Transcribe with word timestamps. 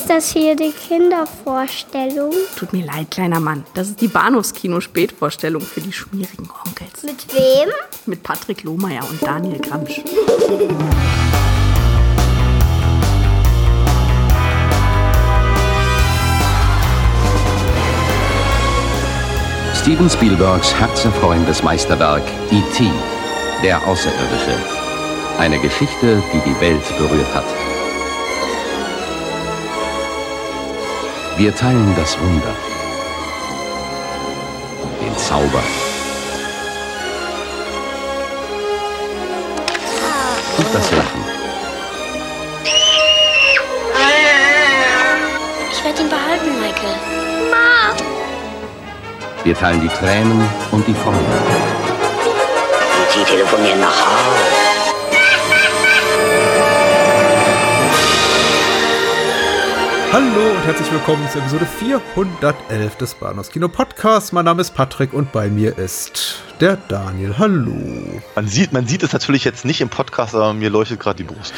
Ist 0.00 0.08
das 0.08 0.32
hier 0.32 0.56
die 0.56 0.72
Kindervorstellung? 0.72 2.32
Tut 2.56 2.72
mir 2.72 2.86
leid, 2.86 3.10
kleiner 3.10 3.38
Mann. 3.38 3.66
Das 3.74 3.88
ist 3.88 4.00
die 4.00 4.08
Bahnhofskino-Spätvorstellung 4.08 5.60
für 5.60 5.82
die 5.82 5.92
schmierigen 5.92 6.48
Onkels. 6.64 7.02
Mit 7.02 7.26
wem? 7.34 7.68
Mit 8.06 8.22
Patrick 8.22 8.62
Lohmeier 8.62 9.06
und 9.10 9.22
Daniel 9.22 9.58
Gramsch. 9.58 10.00
Steven 19.74 20.08
Spielbergs 20.08 20.74
herzerfreuendes 20.76 21.62
Meisterwerk 21.62 22.24
E.T., 22.50 22.90
der 23.62 23.86
Außerirdische. 23.86 24.58
Eine 25.38 25.58
Geschichte, 25.58 26.22
die 26.32 26.50
die 26.50 26.58
Welt 26.62 26.88
berührt 26.96 27.34
hat. 27.34 27.69
Wir 31.40 31.56
teilen 31.56 31.96
das 31.96 32.20
Wunder, 32.20 32.54
den 35.00 35.16
Zauber 35.16 35.62
und 40.58 40.66
das 40.74 40.90
Lachen. 40.90 41.24
Ich 45.72 45.82
werde 45.82 46.02
ihn 46.02 46.10
behalten, 46.10 46.60
Michael. 46.60 46.98
Wir 49.42 49.56
teilen 49.56 49.80
die 49.80 49.88
Tränen 49.88 50.46
und 50.72 50.86
die 50.86 50.92
Freude. 50.92 51.18
Sie 53.14 53.24
telefonieren 53.24 53.80
nach 53.80 53.88
Hause. 53.88 54.49
Hallo 60.12 60.50
und 60.56 60.66
herzlich 60.66 60.90
willkommen 60.90 61.28
zur 61.30 61.40
Episode 61.40 61.66
411 61.66 62.96
des 62.96 63.14
Bahnhofs 63.14 63.48
Kino 63.50 63.68
Podcasts. 63.68 64.32
Mein 64.32 64.44
Name 64.44 64.60
ist 64.60 64.74
Patrick 64.74 65.12
und 65.12 65.30
bei 65.30 65.48
mir 65.48 65.78
ist 65.78 66.42
der 66.60 66.76
Daniel. 66.76 67.38
Hallo. 67.38 68.20
Man 68.34 68.48
sieht, 68.48 68.72
man 68.72 68.88
sieht 68.88 69.04
es 69.04 69.12
natürlich 69.12 69.44
jetzt 69.44 69.64
nicht 69.64 69.80
im 69.80 69.88
Podcast, 69.88 70.34
aber 70.34 70.52
mir 70.52 70.68
leuchtet 70.68 70.98
gerade 70.98 71.18
die 71.18 71.32
Brust. 71.32 71.54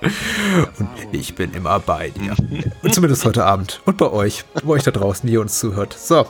Und 0.78 0.88
ich 1.10 1.34
bin 1.34 1.52
immer 1.54 1.80
bei 1.80 2.10
dir. 2.10 2.36
Und 2.82 2.94
zumindest 2.94 3.24
heute 3.24 3.44
Abend. 3.44 3.80
Und 3.84 3.96
bei 3.96 4.10
euch, 4.10 4.44
wo 4.62 4.72
euch 4.72 4.84
da 4.84 4.90
draußen, 4.90 5.26
die 5.26 5.32
ihr 5.32 5.40
uns 5.40 5.58
zuhört. 5.58 5.92
So. 5.98 6.26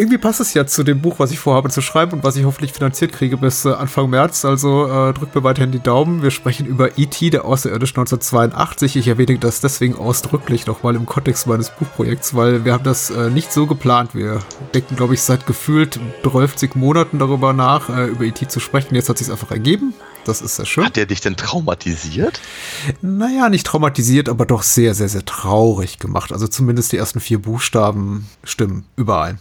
Irgendwie 0.00 0.16
passt 0.16 0.40
es 0.40 0.54
ja 0.54 0.64
zu 0.64 0.82
dem 0.82 1.02
Buch, 1.02 1.18
was 1.18 1.30
ich 1.30 1.38
vorhabe 1.38 1.68
zu 1.68 1.82
schreiben 1.82 2.12
und 2.12 2.24
was 2.24 2.34
ich 2.34 2.46
hoffentlich 2.46 2.72
finanziert 2.72 3.12
kriege 3.12 3.36
bis 3.36 3.66
äh, 3.66 3.72
Anfang 3.72 4.08
März. 4.08 4.46
Also 4.46 4.86
äh, 4.86 5.12
drückt 5.12 5.34
mir 5.34 5.44
weiterhin 5.44 5.72
die 5.72 5.78
Daumen. 5.78 6.22
Wir 6.22 6.30
sprechen 6.30 6.64
über 6.64 6.96
E.T., 6.96 7.28
der 7.28 7.44
Außerirdische 7.44 8.00
1982. 8.00 8.96
Ich 8.96 9.08
erwähne 9.08 9.38
das 9.38 9.60
deswegen 9.60 9.96
ausdrücklich 9.96 10.66
nochmal 10.66 10.96
im 10.96 11.04
Kontext 11.04 11.46
meines 11.46 11.68
Buchprojekts, 11.68 12.34
weil 12.34 12.64
wir 12.64 12.72
haben 12.72 12.82
das 12.82 13.10
äh, 13.10 13.28
nicht 13.28 13.52
so 13.52 13.66
geplant. 13.66 14.14
Wir 14.14 14.38
denken, 14.72 14.96
glaube 14.96 15.12
ich, 15.12 15.20
seit 15.20 15.46
gefühlt 15.46 16.00
12 16.22 16.76
Monaten 16.76 17.18
darüber 17.18 17.52
nach, 17.52 17.90
äh, 17.90 18.06
über 18.06 18.24
E.T. 18.24 18.48
zu 18.48 18.58
sprechen. 18.58 18.94
Jetzt 18.94 19.10
hat 19.10 19.18
sich 19.18 19.30
einfach 19.30 19.50
ergeben. 19.50 19.92
Das 20.30 20.40
ist 20.40 20.56
sehr 20.56 20.66
schön. 20.66 20.84
Hat 20.84 20.96
der 20.96 21.06
dich 21.06 21.20
denn 21.20 21.36
traumatisiert? 21.36 22.40
Naja, 23.02 23.48
nicht 23.48 23.66
traumatisiert, 23.66 24.28
aber 24.28 24.46
doch 24.46 24.62
sehr, 24.62 24.94
sehr, 24.94 25.08
sehr 25.08 25.24
traurig 25.24 25.98
gemacht. 25.98 26.32
Also 26.32 26.46
zumindest 26.46 26.92
die 26.92 26.96
ersten 26.96 27.20
vier 27.20 27.40
Buchstaben 27.42 28.28
stimmen 28.44 28.86
überein. 28.96 29.38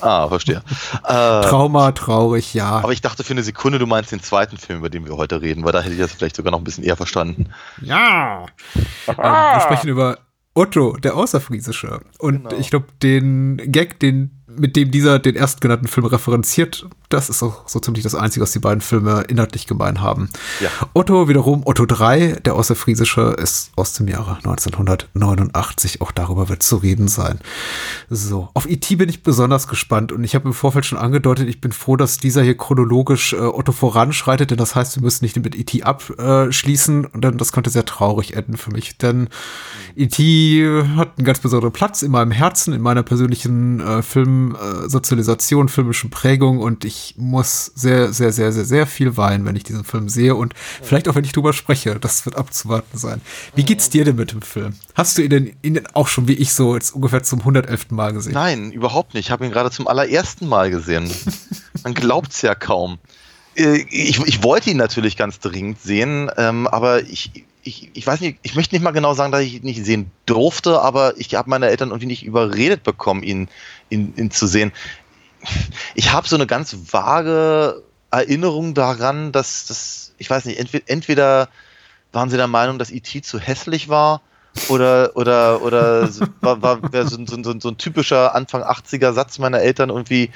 Ah, 0.00 0.28
verstehe. 0.28 0.62
äh, 1.04 1.42
Trauma, 1.42 1.92
traurig, 1.92 2.54
ja. 2.54 2.70
aber 2.70 2.92
ich 2.92 3.00
dachte 3.00 3.22
für 3.24 3.32
eine 3.32 3.42
Sekunde, 3.44 3.78
du 3.78 3.86
meinst 3.86 4.10
den 4.12 4.20
zweiten 4.22 4.58
Film, 4.58 4.80
über 4.80 4.90
den 4.90 5.06
wir 5.06 5.16
heute 5.16 5.40
reden, 5.40 5.64
weil 5.64 5.72
da 5.72 5.80
hätte 5.80 5.94
ich 5.94 6.00
das 6.00 6.12
vielleicht 6.12 6.36
sogar 6.36 6.50
noch 6.50 6.58
ein 6.58 6.64
bisschen 6.64 6.84
eher 6.84 6.96
verstanden. 6.96 7.50
Ja. 7.80 8.46
ähm, 9.06 9.16
wir 9.16 9.60
sprechen 9.60 9.88
über 9.88 10.18
Otto, 10.54 10.96
der 10.96 11.16
Außerfriesische. 11.16 12.00
Und 12.18 12.48
Genau. 12.48 12.60
ich 12.60 12.68
glaube, 12.70 12.86
den 13.02 13.56
Gag, 13.72 14.00
den, 14.00 14.41
mit 14.46 14.76
dem 14.76 14.90
dieser 14.90 15.18
den 15.18 15.36
erstgenannten 15.36 15.86
Film 15.88 16.06
referenziert, 16.06 16.86
das 17.08 17.28
ist 17.28 17.42
auch 17.42 17.68
so 17.68 17.78
ziemlich 17.78 18.02
das 18.02 18.14
Einzige, 18.14 18.42
was 18.42 18.52
die 18.52 18.58
beiden 18.58 18.80
Filme 18.80 19.24
inhaltlich 19.28 19.66
gemein 19.66 20.00
haben. 20.00 20.30
Ja. 20.60 20.70
Otto 20.94 21.28
wiederum, 21.28 21.62
Otto 21.64 21.86
3, 21.86 22.40
der 22.44 22.54
Außerfriesische, 22.54 23.36
ist 23.38 23.70
aus 23.76 23.92
dem 23.94 24.08
Jahre 24.08 24.36
1989. 24.36 26.00
Auch 26.00 26.12
darüber 26.12 26.48
wird 26.48 26.62
zu 26.62 26.76
reden 26.76 27.08
sein. 27.08 27.38
So, 28.08 28.48
auf 28.54 28.68
E.T. 28.68 28.96
bin 28.96 29.08
ich 29.08 29.22
besonders 29.22 29.68
gespannt 29.68 30.12
und 30.12 30.24
ich 30.24 30.34
habe 30.34 30.48
im 30.48 30.54
Vorfeld 30.54 30.86
schon 30.86 30.98
angedeutet, 30.98 31.48
ich 31.48 31.60
bin 31.60 31.72
froh, 31.72 31.96
dass 31.96 32.18
dieser 32.18 32.42
hier 32.42 32.56
chronologisch 32.56 33.34
äh, 33.34 33.36
Otto 33.36 33.72
voranschreitet, 33.72 34.50
denn 34.50 34.58
das 34.58 34.74
heißt, 34.74 34.96
wir 34.96 35.02
müssen 35.02 35.24
nicht 35.24 35.36
mit 35.36 35.54
E.T. 35.54 35.82
abschließen 35.82 37.04
und 37.04 37.22
dann 37.22 37.36
das 37.36 37.52
könnte 37.52 37.70
sehr 37.70 37.84
traurig 37.84 38.36
enden 38.36 38.56
für 38.56 38.70
mich, 38.70 38.96
denn 38.98 39.28
E.T. 39.96 40.82
hat 40.96 41.18
einen 41.18 41.26
ganz 41.26 41.40
besonderen 41.40 41.72
Platz 41.72 42.02
in 42.02 42.10
meinem 42.10 42.30
Herzen, 42.30 42.72
in 42.72 42.80
meiner 42.80 43.02
persönlichen 43.02 43.80
äh, 43.80 44.02
Filmsozialisation, 44.50 45.68
filmischen 45.68 46.10
Prägung 46.10 46.58
und 46.58 46.84
ich 46.84 47.14
muss 47.16 47.66
sehr, 47.74 48.12
sehr, 48.12 48.32
sehr, 48.32 48.52
sehr, 48.52 48.64
sehr 48.64 48.86
viel 48.86 49.16
weinen, 49.16 49.44
wenn 49.44 49.56
ich 49.56 49.64
diesen 49.64 49.84
Film 49.84 50.08
sehe 50.08 50.34
und 50.34 50.54
vielleicht 50.82 51.08
auch, 51.08 51.14
wenn 51.14 51.24
ich 51.24 51.32
drüber 51.32 51.52
spreche. 51.52 51.98
Das 51.98 52.24
wird 52.26 52.36
abzuwarten 52.36 52.98
sein. 52.98 53.20
Wie 53.54 53.64
geht's 53.64 53.90
dir 53.90 54.04
denn 54.04 54.16
mit 54.16 54.32
dem 54.32 54.42
Film? 54.42 54.74
Hast 54.94 55.18
du 55.18 55.22
ihn 55.22 55.30
denn, 55.30 55.52
ihn 55.62 55.74
denn 55.74 55.86
auch 55.94 56.08
schon 56.08 56.28
wie 56.28 56.34
ich 56.34 56.52
so 56.52 56.74
jetzt 56.74 56.94
ungefähr 56.94 57.22
zum 57.22 57.40
111. 57.40 57.90
Mal 57.90 58.12
gesehen? 58.12 58.32
Nein, 58.32 58.72
überhaupt 58.72 59.14
nicht. 59.14 59.26
Ich 59.26 59.30
habe 59.30 59.44
ihn 59.44 59.52
gerade 59.52 59.70
zum 59.70 59.86
allerersten 59.86 60.48
Mal 60.48 60.70
gesehen. 60.70 61.10
Man 61.84 61.94
glaubt's 61.94 62.42
ja 62.42 62.54
kaum. 62.54 62.98
Äh, 63.56 63.84
Ich, 63.90 64.20
ich 64.20 64.42
wollte 64.42 64.70
ihn 64.70 64.76
natürlich 64.76 65.16
ganz 65.16 65.40
dringend 65.40 65.80
sehen, 65.80 66.30
ähm, 66.36 66.66
aber 66.66 67.02
ich, 67.02 67.44
ich, 67.62 67.90
ich 67.94 68.06
weiß 68.06 68.20
nicht, 68.20 68.38
ich 68.42 68.54
möchte 68.54 68.74
nicht 68.74 68.82
mal 68.82 68.90
genau 68.90 69.14
sagen, 69.14 69.32
dass 69.32 69.42
ich 69.42 69.54
ihn 69.54 69.64
nicht 69.64 69.84
sehen 69.84 70.10
durfte, 70.26 70.80
aber 70.80 71.14
ich 71.18 71.34
habe 71.34 71.50
meine 71.50 71.68
Eltern 71.68 71.90
irgendwie 71.90 72.06
nicht 72.06 72.24
überredet 72.24 72.82
bekommen, 72.82 73.22
ihn, 73.22 73.48
ihn, 73.90 74.14
ihn 74.16 74.30
zu 74.30 74.46
sehen. 74.46 74.72
Ich 75.94 76.12
habe 76.12 76.28
so 76.28 76.36
eine 76.36 76.46
ganz 76.46 76.76
vage 76.92 77.82
Erinnerung 78.10 78.74
daran, 78.74 79.32
dass 79.32 79.66
das, 79.66 80.12
ich 80.18 80.28
weiß 80.28 80.44
nicht, 80.44 80.58
entweder, 80.58 80.84
entweder 80.86 81.48
waren 82.12 82.30
sie 82.30 82.36
der 82.36 82.46
Meinung, 82.46 82.78
dass 82.78 82.90
E.T. 82.90 83.22
zu 83.22 83.38
hässlich 83.38 83.88
war 83.88 84.20
oder 84.68 85.12
oder 85.14 85.62
oder 85.62 86.08
war, 86.40 86.60
war 86.62 87.06
so, 87.06 87.24
so, 87.24 87.42
so, 87.42 87.58
so 87.58 87.68
ein 87.70 87.78
typischer 87.78 88.34
Anfang 88.34 88.62
80er 88.62 89.12
Satz 89.12 89.38
meiner 89.38 89.60
Eltern 89.60 89.88
irgendwie 89.88 90.30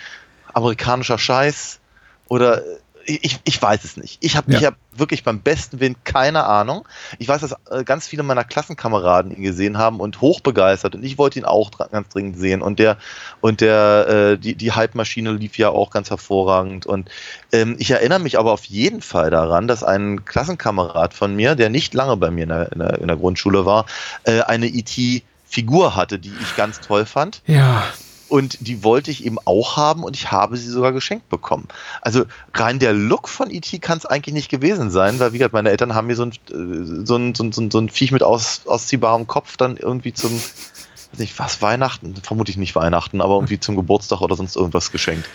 amerikanischer 0.55 1.19
Scheiß 1.19 1.81
oder 2.29 2.63
ich, 3.07 3.41
ich 3.45 3.61
weiß 3.63 3.85
es 3.85 3.97
nicht. 3.97 4.19
Ich 4.21 4.37
habe 4.37 4.53
Ja. 4.53 4.59
ich 4.59 4.65
hab 4.67 4.75
wirklich 4.97 5.25
beim 5.25 5.41
besten 5.41 5.81
Willen 5.81 5.97
keine 6.05 6.45
Ahnung. 6.45 6.87
Ich 7.19 7.29
weiß, 7.29 7.41
dass 7.41 7.55
äh, 7.71 7.85
ganz 7.85 8.07
viele 8.07 8.23
meiner 8.23 8.45
Klassenkameraden 8.45 9.31
ihn 9.37 9.43
gesehen 9.43 9.79
haben 9.79 10.01
und 10.01 10.21
hochbegeistert 10.21 10.95
und 10.95 11.05
ich 11.05 11.19
wollte 11.19 11.39
ihn 11.39 11.45
auch 11.45 11.71
ganz 11.91 12.09
dringend 12.09 12.39
sehen 12.39 12.63
und 12.63 12.79
der 12.79 12.97
und 13.41 13.61
der 13.61 14.07
äh, 14.09 14.39
die 14.39 14.55
die 14.55 14.73
Hype-Maschine 14.73 15.33
lief 15.33 15.59
ja 15.59 15.69
auch 15.71 15.91
ganz 15.91 16.11
hervorragend 16.11 16.87
und 16.87 17.09
ähm, 17.53 17.77
ich 17.79 17.91
erinnere 17.91 18.19
mich 18.19 18.39
aber 18.39 18.53
auf 18.53 18.65
jeden 18.65 19.03
Fall 19.03 19.31
daran, 19.31 19.69
dass 19.69 19.85
ein 19.85 20.25
Klassenkamerad 20.25 21.15
von 21.15 21.35
mir, 21.35 21.55
der 21.55 21.71
nicht 21.71 21.95
lange 21.95 22.17
bei 22.17 22.31
mir 22.31 22.43
in 22.45 22.49
der, 22.49 22.73
in 22.73 22.79
der, 22.79 22.99
in 22.99 23.09
der 23.09 23.17
Grundschule 23.17 23.65
war, 23.67 23.87
äh, 24.25 24.41
eine 24.41 24.67
IT-Figur 24.67 25.95
hatte, 25.97 26.19
die 26.19 26.37
ich 26.43 26.57
ganz 26.57 26.81
toll 26.81 27.07
fand. 27.07 27.43
Ja, 27.47 27.85
Und 28.29 28.59
die 28.67 28.83
wollte 28.83 29.11
ich 29.11 29.25
eben 29.25 29.39
auch 29.45 29.77
haben 29.77 30.03
und 30.03 30.17
ich 30.17 30.33
habe 30.33 30.57
sie 30.57 30.69
sogar 30.69 30.93
geschenkt 30.93 31.29
bekommen. 31.29 31.69
Also 32.03 32.25
rein 32.55 32.79
der 32.79 32.93
Look 32.93 33.29
von 33.29 33.51
E.T. 33.51 33.79
kann 33.79 33.99
es 33.99 34.07
eigentlich 34.07 34.35
nicht 34.35 34.49
gewesen 34.49 34.91
sein, 34.91 35.21
weil 35.21 35.33
wie 35.33 35.39
gesagt, 35.39 35.55
meine 35.55 35.71
Eltern 35.71 35.95
haben 35.95 36.09
mir 36.09 36.17
so 36.17 36.25
ein, 36.25 36.31
äh, 36.31 37.05
so 37.05 37.17
ein, 37.17 37.35
so 37.35 37.45
ein, 37.45 37.53
so 37.53 37.61
ein, 37.61 37.71
so 37.71 37.79
ein 37.79 37.89
Viech 37.89 38.11
mit 38.11 38.23
aus, 38.23 38.63
ausziehbarem 38.67 39.27
Kopf 39.27 39.57
dann 39.57 39.77
irgendwie 39.77 40.13
zum, 40.13 40.33
weiß 40.33 41.19
nicht, 41.19 41.39
was, 41.39 41.63
Weihnachten? 41.63 42.17
Vermutlich 42.17 42.57
nicht 42.57 42.75
Weihnachten, 42.75 43.21
aber 43.21 43.35
irgendwie 43.35 43.61
zum 43.61 43.77
Geburtstag 43.77 44.21
oder 44.21 44.35
sonst 44.35 44.57
irgendwas 44.57 44.91
geschenkt. 44.91 45.29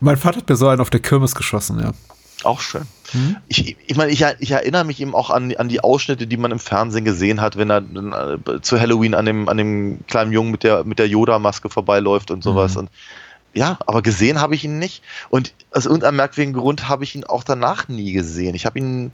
mein 0.00 0.16
Vater 0.16 0.38
hat 0.38 0.48
mir 0.48 0.56
so 0.56 0.68
einen 0.68 0.80
auf 0.80 0.90
der 0.90 1.00
Kirmes 1.00 1.34
geschossen, 1.34 1.78
ja. 1.80 1.92
Auch 2.44 2.60
schön. 2.60 2.86
Ich, 3.48 3.76
ich 3.86 3.96
meine, 3.96 4.10
ich, 4.10 4.24
ich 4.38 4.50
erinnere 4.50 4.84
mich 4.84 5.00
eben 5.00 5.14
auch 5.14 5.30
an, 5.30 5.54
an 5.56 5.68
die 5.68 5.80
Ausschnitte, 5.80 6.26
die 6.26 6.36
man 6.36 6.50
im 6.50 6.58
Fernsehen 6.58 7.04
gesehen 7.04 7.40
hat, 7.40 7.56
wenn 7.56 7.70
er 7.70 7.82
dann, 7.82 8.12
äh, 8.12 8.60
zu 8.62 8.80
Halloween 8.80 9.14
an 9.14 9.26
dem, 9.26 9.48
an 9.48 9.56
dem 9.58 10.00
kleinen 10.06 10.32
Jungen 10.32 10.50
mit 10.50 10.62
der, 10.62 10.84
mit 10.84 10.98
der 10.98 11.08
Yoda-Maske 11.08 11.68
vorbeiläuft 11.68 12.30
und 12.30 12.42
sowas. 12.42 12.74
Mhm. 12.74 12.80
Und 12.80 12.90
ja, 13.54 13.78
aber 13.86 14.02
gesehen 14.02 14.40
habe 14.40 14.54
ich 14.54 14.64
ihn 14.64 14.78
nicht. 14.78 15.02
Und 15.28 15.52
aus 15.72 15.84
irgendeinem 15.84 16.16
merkwürdigen 16.16 16.58
Grund 16.58 16.88
habe 16.88 17.04
ich 17.04 17.14
ihn 17.14 17.24
auch 17.24 17.44
danach 17.44 17.88
nie 17.88 18.12
gesehen. 18.12 18.54
Ich 18.54 18.64
habe 18.64 18.78
ihn 18.78 19.12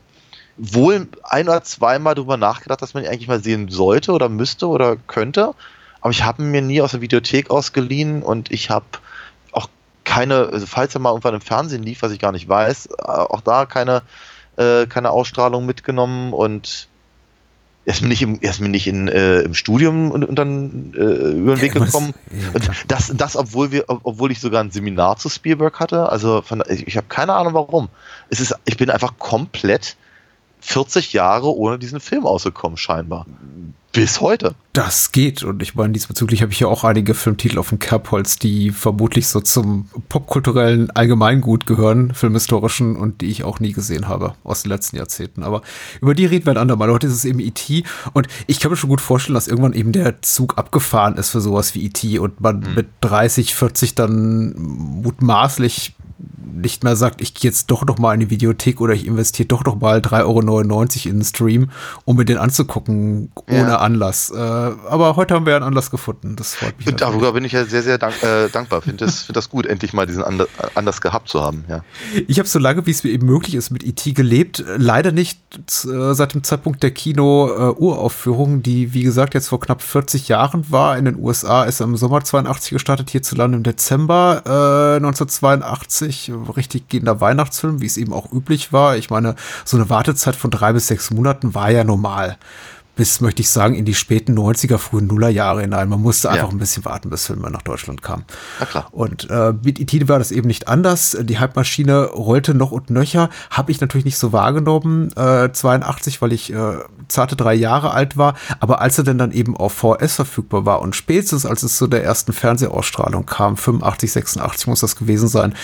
wohl 0.57 1.07
ein 1.23 1.47
oder 1.47 1.63
zweimal 1.63 2.15
darüber 2.15 2.37
nachgedacht, 2.37 2.81
dass 2.81 2.93
man 2.93 3.03
ihn 3.03 3.09
eigentlich 3.09 3.27
mal 3.27 3.43
sehen 3.43 3.69
sollte 3.69 4.11
oder 4.13 4.29
müsste 4.29 4.67
oder 4.67 4.95
könnte. 4.95 5.53
Aber 6.01 6.11
ich 6.11 6.23
habe 6.23 6.41
ihn 6.41 6.51
mir 6.51 6.61
nie 6.61 6.81
aus 6.81 6.91
der 6.91 7.01
Videothek 7.01 7.49
ausgeliehen 7.49 8.23
und 8.23 8.51
ich 8.51 8.69
habe 8.69 8.85
keine, 10.09 10.49
also 10.51 10.65
falls 10.65 10.95
er 10.95 11.01
mal 11.01 11.11
irgendwann 11.11 11.35
im 11.35 11.41
Fernsehen 11.41 11.83
lief, 11.83 12.01
was 12.01 12.11
ich 12.11 12.19
gar 12.19 12.31
nicht 12.31 12.49
weiß, 12.49 12.87
äh, 12.87 13.03
auch 13.03 13.41
da 13.41 13.65
keine, 13.65 14.01
äh, 14.57 14.87
keine 14.87 15.11
Ausstrahlung 15.11 15.65
mitgenommen 15.65 16.33
und 16.33 16.87
er 17.85 17.93
ist 17.93 18.01
mir 18.01 18.07
nicht 18.09 18.21
im, 18.21 18.39
er 18.41 18.49
ist 18.51 18.59
mir 18.59 18.69
nicht 18.69 18.87
in, 18.87 19.07
äh, 19.07 19.41
im 19.41 19.53
Studium 19.53 20.11
und, 20.11 20.23
und 20.25 20.35
dann 20.35 20.93
äh, 20.95 20.99
über 21.01 21.55
den 21.55 21.61
Weg 21.61 21.73
gekommen. 21.85 22.13
ja, 22.31 22.59
das, 22.87 23.11
das 23.15 23.35
obwohl 23.35 23.71
wir, 23.71 23.85
ob- 23.87 24.01
obwohl 24.03 24.31
ich 24.31 24.39
sogar 24.41 24.63
ein 24.63 24.71
Seminar 24.71 25.17
zu 25.17 25.29
Spielberg 25.29 25.79
hatte. 25.79 26.09
Also 26.09 26.41
von, 26.41 26.63
ich, 26.67 26.87
ich 26.87 26.97
habe 26.97 27.07
keine 27.07 27.33
Ahnung 27.33 27.53
warum. 27.53 27.89
Es 28.29 28.39
ist, 28.39 28.55
ich 28.65 28.77
bin 28.77 28.89
einfach 28.89 29.13
komplett 29.17 29.95
40 30.61 31.13
Jahre 31.13 31.55
ohne 31.55 31.79
diesen 31.79 31.99
Film 31.99 32.25
ausgekommen, 32.25 32.77
scheinbar. 32.77 33.25
Bis 33.91 34.21
heute. 34.21 34.53
Das 34.73 35.11
geht. 35.11 35.43
Und 35.43 35.63
ich 35.63 35.73
meine, 35.73 35.93
diesbezüglich 35.93 36.43
habe 36.43 36.51
ich 36.51 36.59
ja 36.59 36.67
auch 36.67 36.83
einige 36.83 37.15
Filmtitel 37.15 37.57
auf 37.57 37.69
dem 37.69 37.79
Kerbholz, 37.79 38.37
die 38.37 38.69
vermutlich 38.69 39.27
so 39.27 39.39
zum 39.41 39.89
popkulturellen 40.09 40.91
Allgemeingut 40.91 41.65
gehören, 41.65 42.13
filmhistorischen, 42.13 42.95
und 42.95 43.21
die 43.21 43.31
ich 43.31 43.43
auch 43.43 43.59
nie 43.59 43.73
gesehen 43.73 44.07
habe 44.07 44.35
aus 44.43 44.61
den 44.61 44.69
letzten 44.69 44.97
Jahrzehnten. 44.97 45.41
Aber 45.43 45.63
über 46.01 46.13
die 46.13 46.27
reden 46.27 46.45
wir 46.45 46.53
ein 46.53 46.57
andermal. 46.57 46.91
Heute 46.91 47.07
ist 47.07 47.13
es 47.13 47.25
eben 47.25 47.39
E.T. 47.39 47.83
Und 48.13 48.27
ich 48.45 48.59
kann 48.59 48.69
mir 48.69 48.77
schon 48.77 48.91
gut 48.91 49.01
vorstellen, 49.01 49.33
dass 49.33 49.47
irgendwann 49.47 49.73
eben 49.73 49.91
der 49.91 50.21
Zug 50.21 50.57
abgefahren 50.59 51.17
ist 51.17 51.31
für 51.31 51.41
sowas 51.41 51.73
wie 51.73 51.85
E.T. 51.85 52.19
und 52.19 52.39
man 52.41 52.59
mhm. 52.59 52.75
mit 52.75 52.87
30, 53.01 53.55
40 53.55 53.95
dann 53.95 54.53
mutmaßlich 54.55 55.95
nicht 56.53 56.83
mehr 56.83 56.95
sagt, 56.95 57.21
ich 57.21 57.33
gehe 57.33 57.49
jetzt 57.49 57.71
doch 57.71 57.85
noch 57.85 57.97
mal 57.97 58.13
in 58.13 58.19
die 58.19 58.29
Videothek 58.29 58.81
oder 58.81 58.93
ich 58.93 59.05
investiere 59.05 59.47
doch 59.47 59.63
noch 59.63 59.79
mal 59.79 59.99
3,99 59.99 60.25
Euro 60.25 60.39
in 60.41 61.19
den 61.19 61.23
Stream, 61.23 61.69
um 62.05 62.17
mir 62.17 62.25
den 62.25 62.37
anzugucken, 62.37 63.31
ohne 63.47 63.57
ja. 63.57 63.77
Anlass. 63.77 64.29
Äh, 64.29 64.37
aber 64.37 65.15
heute 65.15 65.35
haben 65.35 65.45
wir 65.45 65.55
einen 65.55 65.65
Anlass 65.65 65.91
gefunden. 65.91 66.35
Das 66.35 66.55
freut 66.55 66.77
mich. 66.77 66.87
Und 66.87 67.01
darüber 67.01 67.33
bin 67.33 67.45
ich 67.45 67.53
ja 67.53 67.65
sehr, 67.65 67.83
sehr 67.83 67.97
dank, 67.97 68.21
äh, 68.23 68.49
dankbar. 68.49 68.81
Finde 68.81 69.05
das, 69.05 69.23
find 69.23 69.35
das 69.35 69.49
gut, 69.49 69.65
endlich 69.65 69.93
mal 69.93 70.05
diesen 70.05 70.23
Anlass 70.75 71.01
gehabt 71.01 71.29
zu 71.29 71.41
haben. 71.41 71.65
Ja. 71.67 71.83
Ich 72.27 72.39
habe 72.39 72.47
so 72.47 72.59
lange, 72.59 72.85
wie 72.85 72.91
es 72.91 73.03
mir 73.03 73.11
eben 73.11 73.25
möglich 73.25 73.55
ist, 73.55 73.69
mit 73.69 73.83
IT 73.83 74.05
e 74.07 74.11
gelebt. 74.13 74.63
Leider 74.77 75.11
nicht 75.11 75.39
äh, 75.85 76.13
seit 76.13 76.33
dem 76.33 76.43
Zeitpunkt 76.43 76.83
der 76.83 76.91
Kino-Uraufführung, 76.91 78.63
die, 78.63 78.93
wie 78.93 79.03
gesagt, 79.03 79.33
jetzt 79.33 79.49
vor 79.49 79.59
knapp 79.59 79.81
40 79.81 80.27
Jahren 80.27 80.69
war. 80.69 80.97
In 80.97 81.05
den 81.05 81.17
USA 81.17 81.63
ist 81.63 81.81
im 81.81 81.95
Sommer 81.97 82.23
82 82.23 82.71
gestartet, 82.71 83.09
hierzulande 83.09 83.57
im 83.57 83.63
Dezember 83.63 84.41
1982 84.97 86.31
richtig 86.43 86.89
gehender 86.89 87.21
Weihnachtsfilm, 87.21 87.81
wie 87.81 87.85
es 87.85 87.97
eben 87.97 88.13
auch 88.13 88.31
üblich 88.31 88.71
war. 88.73 88.97
Ich 88.97 89.09
meine, 89.09 89.35
so 89.65 89.77
eine 89.77 89.89
Wartezeit 89.89 90.35
von 90.35 90.51
drei 90.51 90.73
bis 90.73 90.87
sechs 90.87 91.11
Monaten 91.11 91.55
war 91.55 91.71
ja 91.71 91.83
normal 91.83 92.37
bis, 92.99 93.21
möchte 93.21 93.41
ich 93.41 93.49
sagen, 93.49 93.75
in 93.75 93.85
die 93.85 93.95
späten 93.95 94.37
90er, 94.37 94.77
frühen 94.77 95.07
Nullerjahre 95.07 95.61
hinein. 95.61 95.87
Man 95.87 96.01
musste 96.01 96.29
einfach 96.29 96.49
ja. 96.49 96.53
ein 96.53 96.57
bisschen 96.57 96.83
warten, 96.83 97.09
bis 97.09 97.27
Filme 97.27 97.49
nach 97.49 97.61
Deutschland 97.61 98.01
kamen. 98.01 98.25
Na 98.59 98.65
klar. 98.65 98.89
Und 98.91 99.29
äh, 99.29 99.53
mit 99.63 99.79
E.T. 99.79 100.09
war 100.09 100.19
das 100.19 100.31
eben 100.33 100.47
nicht 100.47 100.67
anders. 100.67 101.15
Die 101.17 101.39
Halbmaschine 101.39 102.07
rollte 102.07 102.53
noch 102.53 102.71
und 102.71 102.89
nöcher. 102.89 103.29
Habe 103.51 103.71
ich 103.71 103.79
natürlich 103.79 104.03
nicht 104.03 104.17
so 104.17 104.33
wahrgenommen, 104.33 105.13
äh, 105.15 105.49
82, 105.49 106.21
weil 106.21 106.33
ich 106.33 106.51
äh, 106.51 106.79
zarte 107.07 107.37
drei 107.37 107.53
Jahre 107.53 107.91
alt 107.91 108.17
war. 108.17 108.33
Aber 108.59 108.81
als 108.81 108.97
er 108.97 109.05
denn 109.05 109.17
dann 109.17 109.31
eben 109.31 109.55
auf 109.55 109.71
VS 109.71 110.15
verfügbar 110.15 110.65
war 110.65 110.81
und 110.81 110.93
spätestens 110.93 111.45
als 111.45 111.63
es 111.63 111.77
zu 111.77 111.87
der 111.87 112.03
ersten 112.03 112.33
Fernsehausstrahlung 112.33 113.25
kam, 113.25 113.55
85, 113.55 114.11
86 114.11 114.67
muss 114.67 114.81
das 114.81 114.97
gewesen 114.97 115.29
sein, 115.29 115.55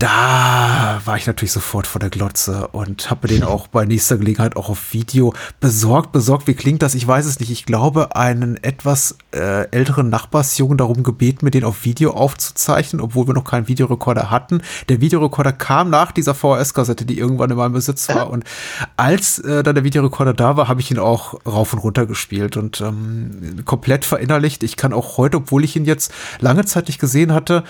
da 0.00 0.98
war 1.04 1.18
ich 1.18 1.26
natürlich 1.26 1.52
sofort 1.52 1.86
vor 1.86 1.98
der 1.98 2.08
Glotze 2.08 2.68
und 2.68 3.10
habe 3.10 3.28
den 3.28 3.44
auch 3.44 3.66
bei 3.66 3.84
nächster 3.84 4.16
Gelegenheit 4.16 4.56
auch 4.56 4.70
auf 4.70 4.94
Video 4.94 5.34
besorgt. 5.60 6.10
Besorgt, 6.12 6.46
wie 6.46 6.54
klingt 6.54 6.80
das? 6.80 6.94
Ich 6.94 7.06
weiß 7.06 7.26
es 7.26 7.38
nicht. 7.38 7.50
Ich 7.50 7.66
glaube, 7.66 8.16
einen 8.16 8.56
etwas 8.64 9.18
äh, 9.34 9.68
älteren 9.70 10.08
Nachbarsjungen 10.08 10.78
darum 10.78 11.02
gebeten, 11.02 11.44
mir 11.44 11.50
den 11.50 11.64
auf 11.64 11.84
Video 11.84 12.12
aufzuzeichnen, 12.12 13.02
obwohl 13.02 13.26
wir 13.26 13.34
noch 13.34 13.44
keinen 13.44 13.68
Videorekorder 13.68 14.30
hatten. 14.30 14.62
Der 14.88 15.02
Videorekorder 15.02 15.52
kam 15.52 15.90
nach 15.90 16.12
dieser 16.12 16.32
VHS-Kassette, 16.34 17.04
die 17.04 17.18
irgendwann 17.18 17.50
in 17.50 17.58
meinem 17.58 17.74
Besitz 17.74 18.08
war. 18.08 18.30
Und 18.30 18.44
als 18.96 19.38
äh, 19.40 19.62
dann 19.62 19.74
der 19.74 19.84
Videorekorder 19.84 20.32
da 20.32 20.56
war, 20.56 20.66
habe 20.66 20.80
ich 20.80 20.90
ihn 20.90 20.98
auch 20.98 21.34
rauf 21.46 21.74
und 21.74 21.80
runter 21.80 22.06
gespielt 22.06 22.56
und 22.56 22.80
ähm, 22.80 23.66
komplett 23.66 24.06
verinnerlicht. 24.06 24.62
Ich 24.62 24.78
kann 24.78 24.94
auch 24.94 25.18
heute, 25.18 25.36
obwohl 25.36 25.62
ich 25.62 25.76
ihn 25.76 25.84
jetzt 25.84 26.10
lange 26.38 26.64
Zeit 26.64 26.88
nicht 26.88 27.00
gesehen 27.00 27.34
hatte, 27.34 27.64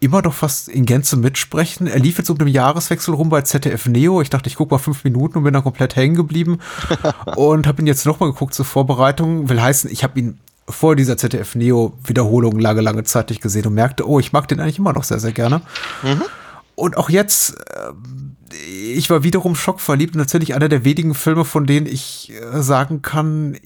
immer 0.00 0.22
noch 0.22 0.34
fast 0.34 0.68
in 0.68 0.84
Gänze 0.84 1.16
mitsprechen. 1.16 1.86
Er 1.86 1.98
lief 1.98 2.18
jetzt 2.18 2.30
um 2.30 2.38
den 2.38 2.48
Jahreswechsel 2.48 3.14
rum 3.14 3.28
bei 3.28 3.42
ZDF 3.42 3.86
Neo. 3.86 4.22
Ich 4.22 4.30
dachte, 4.30 4.48
ich 4.48 4.56
gucke 4.56 4.74
mal 4.74 4.78
fünf 4.78 5.04
Minuten 5.04 5.38
und 5.38 5.44
bin 5.44 5.52
dann 5.52 5.62
komplett 5.62 5.96
hängen 5.96 6.14
geblieben 6.14 6.58
und 7.36 7.66
habe 7.66 7.82
ihn 7.82 7.86
jetzt 7.86 8.06
nochmal 8.06 8.30
geguckt 8.30 8.54
zur 8.54 8.64
Vorbereitung. 8.64 9.48
Will 9.48 9.60
heißen, 9.60 9.90
ich 9.90 10.04
habe 10.04 10.18
ihn 10.18 10.38
vor 10.68 10.96
dieser 10.96 11.16
ZDF 11.16 11.54
Neo 11.54 11.94
Wiederholung 12.04 12.58
lange, 12.58 12.80
lange 12.80 13.04
Zeit 13.04 13.30
nicht 13.30 13.42
gesehen 13.42 13.66
und 13.66 13.74
merkte, 13.74 14.08
oh, 14.08 14.20
ich 14.20 14.32
mag 14.32 14.46
den 14.48 14.60
eigentlich 14.60 14.78
immer 14.78 14.92
noch 14.92 15.04
sehr, 15.04 15.18
sehr 15.18 15.32
gerne. 15.32 15.62
Mhm. 16.02 16.22
Und 16.74 16.96
auch 16.96 17.10
jetzt, 17.10 17.58
äh, 17.58 17.92
ich 18.52 19.10
war 19.10 19.22
wiederum 19.22 19.54
schockverliebt 19.54 20.14
und 20.14 20.18
natürlich 20.18 20.54
einer 20.54 20.68
der 20.68 20.84
wenigen 20.84 21.14
Filme, 21.14 21.44
von 21.44 21.66
denen 21.66 21.86
ich 21.86 22.32
äh, 22.32 22.62
sagen 22.62 23.02
kann, 23.02 23.56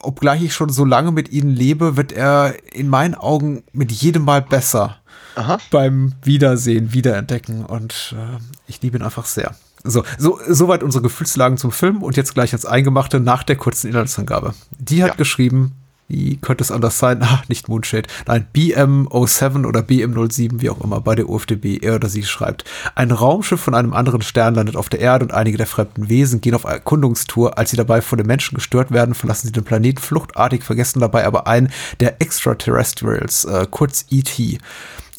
obgleich 0.00 0.42
ich 0.42 0.54
schon 0.54 0.70
so 0.70 0.84
lange 0.84 1.12
mit 1.12 1.30
ihnen 1.30 1.50
lebe, 1.50 1.96
wird 1.96 2.12
er 2.12 2.54
in 2.72 2.88
meinen 2.88 3.14
Augen 3.14 3.62
mit 3.72 3.92
jedem 3.92 4.24
Mal 4.24 4.42
besser. 4.42 4.98
Aha. 5.34 5.58
beim 5.70 6.12
Wiedersehen, 6.22 6.92
Wiederentdecken. 6.92 7.64
Und 7.64 8.14
äh, 8.16 8.38
ich 8.66 8.82
liebe 8.82 8.98
ihn 8.98 9.02
einfach 9.02 9.24
sehr. 9.24 9.54
So, 9.84 10.04
so, 10.18 10.38
soweit 10.48 10.82
unsere 10.82 11.02
Gefühlslagen 11.02 11.58
zum 11.58 11.72
Film 11.72 12.02
und 12.02 12.16
jetzt 12.16 12.34
gleich 12.34 12.52
ans 12.52 12.66
Eingemachte 12.66 13.18
nach 13.18 13.42
der 13.42 13.56
kurzen 13.56 13.88
Inhaltsangabe. 13.88 14.54
Die 14.78 15.02
hat 15.02 15.10
ja. 15.10 15.16
geschrieben, 15.16 15.72
wie 16.08 16.36
könnte 16.36 16.62
es 16.62 16.70
anders 16.70 16.98
sein? 16.98 17.18
Ach, 17.22 17.48
nicht 17.48 17.68
Moonshade. 17.68 18.08
Nein, 18.26 18.46
BM07 18.54 19.66
oder 19.66 19.80
BM07, 19.80 20.60
wie 20.60 20.70
auch 20.70 20.80
immer, 20.82 21.00
bei 21.00 21.14
der 21.14 21.28
UFDB, 21.28 21.78
er 21.82 21.96
oder 21.96 22.08
sie 22.08 22.22
schreibt. 22.22 22.64
Ein 22.94 23.10
Raumschiff 23.10 23.60
von 23.60 23.74
einem 23.74 23.92
anderen 23.92 24.22
Stern 24.22 24.54
landet 24.54 24.76
auf 24.76 24.88
der 24.88 25.00
Erde 25.00 25.24
und 25.24 25.32
einige 25.32 25.56
der 25.56 25.66
fremden 25.66 26.08
Wesen 26.08 26.40
gehen 26.40 26.54
auf 26.54 26.64
Erkundungstour. 26.64 27.58
Als 27.58 27.70
sie 27.70 27.76
dabei 27.76 28.02
von 28.02 28.18
den 28.18 28.26
Menschen 28.26 28.54
gestört 28.56 28.90
werden, 28.90 29.14
verlassen 29.14 29.46
sie 29.46 29.52
den 29.52 29.64
Planeten 29.64 30.00
fluchtartig, 30.00 30.62
vergessen 30.62 31.00
dabei 31.00 31.26
aber 31.26 31.46
einen 31.46 31.72
der 32.00 32.20
Extraterrestrials, 32.20 33.44
äh, 33.44 33.66
kurz 33.70 34.06
ET. 34.10 34.58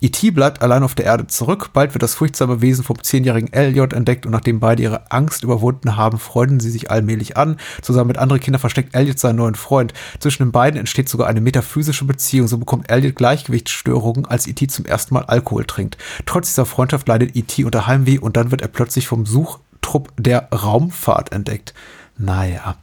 E.T. 0.04 0.32
bleibt 0.32 0.62
allein 0.62 0.84
auf 0.84 0.96
der 0.96 1.06
Erde 1.06 1.28
zurück. 1.28 1.70
Bald 1.72 1.94
wird 1.94 2.04
das 2.04 2.16
furchtsame 2.16 2.60
Wesen 2.60 2.84
vom 2.84 3.02
zehnjährigen 3.02 3.54
Elliot 3.54 3.94
entdeckt 3.94 4.26
und 4.26 4.34
nachdem 4.34 4.60
beide 4.60 4.84
ihre 4.84 5.10
Angst 5.14 5.44
überwunden 5.44 5.96
haben, 5.96 6.20
freunden 6.20 6.60
sie 6.60 6.72
sich 6.72 6.92
allmählich 6.92 7.38
an. 7.38 7.56
Zusammen 7.82 8.10
mit 8.10 8.18
anderen 8.18 8.42
Kindern 8.42 8.60
versteckt 8.60 8.94
Elliot 8.96 9.18
seinen 9.18 9.38
neuen 9.38 9.56
Freund. 9.56 9.94
Zwischen 10.20 10.44
den 10.44 10.52
beiden 10.52 10.78
entsteht 10.78 11.08
sogar 11.08 11.28
eine 11.28 11.40
metaphysische 11.40 12.04
Beziehung. 12.04 12.50
So 12.50 12.58
bekommt 12.58 12.92
Elliot 12.92 13.16
Gleichgewichtsstörungen, 13.16 14.26
als 14.26 14.46
E.T. 14.46 14.68
zum 14.68 14.84
ersten 14.84 15.14
Mal 15.14 15.24
Alkohol 15.24 15.64
trinkt. 15.64 15.98
Trotz 16.26 16.50
dieser 16.50 16.66
Freundschaft 16.66 17.08
leidet 17.08 17.38
E.T. 17.38 17.64
unter 17.64 17.88
Heimweh 17.88 18.20
und 18.20 18.36
dann 18.36 18.52
wird 18.52 18.62
er 18.62 18.68
plötzlich 18.68 19.08
vom 19.08 19.26
Suchtrupp 19.26 20.12
der 20.18 20.50
Raumfahrt 20.52 21.32
entdeckt. 21.32 21.74
Naja. 22.18 22.76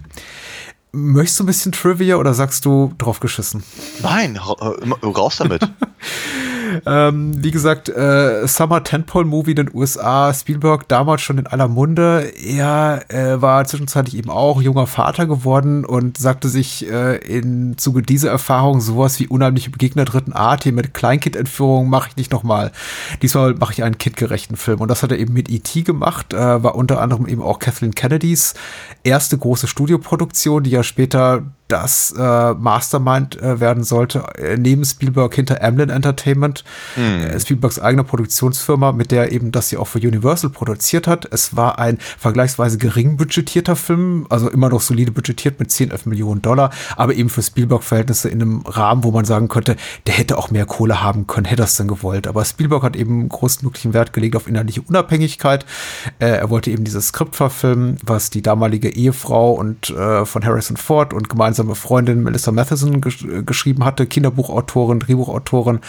Möchtest 0.93 1.39
du 1.39 1.45
ein 1.45 1.49
bisschen 1.49 1.73
Trivia 1.73 2.17
oder 2.17 2.33
sagst 2.33 2.65
du 2.65 2.95
drauf 2.97 3.21
geschissen? 3.21 3.63
Nein, 4.03 4.39
raus 4.39 5.37
damit. 5.37 5.71
Ähm, 6.87 7.43
wie 7.43 7.51
gesagt, 7.51 7.89
äh, 7.89 8.47
Summer 8.47 8.85
Tentpole 8.85 9.27
Movie 9.27 9.51
in 9.51 9.57
den 9.57 9.71
USA, 9.75 10.33
Spielberg 10.33 10.89
damals 10.89 11.23
schon 11.23 11.39
in 11.39 11.47
aller 11.47 11.69
Munde. 11.69 12.33
Er 12.45 13.05
äh, 13.09 13.41
war 13.41 13.65
zwischenzeitlich 13.65 14.17
eben 14.17 14.31
auch 14.31 14.61
junger 14.63 14.87
Vater 14.87 15.27
geworden 15.27 15.85
und 15.85 16.19
sagte 16.19 16.49
sich 16.49 16.91
äh, 16.91 17.17
im 17.17 17.79
Zuge 17.79 18.03
dieser 18.03 18.31
Erfahrung 18.31 18.81
sowas 18.81 19.19
wie 19.21 19.29
unheimliche 19.29 19.71
Begegner 19.71 20.05
dritten 20.05 20.33
Art 20.33 20.65
hier 20.65 20.73
mit 20.73 20.95
Kleinkindentführung 20.95 21.89
mache 21.89 22.09
ich 22.11 22.17
nicht 22.17 22.33
nochmal. 22.33 22.73
Diesmal 23.23 23.55
mache 23.55 23.73
ich 23.73 23.83
einen 23.83 23.99
kindgerechten 23.99 24.57
Film 24.57 24.81
und 24.81 24.89
das 24.89 25.03
hat 25.03 25.13
er 25.13 25.19
eben 25.19 25.35
mit 25.35 25.51
E.T. 25.51 25.83
gemacht, 25.83 26.33
äh, 26.33 26.63
war 26.63 26.75
unter 26.75 27.01
anderem 27.01 27.27
eben 27.27 27.43
auch 27.43 27.59
Kathleen 27.59 27.95
Kennedys 27.95 28.55
erste 29.03 29.39
große 29.39 29.67
Studioproduktion, 29.67 30.63
die 30.63 30.71
ja 30.71 30.83
später 30.83 31.43
das 31.71 32.13
äh, 32.17 32.55
Mastermind 32.55 33.41
äh, 33.41 33.61
werden 33.61 33.85
sollte, 33.85 34.25
äh, 34.37 34.57
neben 34.57 34.85
Spielberg 34.85 35.35
hinter 35.35 35.63
Amblin 35.63 35.89
Entertainment, 35.89 36.65
mhm. 36.97 37.39
Spielbergs 37.39 37.79
eigene 37.79 38.05
Produktionsfirma, 38.05 38.93
mit 38.93 39.11
der 39.11 39.33
eben 39.33 39.53
das 39.53 39.69
sie 39.69 39.77
auch 39.77 39.87
für 39.87 39.99
Universal 39.99 40.51
produziert 40.51 41.07
hat. 41.07 41.29
Es 41.33 41.57
war 41.57 41.79
ein 41.79 41.99
vergleichsweise 42.19 42.79
gering 42.79 43.17
budgetierter 43.17 43.77
Film, 43.77 44.27
also 44.29 44.51
immer 44.51 44.69
noch 44.69 44.81
solide 44.81 45.13
budgetiert 45.13 45.61
mit 45.61 45.71
10, 45.71 45.91
11 45.91 46.07
Millionen 46.07 46.43
Dollar, 46.43 46.71
aber 46.97 47.15
eben 47.15 47.29
für 47.29 47.43
Spielberg-Verhältnisse 47.43 48.29
in 48.29 48.43
einem 48.43 48.61
Rahmen, 48.67 49.05
wo 49.05 49.11
man 49.11 49.25
sagen 49.25 49.49
könnte, 49.49 49.77
der 50.07 50.15
hätte 50.15 50.39
auch 50.39 50.51
mehr 50.51 50.67
Kohle 50.67 51.03
haben 51.03 51.27
können, 51.27 51.47
hätte 51.47 51.63
das 51.63 51.77
denn 51.77 51.89
gewollt. 51.89 52.27
Aber 52.27 52.45
Spielberg 52.45 52.83
hat 52.83 52.97
eben 52.97 53.29
größtmöglichen 53.29 53.95
Wert 53.95 54.13
gelegt 54.13 54.37
auf 54.37 54.49
inhaltliche 54.49 54.83
Unabhängigkeit. 54.83 55.65
Äh, 56.19 56.27
er 56.27 56.51
wollte 56.51 56.71
eben 56.71 56.85
dieses 56.85 57.09
Skript 57.09 57.37
verfilmen, 57.37 57.97
was 58.05 58.31
die 58.31 58.43
damalige 58.43 58.89
Ehefrau 58.89 59.53
und 59.53 59.91
äh, 59.91 60.25
von 60.25 60.45
Harrison 60.45 60.77
Ford 60.77 61.13
und 61.13 61.29
gemeinsam 61.29 61.60
gemeinsame 61.61 61.75
Freundin 61.75 62.23
Melissa 62.23 62.53
Matheson 62.53 63.01
gesch 63.01 63.27
geschrieben 63.45 63.85
hatte, 63.85 64.07
Kinderbuchautorin, 64.07 65.01
Drehbuchautorin, 65.01 65.81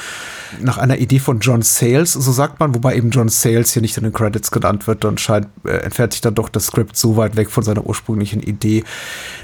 nach 0.61 0.77
einer 0.77 0.97
Idee 0.97 1.19
von 1.19 1.39
John 1.39 1.61
Sayles, 1.61 2.13
so 2.13 2.31
sagt 2.31 2.59
man, 2.59 2.75
wobei 2.75 2.95
eben 2.95 3.09
John 3.09 3.29
Sayles 3.29 3.73
hier 3.73 3.81
nicht 3.81 3.97
in 3.97 4.03
den 4.03 4.13
Credits 4.13 4.51
genannt 4.51 4.87
wird 4.87 5.05
und 5.05 5.19
scheint, 5.19 5.47
äh, 5.65 5.77
entfernt 5.77 6.13
sich 6.13 6.21
dann 6.21 6.35
doch 6.35 6.49
das 6.49 6.67
Skript 6.67 6.97
so 6.97 7.17
weit 7.17 7.35
weg 7.35 7.49
von 7.49 7.63
seiner 7.63 7.85
ursprünglichen 7.85 8.41
Idee. 8.41 8.83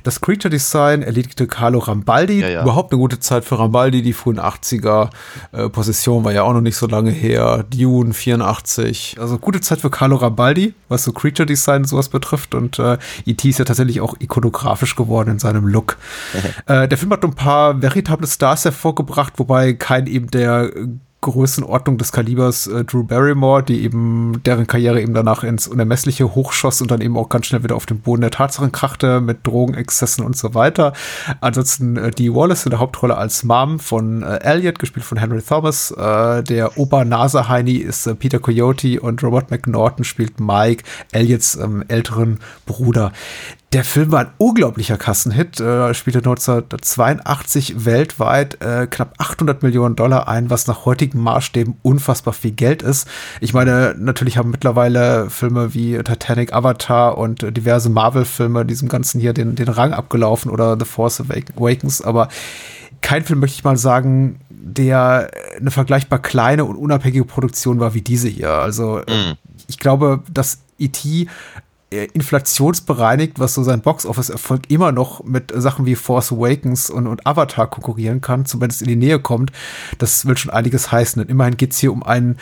Das 0.04 0.22
Creature 0.22 0.50
Design 0.50 1.02
erledigte 1.02 1.48
Carlo 1.48 1.80
Rambaldi. 1.80 2.42
Ja, 2.42 2.50
ja. 2.50 2.62
Überhaupt 2.64 2.92
eine 2.92 3.00
gute 3.00 3.20
Zeit 3.20 3.46
für 3.46 3.60
Rambaldi, 3.60 4.02
die 4.02 4.14
frühen 4.14 4.40
80er. 4.40 5.10
Äh, 5.52 5.70
Position 5.70 6.24
war 6.24 6.34
ja 6.34 6.44
auch 6.44 6.54
noch 6.54 6.62
nicht 6.62 6.78
so 6.78 6.88
lange 6.88 7.12
her. 7.12 7.66
Dune 7.70 8.14
84. 8.14 9.18
Also 9.20 9.38
gute 9.38 9.62
Zeit 9.62 9.82
für 9.82 9.90
Carlo 9.90 10.18
Rambaldi, 10.18 10.74
was 10.90 11.04
so 11.04 11.14
Creature 11.14 11.46
Design 11.46 11.82
und 11.82 11.88
sowas 11.88 12.10
betrifft. 12.10 12.54
Und 12.54 12.80
äh, 12.80 12.98
E.T. 13.26 13.50
ist 13.50 13.60
ja 13.60 13.66
tatsächlich 13.66 14.02
auch 14.02 14.16
ikonografisch 14.20 14.96
geworden 14.96 15.32
in 15.32 15.40
seinem 15.40 15.68
Look. 15.68 15.98
äh, 16.68 16.88
der 16.88 16.98
Film 16.98 17.12
hat 17.12 17.24
ein 17.24 17.36
paar 17.36 17.82
veritable 17.82 18.28
Stars 18.28 18.66
hervorgebracht, 18.66 19.34
wobei 19.38 19.74
kein 19.74 20.08
eben 20.08 20.30
der 20.32 20.72
Größenordnung 21.22 21.98
des 21.98 22.12
Kalibers 22.12 22.68
äh, 22.68 22.86
Drew 22.86 23.04
Barrymore, 23.04 23.64
die 23.64 23.84
eben 23.84 24.42
deren 24.46 24.68
Karriere 24.68 25.02
eben 25.02 25.14
danach 25.14 25.44
ins 25.44 25.68
Unermessliche 25.68 26.36
hochschoss 26.36 26.82
und 26.82 26.92
dann 26.92 27.02
eben 27.02 27.18
auch 27.18 27.30
ganz 27.30 27.48
schnell 27.48 27.64
wieder 27.64 27.76
auf 27.76 27.86
den 27.86 28.00
Boden 28.00 28.22
der 28.22 28.32
Tatsachen 28.32 28.72
krachte 28.72 29.20
mit 29.20 29.46
Drogenexzessen 29.46 30.24
und 30.24 30.38
so 30.38 30.54
weiter. 30.54 30.94
Ansonsten 31.42 31.98
äh, 31.98 32.12
die 32.12 32.34
Wallace 32.34 32.66
in 32.66 32.70
der 32.70 32.80
Hauptrolle 32.80 33.18
als 33.18 33.44
Mom 33.44 33.80
von 33.80 34.22
äh, 34.22 34.38
Elliot, 34.42 34.80
gespielt 34.80 35.06
von 35.06 35.18
Henry 35.18 35.42
Thomas. 35.42 35.92
Äh, 35.92 36.44
der 36.44 36.78
Ober-Nase-Heini 36.78 37.78
ist 37.78 38.06
äh, 38.06 38.16
Peter 38.16 38.40
Coyote 38.40 39.02
und 39.02 39.24
Robert 39.24 39.50
McNaughton 39.50 40.06
spielt 40.06 40.40
Mike, 40.40 40.84
Elliots 41.12 41.56
ähm, 41.56 41.84
älteren 41.88 42.40
Bruder. 42.66 43.12
Der 43.74 43.84
Film 43.84 44.14
war 44.14 44.22
ein 44.22 44.32
unglaublicher 44.38 44.98
Kassenhit, 44.98 45.60
äh, 45.60 45.94
spielte 45.94 46.20
1982 46.20 47.84
weltweit 47.84 48.62
äh, 48.62 48.88
knapp 48.88 49.16
800 49.18 49.62
Millionen 49.62 49.98
Dollar 49.98 50.30
ein, 50.30 50.50
was 50.50 50.68
nach 50.68 50.86
heutigen 50.86 51.20
Maßstäben 51.20 51.76
unfassbar 51.82 52.34
viel 52.34 52.52
Geld 52.52 52.82
ist. 52.82 53.10
Ich 53.42 53.54
meine, 53.54 53.94
natürlich 53.98 54.38
haben 54.38 54.52
mittlerweile 54.52 55.30
Filme 55.30 55.74
wie 55.74 55.98
Titanic, 55.98 56.54
Avatar 56.54 57.18
und 57.18 57.44
äh, 57.44 57.52
diverse 57.52 57.90
Marvel-Filme 57.90 58.66
diesem 58.66 58.88
Ganzen 58.88 59.20
hier 59.20 59.34
den, 59.34 59.56
den 59.56 59.68
Rang 59.68 59.92
abgelaufen 59.92 60.50
oder 60.50 60.78
The 60.80 60.86
Force 60.86 61.20
Awakens, 61.22 62.02
aber 62.02 62.30
kein 63.02 63.26
Film, 63.26 63.40
möchte 63.42 63.56
ich 63.56 63.64
mal 63.66 63.78
sagen, 63.78 64.40
der 64.50 65.30
eine 65.60 65.72
vergleichbar 65.72 66.20
kleine 66.20 66.64
und 66.64 66.78
unabhängige 66.78 67.26
Produktion 67.26 67.82
war 67.82 67.94
wie 67.94 68.02
diese 68.02 68.30
hier. 68.30 68.52
Also 68.54 69.02
Mhm. 69.08 69.36
ich 69.68 69.78
glaube, 69.78 70.24
dass 70.32 70.60
E.T. 70.80 71.28
äh, 71.92 72.08
inflationsbereinigt, 72.14 73.40
was 73.40 73.54
so 73.54 73.64
sein 73.64 73.82
Box-Office-Erfolg 73.82 74.70
immer 74.70 74.92
noch 74.92 75.24
mit 75.24 75.54
Sachen 75.56 75.86
wie 75.86 75.96
Force 75.96 76.32
Awakens 76.32 76.90
und, 76.90 77.08
und 77.08 77.26
Avatar 77.26 77.68
konkurrieren 77.68 78.22
kann, 78.22 78.46
zumindest 78.46 78.82
in 78.82 78.88
die 78.88 78.96
Nähe 78.96 79.20
kommt, 79.20 79.52
das 79.98 80.26
will 80.26 80.38
schon 80.38 80.52
einiges 80.52 80.92
heißen. 80.92 81.22
Denn 81.22 81.30
immerhin 81.30 81.58
geht's 81.58 81.78
hier 81.78 81.92
um 81.92 82.04
ein 82.04 82.38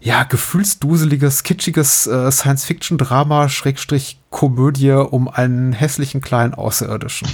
ja, 0.00 0.24
gefühlsduseliges, 0.24 1.44
kitschiges 1.44 2.06
äh, 2.08 2.30
Science-Fiction-Drama, 2.30 3.48
Schrägstrich 3.48 4.18
Komödie 4.30 4.90
um 4.90 5.28
einen 5.28 5.72
hässlichen 5.72 6.20
kleinen 6.20 6.54
Außerirdischen. 6.54 7.28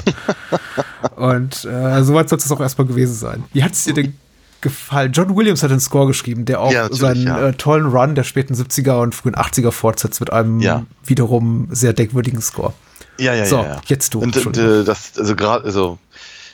und 1.16 1.64
äh, 1.64 2.04
soweit 2.04 2.28
soll 2.28 2.38
es 2.38 2.52
auch 2.52 2.60
erstmal 2.60 2.86
gewesen 2.86 3.14
sein. 3.14 3.44
Wie 3.52 3.64
hat 3.64 3.72
es 3.72 3.84
dir 3.84 3.94
denn 3.94 4.14
gefallen? 4.60 5.12
John 5.12 5.36
Williams 5.36 5.62
hat 5.62 5.70
den 5.70 5.80
Score 5.80 6.06
geschrieben, 6.06 6.44
der 6.44 6.60
auch 6.60 6.72
Ja, 6.72 6.92
seinen 6.92 7.26
ja. 7.26 7.48
äh, 7.48 7.52
tollen 7.54 7.86
Run 7.86 8.14
der 8.14 8.24
späten 8.24 8.54
70er 8.54 9.00
und 9.02 9.14
frühen 9.14 9.34
80er 9.34 9.70
fortsetzt 9.70 10.20
mit 10.20 10.32
einem 10.32 10.60
Ja. 10.60 10.84
wiederum 11.04 11.68
sehr 11.70 11.92
denkwürdigen 11.92 12.40
Score. 12.40 12.72
Ja, 13.18 13.34
ja, 13.34 13.46
So, 13.46 13.56
ja, 13.56 13.62
ja. 13.68 13.80
jetzt 13.86 14.14
du, 14.14 14.20
Und 14.20 14.36
äh, 14.56 14.84
das, 14.84 15.18
also 15.18 15.34
gerade, 15.36 15.64
also 15.64 15.98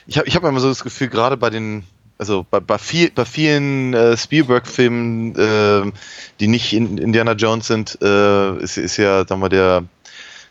ich 0.07 0.17
habe 0.17 0.27
ich 0.27 0.35
hab 0.35 0.43
immer 0.43 0.59
so 0.59 0.67
das 0.69 0.83
Gefühl, 0.83 1.07
gerade 1.09 1.37
bei 1.37 1.49
den, 1.49 1.83
also 2.17 2.45
bei, 2.49 2.59
bei, 2.59 2.77
viel, 2.77 3.11
bei 3.11 3.25
vielen 3.25 3.93
äh, 3.93 4.15
Spielberg-Filmen, 4.17 5.35
äh, 5.35 5.91
die 6.39 6.47
nicht 6.47 6.73
in 6.73 6.97
Indiana 6.97 7.33
Jones 7.33 7.67
sind, 7.67 7.97
äh, 8.01 8.57
ist, 8.59 8.77
ist 8.77 8.97
ja, 8.97 9.25
sagen 9.27 9.41
wir, 9.41 9.49
der, 9.49 9.83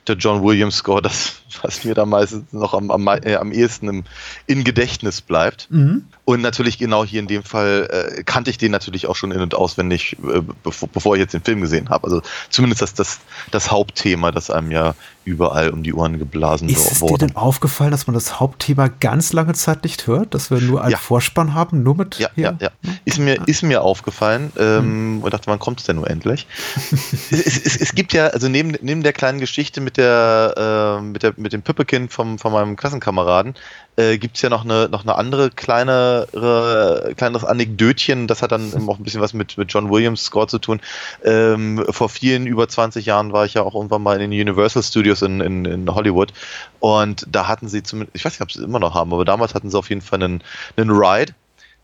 der 0.06 0.16
John 0.16 0.42
Williams 0.42 0.76
Score, 0.76 1.00
das, 1.02 1.34
was 1.62 1.84
mir 1.84 1.94
da 1.94 2.06
meistens 2.06 2.52
noch 2.52 2.74
am, 2.74 2.90
am, 2.90 3.06
äh, 3.08 3.36
am 3.36 3.52
ehesten 3.52 3.88
im, 3.88 4.04
in 4.46 4.64
Gedächtnis 4.64 5.20
bleibt. 5.20 5.68
Mhm. 5.70 6.04
Und 6.24 6.40
natürlich 6.40 6.78
genau 6.78 7.04
hier 7.04 7.20
in 7.20 7.26
dem 7.26 7.42
Fall 7.42 8.14
äh, 8.18 8.22
kannte 8.22 8.50
ich 8.50 8.58
den 8.58 8.72
natürlich 8.72 9.06
auch 9.06 9.16
schon 9.16 9.30
in- 9.30 9.40
und 9.40 9.54
auswendig, 9.54 10.16
äh, 10.22 10.40
bevor, 10.62 10.88
bevor 10.88 11.14
ich 11.16 11.20
jetzt 11.20 11.34
den 11.34 11.42
Film 11.42 11.60
gesehen 11.60 11.90
habe. 11.90 12.04
Also 12.04 12.22
zumindest 12.50 12.82
das, 12.82 12.94
das, 12.94 13.20
das 13.50 13.70
Hauptthema, 13.70 14.30
das 14.32 14.50
einem 14.50 14.70
ja 14.70 14.94
überall 15.26 15.70
um 15.70 15.82
die 15.82 15.94
Ohren 15.94 16.18
geblasen 16.18 16.68
Ist 16.68 16.90
es 16.90 16.94
dir 16.98 17.00
wurde. 17.00 17.26
denn 17.26 17.36
aufgefallen, 17.36 17.90
dass 17.90 18.06
man 18.06 18.14
das 18.14 18.40
Hauptthema 18.40 18.88
ganz 18.88 19.32
lange 19.32 19.54
Zeit 19.54 19.82
nicht 19.84 20.06
hört? 20.06 20.34
Dass 20.34 20.50
wir 20.50 20.60
nur 20.60 20.82
einen 20.82 20.92
Ja. 20.92 20.98
Vorspann 20.98 21.54
haben, 21.54 21.82
nur 21.82 21.94
mit 21.96 22.18
Ja, 22.18 22.28
hier? 22.34 22.56
ja, 22.60 22.70
ja. 22.82 22.92
Ist 23.06 23.18
mir, 23.18 23.46
ist 23.46 23.62
mir 23.62 23.82
aufgefallen 23.82 24.52
ähm, 24.58 25.20
und 25.22 25.32
dachte, 25.32 25.46
wann 25.46 25.58
kommt 25.58 25.80
es 25.80 25.86
denn 25.86 25.96
nur 25.96 26.08
endlich? 26.10 26.46
es, 27.30 27.30
es, 27.30 27.56
es, 27.64 27.76
es 27.76 27.94
gibt 27.94 28.12
ja, 28.12 28.26
also 28.28 28.48
neben, 28.48 28.76
neben 28.82 29.02
der 29.02 29.12
kleinen 29.14 29.40
Geschichte 29.40 29.80
mit 29.80 29.96
der, 29.96 30.98
äh, 31.00 31.02
mit 31.02 31.22
der 31.22 31.32
mit 31.44 31.52
dem 31.52 31.62
Püppekind 31.62 32.12
vom, 32.12 32.40
von 32.40 32.52
meinem 32.52 32.74
Klassenkameraden, 32.74 33.54
äh, 33.94 34.18
gibt 34.18 34.34
es 34.34 34.42
ja 34.42 34.48
noch 34.48 34.64
eine, 34.64 34.88
noch 34.88 35.02
eine 35.04 35.14
andere 35.14 35.50
kleinere, 35.50 37.12
kleineres 37.16 37.44
Anekdötchen, 37.44 38.26
das 38.26 38.42
hat 38.42 38.50
dann 38.50 38.88
auch 38.88 38.98
ein 38.98 39.04
bisschen 39.04 39.20
was 39.20 39.34
mit, 39.34 39.56
mit 39.56 39.72
John 39.72 39.90
Williams 39.90 40.24
Score 40.24 40.48
zu 40.48 40.58
tun. 40.58 40.80
Ähm, 41.22 41.84
vor 41.90 42.08
vielen, 42.08 42.48
über 42.48 42.66
20 42.66 43.06
Jahren 43.06 43.32
war 43.32 43.44
ich 43.44 43.54
ja 43.54 43.62
auch 43.62 43.76
irgendwann 43.76 44.02
mal 44.02 44.20
in 44.20 44.30
den 44.32 44.40
Universal 44.40 44.82
Studios 44.82 45.22
in, 45.22 45.40
in, 45.40 45.64
in 45.64 45.94
Hollywood 45.94 46.32
und 46.80 47.26
da 47.30 47.46
hatten 47.46 47.68
sie 47.68 47.84
zumindest, 47.84 48.16
ich 48.16 48.24
weiß 48.24 48.32
nicht, 48.32 48.42
ob 48.42 48.50
sie 48.50 48.58
es 48.58 48.64
immer 48.64 48.80
noch 48.80 48.94
haben, 48.94 49.12
aber 49.12 49.24
damals 49.24 49.54
hatten 49.54 49.70
sie 49.70 49.78
auf 49.78 49.90
jeden 49.90 50.02
Fall 50.02 50.20
einen, 50.20 50.42
einen 50.76 50.90
Ride, 50.90 51.34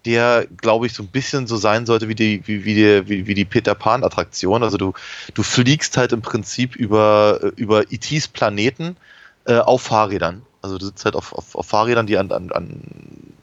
der, 0.05 0.47
glaube 0.57 0.87
ich, 0.87 0.95
so 0.95 1.03
ein 1.03 1.09
bisschen 1.09 1.47
so 1.47 1.57
sein 1.57 1.87
sollte 1.87 2.09
wie 2.09 2.15
die, 2.15 2.43
wie, 2.47 2.65
wie 2.65 2.75
die, 2.75 3.09
wie, 3.09 3.27
wie 3.27 3.35
die 3.35 3.45
Peter 3.45 3.75
Pan-Attraktion. 3.75 4.63
Also 4.63 4.79
du, 4.79 4.95
du 5.35 5.43
fliegst 5.43 5.97
halt 5.97 6.13
im 6.13 6.23
Prinzip 6.23 6.75
über, 6.75 7.53
über 7.57 7.93
E.T.s 7.93 8.29
Planeten 8.29 8.97
äh, 9.47 9.59
auf 9.59 9.83
Fahrrädern. 9.83 10.43
Also 10.63 10.77
du 10.79 10.87
sitzt 10.87 11.05
halt 11.05 11.17
auf, 11.17 11.33
auf, 11.33 11.55
auf 11.55 11.67
Fahrrädern, 11.67 12.07
die 12.07 12.19
an, 12.19 12.31
an, 12.33 12.53
an 12.53 12.83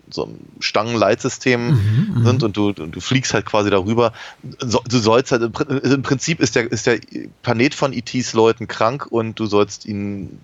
so 0.09 0.25
einem 0.25 0.37
Stangenleitsystem 0.59 1.69
Mhm, 1.69 2.25
sind 2.25 2.43
und 2.43 2.55
du, 2.55 2.71
du 2.73 2.99
fliegst 3.01 3.33
halt 3.33 3.45
quasi 3.45 3.69
darüber. 3.69 4.13
So, 4.59 4.81
du 4.87 4.99
sollst 4.99 5.31
halt, 5.31 5.41
im 5.41 5.77
im 5.79 6.01
Prinzip 6.03 6.39
ist 6.39 6.55
der, 6.55 6.71
ist 6.71 6.85
der 6.85 6.99
Planet 7.41 7.73
von 7.73 7.91
E.T.s 7.93 8.33
Leuten 8.33 8.67
krank 8.67 9.07
und 9.07 9.39
du 9.39 9.47
sollst 9.47 9.85
ihn 9.85 10.39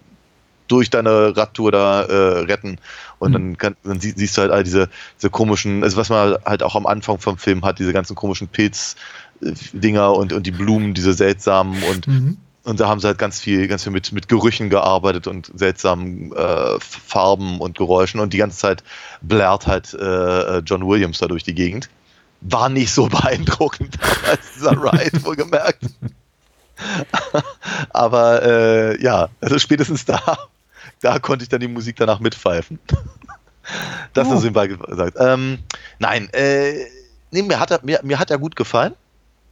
durch 0.67 0.89
deine 0.89 1.35
Radtour 1.37 1.71
da 1.71 2.03
äh, 2.03 2.39
retten. 2.39 2.79
Und 3.19 3.31
Mhm. 3.31 3.33
dann, 3.33 3.57
kann, 3.57 3.75
dann 3.83 3.99
sie, 3.99 4.11
siehst 4.11 4.37
du 4.37 4.41
halt 4.41 4.51
all 4.51 4.63
diese, 4.63 4.89
diese 5.19 5.29
komischen, 5.29 5.83
also 5.83 5.97
was 5.97 6.09
man 6.09 6.37
halt 6.45 6.63
auch 6.63 6.75
am 6.75 6.87
Anfang 6.87 7.19
vom 7.19 7.37
Film 7.37 7.63
hat, 7.63 7.79
diese 7.79 7.93
ganzen 7.93 8.15
komischen 8.15 8.47
Pilz-Dinger 8.47 10.13
und, 10.13 10.33
und 10.33 10.47
die 10.47 10.51
Blumen, 10.51 10.93
diese 10.93 11.13
seltsamen 11.13 11.83
und 11.83 12.07
Mhm. 12.07 12.37
Und 12.63 12.79
da 12.79 12.87
haben 12.87 12.99
sie 12.99 13.07
halt 13.07 13.17
ganz 13.17 13.39
viel, 13.39 13.67
ganz 13.67 13.83
viel 13.83 13.91
mit, 13.91 14.11
mit 14.11 14.27
Gerüchen 14.27 14.69
gearbeitet 14.69 15.27
und 15.27 15.51
seltsamen 15.53 16.31
äh, 16.33 16.79
Farben 16.79 17.59
und 17.59 17.77
Geräuschen 17.77 18.19
und 18.19 18.33
die 18.33 18.37
ganze 18.37 18.57
Zeit 18.57 18.83
blärt 19.21 19.67
halt 19.67 19.93
äh, 19.93 20.59
John 20.59 20.87
Williams 20.87 21.19
da 21.19 21.27
durch 21.27 21.43
die 21.43 21.53
Gegend. 21.55 21.89
War 22.41 22.69
nicht 22.69 22.91
so 22.93 23.07
beeindruckend 23.09 23.97
als 24.29 24.53
dieser 24.55 24.71
Ride, 24.81 25.23
wohlgemerkt. 25.25 25.83
Aber 27.91 28.43
äh, 28.43 29.01
ja, 29.01 29.29
also 29.41 29.59
spätestens 29.59 30.05
da, 30.05 30.21
da 31.01 31.19
konnte 31.19 31.43
ich 31.43 31.49
dann 31.49 31.59
die 31.59 31.67
Musik 31.67 31.95
danach 31.97 32.19
mitpfeifen. 32.19 32.79
Das 34.13 34.27
Oh. 34.27 34.33
ist 34.33 34.43
nebenbei 34.43 34.67
gesagt. 34.67 35.17
Ähm, 35.19 35.59
nein, 35.99 36.29
äh, 36.33 36.85
nee, 37.31 37.43
mir, 37.43 37.59
hat 37.59 37.71
er, 37.71 37.79
mir, 37.83 37.99
mir 38.03 38.19
hat 38.19 38.29
er 38.31 38.37
gut 38.37 38.55
gefallen, 38.55 38.93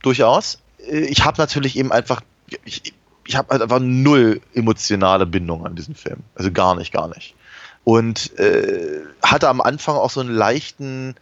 durchaus. 0.02 0.60
Äh, 0.90 1.06
Ich 1.06 1.24
habe 1.24 1.40
natürlich 1.42 1.78
eben 1.78 1.92
einfach, 1.92 2.22
ich, 2.66 2.94
ich 3.26 3.36
habe 3.36 3.50
halt 3.50 3.62
einfach 3.62 3.80
null 3.80 4.42
emotionale 4.54 5.26
Bindung 5.26 5.66
an 5.66 5.76
diesen 5.76 5.96
Film. 5.96 6.18
Also 6.36 6.52
gar 6.52 6.76
nicht, 6.76 6.92
gar 6.92 7.08
nicht. 7.08 7.36
Und 7.84 8.38
äh, 8.40 9.02
hatte 9.24 9.50
am 9.50 9.62
Anfang 9.62 9.96
auch 9.96 10.12
so 10.12 10.20
einen 10.20 10.34
leichten, 10.34 11.16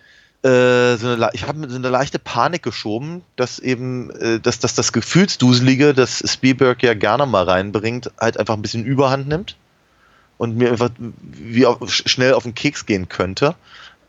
äh, 0.44 0.96
so 0.98 1.08
eine, 1.08 1.30
ich 1.34 1.48
habe 1.48 1.70
so 1.70 1.76
eine 1.76 1.90
leichte 1.90 2.20
Panik 2.20 2.64
geschoben, 2.64 3.22
dass 3.36 3.60
eben, 3.60 4.10
äh, 4.12 4.40
dass, 4.40 4.60
dass 4.60 4.76
das 4.76 4.92
Gefühlsduselige, 4.92 5.94
das 5.94 6.24
Spielberg 6.30 6.84
ja 6.84 6.94
gerne 6.94 7.26
mal 7.26 7.44
reinbringt, 7.46 8.12
halt 8.20 8.38
einfach 8.38 8.56
ein 8.56 8.62
bisschen 8.62 8.86
Überhand 8.86 9.28
nimmt 9.28 9.56
und 10.38 10.58
mir 10.58 10.72
einfach 10.72 10.90
wie 11.22 11.66
auf, 11.66 11.80
sch- 11.84 12.08
schnell 12.08 12.34
auf 12.34 12.44
den 12.44 12.56
Keks 12.56 12.86
gehen 12.86 13.08
könnte 13.10 13.56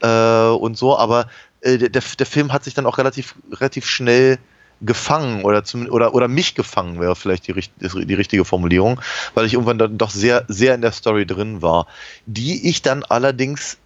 äh, 0.01 0.47
und 0.49 0.77
so, 0.77 0.97
aber 0.97 1.29
äh, 1.61 1.79
der 1.79 1.91
der 2.03 2.27
Film 2.27 2.53
hat 2.53 2.65
sich 2.65 2.75
dann 2.75 2.87
auch 2.87 2.99
relativ, 2.99 3.35
relativ 3.53 3.87
schnell 3.87 4.39
gefangen 4.83 5.45
oder 5.45 5.65
zum, 5.65 5.89
oder 5.91 6.15
oder 6.15 6.29
mich 6.29 6.55
gefangen 6.55 7.01
wäre 7.01 7.15
vielleicht 7.17 7.47
die, 7.47 7.55
die 7.55 8.15
richtige 8.15 8.45
Formulierung, 8.45 9.01
weil 9.35 9.47
ich 9.47 9.55
irgendwann 9.55 9.79
dann 9.79 9.99
doch 9.99 10.11
sehr 10.11 10.45
sehr 10.49 10.75
in 10.75 10.81
der 10.81 10.93
Story 10.93 11.27
drin 11.27 11.63
war, 11.63 11.87
die 12.27 12.69
ich 12.69 12.83
dann 12.83 13.05
allerdings 13.05 13.79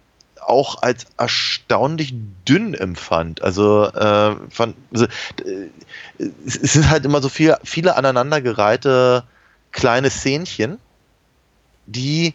auch 0.47 0.81
als 0.81 1.07
erstaunlich 1.17 2.13
dünn 2.47 2.73
empfand. 2.73 3.41
Also, 3.41 3.85
äh, 3.85 4.35
fand, 4.49 4.75
also 4.93 5.05
äh, 5.05 5.69
es 6.45 6.55
es 6.55 6.73
sind 6.73 6.89
halt 6.89 7.05
immer 7.05 7.21
so 7.21 7.29
viel, 7.29 7.55
viele 7.63 7.97
aneinandergereihte 7.97 9.23
kleine 9.71 10.09
Szenchen, 10.09 10.77
die 11.87 12.33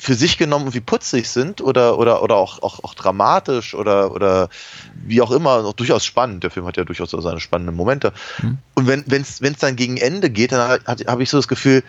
für 0.00 0.14
sich 0.14 0.38
genommen 0.38 0.64
irgendwie 0.64 0.80
putzig 0.80 1.28
sind 1.28 1.60
oder, 1.60 1.98
oder, 1.98 2.22
oder 2.22 2.36
auch, 2.36 2.62
auch, 2.62 2.82
auch 2.82 2.94
dramatisch 2.94 3.74
oder, 3.74 4.12
oder 4.12 4.48
wie 4.94 5.20
auch 5.20 5.30
immer, 5.30 5.66
auch 5.66 5.74
durchaus 5.74 6.06
spannend. 6.06 6.42
Der 6.42 6.50
Film 6.50 6.64
hat 6.64 6.78
ja 6.78 6.84
durchaus 6.84 7.12
auch 7.12 7.20
seine 7.20 7.38
spannenden 7.38 7.76
Momente. 7.76 8.14
Mhm. 8.40 8.58
Und 8.74 8.86
wenn 8.86 9.22
es 9.22 9.58
dann 9.58 9.76
gegen 9.76 9.98
Ende 9.98 10.30
geht, 10.30 10.52
dann 10.52 10.80
habe 10.86 11.22
ich 11.22 11.28
so 11.28 11.36
das 11.36 11.48
Gefühl, 11.48 11.84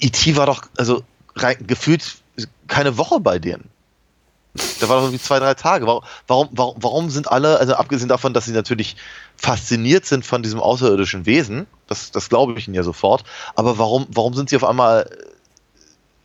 E.T. 0.00 0.36
war 0.36 0.44
doch, 0.44 0.64
also 0.76 1.02
rein, 1.34 1.56
gefühlt 1.66 2.18
keine 2.68 2.98
Woche 2.98 3.20
bei 3.20 3.38
denen. 3.38 3.70
Da 4.80 4.88
war 4.90 4.96
doch 4.96 5.04
irgendwie 5.04 5.22
zwei, 5.22 5.38
drei 5.38 5.54
Tage. 5.54 5.86
Warum, 5.86 6.04
warum, 6.26 6.48
warum, 6.52 6.76
warum 6.82 7.10
sind 7.10 7.32
alle, 7.32 7.58
also 7.58 7.72
abgesehen 7.72 8.10
davon, 8.10 8.34
dass 8.34 8.44
sie 8.44 8.52
natürlich 8.52 8.96
fasziniert 9.38 10.04
sind 10.04 10.26
von 10.26 10.42
diesem 10.42 10.60
außerirdischen 10.60 11.24
Wesen, 11.24 11.66
das, 11.86 12.10
das 12.10 12.28
glaube 12.28 12.58
ich 12.58 12.68
ihnen 12.68 12.74
ja 12.74 12.82
sofort, 12.82 13.24
aber 13.54 13.78
warum, 13.78 14.06
warum 14.10 14.34
sind 14.34 14.50
sie 14.50 14.56
auf 14.56 14.64
einmal 14.64 15.08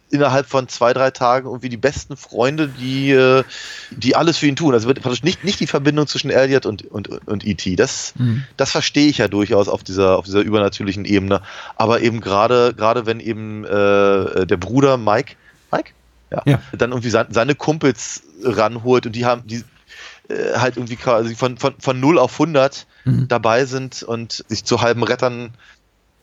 innerhalb 0.10 0.48
von 0.48 0.68
zwei, 0.68 0.94
drei 0.94 1.12
Tagen 1.12 1.48
irgendwie 1.48 1.70
die 1.70 1.78
besten 1.78 2.16
Freunde, 2.18 2.70
die, 2.70 3.12
äh, 3.12 3.44
die 3.92 4.16
alles 4.16 4.38
für 4.38 4.48
ihn 4.48 4.56
tun. 4.56 4.74
Also 4.74 4.88
wird 4.88 5.02
praktisch 5.02 5.24
nicht, 5.24 5.44
nicht 5.44 5.60
die 5.60 5.68
Verbindung 5.68 6.08
zwischen 6.08 6.30
Elliot 6.30 6.66
und, 6.66 6.86
und, 6.86 7.10
und 7.28 7.46
E.T. 7.46 7.76
Das, 7.76 8.14
Mhm. 8.18 8.44
das 8.56 8.72
verstehe 8.72 9.08
ich 9.08 9.18
ja 9.18 9.28
durchaus 9.28 9.68
auf 9.68 9.84
dieser, 9.84 10.18
auf 10.18 10.26
dieser 10.26 10.42
übernatürlichen 10.42 11.06
Ebene. 11.06 11.42
Aber 11.76 12.02
eben 12.02 12.22
gerade, 12.22 12.74
gerade 12.74 13.06
wenn 13.06 13.20
eben 13.20 13.66
äh, 13.66 14.46
der 14.46 14.58
Bruder 14.58 14.98
Mike, 14.98 15.36
Mike? 15.72 15.92
Ja, 16.32 16.42
Ja. 16.46 16.62
dann 16.78 16.92
irgendwie 16.92 17.10
sein, 17.10 17.28
seine 17.30 17.56
Kumpels 17.56 18.22
ranholt 18.44 19.06
und 19.06 19.14
die 19.14 19.26
haben, 19.26 19.46
die 19.46 19.64
äh, 20.30 20.58
halt 20.58 20.78
irgendwie 20.78 20.98
quasi 20.98 21.36
von, 21.36 21.58
von, 21.58 21.76
von 21.80 22.00
0 22.00 22.20
auf 22.20 22.34
100 22.34 22.86
Mhm. 23.06 23.28
dabei 23.30 23.64
sind 23.66 24.04
und 24.04 24.44
sich 24.50 24.66
zu 24.66 24.82
halben 24.82 25.04
Rettern 25.04 25.54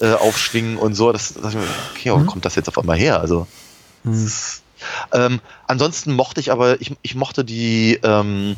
äh, 0.01 0.13
aufschwingen 0.13 0.77
und 0.77 0.95
so. 0.95 1.13
Das, 1.13 1.33
das 1.33 1.55
okay, 1.55 2.11
wo 2.13 2.19
Mhm. 2.19 2.27
kommt 2.27 2.45
das 2.45 2.57
jetzt 2.57 2.69
auf 2.69 2.77
einmal 2.77 2.99
her? 2.99 3.21
Also, 3.21 3.47
ist, 4.05 4.63
ähm, 5.13 5.41
ansonsten 5.67 6.13
mochte 6.13 6.41
ich 6.41 6.53
aber, 6.53 6.81
ich, 6.81 6.95
ich 7.03 7.15
mochte 7.15 7.45
die, 7.45 7.99
ähm, 8.03 8.57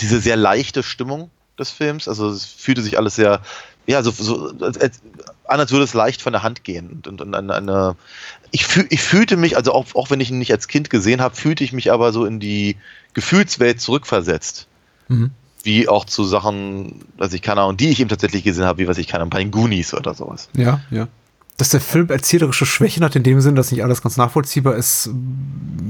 diese 0.00 0.20
sehr 0.20 0.36
leichte 0.36 0.82
Stimmung 0.82 1.30
des 1.58 1.70
Films. 1.70 2.08
Also 2.08 2.28
es 2.28 2.44
fühlte 2.44 2.82
sich 2.82 2.98
alles 2.98 3.14
sehr, 3.14 3.40
ja, 3.86 4.02
so, 4.02 4.10
so 4.10 4.52
als, 4.60 4.78
als, 4.78 5.00
an, 5.46 5.60
als 5.60 5.70
würde 5.70 5.84
es 5.84 5.94
leicht 5.94 6.22
von 6.22 6.32
der 6.32 6.42
Hand 6.42 6.64
gehen. 6.64 6.88
Und, 6.90 7.06
und, 7.06 7.20
und 7.20 7.34
eine, 7.34 7.54
eine 7.54 7.96
ich, 8.50 8.66
fühl, 8.66 8.86
ich 8.90 9.02
fühlte 9.02 9.36
mich, 9.36 9.56
also 9.56 9.72
auch, 9.72 9.86
auch 9.94 10.10
wenn 10.10 10.20
ich 10.20 10.30
ihn 10.30 10.38
nicht 10.38 10.52
als 10.52 10.68
Kind 10.68 10.90
gesehen 10.90 11.20
habe, 11.20 11.34
fühlte 11.34 11.64
ich 11.64 11.72
mich 11.72 11.92
aber 11.92 12.12
so 12.12 12.24
in 12.24 12.40
die 12.40 12.76
Gefühlswelt 13.14 13.80
zurückversetzt. 13.80 14.66
Mhm. 15.08 15.30
Wie 15.64 15.88
auch 15.88 16.04
zu 16.04 16.24
Sachen, 16.24 17.04
was 17.16 17.32
ich 17.32 17.42
keine 17.42 17.60
Ahnung, 17.60 17.76
die 17.76 17.90
ich 17.90 18.00
eben 18.00 18.08
tatsächlich 18.08 18.42
gesehen 18.42 18.64
habe, 18.64 18.78
wie 18.78 18.88
was 18.88 18.98
ich 18.98 19.06
keine 19.06 19.22
Ahnung, 19.22 19.30
bei 19.30 19.38
den 19.38 19.52
Goonies 19.52 19.94
oder 19.94 20.14
sowas. 20.14 20.48
Ja, 20.56 20.80
ja. 20.90 21.06
Dass 21.58 21.68
der 21.68 21.80
Film 21.80 22.08
erzählerische 22.08 22.66
Schwächen 22.66 23.04
hat, 23.04 23.14
in 23.14 23.22
dem 23.22 23.40
Sinn, 23.40 23.54
dass 23.54 23.70
nicht 23.70 23.84
alles 23.84 24.02
ganz 24.02 24.16
nachvollziehbar 24.16 24.74
ist, 24.74 25.10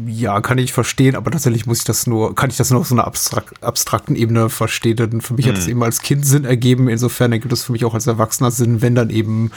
ja, 0.07 0.41
kann 0.41 0.59
ich 0.59 0.73
verstehen, 0.73 1.15
aber 1.17 1.31
tatsächlich 1.31 1.67
muss 1.67 1.79
ich 1.79 1.85
das 1.85 2.07
nur, 2.07 2.35
kann 2.35 2.51
ich 2.51 2.57
das 2.57 2.71
nur 2.71 2.81
auf 2.81 2.89
so 2.89 2.95
einer 2.95 3.07
abstrak 3.07 3.55
abstrakten 3.61 4.15
Ebene 4.17 4.51
verstehen. 4.51 4.97
Denn 4.97 5.21
für 5.21 5.35
mich 5.35 5.49
hat 5.49 5.57
es 5.57 5.65
Hm. 5.65 5.71
eben 5.71 5.83
als 5.85 6.01
Kind 6.03 6.27
Sinn 6.27 6.45
ergeben. 6.45 6.89
Insofern 6.89 7.33
ergibt 7.33 7.53
es 7.53 7.63
für 7.65 7.73
mich 7.73 7.85
auch 7.85 7.95
als 7.95 8.07
Erwachsener 8.07 8.51
Sinn, 8.51 8.83
wenn 8.83 8.95
dann 8.95 9.09
eben 9.11 9.51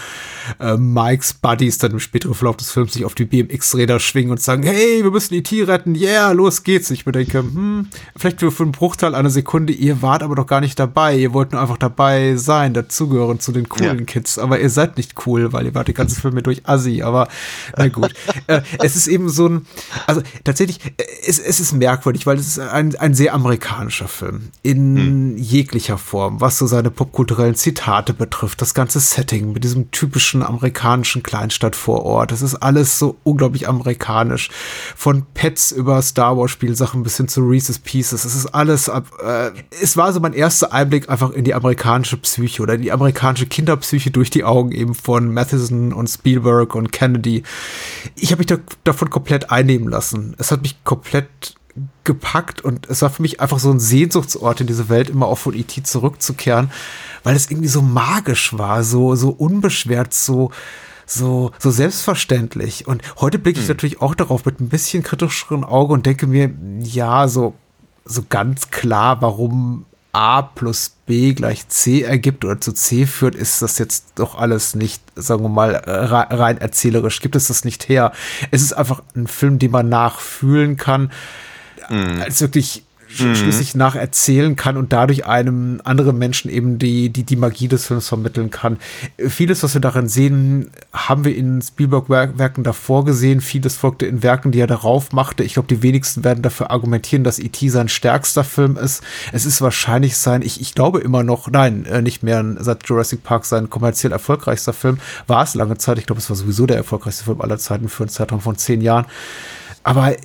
äh, 0.60 0.78
Mikes 0.78 1.34
Buddies 1.34 1.80
dann 1.80 1.92
im 1.92 2.00
späteren 2.00 2.34
Verlauf 2.36 2.58
des 2.58 2.72
Films 2.72 2.94
sich 2.94 3.04
auf 3.04 3.16
die 3.16 3.26
BMX-Räder 3.26 4.00
schwingen 4.00 4.32
und 4.32 4.42
sagen, 4.42 4.64
hey, 4.64 5.04
wir 5.04 5.12
müssen 5.12 5.34
E.T. 5.34 5.64
retten, 5.64 5.96
yeah, 5.96 6.32
los 6.32 6.64
geht's. 6.64 6.92
Ich 6.92 7.06
mir 7.06 7.12
denke, 7.12 7.40
hm, 7.40 7.88
vielleicht 8.16 8.40
für, 8.40 8.52
einen 8.64 8.72
Bruchteil 8.72 9.16
einer 9.16 9.30
Sekunde, 9.32 9.74
ihr 9.74 10.02
wart 10.02 10.24
aber 10.24 10.36
doch 10.36 10.48
gar 10.48 10.62
nicht 10.62 10.80
dabei. 10.80 11.18
Ihr 11.18 11.34
wollt 11.34 11.52
nur 11.52 11.62
einfach 11.62 11.78
dabei 11.78 12.36
sein, 12.38 12.74
dazugehören 12.74 13.40
zu 13.40 13.52
den 13.52 13.68
coolen 13.68 14.00
Ja. 14.00 14.06
Kids. 14.06 14.38
Aber 14.40 14.60
ihr 14.60 14.70
seid 14.70 14.98
nicht 14.98 15.16
cool, 15.26 15.52
weil 15.52 15.66
ihr 15.66 15.74
wart 15.76 15.88
den 15.88 15.95
ganzen 15.96 16.22
Film 16.22 16.34
mit 16.34 16.46
durch 16.46 16.68
Assi. 16.68 17.02
Aber 17.02 17.28
na 17.78 17.88
gut. 17.88 18.14
äh, 18.48 18.62
es 18.80 18.96
ist 18.96 19.08
eben 19.08 19.30
so 19.30 19.48
ein, 19.48 19.66
also 20.08 20.22
tatsächlich, 20.44 20.80
äh, 20.98 21.04
es, 21.28 21.40
es 21.40 21.60
ist 21.60 21.74
merkwürdig, 21.74 22.26
weil 22.26 22.38
es 22.38 22.48
ist 22.48 22.60
ein, 22.60 22.96
ein 22.96 23.14
sehr 23.14 23.34
amerikanischer 23.34 24.08
Film. 24.08 24.50
In 24.62 25.38
jeglicher 25.38 25.98
Form, 25.98 26.42
was 26.42 26.58
so 26.58 26.68
seine 26.68 26.92
popkulturellen 26.92 27.56
Zitate 27.56 28.14
betrifft, 28.14 28.62
das 28.62 28.74
ganze 28.74 29.00
Setting 29.00 29.54
mit 29.54 29.64
diesem 29.64 29.92
typischen 29.92 30.44
amerikanischen 30.44 31.24
Kleinstadt 31.24 31.76
vor 31.76 32.04
Ort. 32.04 32.32
Es 32.32 32.42
ist 32.42 32.56
alles 32.56 33.00
so 33.00 33.18
unglaublich 33.24 33.68
amerikanisch. 33.68 34.50
Von 34.96 35.26
Pets 35.34 35.72
über 35.72 36.02
Star 36.02 36.38
Wars 36.38 36.52
Spielsachen 36.52 37.04
bis 37.04 37.18
hin 37.18 37.28
zu 37.28 37.42
Reese's 37.42 37.80
Pieces. 37.80 38.26
Es 38.26 38.36
ist 38.36 38.48
alles, 38.48 38.88
äh, 38.88 39.52
es 39.82 39.98
war 39.98 40.14
so 40.14 40.20
mein 40.20 40.34
erster 40.34 40.74
Einblick 40.74 41.10
einfach 41.10 41.32
in 41.32 41.44
die 41.44 41.54
amerikanische 41.54 42.18
Psyche 42.18 42.62
oder 42.62 42.78
die 42.78 42.92
amerikanische 42.92 43.46
Kinderpsyche 43.46 44.12
durch 44.12 44.30
die 44.30 44.44
Augen 44.44 44.72
eben 44.72 44.96
von 44.96 45.34
Matheson 45.34 45.85
und 45.94 46.08
Spielberg 46.08 46.76
und 46.76 46.92
Kennedy. 46.92 47.44
Ich 48.16 48.32
habe 48.32 48.40
mich 48.40 48.48
da, 48.48 48.58
davon 48.84 49.10
komplett 49.10 49.52
einnehmen 49.52 49.90
lassen. 49.90 50.36
Es 50.38 50.52
hat 50.52 50.62
mich 50.62 50.84
komplett 50.84 51.56
gepackt 52.04 52.62
und 52.62 52.88
es 52.90 53.02
war 53.02 53.10
für 53.10 53.22
mich 53.22 53.42
einfach 53.42 53.60
so 53.60 53.70
ein 53.70 53.80
Sehnsuchtsort 53.80 54.62
in 54.62 54.68
diese 54.68 54.88
Welt, 54.90 55.10
immer 55.10 55.28
auch 55.28 55.38
von 55.38 55.54
E.T. 55.54 55.84
zurückzukehren, 55.84 56.72
weil 57.24 57.36
es 57.36 57.52
irgendwie 57.52 57.68
so 57.68 57.82
magisch 57.82 58.58
war, 58.58 58.84
so, 58.84 59.16
so 59.16 59.30
unbeschwert, 59.30 60.14
so, 60.14 60.52
so, 61.06 61.52
so 61.60 61.72
selbstverständlich. 61.72 62.88
Und 62.88 63.02
heute 63.20 63.40
blicke 63.40 63.60
ich 63.60 63.68
natürlich 63.68 64.02
auch 64.02 64.16
darauf 64.16 64.46
mit 64.46 64.62
ein 64.62 64.70
bisschen 64.70 65.04
kritischeren 65.04 65.64
Auge 65.64 65.94
und 65.94 66.06
denke 66.06 66.28
mir, 66.28 66.52
ja, 66.80 67.28
so, 67.28 67.56
so 68.06 68.24
ganz 68.30 68.70
klar, 68.70 69.22
warum 69.22 69.86
A 70.16 70.44
plus 70.44 70.94
B 71.06 71.34
gleich 71.34 71.68
C 71.68 72.04
ergibt 72.04 72.46
oder 72.46 72.62
zu 72.62 72.72
C 72.72 73.06
führt, 73.06 73.36
ist 73.36 73.62
das 73.62 73.78
jetzt 73.80 74.14
doch 74.16 74.36
alles 74.36 74.74
nicht, 74.74 75.04
sagen 75.18 75.44
wir 75.44 75.50
mal, 75.50 75.76
re- 75.76 76.28
rein 76.40 76.58
erzählerisch, 76.58 77.20
gibt 77.20 77.36
es 77.36 77.48
das 77.48 77.66
nicht 77.66 77.90
her. 77.90 78.14
Es 78.50 78.62
ist 78.62 78.72
einfach 78.72 79.04
ein 79.14 79.28
Film, 79.28 79.60
den 79.60 79.72
man 79.72 79.90
nachfühlen 79.90 80.78
kann, 80.78 81.12
als 82.22 82.40
wirklich 82.40 82.85
sch- 83.16 83.36
schlüssig 83.36 83.76
nacherzählen 83.76 84.56
kann 84.56 84.78
und 84.78 84.94
dadurch 84.94 85.26
einem 85.26 85.82
anderen 85.84 86.18
Menschen 86.18 86.52
eben 86.52 86.78
die, 86.80 87.10
die, 87.10 87.24
die 87.24 87.36
Magie 87.36 87.68
des 87.68 87.88
Films 87.88 88.08
vermitteln 88.08 88.50
kann. 88.52 88.78
Äh, 89.18 89.30
Vieles, 89.30 89.64
was 89.64 89.74
wir 89.74 89.82
darin 89.82 90.08
sehen, 90.08 90.70
haben 90.94 91.24
wir 91.26 91.36
in 91.36 91.62
Spielberg-Werken 91.62 92.64
davor 92.64 93.06
gesehen. 93.06 93.42
Vieles 93.42 93.76
folgte 93.78 94.06
in 94.06 94.24
Werken, 94.24 94.52
die 94.52 94.60
er 94.60 94.68
darauf 94.68 95.12
machte. 95.12 95.44
Ich 95.44 95.54
glaube, 95.54 95.68
die 95.68 95.82
wenigsten 95.82 96.24
werden 96.24 96.42
dafür 96.42 96.72
argumentieren, 96.72 97.24
dass 97.24 97.40
E.T. 97.40 97.70
sein 97.70 97.88
stärkster 97.90 98.44
Film 98.44 98.78
ist. 98.78 99.04
Es 99.32 99.46
ist 99.46 99.62
wahrscheinlich 99.62 100.18
sein, 100.18 100.42
ich, 100.42 100.62
ich 100.62 100.76
glaube 100.76 101.00
immer 101.00 101.24
noch, 101.24 101.50
nein, 101.50 101.86
äh, 101.86 102.02
nicht 102.02 102.24
mehr 102.24 102.44
seit 102.60 102.88
Jurassic 102.88 103.24
Park 103.24 103.46
sein 103.46 103.70
kommerziell 103.70 104.12
erfolgreichster 104.12 104.74
Film. 104.74 104.98
War 105.28 105.44
es 105.44 105.56
lange 105.56 105.78
Zeit. 105.78 105.98
Ich 105.98 106.06
glaube, 106.06 106.20
es 106.20 106.30
war 106.30 106.36
sowieso 106.36 106.66
der 106.66 106.78
erfolgreichste 106.78 107.24
Film 107.24 107.42
aller 107.42 107.58
Zeiten 107.58 107.90
für 107.90 108.04
einen 108.04 108.10
Zeitraum 108.10 108.42
von 108.42 108.56
zehn 108.58 108.82
Jahren. 108.82 109.06
Aber 109.84 110.12
er 110.12 110.18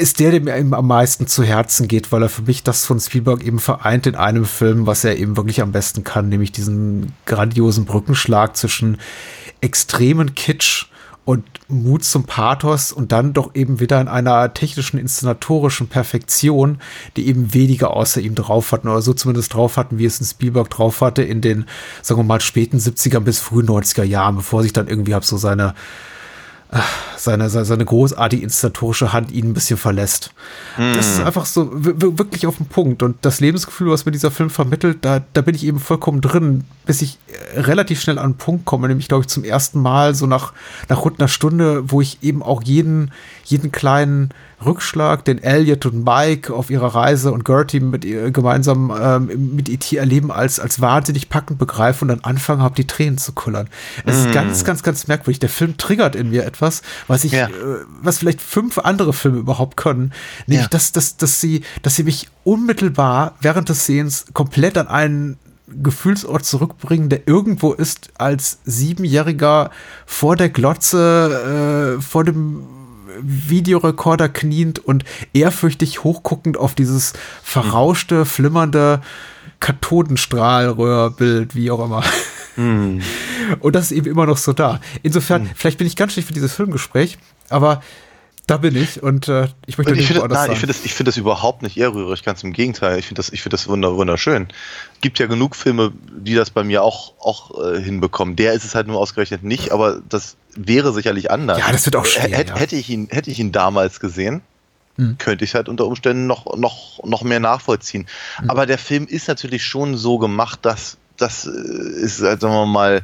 ist 0.00 0.20
der, 0.20 0.30
der 0.30 0.40
mir 0.40 0.56
eben 0.56 0.74
am 0.74 0.86
meisten 0.86 1.26
zu 1.26 1.42
Herzen 1.42 1.88
geht, 1.88 2.12
weil 2.12 2.22
er 2.22 2.28
für 2.28 2.42
mich 2.42 2.62
das 2.62 2.84
von 2.86 3.00
Spielberg 3.00 3.42
eben 3.42 3.58
vereint 3.58 4.06
in 4.06 4.14
einem 4.14 4.44
Film, 4.44 4.86
was 4.86 5.04
er 5.04 5.18
eben 5.18 5.36
wirklich 5.36 5.60
am 5.60 5.72
besten 5.72 6.04
kann, 6.04 6.28
nämlich 6.28 6.52
diesen 6.52 7.12
grandiosen 7.26 7.84
Brückenschlag 7.84 8.56
zwischen 8.56 8.98
extremen 9.60 10.34
Kitsch 10.34 10.86
und 11.24 11.44
Mut 11.68 12.02
zum 12.02 12.24
Pathos 12.24 12.90
und 12.90 13.12
dann 13.12 13.32
doch 13.32 13.54
eben 13.54 13.78
wieder 13.78 14.00
in 14.00 14.08
einer 14.08 14.54
technischen, 14.54 14.98
inszenatorischen 14.98 15.86
Perfektion, 15.86 16.78
die 17.16 17.28
eben 17.28 17.54
weniger 17.54 17.92
außer 17.92 18.20
ihm 18.20 18.34
drauf 18.34 18.72
hatten 18.72 18.88
oder 18.88 19.02
so 19.02 19.14
zumindest 19.14 19.54
drauf 19.54 19.76
hatten, 19.76 19.98
wie 19.98 20.04
es 20.04 20.18
in 20.18 20.26
Spielberg 20.26 20.70
drauf 20.70 21.00
hatte 21.00 21.22
in 21.22 21.40
den, 21.40 21.66
sagen 22.02 22.20
wir 22.20 22.24
mal, 22.24 22.40
späten 22.40 22.78
70er 22.78 23.20
bis 23.20 23.38
frühen 23.38 23.68
90er 23.68 24.02
Jahren, 24.02 24.36
bevor 24.36 24.62
sich 24.62 24.72
dann 24.72 24.88
irgendwie 24.88 25.14
hab 25.14 25.24
so 25.24 25.36
seine 25.36 25.74
seine, 27.16 27.50
seine, 27.50 27.64
seine 27.64 27.84
großartige 27.84 28.42
inszenatorische 28.42 29.12
Hand 29.12 29.30
ihn 29.30 29.50
ein 29.50 29.54
bisschen 29.54 29.76
verlässt. 29.76 30.32
Das 30.76 31.06
ist 31.06 31.20
einfach 31.20 31.44
so 31.44 31.70
wirklich 31.72 32.46
auf 32.46 32.56
den 32.56 32.66
Punkt. 32.66 33.02
Und 33.02 33.16
das 33.22 33.40
Lebensgefühl, 33.40 33.90
was 33.90 34.06
mir 34.06 34.12
dieser 34.12 34.30
Film 34.30 34.50
vermittelt, 34.50 34.98
da, 35.02 35.22
da 35.32 35.42
bin 35.42 35.54
ich 35.54 35.64
eben 35.64 35.78
vollkommen 35.78 36.20
drin, 36.20 36.64
bis 36.86 37.02
ich 37.02 37.18
äh, 37.26 37.60
relativ 37.60 38.00
schnell 38.00 38.18
an 38.18 38.24
einen 38.24 38.34
Punkt 38.36 38.64
komme, 38.64 38.88
nämlich, 38.88 39.08
glaube 39.08 39.22
ich, 39.22 39.28
zum 39.28 39.44
ersten 39.44 39.80
Mal 39.80 40.14
so 40.14 40.26
nach, 40.26 40.52
nach 40.88 41.04
rund 41.04 41.20
einer 41.20 41.28
Stunde, 41.28 41.90
wo 41.90 42.00
ich 42.00 42.22
eben 42.22 42.42
auch 42.42 42.62
jeden, 42.62 43.12
jeden 43.44 43.70
kleinen 43.70 44.30
Rückschlag, 44.64 45.24
den 45.24 45.42
Elliot 45.42 45.86
und 45.86 46.04
Mike 46.04 46.52
auf 46.54 46.70
ihrer 46.70 46.94
Reise 46.94 47.32
und 47.32 47.44
Gertie 47.44 47.80
mit 47.80 48.04
ihr 48.04 48.30
gemeinsam 48.30 48.92
ähm, 48.98 49.54
mit 49.56 49.68
E.T. 49.68 49.96
erleben, 49.96 50.30
als, 50.30 50.58
als 50.60 50.80
wahnsinnig 50.80 51.28
packend 51.28 51.58
begreife 51.58 52.04
und 52.04 52.08
dann 52.08 52.20
anfangen 52.20 52.62
habe, 52.62 52.74
die 52.74 52.86
Tränen 52.86 53.18
zu 53.18 53.32
kullern. 53.32 53.68
Es 54.06 54.18
ist 54.18 54.32
ganz, 54.32 54.64
ganz, 54.64 54.82
ganz 54.82 55.08
merkwürdig. 55.08 55.40
Der 55.40 55.48
Film 55.48 55.76
triggert 55.76 56.16
in 56.16 56.30
mir 56.30 56.44
etwas, 56.44 56.82
was 57.08 57.24
ich, 57.24 57.32
Ja. 57.32 57.46
äh, 57.48 57.50
was 58.02 58.18
vielleicht 58.18 58.40
fünf 58.40 58.78
andere 58.78 59.12
Filme 59.12 59.38
überhaupt 59.38 59.76
können. 59.76 60.12
Nämlich, 60.46 60.64
Ja. 60.64 60.68
dass, 60.70 60.92
dass, 60.92 61.16
dass 61.16 61.40
sie, 61.40 61.62
dass 61.82 61.96
sie 61.96 62.04
mich 62.04 62.28
unmittelbar 62.44 63.34
während 63.40 63.68
des 63.68 63.86
Sehens 63.86 64.26
komplett 64.32 64.78
an 64.78 64.88
einen 64.88 65.38
Gefühlsort 65.82 66.44
zurückbringen, 66.44 67.08
der 67.08 67.26
irgendwo 67.26 67.72
ist 67.72 68.10
als 68.18 68.58
Siebenjähriger 68.64 69.70
vor 70.04 70.36
der 70.36 70.50
Glotze, 70.50 71.96
äh, 71.98 72.02
vor 72.02 72.24
dem 72.24 72.62
Videorekorder 73.20 74.28
kniend 74.28 74.78
und 74.78 75.04
ehrfürchtig 75.32 76.04
hochguckend 76.04 76.56
auf 76.56 76.74
dieses 76.74 77.12
verrauschte, 77.42 78.24
flimmernde 78.24 79.00
Kathodenstrahlröhrbild, 79.60 81.54
wie 81.54 81.70
auch 81.70 81.84
immer. 81.84 82.02
Und 82.56 83.74
das 83.74 83.86
ist 83.86 83.92
eben 83.92 84.06
immer 84.06 84.26
noch 84.26 84.36
so 84.36 84.52
da. 84.52 84.80
Insofern, 85.02 85.48
vielleicht 85.54 85.78
bin 85.78 85.86
ich 85.86 85.96
ganz 85.96 86.12
schlecht 86.12 86.28
für 86.28 86.34
dieses 86.34 86.52
Filmgespräch, 86.52 87.18
aber 87.48 87.82
da 88.46 88.56
bin 88.56 88.74
ich 88.74 89.02
und 89.02 89.28
äh, 89.28 89.48
ich 89.66 89.78
möchte 89.78 89.92
Und 89.92 89.98
ich 89.98 90.00
nicht 90.00 90.06
finde, 90.08 90.22
woanders 90.22 90.40
nein, 90.40 90.52
ich 90.52 90.58
finde 90.58 90.74
das, 90.74 90.84
ich 90.84 90.94
finde 90.94 91.10
das 91.10 91.16
überhaupt 91.16 91.62
nicht 91.62 91.76
ehrrührig, 91.76 92.24
ganz 92.24 92.42
im 92.42 92.52
Gegenteil. 92.52 92.98
Ich 92.98 93.06
finde 93.06 93.20
das, 93.20 93.30
ich 93.30 93.40
finde 93.40 93.54
das 93.54 93.68
wunder, 93.68 93.96
wunderschön. 93.96 94.48
Gibt 95.00 95.20
ja 95.20 95.26
genug 95.26 95.54
Filme, 95.54 95.92
die 96.10 96.34
das 96.34 96.50
bei 96.50 96.64
mir 96.64 96.82
auch, 96.82 97.14
auch 97.20 97.62
äh, 97.62 97.80
hinbekommen. 97.80 98.34
Der 98.34 98.52
ist 98.52 98.64
es 98.64 98.74
halt 98.74 98.88
nur 98.88 98.98
ausgerechnet 98.98 99.44
nicht, 99.44 99.70
aber 99.70 100.00
das 100.08 100.36
wäre 100.54 100.92
sicherlich 100.92 101.30
anders. 101.30 101.58
Ja, 101.58 101.70
das 101.72 101.84
wird 101.86 101.96
auch 101.96 102.04
schwer, 102.04 102.30
Hätt- 102.30 102.48
ja. 102.50 102.56
Hätte 102.56 102.76
ich 102.76 102.88
ihn, 102.90 103.08
hätte 103.10 103.30
ich 103.30 103.38
ihn 103.38 103.52
damals 103.52 104.00
gesehen, 104.00 104.42
Hm. 104.96 105.16
könnte 105.18 105.44
ich 105.44 105.50
es 105.50 105.54
halt 105.54 105.68
unter 105.70 105.86
Umständen 105.86 106.26
noch, 106.26 106.56
noch, 106.56 107.02
noch 107.04 107.22
mehr 107.22 107.40
nachvollziehen. 107.40 108.06
Hm. 108.36 108.50
Aber 108.50 108.66
der 108.66 108.76
Film 108.78 109.06
ist 109.06 109.26
natürlich 109.28 109.64
schon 109.64 109.96
so 109.96 110.18
gemacht, 110.18 110.60
dass 110.62 110.98
das 111.16 111.46
äh, 111.46 111.50
ist, 111.50 112.20
halt, 112.20 112.40
sagen 112.42 112.52
wir 112.54 112.66
mal, 112.66 113.00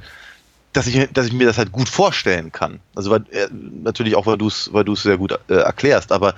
dass 0.74 0.86
ich, 0.86 1.08
dass 1.12 1.26
ich 1.26 1.32
mir 1.32 1.46
das 1.46 1.56
halt 1.56 1.72
gut 1.72 1.88
vorstellen 1.88 2.52
kann. 2.52 2.80
Also 2.94 3.10
weil, 3.10 3.24
äh, 3.30 3.48
natürlich 3.82 4.16
auch, 4.16 4.26
weil 4.26 4.36
du 4.36 4.48
es 4.48 4.70
weil 4.72 4.84
du's 4.84 5.02
sehr 5.02 5.16
gut 5.16 5.32
äh, 5.48 5.54
erklärst, 5.54 6.12
aber 6.12 6.34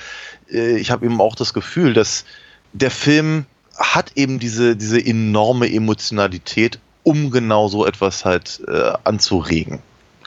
äh, 0.50 0.76
ich 0.76 0.90
habe 0.92 1.04
eben 1.04 1.20
auch 1.20 1.34
das 1.34 1.52
Gefühl, 1.52 1.94
dass 1.94 2.24
der 2.72 2.92
Film 2.92 3.44
hat 3.76 4.12
eben 4.14 4.38
diese, 4.38 4.76
diese 4.76 5.04
enorme 5.04 5.72
Emotionalität, 5.72 6.78
um 7.02 7.30
genau 7.30 7.66
so 7.68 7.84
etwas 7.86 8.24
halt 8.24 8.60
äh, 8.68 8.92
anzuregen, 9.04 9.80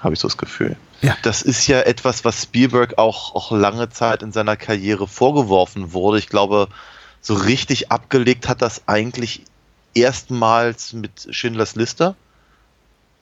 habe 0.04 0.14
ich 0.14 0.20
so 0.20 0.28
das 0.28 0.38
Gefühl. 0.38 0.76
Ja. 1.02 1.16
Das 1.24 1.42
ist 1.42 1.68
ja 1.68 1.82
etwas, 1.82 2.26
was 2.26 2.44
Spielberg 2.44 2.98
auch, 2.98 3.36
auch 3.36 3.52
lange 3.52 3.90
Zeit 3.90 4.22
in 4.22 4.32
seiner 4.32 4.56
Karriere 4.56 5.08
vorgeworfen 5.08 5.94
wurde. 5.94 6.20
Ich 6.20 6.30
glaube, 6.30 6.68
so 7.22 7.34
richtig 7.34 7.92
abgelegt 7.92 8.50
hat 8.50 8.62
das 8.62 8.84
eigentlich 8.88 9.44
erstmals 9.94 10.94
mit 10.94 11.28
Schindlers 11.30 11.76
Liste. 11.76 12.16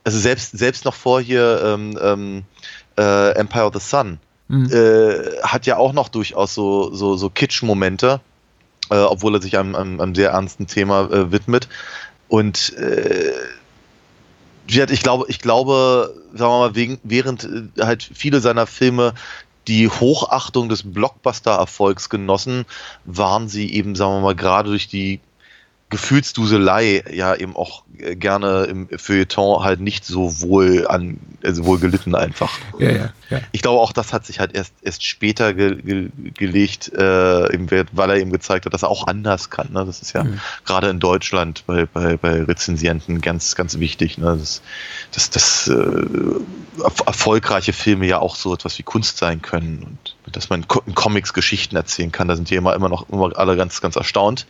Also 0.04 0.17
selbst, 0.17 0.58
selbst 0.58 0.86
noch 0.86 0.96
vor 0.96 1.22
hier 1.22 1.62
ähm, 1.63 2.00
ähm, 2.02 2.44
äh, 2.98 3.32
Empire 3.36 3.65
of 3.65 3.74
the 3.74 3.80
Sun 3.80 4.20
Mhm. 4.52 4.70
äh, 4.70 5.41
hat 5.44 5.65
ja 5.65 5.78
auch 5.78 5.94
noch 5.94 6.10
durchaus 6.10 6.54
so, 6.54 6.94
so, 6.94 7.15
so 7.15 7.30
Kitsch-Momente, 7.30 8.20
äh, 8.89 8.96
obwohl 8.96 9.36
er 9.36 9.41
sich 9.41 9.58
einem, 9.58 9.76
einem, 9.76 10.02
einem 10.02 10.13
sehr 10.13 10.32
ernsten 10.32 10.67
Thema 10.67 11.10
äh, 11.10 11.32
widmet. 11.32 11.70
Und 12.28 12.74
äh, 12.76 13.32
ich 14.72 15.02
glaube, 15.02 15.26
ich 15.28 15.40
glaube, 15.40 16.14
sagen 16.34 16.52
wir 16.52 16.60
mal, 16.60 16.76
wegen, 16.76 17.00
während 17.04 17.44
äh, 17.44 17.82
halt 17.82 18.10
viele 18.14 18.40
seiner 18.40 18.68
Filme 18.68 19.14
die 19.68 19.88
Hochachtung 19.88 20.70
des 20.70 20.84
Blockbuster-Erfolgs 20.92 22.10
genossen, 22.10 22.66
waren 23.06 23.48
sie 23.48 23.74
eben, 23.74 23.96
sagen 23.96 24.16
wir 24.16 24.22
mal, 24.22 24.36
gerade 24.36 24.70
durch 24.70 24.88
die 24.88 25.20
Gefühlsduselei 25.90 27.04
ja 27.14 27.36
eben 27.36 27.56
auch 27.56 27.84
äh, 27.98 28.16
gerne 28.16 28.64
im 28.64 28.88
Feuilleton 28.98 29.64
halt 29.64 29.82
nicht 29.82 30.06
so 30.06 30.42
wohl 30.42 30.88
an, 30.88 31.20
also 31.44 31.66
wohl 31.66 31.80
gelitten 31.80 32.16
einfach. 32.16 32.58
Ja, 32.80 32.92
ja, 32.92 33.14
ja. 33.32 33.39
Ich 33.52 33.62
glaube 33.63 33.80
auch, 33.80 33.91
das 33.94 34.13
hat 34.13 34.26
sich 34.26 34.39
halt 34.39 34.54
erst, 34.54 34.74
erst 34.82 35.04
später 35.06 35.54
ge, 35.54 35.76
ge, 35.82 36.10
gelegt, 36.38 36.91
äh, 36.94 37.54
eben, 37.54 37.67
weil 37.91 38.10
er 38.12 38.17
eben 38.17 38.32
gezeigt 38.32 38.65
hat, 38.65 38.74
dass 38.74 38.84
er 38.84 38.89
auch 38.89 39.08
anders 39.08 39.50
kann. 39.50 39.70
Ne? 39.72 39.84
Das 39.86 40.02
ist 40.02 40.13
ja 40.13 40.24
Mhm. 40.24 40.39
gerade 40.65 40.89
in 40.89 41.00
Deutschland 41.00 41.63
bei, 41.65 41.86
bei, 41.86 42.17
bei 42.17 42.44
Rezensienten 42.44 43.22
ganz, 43.22 43.56
ganz 43.56 43.80
wichtig, 43.80 44.17
ne? 44.17 44.38
dass, 44.38 44.62
dass, 45.13 45.30
dass 45.32 45.67
äh, 45.67 45.74
erf- 45.74 47.06
erfolgreiche 47.08 47.74
Filme 47.74 48.06
ja 48.06 48.20
auch 48.20 48.36
so 48.36 48.54
etwas 48.54 48.78
wie 48.78 48.84
Kunst 48.84 49.17
sein 49.17 49.41
können 49.41 49.98
und 50.26 50.36
dass 50.36 50.50
man 50.50 50.65
in 50.86 50.96
Comics 50.96 51.34
Geschichten 51.34 51.76
erzählen 51.76 52.12
kann. 52.12 52.28
Da 52.28 52.36
sind 52.36 52.50
die 52.50 52.56
immer, 52.56 52.76
immer 52.76 52.89
noch 52.89 53.10
immer 53.10 53.32
alle 53.38 53.56
ganz, 53.58 53.82
ganz 53.82 53.96
erstaunt. 53.96 54.46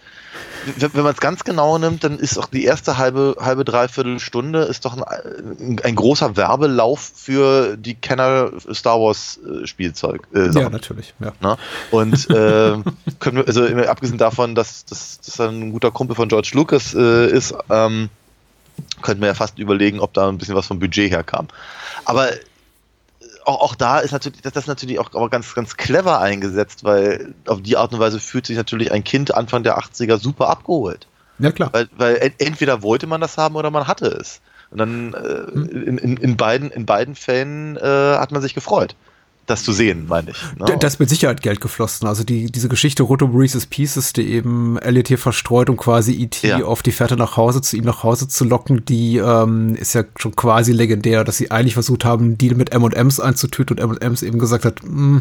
Wenn, 0.78 0.94
wenn 0.94 1.04
man 1.04 1.14
es 1.14 1.20
ganz 1.20 1.44
genau 1.44 1.78
nimmt, 1.78 2.04
dann 2.04 2.20
ist 2.20 2.38
auch 2.38 2.46
die 2.46 2.64
erste 2.66 2.98
halbe, 2.98 3.36
halbe 3.40 3.66
dreiviertel 3.66 4.20
Stunde 4.20 4.64
ist 4.64 4.86
doch 4.86 4.96
ein, 4.96 5.80
ein 5.84 5.96
großer 5.96 6.38
Werbelauf 6.38 7.12
für 7.16 7.78
die 7.78 7.96
Kenner 7.96 8.52
Star 8.74 9.00
Wars 9.00 9.40
äh, 9.46 9.66
Spielzeug. 9.68 10.28
Äh, 10.34 10.50
Ja, 10.52 10.70
natürlich. 10.70 11.14
Ja. 11.20 11.34
Ne? 11.42 11.58
Und 11.92 12.30
äh, 12.30 12.78
können 13.20 13.38
wir, 13.38 13.48
also 13.48 13.66
abgesehen 13.88 14.18
davon, 14.18 14.56
dass, 14.56 14.86
er 15.40 15.50
ein 15.50 15.72
guter 15.72 15.92
Kumpel 15.92 16.16
von 16.16 16.30
George 16.30 16.52
Lucas 16.54 16.94
äh, 16.94 17.28
ist, 17.28 17.54
ähm, 17.70 18.10
könnten 19.02 19.22
wir 19.22 19.28
ja 19.28 19.34
fast 19.34 19.60
überlegen, 19.60 20.00
ob 20.00 20.14
da 20.14 20.28
ein 20.30 20.38
bisschen 20.38 20.56
was 20.56 20.66
vom 20.68 20.80
Budget 20.80 21.12
herkam. 21.12 21.48
Aber 22.06 22.32
äh, 22.32 22.40
auch, 23.46 23.62
auch 23.62 23.76
da 23.76 24.00
ist 24.00 24.12
natürlich, 24.12 24.42
das, 24.42 24.54
das 24.54 24.64
ist 24.64 24.68
natürlich 24.68 25.00
auch 25.00 25.14
aber 25.14 25.30
ganz, 25.30 25.54
ganz 25.54 25.76
clever 25.78 26.20
eingesetzt, 26.20 26.84
weil 26.84 27.34
auf 27.48 27.62
die 27.62 27.78
Art 27.78 27.94
und 27.94 28.00
Weise 28.00 28.20
fühlt 28.20 28.46
sich 28.46 28.58
natürlich 28.58 28.92
ein 28.92 29.04
Kind 29.04 29.34
Anfang 29.34 29.64
der 29.64 29.78
80er 29.80 30.18
super 30.18 30.50
abgeholt. 30.50 31.08
ja, 31.40 31.52
klar. 31.52 31.70
Weil, 31.74 31.90
weil 31.98 32.18
en- 32.18 32.34
entweder 32.38 32.82
wollte 32.84 33.08
man 33.08 33.20
das 33.22 33.38
haben 33.38 33.56
oder 33.56 33.72
man 33.72 33.88
hatte 33.88 34.08
es. 34.08 34.42
Und 34.72 34.78
dann 34.78 35.14
äh, 35.14 35.52
in, 35.78 35.98
in, 35.98 36.18
in, 36.18 36.38
beiden, 36.38 36.72
in 36.72 36.86
beiden 36.86 37.16
Fällen 37.16 37.78
äh, 37.78 37.82
hat 37.82 38.32
man 38.32 38.42
sich 38.42 38.54
gefreut, 38.54 38.96
das 39.48 39.64
zu 39.64 39.74
sehen, 39.74 40.06
meine 40.08 40.32
ich. 40.32 40.38
Ne? 40.58 40.78
Da- 40.80 40.88
ist 40.88 41.00
mit 41.00 41.10
Sicherheit 41.10 41.42
Geld 41.42 41.60
geflossen. 41.60 42.08
Also 42.08 42.24
die, 42.24 42.50
diese 42.50 42.70
Geschichte 42.70 43.04
rund 43.04 43.22
um 43.22 43.36
Reese's 43.36 43.66
Pieces, 43.66 44.14
die 44.14 44.30
eben 44.32 44.78
Elliot 44.78 45.10
hier 45.10 45.18
verstreut, 45.18 45.70
um 45.70 45.76
quasi 45.76 46.14
E.T. 46.14 46.48
Ja. 46.48 46.64
auf 46.64 46.84
die 46.84 46.94
Fährte 46.94 47.18
nach 47.18 47.36
Hause, 47.36 47.62
zu 47.62 47.76
ihm 47.76 47.84
nach 47.84 48.04
Hause 48.04 48.30
zu 48.30 48.46
locken, 48.46 48.86
die 48.86 49.18
ähm, 49.18 49.76
ist 49.76 49.94
ja 49.94 50.04
schon 50.18 50.36
quasi 50.38 50.72
legendär, 50.72 51.24
dass 51.26 51.38
sie 51.38 51.52
eigentlich 51.52 51.74
versucht 51.74 52.06
haben, 52.06 52.24
einen 52.26 52.38
Deal 52.38 52.56
mit 52.56 52.72
M&M's 52.72 53.20
einzutüten 53.20 53.78
und 53.78 53.84
M&M's 53.84 54.22
eben 54.24 54.40
gesagt 54.40 54.64
hat, 54.64 54.80
"Mm, 54.84 55.18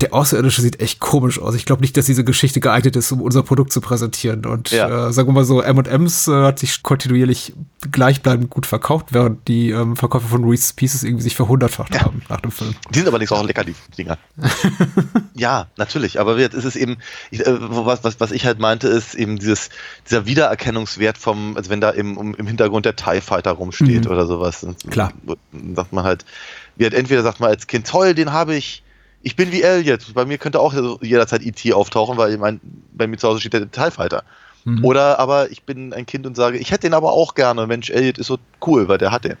der 0.00 0.14
Außerirdische 0.14 0.62
sieht 0.62 0.80
echt 0.80 1.00
komisch 1.00 1.38
aus. 1.40 1.54
Ich 1.54 1.64
glaube 1.66 1.82
nicht, 1.82 1.96
dass 1.96 2.06
diese 2.06 2.24
Geschichte 2.24 2.60
geeignet 2.60 2.96
ist, 2.96 3.12
um 3.12 3.20
unser 3.20 3.42
Produkt 3.42 3.72
zu 3.72 3.80
präsentieren. 3.80 4.46
Und 4.46 4.70
Ja. 4.70 5.08
äh, 5.08 5.12
sagen 5.12 5.28
wir 5.28 5.32
mal 5.32 5.44
so, 5.44 5.60
M&M's 5.62 6.28
äh, 6.28 6.32
hat 6.44 6.58
sich 6.58 6.82
kontinuierlich 6.82 7.52
gleichbleibend 7.90 8.50
gut 8.50 8.66
verkauft, 8.66 9.08
während 9.12 9.46
die 9.48 9.70
ähm, 9.70 9.96
Verkäufe 9.96 10.26
von 10.28 10.44
Reese's 10.44 10.72
Pieces 10.72 11.02
irgendwie 11.02 11.22
sich 11.22 11.36
verhundertfacht 11.36 11.94
Ja. 11.94 12.02
haben 12.02 12.22
nach 12.28 12.40
dem 12.40 12.50
Film. 12.50 12.74
Die 12.92 12.98
sind 12.98 13.08
aber 13.08 13.18
nicht 13.18 13.32
auch 13.32 13.42
lecker, 13.44 13.64
die 13.64 13.74
Dinger. 13.96 14.18
ja, 15.34 15.66
natürlich. 15.76 16.20
Aber 16.20 16.38
jetzt 16.38 16.54
ist 16.54 16.64
es 16.64 16.76
eben, 16.76 16.96
ich, 17.30 17.46
äh, 17.46 17.56
was, 17.60 18.04
was, 18.04 18.20
was 18.20 18.30
ich 18.32 18.46
halt 18.46 18.58
meinte, 18.58 18.88
ist 18.88 19.14
eben 19.14 19.38
dieses, 19.38 19.70
dieser 20.08 20.26
Wiedererkennungswert 20.26 21.18
vom, 21.18 21.56
also 21.56 21.70
wenn 21.70 21.80
da 21.80 21.90
im, 21.90 22.16
um, 22.16 22.34
im 22.34 22.46
Hintergrund 22.46 22.86
der 22.86 22.96
TIE 22.96 23.20
Fighter 23.20 23.52
rumsteht 23.52 24.04
Mhm. 24.04 24.10
oder 24.10 24.26
sowas. 24.26 24.66
Klar. 24.90 25.12
Sagt 25.74 25.92
man 25.92 26.04
halt, 26.04 26.24
wie 26.76 26.84
halt 26.84 26.94
entweder 26.94 27.22
sagt 27.22 27.40
man 27.40 27.50
als 27.50 27.66
Kind, 27.66 27.86
toll, 27.86 28.14
den 28.14 28.32
habe 28.32 28.54
ich, 28.54 28.82
ich 29.22 29.36
bin 29.36 29.52
wie 29.52 29.62
Elliot. 29.62 30.14
Bei 30.14 30.24
mir 30.24 30.38
könnte 30.38 30.60
auch 30.60 30.74
jederzeit 31.02 31.42
E.T. 31.42 31.72
auftauchen, 31.72 32.16
weil 32.16 32.36
mein, 32.38 32.60
bei 32.92 33.06
mir 33.06 33.16
zu 33.18 33.28
Hause 33.28 33.40
steht 33.40 33.52
der 33.52 33.70
TIE 33.70 33.90
Fighter. 33.90 34.24
Mhm. 34.64 34.84
Oder 34.84 35.18
aber 35.18 35.50
ich 35.50 35.62
bin 35.62 35.92
ein 35.94 36.04
Kind 36.06 36.26
und 36.26 36.36
sage, 36.36 36.58
ich 36.58 36.70
hätte 36.70 36.82
den 36.82 36.94
aber 36.94 37.12
auch 37.12 37.34
gerne. 37.34 37.66
Mensch, 37.66 37.88
Elliot 37.90 38.18
ist 38.18 38.26
so 38.26 38.38
cool, 38.66 38.88
weil 38.88 38.98
der 38.98 39.10
hat 39.10 39.24
den. 39.24 39.36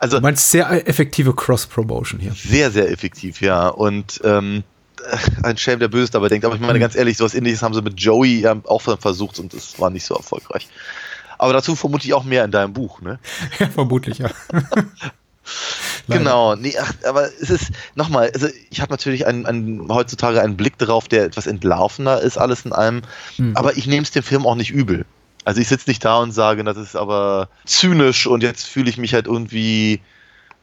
Also 0.00 0.16
Du 0.16 0.22
meinst 0.22 0.50
sehr 0.50 0.88
effektive 0.88 1.32
Cross-Promotion 1.34 2.18
hier. 2.20 2.32
sehr, 2.32 2.70
sehr 2.72 2.90
effektiv, 2.90 3.40
ja. 3.40 3.68
Und 3.68 4.20
ähm, 4.24 4.64
äh, 5.08 5.16
ein 5.44 5.56
Schelm, 5.58 5.78
der 5.78 5.88
Böses 5.88 6.10
dabei 6.10 6.28
denkt. 6.28 6.44
Aber 6.44 6.54
ich 6.56 6.60
meine, 6.60 6.74
Mhm. 6.74 6.80
ganz 6.80 6.96
ehrlich, 6.96 7.16
sowas 7.16 7.34
ähnliches 7.34 7.62
haben 7.62 7.74
sie 7.74 7.82
mit 7.82 8.00
Joey 8.00 8.46
auch 8.64 8.80
versucht 8.82 9.38
und 9.38 9.54
es 9.54 9.78
war 9.80 9.90
nicht 9.90 10.04
so 10.04 10.14
erfolgreich. 10.16 10.68
Aber 11.38 11.52
dazu 11.52 11.74
vermute 11.76 12.06
ich 12.06 12.14
auch 12.14 12.24
mehr 12.24 12.44
in 12.44 12.50
deinem 12.50 12.72
Buch, 12.72 13.00
ne? 13.00 13.18
Ja, 13.58 13.68
vermutlich, 13.68 14.18
ja. 14.18 14.30
Genau, 16.08 16.54
nee, 16.54 16.74
ach, 16.78 16.92
aber 17.06 17.24
es 17.40 17.50
ist, 17.50 17.70
nochmal, 17.94 18.30
also 18.34 18.48
ich 18.70 18.80
habe 18.80 18.92
natürlich 18.92 19.26
einen, 19.26 19.46
einen, 19.46 19.88
heutzutage 19.88 20.40
einen 20.40 20.56
Blick 20.56 20.76
darauf, 20.78 21.08
der 21.08 21.24
etwas 21.24 21.46
entlarvender 21.46 22.20
ist, 22.20 22.36
alles 22.36 22.64
in 22.64 22.72
allem, 22.72 23.02
Mhm. 23.38 23.56
aber 23.56 23.76
ich 23.76 23.86
nehme 23.86 24.02
es 24.02 24.10
dem 24.10 24.22
Film 24.22 24.46
auch 24.46 24.54
nicht 24.54 24.70
übel. 24.70 25.06
Also 25.44 25.60
ich 25.60 25.68
sitze 25.68 25.88
nicht 25.90 26.04
da 26.04 26.18
und 26.18 26.32
sage, 26.32 26.64
das 26.64 26.76
ist 26.76 26.96
aber 26.96 27.48
zynisch 27.66 28.26
und 28.26 28.42
jetzt 28.42 28.66
fühle 28.66 28.88
ich 28.90 28.98
mich 28.98 29.12
halt 29.14 29.26
irgendwie 29.26 30.00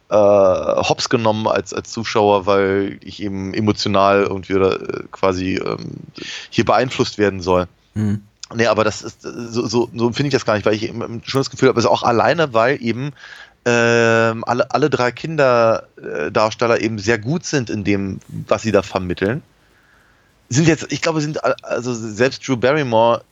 äh, 0.09 0.15
hops 0.15 1.09
genommen 1.09 1.47
als, 1.47 1.73
als 1.73 1.91
Zuschauer, 1.91 2.45
weil 2.45 2.97
ich 3.03 3.21
eben 3.21 3.53
emotional 3.53 4.23
irgendwie 4.23 4.55
oder 4.55 4.81
äh, 4.81 5.03
quasi 5.11 5.55
ähm, 5.55 5.91
hier 6.49 6.65
beeinflusst 6.65 7.17
werden 7.17 7.41
soll. 7.41 7.67
Mhm. 7.93 8.23
Nee, 8.53 8.67
aber 8.67 8.83
das 8.83 9.01
ist 9.01 9.21
so, 9.21 9.65
so, 9.65 9.89
so 9.95 10.11
finde 10.11 10.27
ich 10.27 10.33
das 10.33 10.45
gar 10.45 10.55
nicht, 10.55 10.65
weil 10.65 10.73
ich 10.73 10.83
eben 10.83 11.21
schon 11.25 11.39
das 11.39 11.49
Gefühl 11.49 11.69
habe, 11.69 11.77
also 11.77 11.89
auch 11.89 12.03
alleine, 12.03 12.53
weil 12.53 12.81
eben 12.81 13.13
ähm, 13.65 14.43
alle, 14.45 14.71
alle 14.71 14.89
drei 14.89 15.11
Kinderdarsteller 15.11 16.81
eben 16.81 16.97
sehr 16.99 17.19
gut 17.19 17.45
sind 17.45 17.69
in 17.69 17.83
dem, 17.83 18.19
was 18.47 18.63
sie 18.63 18.71
da 18.71 18.81
vermitteln. 18.81 19.43
Sind 20.49 20.67
jetzt, 20.67 20.91
ich 20.91 21.01
glaube, 21.01 21.21
sind 21.21 21.43
also 21.63 21.93
selbst 21.93 22.47
Drew 22.47 22.57
Barrymore, 22.57 23.23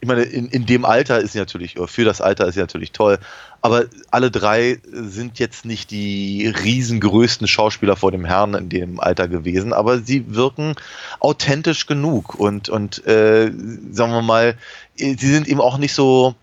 ich 0.00 0.06
meine, 0.06 0.22
in, 0.22 0.46
in 0.46 0.64
dem 0.64 0.84
Alter 0.84 1.18
ist 1.20 1.32
sie 1.32 1.38
natürlich, 1.38 1.74
für 1.86 2.04
das 2.04 2.20
Alter 2.20 2.46
ist 2.46 2.54
sie 2.54 2.60
natürlich 2.60 2.92
toll, 2.92 3.18
aber 3.62 3.86
alle 4.10 4.30
drei 4.30 4.78
sind 4.92 5.40
jetzt 5.40 5.64
nicht 5.64 5.90
die 5.90 6.46
riesengrößten 6.46 7.48
Schauspieler 7.48 7.96
vor 7.96 8.12
dem 8.12 8.24
Herrn 8.24 8.54
in 8.54 8.68
dem 8.68 9.00
Alter 9.00 9.26
gewesen, 9.26 9.72
aber 9.72 9.98
sie 9.98 10.34
wirken 10.34 10.76
authentisch 11.18 11.86
genug 11.86 12.36
und, 12.36 12.68
und 12.68 13.04
äh, 13.06 13.50
sagen 13.90 14.12
wir 14.12 14.22
mal, 14.22 14.54
sie 14.96 15.16
sind 15.16 15.48
eben 15.48 15.60
auch 15.60 15.78
nicht 15.78 15.94
so, 15.94 16.36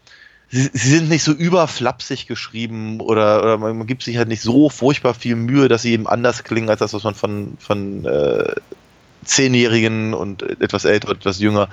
sie, 0.56 0.70
sie 0.74 0.90
sind 0.90 1.10
nicht 1.10 1.24
so 1.24 1.32
überflapsig 1.34 2.28
geschrieben 2.28 3.02
oder, 3.02 3.44
oder 3.44 3.58
man, 3.58 3.78
man 3.78 3.88
gibt 3.88 4.04
sich 4.04 4.18
halt 4.18 4.30
nicht 4.30 4.42
so 4.42 4.70
furchtbar 4.70 5.14
viel 5.14 5.36
Mühe, 5.36 5.68
dass 5.68 5.82
sie 5.82 5.92
eben 5.92 6.08
anders 6.08 6.44
klingen 6.44 6.70
als 6.70 6.80
das, 6.80 6.94
was 6.94 7.04
man 7.04 7.16
von, 7.16 7.58
von 7.60 8.06
äh, 8.06 8.54
Zehnjährigen 9.26 10.14
und 10.14 10.44
etwas 10.62 10.86
älter, 10.86 11.12
etwas 11.12 11.40
jünger 11.40 11.70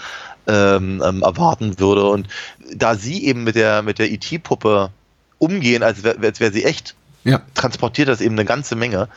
ähm, 0.46 1.02
ähm, 1.04 1.22
erwarten 1.22 1.78
würde. 1.78 2.04
Und 2.04 2.26
da 2.74 2.96
sie 2.96 3.24
eben 3.24 3.44
mit 3.44 3.54
der, 3.54 3.82
mit 3.82 3.98
der 3.98 4.10
IT-Puppe 4.10 4.90
umgehen, 5.38 5.82
als 5.82 6.02
wäre 6.02 6.18
als 6.20 6.40
wär 6.40 6.52
sie 6.52 6.64
echt, 6.64 6.94
Ja. 7.24 7.42
transportiert 7.54 8.08
das 8.08 8.20
eben 8.20 8.34
eine 8.34 8.44
ganze 8.44 8.74
Menge. 8.74 9.08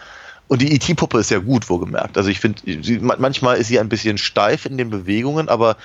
Und 0.48 0.62
die 0.62 0.76
IT-Puppe 0.76 1.20
ist 1.20 1.32
ja 1.32 1.40
gut, 1.40 1.70
wohlgemerkt. 1.70 2.18
Also 2.18 2.30
ich 2.30 2.40
finde, 2.40 2.62
manchmal 3.02 3.58
ist 3.58 3.68
sie 3.68 3.80
ein 3.80 3.90
bisschen 3.90 4.20
steif 4.20 4.68
in 4.68 4.78
den 4.78 4.92
Bewegungen, 4.92 5.50
aber 5.50 5.76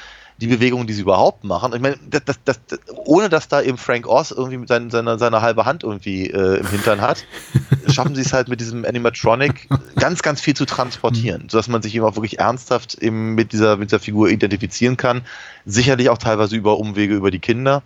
die 0.40 0.46
Bewegungen, 0.46 0.86
die 0.86 0.94
sie 0.94 1.02
überhaupt 1.02 1.44
machen, 1.44 1.72
ich 1.74 1.80
meine, 1.80 1.96
das, 2.08 2.22
das, 2.24 2.38
das, 2.44 2.58
ohne 3.04 3.28
dass 3.28 3.48
da 3.48 3.60
eben 3.60 3.76
Frank 3.76 4.06
Oz 4.06 4.30
irgendwie 4.30 4.56
mit 4.56 4.68
seiner, 4.68 4.90
seiner, 4.90 5.18
seiner 5.18 5.42
halbe 5.42 5.66
Hand 5.66 5.84
irgendwie 5.84 6.30
äh, 6.30 6.58
im 6.58 6.66
Hintern 6.66 7.00
hat, 7.00 7.24
schaffen 7.88 8.14
sie 8.14 8.22
es 8.22 8.32
halt 8.32 8.48
mit 8.48 8.60
diesem 8.60 8.84
Animatronic 8.84 9.68
ganz, 9.96 10.22
ganz 10.22 10.40
viel 10.40 10.54
zu 10.54 10.64
transportieren, 10.64 11.48
sodass 11.50 11.68
man 11.68 11.82
sich 11.82 11.94
eben 11.94 12.04
auch 12.04 12.16
wirklich 12.16 12.38
ernsthaft 12.38 12.94
eben 12.94 13.34
mit 13.34 13.52
dieser, 13.52 13.76
mit 13.76 13.90
dieser 13.90 14.00
Figur 14.00 14.30
identifizieren 14.30 14.96
kann. 14.96 15.22
Sicherlich 15.66 16.08
auch 16.08 16.18
teilweise 16.18 16.56
über 16.56 16.78
Umwege 16.78 17.14
über 17.14 17.30
die 17.30 17.40
Kinder. 17.40 17.82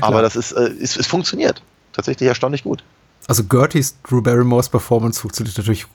Aber 0.00 0.22
das 0.22 0.36
ist, 0.36 0.52
äh, 0.52 0.70
es, 0.80 0.96
es 0.96 1.06
funktioniert. 1.06 1.62
Tatsächlich 1.92 2.28
erstaunlich 2.28 2.62
gut. 2.62 2.84
Also 3.28 3.44
Gertie's 3.44 3.96
Drew 4.02 4.20
Barrymores 4.20 4.68
Performance 4.68 5.20
funktioniert 5.20 5.56
natürlich 5.56 5.86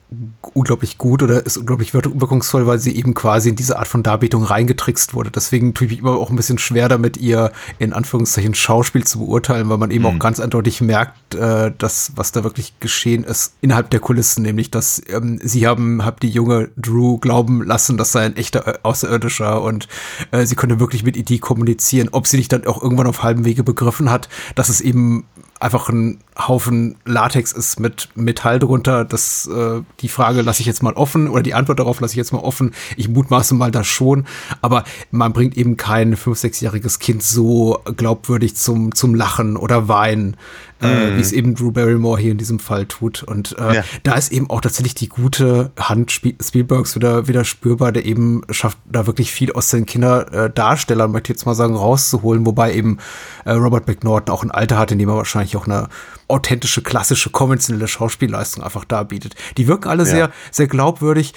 unglaublich 0.54 0.96
gut 0.96 1.22
oder 1.22 1.44
ist 1.44 1.58
unglaublich 1.58 1.92
wirk- 1.92 2.18
wirkungsvoll, 2.20 2.66
weil 2.66 2.78
sie 2.78 2.96
eben 2.96 3.12
quasi 3.14 3.50
in 3.50 3.56
diese 3.56 3.78
Art 3.78 3.86
von 3.86 4.02
Darbietung 4.02 4.44
reingetrickst 4.44 5.12
wurde. 5.14 5.30
Deswegen 5.30 5.74
tue 5.74 5.86
ich 5.86 5.92
mich 5.92 6.00
immer 6.00 6.12
auch 6.12 6.30
ein 6.30 6.36
bisschen 6.36 6.58
schwer 6.58 6.88
damit, 6.88 7.16
ihr 7.18 7.52
in 7.78 7.92
Anführungszeichen 7.92 8.54
Schauspiel 8.54 9.04
zu 9.04 9.18
beurteilen, 9.18 9.68
weil 9.68 9.78
man 9.78 9.90
eben 9.90 10.06
auch 10.06 10.18
ganz 10.18 10.40
eindeutig 10.40 10.80
merkt, 10.80 11.34
äh, 11.34 11.70
dass 11.76 12.12
was 12.16 12.32
da 12.32 12.44
wirklich 12.44 12.80
geschehen 12.80 13.24
ist 13.24 13.52
innerhalb 13.60 13.90
der 13.90 14.00
Kulissen, 14.00 14.42
nämlich 14.42 14.70
dass 14.70 15.02
ähm, 15.08 15.38
sie 15.42 15.66
haben, 15.66 16.04
haben 16.04 16.16
die 16.22 16.30
junge 16.30 16.70
Drew 16.76 17.18
glauben 17.18 17.62
lassen, 17.62 17.98
das 17.98 18.12
sei 18.12 18.24
ein 18.24 18.36
echter 18.36 18.66
äh, 18.66 18.78
Außerirdischer 18.82 19.62
und 19.62 19.86
äh, 20.30 20.46
sie 20.46 20.54
konnte 20.54 20.80
wirklich 20.80 21.04
mit 21.04 21.16
E.T. 21.16 21.38
kommunizieren. 21.38 22.08
Ob 22.12 22.26
sie 22.26 22.38
nicht 22.38 22.52
dann 22.52 22.66
auch 22.66 22.82
irgendwann 22.82 23.06
auf 23.06 23.22
halbem 23.22 23.44
Wege 23.44 23.62
begriffen 23.62 24.10
hat, 24.10 24.28
dass 24.54 24.70
es 24.70 24.80
eben 24.80 25.24
einfach 25.60 25.88
ein 25.88 26.20
Haufen 26.36 26.96
Latex 27.04 27.52
ist 27.52 27.80
mit 27.80 28.08
Metall 28.14 28.58
drunter. 28.58 29.04
Das, 29.04 29.46
äh, 29.46 29.82
die 30.00 30.08
Frage 30.08 30.42
lasse 30.42 30.60
ich 30.60 30.66
jetzt 30.66 30.82
mal 30.82 30.92
offen 30.92 31.28
oder 31.28 31.42
die 31.42 31.54
Antwort 31.54 31.80
darauf 31.80 32.00
lasse 32.00 32.12
ich 32.12 32.18
jetzt 32.18 32.32
mal 32.32 32.40
offen. 32.40 32.72
Ich 32.96 33.08
mutmaße 33.08 33.54
mal 33.54 33.70
das 33.70 33.86
schon, 33.86 34.24
aber 34.62 34.84
man 35.10 35.32
bringt 35.32 35.56
eben 35.56 35.76
kein 35.76 36.16
fünf-, 36.16 36.38
sechsjähriges 36.38 36.98
Kind 37.00 37.22
so 37.22 37.80
glaubwürdig 37.96 38.56
zum, 38.56 38.94
zum 38.94 39.14
Lachen 39.14 39.56
oder 39.56 39.88
Weinen, 39.88 40.36
äh, 40.80 41.16
wie 41.16 41.20
es 41.20 41.32
eben 41.32 41.54
Drew 41.54 41.70
Barrymore 41.72 42.20
hier 42.20 42.32
in 42.32 42.38
diesem 42.38 42.58
Fall 42.58 42.86
tut. 42.86 43.22
Und 43.22 43.56
äh, 43.58 43.76
Ja. 43.76 43.84
da 44.04 44.14
ist 44.14 44.30
eben 44.32 44.48
auch 44.50 44.60
tatsächlich 44.60 44.94
die 44.94 45.08
gute 45.08 45.70
Hand 45.78 46.12
Spiel 46.12 46.34
Spielbergs 46.42 46.94
wieder, 46.94 47.26
wieder 47.28 47.44
spürbar, 47.44 47.92
der 47.92 48.04
eben 48.04 48.42
schafft, 48.50 48.78
da 48.84 49.06
wirklich 49.06 49.30
viel 49.32 49.52
aus 49.52 49.68
den 49.70 49.86
Kinderdarstellern, 49.86 51.10
möchte 51.10 51.32
ich 51.32 51.38
jetzt 51.38 51.46
mal 51.46 51.54
sagen, 51.54 51.76
rauszuholen, 51.76 52.46
wobei 52.46 52.74
eben 52.74 52.98
äh, 53.44 53.52
Robert 53.52 53.86
McNaughton 53.86 54.32
auch 54.34 54.42
ein 54.42 54.50
Alter 54.50 54.78
hat, 54.78 54.92
in 54.92 54.98
dem 54.98 55.08
er 55.08 55.16
wahrscheinlich 55.16 55.56
auch 55.56 55.66
eine 55.66 55.88
authentische, 56.28 56.82
klassische, 56.82 57.30
konventionelle 57.30 57.88
Schauspielleistung 57.88 58.62
einfach 58.62 58.84
darbietet. 58.84 59.34
Die 59.56 59.66
wirken 59.66 59.88
alle 59.88 60.04
Ja. 60.04 60.10
sehr, 60.10 60.30
sehr 60.50 60.66
glaubwürdig. 60.66 61.32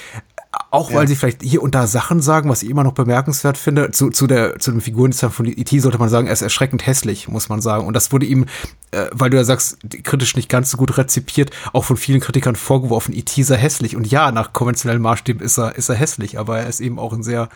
Auch 0.71 0.93
weil 0.93 1.01
Ja. 1.03 1.07
sie 1.07 1.15
vielleicht 1.17 1.43
hier 1.43 1.62
und 1.62 1.75
da 1.75 1.86
Sachen 1.86 2.21
sagen, 2.21 2.49
was 2.49 2.63
ich 2.63 2.69
immer 2.69 2.84
noch 2.86 2.93
bemerkenswert 2.93 3.57
finde. 3.57 3.91
Zu, 3.91 4.10
zu 4.10 4.25
der, 4.25 4.57
zu 4.57 4.71
dem 4.71 4.79
Figurendesign 4.79 5.29
von 5.29 5.45
E.T. 5.45 5.77
sollte 5.79 5.97
man 5.97 6.07
sagen, 6.07 6.27
er 6.27 6.34
ist 6.34 6.41
erschreckend 6.41 6.88
hässlich, 6.88 7.27
muss 7.27 7.49
man 7.49 7.62
sagen. 7.62 7.86
Und 7.86 7.93
das 7.93 8.13
wurde 8.13 8.25
ihm, 8.25 8.45
äh, 8.91 9.07
weil 9.12 9.29
du 9.29 9.36
ja 9.36 9.43
sagst, 9.43 9.79
kritisch 10.03 10.38
nicht 10.38 10.47
ganz 10.47 10.71
so 10.71 10.77
gut 10.77 10.97
rezipiert, 10.97 11.51
auch 11.73 11.84
von 11.84 11.97
vielen 11.97 12.21
Kritikern 12.21 12.55
vorgeworfen, 12.55 13.13
E.T. 13.13 13.43
sei 13.43 13.57
hässlich. 13.57 13.97
Und 13.97 14.07
ja, 14.10 14.31
nach 14.31 14.53
konventionellen 14.53 15.01
Maßstäben 15.01 15.41
ist 15.41 15.60
er, 15.60 15.75
ist 15.75 15.89
er 15.89 15.95
hässlich, 15.95 16.39
aber 16.39 16.60
er 16.60 16.67
ist 16.69 16.79
eben 16.79 16.99
auch 16.99 17.12
ein 17.12 17.21
sehr, 17.21 17.49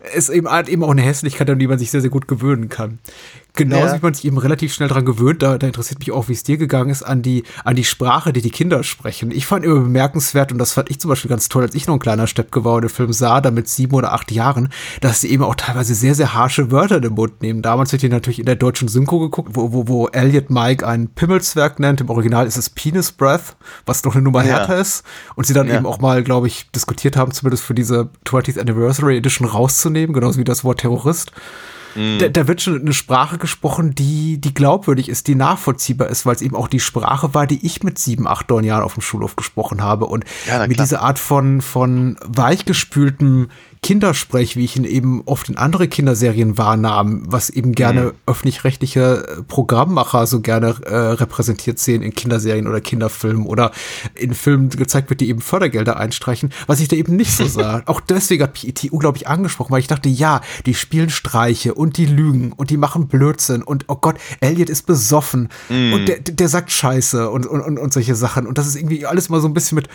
er 0.00 0.12
ist 0.12 0.28
eben, 0.28 0.46
hat 0.50 0.68
eben 0.68 0.84
auch 0.84 0.90
eine 0.90 1.00
Hässlichkeit, 1.02 1.48
an 1.48 1.58
die 1.58 1.66
man 1.66 1.78
sich 1.78 1.90
sehr, 1.90 2.02
sehr 2.02 2.10
gut 2.10 2.28
gewöhnen 2.28 2.68
kann. 2.68 2.98
Genauso 3.56 3.86
Ja. 3.86 3.96
wie 3.98 4.02
man 4.02 4.14
sich 4.14 4.24
eben 4.24 4.36
relativ 4.38 4.74
schnell 4.74 4.88
dran 4.88 5.04
gewöhnt, 5.04 5.40
da, 5.40 5.58
da 5.58 5.66
interessiert 5.68 6.00
mich 6.00 6.10
auch, 6.10 6.28
wie 6.28 6.32
es 6.32 6.42
dir 6.42 6.56
gegangen 6.56 6.90
ist, 6.90 7.04
an 7.04 7.22
die, 7.22 7.44
an 7.62 7.76
die 7.76 7.84
Sprache, 7.84 8.32
die 8.32 8.42
die 8.42 8.50
Kinder 8.50 8.82
sprechen. 8.82 9.30
Ich 9.30 9.46
fand 9.46 9.64
immer 9.64 9.78
bemerkenswert, 9.80 10.50
und 10.50 10.58
das 10.58 10.72
fand 10.72 10.90
ich 10.90 10.98
zum 10.98 11.08
Beispiel 11.10 11.28
ganz 11.28 11.48
toll, 11.48 11.62
als 11.62 11.76
ich 11.76 11.86
noch 11.86 11.94
ein 11.94 12.00
kleiner 12.00 12.26
Steppke 12.26 12.64
war 12.64 12.74
und 12.74 12.82
den 12.82 12.88
Film 12.90 13.12
sah, 13.12 13.40
da 13.40 13.52
mit 13.52 13.68
sieben 13.68 13.94
oder 13.94 14.12
acht 14.12 14.32
Jahren, 14.32 14.70
dass 15.00 15.20
sie 15.20 15.30
eben 15.30 15.44
auch 15.44 15.54
teilweise 15.54 15.94
sehr, 15.94 16.16
sehr 16.16 16.34
harsche 16.34 16.72
Wörter 16.72 16.96
in 16.96 17.02
den 17.02 17.14
Mund 17.14 17.42
nehmen. 17.42 17.62
Damals 17.62 17.92
wird 17.92 18.02
die 18.02 18.08
natürlich 18.08 18.40
in 18.40 18.46
der 18.46 18.56
deutschen 18.56 18.88
Synchro 18.88 19.20
geguckt, 19.20 19.50
wo, 19.52 19.72
wo, 19.72 19.86
wo 19.86 20.08
Elliot 20.08 20.50
Mike 20.50 20.84
ein 20.84 21.06
Pimmelswerk 21.08 21.78
nennt. 21.78 22.00
Im 22.00 22.10
Original 22.10 22.48
ist 22.48 22.56
es 22.56 22.68
Penis 22.70 23.12
Breath, 23.12 23.54
was 23.86 24.02
noch 24.02 24.14
eine 24.16 24.24
Nummer 24.24 24.44
Ja. 24.44 24.54
härter 24.58 24.78
ist. 24.80 25.04
Und 25.36 25.46
sie 25.46 25.54
dann 25.54 25.68
Ja. 25.68 25.76
eben 25.76 25.86
auch 25.86 26.00
mal, 26.00 26.24
glaube 26.24 26.48
ich, 26.48 26.68
diskutiert 26.74 27.16
haben, 27.16 27.30
zumindest 27.30 27.62
für 27.62 27.74
diese 27.74 28.08
20th 28.24 28.58
Anniversary 28.58 29.16
Edition 29.18 29.46
rauszunehmen, 29.46 30.12
genauso 30.12 30.40
wie 30.40 30.44
das 30.44 30.64
Wort 30.64 30.80
Terrorist. 30.80 31.30
Da, 31.94 32.28
da 32.28 32.48
wird 32.48 32.62
schon 32.62 32.80
eine 32.80 32.92
Sprache 32.92 33.38
gesprochen, 33.38 33.94
die, 33.94 34.40
die 34.40 34.54
glaubwürdig 34.54 35.08
ist, 35.08 35.28
die 35.28 35.34
nachvollziehbar 35.34 36.08
ist, 36.08 36.26
weil 36.26 36.34
es 36.34 36.42
eben 36.42 36.56
auch 36.56 36.68
die 36.68 36.80
Sprache 36.80 37.34
war, 37.34 37.46
die 37.46 37.64
ich 37.64 37.82
mit 37.82 37.98
sieben, 37.98 38.26
acht, 38.26 38.50
neun 38.50 38.64
Jahren 38.64 38.82
auf 38.82 38.94
dem 38.94 39.02
Schulhof 39.02 39.36
gesprochen 39.36 39.82
habe. 39.82 40.06
Und 40.06 40.24
Ja, 40.46 40.66
mit 40.66 40.78
dieser 40.78 41.02
Art 41.02 41.18
von, 41.18 41.60
von 41.60 42.16
weichgespültem 42.24 43.48
Kindersprech, 43.84 44.56
wie 44.56 44.64
ich 44.64 44.76
ihn 44.76 44.84
eben 44.84 45.20
oft 45.26 45.50
in 45.50 45.58
andere 45.58 45.88
Kinderserien 45.88 46.56
wahrnahm, 46.56 47.22
was 47.26 47.50
eben 47.50 47.72
gerne 47.72 48.00
Mhm. 48.04 48.12
öffentlich-rechtliche 48.24 49.26
äh, 49.28 49.42
Programmmacher 49.42 50.26
so 50.26 50.40
gerne 50.40 50.74
äh, 50.86 50.96
repräsentiert 50.96 51.78
sehen 51.78 52.00
in 52.00 52.14
Kinderserien 52.14 52.66
oder 52.66 52.80
Kinderfilmen 52.80 53.44
oder 53.44 53.72
in 54.14 54.32
Filmen 54.32 54.70
gezeigt 54.70 55.10
wird, 55.10 55.20
die 55.20 55.28
eben 55.28 55.42
Fördergelder 55.42 55.98
einstreichen, 55.98 56.50
was 56.66 56.80
ich 56.80 56.88
da 56.88 56.96
eben 56.96 57.14
nicht 57.14 57.32
so 57.32 57.46
sah. 57.46 57.82
Auch 57.84 58.00
deswegen 58.00 58.42
hat 58.42 58.54
mich 58.54 58.66
E.T. 58.66 58.88
unglaublich 58.88 59.28
angesprochen, 59.28 59.70
weil 59.70 59.80
ich 59.80 59.86
dachte, 59.86 60.08
ja, 60.08 60.40
die 60.64 60.72
spielen 60.72 61.10
Streiche 61.10 61.74
und 61.74 61.98
die 61.98 62.06
lügen 62.06 62.52
und 62.52 62.70
die 62.70 62.78
machen 62.78 63.06
Blödsinn 63.06 63.62
und 63.62 63.84
oh 63.88 63.96
Gott, 63.96 64.16
Elliot 64.40 64.70
ist 64.70 64.86
besoffen 64.86 65.50
und 65.68 66.06
der, 66.06 66.20
der 66.20 66.48
sagt 66.48 66.72
Scheiße 66.72 67.28
und, 67.28 67.44
und, 67.44 67.60
und, 67.60 67.78
und 67.78 67.92
solche 67.92 68.14
Sachen. 68.14 68.46
Und 68.46 68.56
das 68.56 68.66
ist 68.66 68.76
irgendwie 68.76 69.04
alles 69.04 69.28
mal 69.28 69.42
so 69.42 69.46
ein 69.48 69.52
bisschen 69.52 69.76
mit 69.76 69.88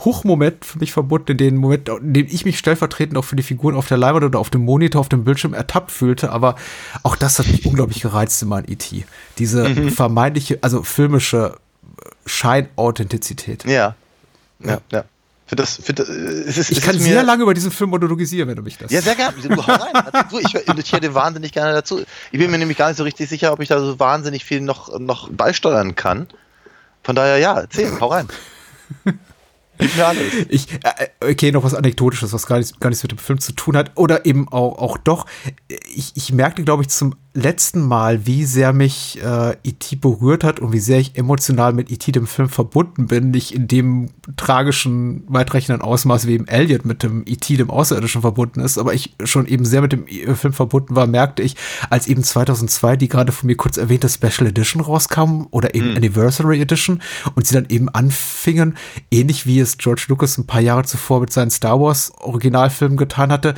Hochmoment 0.00 0.64
für 0.64 0.80
mich 0.80 0.92
verbunden, 0.92 1.30
in 1.32 1.38
dem 1.38 1.56
Moment, 1.58 1.88
in 1.88 2.12
dem 2.12 2.26
ich 2.28 2.44
mich 2.44 2.58
stellvertretend 2.58 3.16
auch 3.16 3.24
für 3.24 3.35
die 3.36 3.42
Figuren 3.42 3.74
auf 3.74 3.88
der 3.88 3.96
Leinwand 3.96 4.24
oder 4.24 4.38
auf 4.38 4.50
dem 4.50 4.64
Monitor, 4.64 5.00
auf 5.00 5.08
dem 5.08 5.24
Bildschirm 5.24 5.54
ertappt 5.54 5.90
fühlte. 5.90 6.30
Aber 6.30 6.56
auch 7.02 7.16
das 7.16 7.38
hat 7.38 7.46
mich 7.46 7.66
unglaublich 7.66 8.00
gereizt 8.00 8.42
in 8.42 8.48
meinem 8.48 8.66
E.T. 8.68 9.04
Diese 9.38 9.90
vermeintliche, 9.90 10.58
also 10.62 10.82
filmische 10.82 11.56
Scheinauthentizität. 12.26 13.64
Ja. 13.64 13.94
Ja, 14.60 14.78
ja. 14.90 15.04
Für 15.48 15.54
das, 15.54 15.76
für 15.76 15.94
das, 15.94 16.08
äh, 16.08 16.12
es 16.12 16.58
ist, 16.58 16.72
Ich 16.72 16.78
es 16.78 16.84
kann 16.84 16.98
sehr 16.98 17.22
lange 17.22 17.44
über 17.44 17.54
diesen 17.54 17.70
Film 17.70 17.90
monologisieren, 17.90 18.48
wenn 18.48 18.56
du 18.56 18.62
mich 18.62 18.78
das. 18.78 18.90
Ja, 18.90 19.00
sehr 19.00 19.14
gerne. 19.14 19.36
Du, 19.40 19.56
hau 19.56 19.72
rein. 19.72 20.24
Du, 20.28 20.38
ich 20.40 20.52
notiere 20.66 21.00
dir 21.00 21.14
wahnsinnig 21.14 21.52
gerne 21.52 21.72
dazu. 21.72 22.02
Ich 22.32 22.38
bin 22.38 22.50
mir 22.50 22.58
nämlich 22.58 22.76
gar 22.76 22.88
nicht 22.88 22.96
so 22.96 23.04
richtig 23.04 23.28
sicher, 23.28 23.52
ob 23.52 23.60
ich 23.60 23.68
da 23.68 23.78
so 23.78 24.00
wahnsinnig 24.00 24.44
viel 24.44 24.60
noch, 24.60 24.98
noch 24.98 25.28
beisteuern 25.30 25.94
kann. 25.94 26.26
Von 27.04 27.14
daher, 27.14 27.38
ja, 27.38 27.60
erzähl, 27.60 28.00
hau 28.00 28.08
rein. 28.08 28.26
Ich, 30.48 30.72
äh, 30.72 31.30
okay, 31.32 31.52
noch 31.52 31.64
was 31.64 31.74
Anekdotisches, 31.74 32.32
was 32.32 32.46
gar 32.46 32.58
nichts, 32.58 32.78
gar 32.80 32.88
nichts 32.90 33.02
mit 33.02 33.12
dem 33.12 33.18
Film 33.18 33.40
zu 33.40 33.52
tun 33.52 33.76
hat. 33.76 33.92
Oder 33.96 34.26
eben 34.26 34.48
auch, 34.48 34.78
auch 34.78 34.98
doch. 34.98 35.26
Ich, 35.68 36.12
ich 36.14 36.32
merkte, 36.32 36.64
glaube 36.64 36.82
ich, 36.82 36.88
zum 36.88 37.14
letzten 37.36 37.86
Mal, 37.86 38.26
wie 38.26 38.44
sehr 38.44 38.72
mich 38.72 39.20
äh, 39.22 39.56
E.T. 39.62 39.96
berührt 39.96 40.42
hat 40.42 40.58
und 40.58 40.72
wie 40.72 40.78
sehr 40.78 40.98
ich 40.98 41.16
emotional 41.16 41.72
mit 41.72 41.90
E.T. 41.90 42.10
dem 42.12 42.26
Film 42.26 42.48
verbunden 42.48 43.06
bin. 43.06 43.30
Nicht 43.30 43.54
in 43.54 43.68
dem 43.68 44.08
tragischen, 44.36 45.22
weitreichenden 45.28 45.82
Ausmaß, 45.82 46.26
wie 46.26 46.32
eben 46.32 46.48
Elliot 46.48 46.84
mit 46.84 47.02
dem 47.02 47.22
E.T. 47.26 47.56
dem 47.56 47.70
Außerirdischen 47.70 48.22
verbunden 48.22 48.60
ist, 48.60 48.78
aber 48.78 48.94
ich 48.94 49.14
schon 49.24 49.46
eben 49.46 49.64
sehr 49.64 49.82
mit 49.82 49.92
dem 49.92 50.06
äh, 50.06 50.34
Film 50.34 50.54
verbunden 50.54 50.96
war, 50.96 51.06
merkte 51.06 51.42
ich, 51.42 51.56
als 51.90 52.06
eben 52.06 52.22
2002 52.22 52.96
die 52.96 53.08
gerade 53.08 53.32
von 53.32 53.46
mir 53.46 53.56
kurz 53.56 53.76
erwähnte 53.76 54.08
Special 54.08 54.48
Edition 54.48 54.82
rauskam 54.82 55.46
oder 55.50 55.74
eben 55.74 55.96
Anniversary 55.96 56.60
Edition 56.60 57.02
und 57.34 57.46
sie 57.46 57.54
dann 57.54 57.66
eben 57.68 57.88
anfingen, 57.90 58.76
ähnlich 59.10 59.46
wie 59.46 59.60
es 59.60 59.76
George 59.78 60.06
Lucas 60.08 60.38
ein 60.38 60.46
paar 60.46 60.60
Jahre 60.62 60.84
zuvor 60.84 61.20
mit 61.20 61.32
seinen 61.32 61.50
Star 61.50 61.80
Wars 61.80 62.12
Originalfilmen 62.18 62.96
getan 62.96 63.30
hatte, 63.30 63.54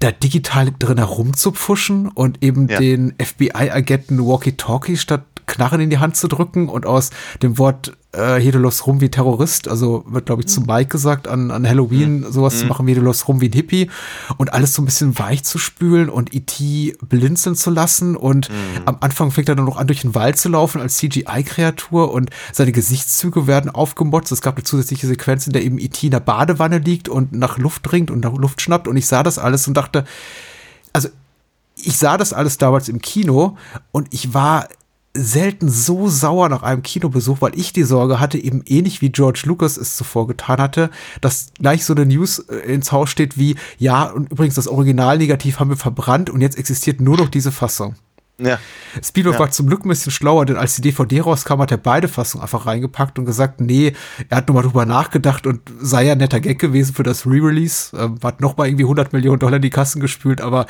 da 0.00 0.10
digital 0.10 0.70
drin 0.78 0.98
herumzupfuschen 0.98 2.08
und 2.08 2.42
eben 2.42 2.68
Ja. 2.68 2.78
den 2.78 3.14
FBI-Agenten 3.18 4.18
Walkie-Talkie 4.26 4.96
statt 4.96 5.24
Knarren 5.46 5.80
in 5.80 5.90
die 5.90 5.98
Hand 5.98 6.16
zu 6.16 6.28
drücken 6.28 6.68
und 6.68 6.86
aus 6.86 7.10
dem 7.42 7.58
Wort 7.58 7.96
äh, 8.12 8.36
hier 8.36 8.52
du 8.52 8.58
läufst 8.58 8.86
rum 8.86 9.00
wie 9.00 9.08
Terrorist, 9.08 9.68
also 9.68 10.04
wird 10.08 10.26
glaube 10.26 10.42
ich 10.42 10.48
zu 10.48 10.62
Mike 10.62 10.88
gesagt, 10.88 11.28
an, 11.28 11.50
an 11.50 11.68
Halloween 11.68 12.30
sowas 12.30 12.58
zu 12.58 12.66
machen 12.66 12.86
wie 12.86 12.94
du 12.94 13.00
läufst 13.00 13.28
rum 13.28 13.40
wie 13.40 13.48
ein 13.48 13.52
Hippie. 13.52 13.90
Und 14.36 14.52
alles 14.52 14.74
so 14.74 14.82
ein 14.82 14.84
bisschen 14.84 15.18
weich 15.18 15.44
zu 15.44 15.58
spülen 15.58 16.08
und 16.08 16.34
E.T. 16.34 16.96
blinzeln 17.08 17.54
zu 17.54 17.70
lassen. 17.70 18.16
Und 18.16 18.50
am 18.84 18.96
Anfang 19.00 19.30
fängt 19.30 19.48
er 19.48 19.54
dann 19.54 19.64
noch 19.64 19.76
an 19.76 19.86
durch 19.86 20.00
den 20.00 20.14
Wald 20.14 20.38
zu 20.38 20.48
laufen 20.48 20.80
als 20.80 20.96
CGI-Kreatur 20.96 22.12
und 22.12 22.30
seine 22.52 22.72
Gesichtszüge 22.72 23.46
werden 23.46 23.70
aufgemotzt. 23.70 24.32
Es 24.32 24.42
gab 24.42 24.56
eine 24.56 24.64
zusätzliche 24.64 25.06
Sequenz, 25.06 25.46
in 25.46 25.52
der 25.52 25.62
eben 25.62 25.78
E.T. 25.78 26.06
in 26.06 26.12
der 26.12 26.20
Badewanne 26.20 26.78
liegt 26.78 27.08
und 27.08 27.32
nach 27.32 27.58
Luft 27.58 27.90
ringt 27.92 28.10
und 28.10 28.24
nach 28.24 28.34
Luft 28.34 28.60
schnappt. 28.60 28.88
Und 28.88 28.96
ich 28.96 29.06
sah 29.06 29.22
das 29.22 29.38
alles 29.38 29.68
und 29.68 29.74
dachte, 29.74 30.04
also 30.92 31.08
ich 31.76 31.96
sah 31.96 32.16
das 32.16 32.32
alles 32.32 32.58
damals 32.58 32.88
im 32.88 33.00
Kino. 33.00 33.56
Und 33.92 34.08
ich 34.12 34.34
war 34.34 34.68
selten 35.12 35.68
so 35.68 36.08
sauer 36.08 36.48
nach 36.48 36.62
einem 36.62 36.82
Kinobesuch, 36.82 37.40
weil 37.40 37.58
ich 37.58 37.72
die 37.72 37.82
Sorge 37.82 38.20
hatte, 38.20 38.38
eben 38.38 38.62
ähnlich 38.66 39.00
wie 39.02 39.10
George 39.10 39.42
Lucas 39.44 39.76
es 39.76 39.96
zuvor 39.96 40.28
getan 40.28 40.58
hatte, 40.58 40.90
dass 41.20 41.48
gleich 41.58 41.84
so 41.84 41.94
eine 41.94 42.06
News 42.06 42.38
äh, 42.38 42.72
ins 42.72 42.92
Haus 42.92 43.10
steht 43.10 43.36
wie, 43.36 43.56
ja, 43.78 44.04
und 44.04 44.30
übrigens 44.30 44.54
das 44.54 44.68
Originalnegativ 44.68 45.58
haben 45.58 45.70
wir 45.70 45.76
verbrannt 45.76 46.30
und 46.30 46.40
jetzt 46.40 46.56
existiert 46.58 47.00
nur 47.00 47.16
noch 47.16 47.28
diese 47.28 47.50
Fassung. 47.50 47.96
Ja. 48.38 48.58
Spielberg 49.04 49.34
Ja. 49.34 49.40
war 49.40 49.50
zum 49.50 49.66
Glück 49.66 49.84
ein 49.84 49.88
bisschen 49.88 50.12
schlauer, 50.12 50.46
denn 50.46 50.56
als 50.56 50.76
die 50.76 50.82
DVD 50.82 51.20
rauskam, 51.20 51.60
hat 51.60 51.72
er 51.72 51.76
beide 51.76 52.08
Fassungen 52.08 52.42
einfach 52.42 52.66
reingepackt 52.66 53.18
und 53.18 53.26
gesagt, 53.26 53.60
nee, 53.60 53.92
er 54.28 54.38
hat 54.38 54.48
nochmal 54.48 54.62
drüber 54.62 54.86
nachgedacht 54.86 55.46
und 55.46 55.60
sei 55.80 56.06
ja 56.06 56.14
netter 56.14 56.40
Gag 56.40 56.58
gewesen 56.58 56.94
für 56.94 57.02
das 57.02 57.26
Re-Release, 57.26 57.96
ähm, 57.96 58.18
hat 58.22 58.40
nochmal 58.40 58.68
irgendwie 58.68 58.84
100 58.84 59.12
Millionen 59.12 59.40
Dollar 59.40 59.56
in 59.56 59.62
die 59.62 59.70
Kassen 59.70 60.00
gespült, 60.00 60.40
aber 60.40 60.66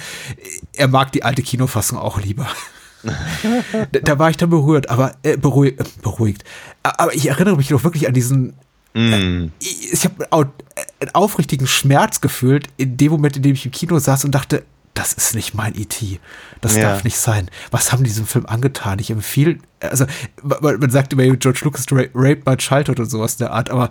er 0.73 0.89
mag 0.89 1.13
die 1.13 1.23
alte 1.23 1.43
Kinofassung 1.43 1.99
auch 1.99 2.21
lieber. 2.21 2.49
Da, 3.93 4.01
da 4.01 4.19
war 4.19 4.31
ich 4.31 4.37
dann 4.37 4.51
berührt, 4.51 4.91
aber 4.91 5.15
äh, 5.23 5.37
beruhig, 5.37 5.79
äh, 5.79 5.85
beruhigt. 6.03 6.45
Aber 6.83 7.15
ich 7.15 7.29
erinnere 7.29 7.57
mich 7.57 7.71
noch 7.71 7.85
wirklich 7.85 8.07
an 8.07 8.15
diesen 8.15 8.55
Mm. 8.93 9.53
ich, 9.61 9.93
ich 9.93 10.05
habe 10.05 10.27
einen 10.33 11.15
aufrichtigen 11.15 11.67
Schmerz 11.67 12.21
gefühlt 12.21 12.67
in 12.77 12.97
dem 12.97 13.13
Moment, 13.13 13.37
in 13.37 13.43
dem 13.43 13.53
ich 13.53 13.65
im 13.65 13.71
Kino 13.71 13.99
saß 13.99 14.25
und 14.25 14.35
dachte, 14.35 14.65
das 14.95 15.13
ist 15.13 15.35
nicht 15.35 15.55
mein 15.55 15.75
E.T. 15.79 16.19
Das 16.61 16.77
Ja. 16.77 16.83
darf 16.83 17.05
nicht 17.05 17.17
sein. 17.17 17.49
Was 17.71 17.93
haben 17.93 18.03
die 18.05 18.11
diesem 18.11 18.27
Film 18.27 18.45
angetan? 18.47 18.99
Ich 18.99 19.11
empfehle, 19.11 19.59
also 19.81 20.05
man, 20.43 20.79
man 20.79 20.91
sagt 20.91 21.13
immer, 21.13 21.25
George 21.37 21.61
Lucas 21.65 21.87
ra 21.91 22.03
raped 22.15 22.45
my 22.45 22.57
childhood 22.57 22.99
und 23.01 23.07
sowas 23.09 23.37
der 23.39 23.53
Art, 23.53 23.71
aber 23.71 23.89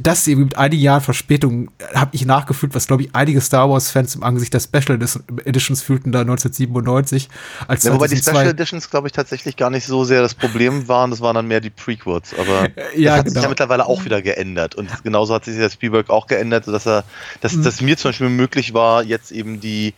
das 0.00 0.26
eben 0.26 0.44
mit 0.44 0.56
einigen 0.56 0.80
Jahren 0.82 1.02
Verspätung 1.02 1.70
habe 1.92 2.14
ich 2.14 2.24
nachgefühlt, 2.24 2.74
was 2.74 2.86
glaube 2.86 3.02
ich 3.02 3.14
einige 3.14 3.40
Star 3.42 3.68
Wars 3.68 3.90
Fans 3.90 4.14
im 4.14 4.22
Angesicht 4.22 4.54
der 4.54 4.60
Special 4.60 4.98
Editions 5.44 5.82
fühlten 5.82 6.12
da 6.12 6.20
1997. 6.20 7.28
Als 7.66 7.82
Ja, 7.84 7.92
wobei 7.92 8.06
die 8.08 8.16
Special 8.16 8.46
Editions, 8.46 8.88
glaube 8.90 9.08
ich, 9.08 9.12
tatsächlich 9.12 9.56
gar 9.56 9.70
nicht 9.70 9.86
so 9.86 10.04
sehr 10.04 10.22
das 10.22 10.34
Problem 10.34 10.88
waren. 10.88 11.10
Das 11.10 11.20
waren 11.20 11.34
dann 11.34 11.46
mehr 11.48 11.60
die 11.60 11.70
Prequels. 11.70 12.32
Aber 12.38 12.68
Ja, 12.96 13.10
das 13.10 13.18
hat 13.18 13.24
sich 13.26 13.34
genau. 13.34 13.42
ja 13.42 13.48
mittlerweile 13.50 13.86
auch 13.86 14.04
wieder 14.04 14.22
geändert. 14.22 14.76
Und 14.76 14.88
genauso 15.02 15.34
hat 15.34 15.44
sich 15.44 15.56
der 15.56 15.68
Spielberg 15.70 16.08
auch 16.10 16.26
geändert, 16.26 16.64
sodass 16.64 16.86
er, 16.86 17.04
dass, 17.40 17.54
Mhm. 17.54 17.64
dass 17.64 17.80
mir 17.80 17.96
zum 17.96 18.10
Beispiel 18.10 18.28
möglich 18.30 18.72
war, 18.72 19.02
jetzt 19.02 19.30
eben 19.32 19.60
die, 19.60 19.94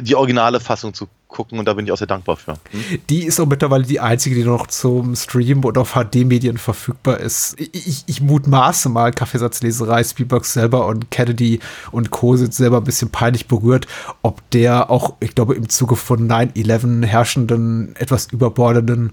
die 0.00 0.14
originale 0.14 0.60
Fassung 0.60 0.94
zu 0.94 1.08
gucken. 1.32 1.58
Und 1.58 1.66
da 1.66 1.74
bin 1.74 1.86
ich 1.86 1.92
auch 1.92 1.96
sehr 1.96 2.06
dankbar 2.06 2.36
für. 2.36 2.52
Hm? 2.70 3.00
Die 3.10 3.24
ist 3.24 3.40
auch 3.40 3.46
mittlerweile 3.46 3.84
die 3.84 3.98
einzige, 3.98 4.36
die 4.36 4.44
noch 4.44 4.68
zum 4.68 5.16
Stream 5.16 5.64
und 5.64 5.76
auf 5.76 5.94
HD-Medien 5.94 6.58
verfügbar 6.58 7.18
ist. 7.18 7.58
Ich, 7.58 7.74
ich, 7.74 8.04
ich 8.06 8.20
mutmaße 8.20 8.88
mal, 8.88 9.10
Kaffeesatzleserei, 9.10 10.04
Spielberg 10.04 10.44
selber 10.44 10.86
und 10.86 11.10
Kennedy 11.10 11.58
und 11.90 12.10
Co. 12.10 12.36
sind 12.36 12.54
selber 12.54 12.76
ein 12.76 12.84
bisschen 12.84 13.10
peinlich 13.10 13.48
berührt, 13.48 13.86
ob 14.22 14.48
der 14.50 14.90
auch, 14.90 15.14
ich 15.20 15.34
glaube, 15.34 15.54
im 15.54 15.68
Zuge 15.68 15.96
von 15.96 16.28
9-11 16.28 17.04
herrschenden, 17.06 17.96
etwas 17.96 18.26
überbordenden 18.26 19.12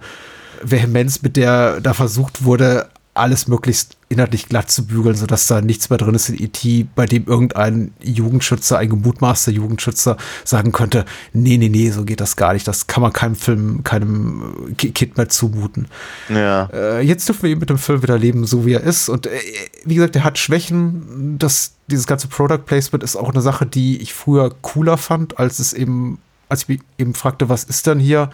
Vehemenz, 0.62 1.22
mit 1.22 1.38
der 1.38 1.80
da 1.82 1.94
versucht 1.94 2.44
wurde, 2.44 2.90
alles 3.20 3.48
möglichst 3.48 3.98
inhaltlich 4.10 4.50
glatt 4.50 4.72
zu 4.72 4.88
bügeln, 4.88 5.16
sodass 5.16 5.46
da 5.46 5.62
nichts 5.62 5.90
mehr 5.90 5.98
drin 5.98 6.16
ist 6.16 6.30
in 6.30 6.42
E.T., 6.44 6.88
bei 6.96 7.06
dem 7.06 7.26
irgendein 7.28 7.92
Jugendschützer, 8.02 8.80
ein 8.80 8.90
gemutmaßter 8.90 9.52
Jugendschützer 9.52 10.18
sagen 10.44 10.72
könnte, 10.72 11.06
nee, 11.32 11.58
nee, 11.58 11.70
nee, 11.70 11.92
so 11.92 12.06
geht 12.06 12.20
das 12.20 12.36
gar 12.36 12.54
nicht. 12.54 12.68
Das 12.68 12.88
kann 12.88 13.04
man 13.04 13.14
keinem 13.14 13.36
Film, 13.36 13.84
keinem 13.84 14.74
Ki- 14.78 14.92
Kind 14.92 15.18
mehr 15.18 15.30
zumuten. 15.30 15.88
Ja. 16.30 16.70
Äh, 16.74 17.02
jetzt 17.02 17.28
dürfen 17.28 17.44
wir 17.44 17.50
eben 17.52 17.60
mit 17.60 17.70
dem 17.70 17.78
Film 17.78 18.02
wieder 18.02 18.18
leben, 18.18 18.46
so 18.46 18.66
wie 18.66 18.74
er 18.74 18.82
ist. 18.82 19.10
Und 19.10 19.28
äh, 19.28 19.40
wie 19.86 19.96
gesagt, 19.96 20.16
er 20.16 20.24
hat 20.24 20.40
Schwächen. 20.40 21.38
Das, 21.38 21.74
dieses 21.88 22.08
ganze 22.08 22.28
Product 22.28 22.64
Placement 22.66 23.04
ist 23.04 23.16
auch 23.16 23.30
eine 23.30 23.42
Sache, 23.42 23.66
die 23.68 23.98
ich 24.02 24.14
früher 24.14 24.56
cooler 24.62 24.98
fand, 24.98 25.38
als 25.38 25.60
es 25.60 25.74
eben, 25.74 26.18
als 26.48 26.64
ich 26.64 26.68
mich 26.70 26.80
eben 26.98 27.14
fragte, 27.14 27.48
was 27.50 27.64
ist 27.64 27.86
denn 27.86 28.00
hier? 28.00 28.32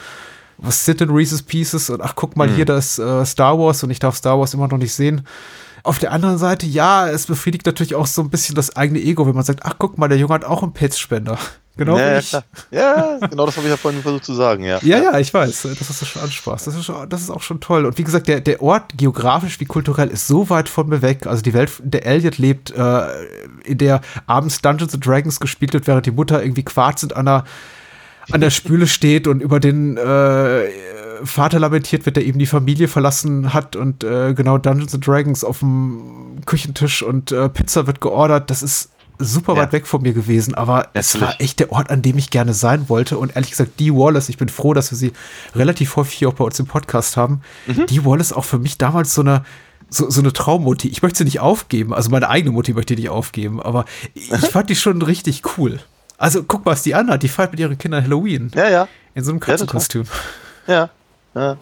Was 0.57 0.85
sind 0.85 1.01
denn 1.01 1.09
Reese's 1.09 1.43
Pieces? 1.43 1.89
Und 1.89 2.01
ach, 2.01 2.13
guck 2.15 2.35
mal, 2.35 2.49
hier 2.49 2.65
das 2.65 2.97
äh, 2.97 3.25
Star 3.25 3.57
Wars 3.59 3.83
und 3.83 3.89
ich 3.89 3.99
darf 3.99 4.15
Star 4.15 4.39
Wars 4.39 4.53
immer 4.53 4.67
noch 4.67 4.77
nicht 4.77 4.93
sehen. 4.93 5.27
Auf 5.83 5.99
der 5.99 6.11
anderen 6.11 6.37
Seite, 6.37 6.65
ja, 6.65 7.07
es 7.07 7.27
befriedigt 7.27 7.65
natürlich 7.65 7.93
auch 7.93 8.07
so 8.07 8.21
ein 8.21 8.29
bisschen 8.29 8.55
das 8.55 8.75
eigene 8.75 8.99
Ego, 8.99 9.27
wenn 9.27 9.35
man 9.35 9.43
sagt, 9.43 9.59
ach, 9.63 9.75
guck 9.77 9.97
mal, 9.97 10.07
der 10.07 10.17
Junge 10.17 10.33
hat 10.33 10.43
auch 10.43 10.63
einen 10.63 10.73
Pilzspender. 10.73 11.37
Genau 11.77 11.97
ja, 11.97 12.13
ja, 12.13 12.19
ich. 12.19 12.29
klar. 12.29 12.43
ja, 12.71 13.17
genau 13.29 13.45
das 13.45 13.57
habe 13.57 13.67
ich 13.67 13.71
ja 13.71 13.75
vorhin 13.75 14.01
versucht 14.01 14.23
zu 14.23 14.33
sagen, 14.33 14.63
ja. 14.63 14.79
Ja, 14.81 14.97
ja, 14.97 15.19
ich 15.19 15.33
weiß. 15.33 15.63
Das 15.63 15.89
ist 15.89 16.07
schon 16.07 16.21
anspaß. 16.21 16.63
Das 16.63 16.73
ist, 16.73 16.85
schon, 16.85 17.09
das 17.09 17.21
ist 17.21 17.29
auch 17.29 17.41
schon 17.41 17.59
toll. 17.59 17.85
Und 17.85 17.97
wie 17.97 18.05
gesagt, 18.05 18.29
der, 18.29 18.39
der 18.39 18.61
Ort, 18.61 18.97
geografisch 18.97 19.59
wie 19.59 19.65
kulturell, 19.65 20.07
ist 20.07 20.25
so 20.25 20.49
weit 20.49 20.69
von 20.69 20.87
mir 20.87 21.01
weg. 21.01 21.27
Also 21.27 21.41
die 21.41 21.53
Welt, 21.53 21.81
in 21.83 21.91
der 21.91 22.05
Elliot 22.05 22.37
lebt, 22.37 22.71
äh, 22.71 23.07
in 23.65 23.77
der 23.77 23.99
abends 24.25 24.61
Dungeons 24.61 24.93
and 24.93 25.05
Dragons 25.05 25.41
gespielt 25.41 25.73
wird, 25.73 25.85
während 25.85 26.05
die 26.05 26.11
Mutter 26.11 26.41
irgendwie 26.41 26.63
quarzend 26.63 27.13
an 27.13 27.25
der, 27.25 27.43
an 28.31 28.41
der 28.41 28.49
Spüle 28.49 28.87
steht 28.87 29.27
und 29.27 29.41
über 29.41 29.59
den 29.59 29.97
äh, 29.97 30.63
Vater 31.23 31.59
lamentiert 31.59 32.05
wird, 32.05 32.17
der 32.17 32.25
eben 32.25 32.39
die 32.39 32.45
Familie 32.45 32.87
verlassen 32.87 33.53
hat 33.53 33.75
und 33.75 34.03
äh, 34.03 34.33
genau 34.33 34.57
Dungeons 34.57 34.93
and 34.93 35.05
Dragons 35.07 35.43
auf 35.43 35.59
dem 35.59 36.41
Küchentisch 36.45 37.03
und 37.03 37.31
äh, 37.31 37.49
Pizza 37.49 37.87
wird 37.87 38.01
geordert. 38.01 38.49
Das 38.49 38.61
ist 38.63 38.89
super 39.17 39.53
Ja. 39.55 39.61
weit 39.61 39.71
weg 39.71 39.87
von 39.87 40.01
mir 40.01 40.11
gewesen, 40.13 40.55
aber 40.55 40.89
es 40.93 41.19
war 41.21 41.39
echt 41.39 41.59
der 41.61 41.71
Ort, 41.71 41.89
an 41.89 42.01
dem 42.01 42.17
ich 42.17 42.29
gerne 42.31 42.53
sein 42.53 42.89
wollte. 42.89 43.17
Und 43.17 43.35
ehrlich 43.35 43.51
gesagt, 43.51 43.79
Dee 43.79 43.91
Wallace, 43.93 44.27
ich 44.29 44.37
bin 44.37 44.49
froh, 44.49 44.73
dass 44.73 44.91
wir 44.91 44.97
sie 44.97 45.13
relativ 45.55 45.95
häufig 45.95 46.15
hier 46.17 46.27
auch 46.29 46.33
bei 46.33 46.43
uns 46.43 46.59
im 46.59 46.65
Podcast 46.65 47.15
haben. 47.15 47.39
Mhm. 47.67 47.85
Dee 47.85 48.03
Wallace 48.03 48.33
auch 48.33 48.43
für 48.45 48.59
mich 48.59 48.77
damals 48.77 49.13
so 49.13 49.21
eine 49.21 49.43
so, 49.89 50.09
so 50.09 50.19
eine 50.19 50.33
Traummutti. 50.33 50.87
Ich 50.89 51.01
möchte 51.03 51.19
sie 51.19 51.23
nicht 51.25 51.39
aufgeben. 51.39 51.93
Also 51.93 52.09
meine 52.09 52.27
eigene 52.29 52.51
Mutti 52.51 52.73
möchte 52.73 52.95
ich 52.95 52.99
nicht 52.99 53.09
aufgeben, 53.09 53.61
aber 53.61 53.85
ich 54.15 54.27
fand 54.51 54.69
die 54.69 54.75
schon 54.75 55.01
richtig 55.01 55.43
cool. 55.57 55.79
Also 56.17 56.43
guck 56.43 56.65
mal, 56.65 56.71
was 56.71 56.83
die 56.83 56.95
anhat. 56.95 57.23
Die 57.23 57.27
feiert 57.27 57.51
mit 57.51 57.59
ihren 57.59 57.77
Kindern 57.77 58.03
Halloween. 58.03 58.51
Ja, 58.55 58.69
ja. 58.69 58.87
In 59.13 59.23
so 59.23 59.31
einem 59.31 59.39
Ja. 59.39 59.45
Katzenkostüm. 59.47 60.05
Ja. 60.67 60.89
ja. 61.35 61.57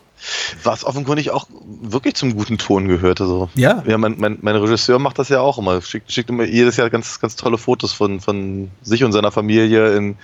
Was 0.64 0.86
offenkundig 0.86 1.32
auch 1.32 1.48
wirklich 1.82 2.16
zum 2.16 2.36
guten 2.38 2.58
Ton 2.58 2.88
gehört. 2.88 3.20
Also, 3.20 3.50
Ja. 3.56 3.84
ja 3.86 3.98
mein, 3.98 4.16
mein, 4.18 4.38
mein 4.42 4.56
Regisseur 4.56 4.98
macht 4.98 5.20
das 5.20 5.28
ja 5.28 5.42
auch 5.42 5.58
immer. 5.58 5.82
Schickt, 5.82 6.10
schickt 6.10 6.30
immer 6.30 6.46
jedes 6.46 6.78
Jahr 6.78 6.90
ganz, 6.90 7.20
ganz 7.20 7.36
tolle 7.36 7.58
Fotos 7.58 7.92
von, 7.92 8.22
von 8.22 8.72
sich 8.82 9.04
und 9.04 9.12
seiner 9.12 9.32
Familie 9.34 9.94
in 9.98 10.18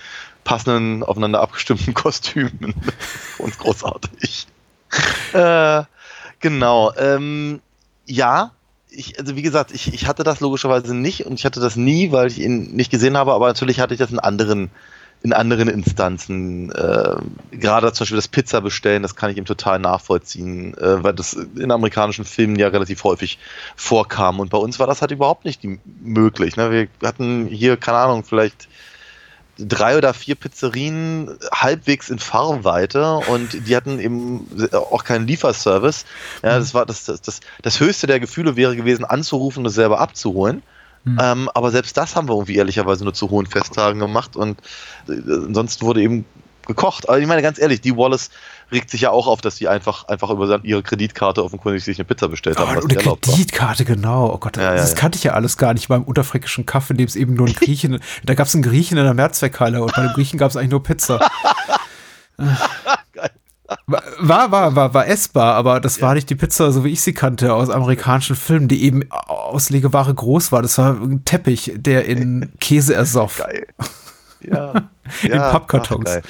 passenden, 0.44 1.02
aufeinander 1.02 1.42
abgestimmten 1.42 1.92
Kostümen. 1.94 2.74
und 3.36 3.58
großartig. 3.58 4.46
äh, 5.34 5.82
genau. 6.40 6.92
Ähm, 6.96 7.60
ja, 8.06 8.52
ich, 8.90 9.18
also 9.18 9.36
wie 9.36 9.42
gesagt, 9.42 9.72
ich, 9.72 9.92
ich 9.92 10.06
hatte 10.06 10.24
das 10.24 10.40
logischerweise 10.40 10.94
nicht 10.94 11.26
und 11.26 11.34
ich 11.34 11.44
hatte 11.44 11.60
das 11.60 11.76
nie, 11.76 12.12
weil 12.12 12.28
ich 12.28 12.38
ihn 12.38 12.74
nicht 12.74 12.90
gesehen 12.90 13.16
habe, 13.16 13.32
aber 13.32 13.46
natürlich 13.46 13.80
hatte 13.80 13.94
ich 13.94 14.00
das 14.00 14.10
in 14.10 14.18
anderen 14.18 14.70
in 15.22 15.34
anderen 15.34 15.68
Instanzen, 15.68 16.72
äh, 16.72 17.16
gerade 17.50 17.92
zum 17.92 18.04
Beispiel 18.04 18.16
das 18.16 18.28
Pizza 18.28 18.62
bestellen, 18.62 19.02
das 19.02 19.16
kann 19.16 19.30
ich 19.30 19.36
ihm 19.36 19.44
total 19.44 19.78
nachvollziehen, 19.78 20.72
äh, 20.78 21.04
weil 21.04 21.12
das 21.12 21.34
in 21.34 21.70
amerikanischen 21.70 22.24
Filmen 22.24 22.56
ja 22.56 22.68
relativ 22.68 23.04
häufig 23.04 23.38
vorkam. 23.76 24.40
Und 24.40 24.48
bei 24.50 24.56
uns 24.56 24.78
war 24.78 24.86
das 24.86 25.02
halt 25.02 25.10
überhaupt 25.10 25.44
nicht 25.44 25.60
möglich. 26.02 26.56
Ne? 26.56 26.70
Wir 26.70 26.88
hatten 27.06 27.46
hier, 27.48 27.76
keine 27.76 27.98
Ahnung, 27.98 28.24
vielleicht 28.24 28.68
drei 29.68 29.96
oder 29.96 30.14
vier 30.14 30.34
Pizzerien 30.34 31.36
halbwegs 31.52 32.10
in 32.10 32.18
Fahrweite 32.18 33.16
und 33.16 33.66
die 33.66 33.76
hatten 33.76 33.98
eben 33.98 34.46
auch 34.72 35.04
keinen 35.04 35.26
Lieferservice. 35.26 36.04
Ja, 36.42 36.58
das 36.58 36.74
war 36.74 36.86
das, 36.86 37.04
das, 37.04 37.20
das, 37.20 37.40
das 37.62 37.80
höchste 37.80 38.06
der 38.06 38.20
Gefühle 38.20 38.56
wäre 38.56 38.76
gewesen, 38.76 39.04
anzurufen 39.04 39.60
und 39.60 39.66
es 39.66 39.74
selber 39.74 40.00
abzuholen. 40.00 40.62
Ähm, 41.06 41.48
aber 41.54 41.70
selbst 41.70 41.96
das 41.96 42.14
haben 42.14 42.28
wir 42.28 42.34
irgendwie 42.34 42.56
ehrlicherweise 42.56 43.04
nur 43.04 43.14
zu 43.14 43.30
hohen 43.30 43.46
Festtagen 43.46 44.00
gemacht 44.00 44.36
und 44.36 44.60
äh, 45.08 45.12
ansonsten 45.12 45.86
wurde 45.86 46.02
eben 46.02 46.26
gekocht. 46.66 47.08
Aber 47.08 47.18
ich 47.18 47.26
meine, 47.26 47.40
ganz 47.40 47.58
ehrlich, 47.58 47.80
die 47.80 47.96
Wallace 47.96 48.30
regt 48.72 48.90
sich 48.90 49.02
ja 49.02 49.10
auch 49.10 49.26
auf, 49.26 49.40
dass 49.40 49.56
die 49.56 49.68
einfach, 49.68 50.04
einfach 50.08 50.30
über 50.30 50.60
ihre 50.62 50.82
Kreditkarte 50.82 51.44
offenkundig 51.44 51.84
sich 51.84 51.98
eine 51.98 52.04
Pizza 52.04 52.28
bestellt 52.28 52.58
haben, 52.58 52.76
Oh, 52.76 52.84
eine. 52.84 53.16
Kreditkarte, 53.20 53.84
genau. 53.84 54.32
Oh 54.32 54.38
Gott, 54.38 54.56
Ja, 54.56 54.62
ja, 54.62 54.74
das 54.74 54.90
ja. 54.90 54.96
kannte 54.96 55.16
ich 55.18 55.24
ja 55.24 55.32
alles 55.32 55.56
gar 55.56 55.74
nicht 55.74 55.88
beim 55.88 56.02
unterfränkischen 56.02 56.66
Kaffee, 56.66 56.92
in 56.94 56.98
dem 56.98 57.06
es 57.06 57.16
eben 57.16 57.34
nur 57.34 57.46
einen 57.46 57.54
Griechen, 57.60 58.00
da 58.24 58.34
gab 58.34 58.46
es 58.46 58.54
einen 58.54 58.62
Griechen 58.62 58.98
in 58.98 59.04
der 59.04 59.14
Mehrzweckhalle 59.14 59.82
und 59.82 59.94
bei 59.94 60.02
dem 60.02 60.12
Griechen 60.12 60.38
gab 60.38 60.50
es 60.50 60.56
eigentlich 60.56 60.70
nur 60.70 60.82
Pizza. 60.82 61.18
Geil. 63.12 63.30
War, 64.18 64.50
war, 64.50 64.74
war, 64.74 64.94
war 64.94 65.06
essbar, 65.06 65.54
aber 65.54 65.78
das 65.78 66.02
war 66.02 66.14
nicht 66.14 66.28
die 66.28 66.34
Pizza, 66.34 66.72
so 66.72 66.84
wie 66.84 66.88
ich 66.88 67.02
sie 67.02 67.12
kannte, 67.14 67.54
aus 67.54 67.70
amerikanischen 67.70 68.34
Filmen, 68.34 68.66
die 68.66 68.82
eben 68.82 69.08
aus 69.12 69.70
Legeware 69.70 70.12
groß 70.12 70.50
war. 70.50 70.60
Das 70.60 70.76
war 70.78 70.94
ein 70.94 71.24
Teppich, 71.24 71.72
der 71.76 72.04
in 72.06 72.52
Käse 72.60 72.94
ersoff. 72.94 73.38
Geil. 73.38 73.68
Ja. 74.42 74.72
In 75.22 75.32
Pappkartons. 75.38 76.08
ach. 76.08 76.20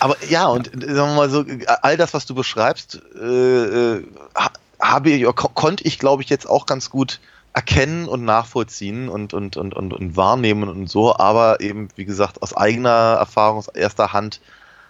Aber 0.00 0.16
ja, 0.28 0.46
und 0.46 0.68
äh, 0.82 0.94
sagen 0.94 1.10
wir 1.12 1.16
mal 1.16 1.30
so, 1.30 1.44
all 1.82 1.96
das, 1.96 2.14
was 2.14 2.26
du 2.26 2.34
beschreibst, 2.34 3.00
äh, 3.20 3.24
äh, 3.24 4.04
ha- 4.36 4.52
habe 4.80 5.10
ich, 5.10 5.24
ko 5.34 5.48
konnte 5.48 5.84
ich, 5.84 5.98
glaube 5.98 6.22
ich, 6.22 6.30
jetzt 6.30 6.48
auch 6.48 6.66
ganz 6.66 6.88
gut 6.90 7.20
erkennen 7.52 8.06
und 8.08 8.24
nachvollziehen 8.24 9.08
und, 9.08 9.34
und, 9.34 9.56
und, 9.56 9.74
und, 9.74 9.92
und 9.92 10.16
wahrnehmen 10.16 10.68
und 10.68 10.88
so, 10.88 11.16
aber 11.16 11.60
eben, 11.60 11.88
wie 11.96 12.04
gesagt, 12.04 12.42
aus 12.42 12.56
eigener 12.56 13.16
Erfahrung, 13.18 13.58
aus 13.58 13.68
erster 13.68 14.12
Hand 14.12 14.40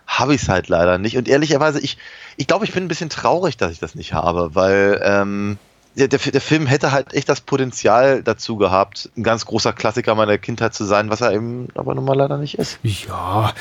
habe 0.07 0.35
ich 0.35 0.43
es 0.43 0.49
halt 0.49 0.69
leider 0.69 0.99
nicht. 0.99 1.17
Und 1.17 1.29
ehrlicherweise, 1.29 1.81
ich, 1.81 1.97
ich 2.37 2.47
glaube, 2.47 2.65
ich 2.65 2.73
bin 2.73 2.85
ein 2.85 2.89
bisschen 2.89 3.11
traurig, 3.11 3.57
dass 3.57 3.73
ich 3.73 3.79
das 3.79 3.95
nicht 3.95 4.13
habe, 4.13 4.55
weil 4.55 5.01
ähm, 5.05 5.59
der, 6.01 6.09
der, 6.09 6.19
der 6.19 6.41
Film 6.41 6.67
hätte 6.67 6.93
halt 6.93 7.13
echt 7.13 7.29
das 7.29 7.41
Potenzial 7.41 8.23
dazu 8.23 8.57
gehabt, 8.57 9.11
ein 9.17 9.23
ganz 9.23 9.45
großer 9.45 9.73
Klassiker 9.73 10.15
meiner 10.15 10.39
Kindheit 10.39 10.75
zu 10.75 10.85
sein, 10.85 11.11
was 11.11 11.21
er 11.21 11.33
eben 11.33 11.69
aber 11.75 11.95
nun 11.95 12.05
mal 12.05 12.17
leider 12.17 12.39
nicht 12.39 12.59
ist. 12.59 12.79
Ja, 12.83 13.53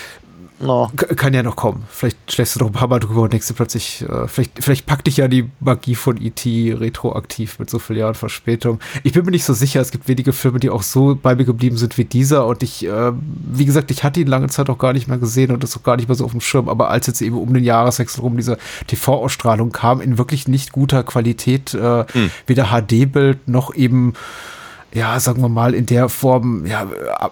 No. 0.62 0.92
Kann 1.16 1.34
ja 1.34 1.42
noch 1.42 1.56
kommen. 1.56 1.86
Vielleicht 1.90 2.18
schläfst 2.32 2.56
du 2.56 2.60
noch 2.60 2.68
ein 2.68 2.74
paar 2.74 2.90
Mal 2.90 3.00
drüber 3.00 3.22
und 3.22 3.32
denkst 3.34 3.48
du 3.48 3.54
plötzlich, 3.54 4.02
äh, 4.02 4.28
vielleicht, 4.28 4.62
vielleicht 4.62 4.86
packt 4.86 5.08
dich 5.08 5.18
ja 5.18 5.28
die 5.30 5.50
Magie 5.62 5.96
von 5.96 6.22
E.T. 6.22 6.74
retroaktiv 6.74 7.60
mit 7.60 7.70
so 7.70 7.80
vielen 7.80 8.00
Jahren 8.00 8.16
Verspätung. 8.16 8.80
Ich 9.04 9.14
bin 9.14 9.24
mir 9.24 9.32
nicht 9.32 9.46
so 9.46 9.54
sicher. 9.54 9.80
Es 9.80 9.92
gibt 9.92 10.10
wenige 10.10 10.34
Filme, 10.34 10.60
die 10.60 10.70
auch 10.70 10.84
so 10.84 11.18
bei 11.22 11.36
mir 11.36 11.46
geblieben 11.46 11.78
sind 11.78 11.98
wie 11.98 12.04
dieser. 12.04 12.46
Und 12.46 12.62
ich, 12.62 12.86
äh, 12.86 13.12
wie 13.14 13.66
gesagt, 13.66 13.90
ich 13.90 14.04
hatte 14.04 14.20
ihn 14.20 14.28
lange 14.28 14.48
Zeit 14.48 14.70
auch 14.70 14.78
gar 14.78 14.92
nicht 14.92 15.08
mehr 15.08 15.18
gesehen 15.18 15.52
und 15.52 15.64
das 15.64 15.78
auch 15.78 15.84
gar 15.84 15.96
nicht 15.96 16.10
mehr 16.10 16.16
so 16.16 16.26
auf 16.26 16.32
dem 16.32 16.42
Schirm. 16.42 16.68
Aber 16.68 16.90
als 16.90 17.08
jetzt 17.08 17.22
eben 17.22 17.38
um 17.38 17.54
den 17.54 17.64
Jahreswechsel 17.64 18.22
rum 18.22 18.36
diese 18.36 18.58
TV-Ausstrahlung 18.88 19.72
kam, 19.72 20.02
in 20.02 20.18
wirklich 20.18 20.48
nicht 20.50 20.74
guter 20.74 21.04
Qualität, 21.04 21.74
äh, 21.74 22.06
weder 22.48 22.66
HD-Bild 22.66 23.48
noch 23.48 23.74
eben 23.74 24.14
ja, 24.94 25.20
sagen 25.20 25.42
wir 25.42 25.50
mal, 25.50 25.74
in 25.74 25.86
der 25.86 26.10
Form, 26.10 26.66
ja, 26.66 26.88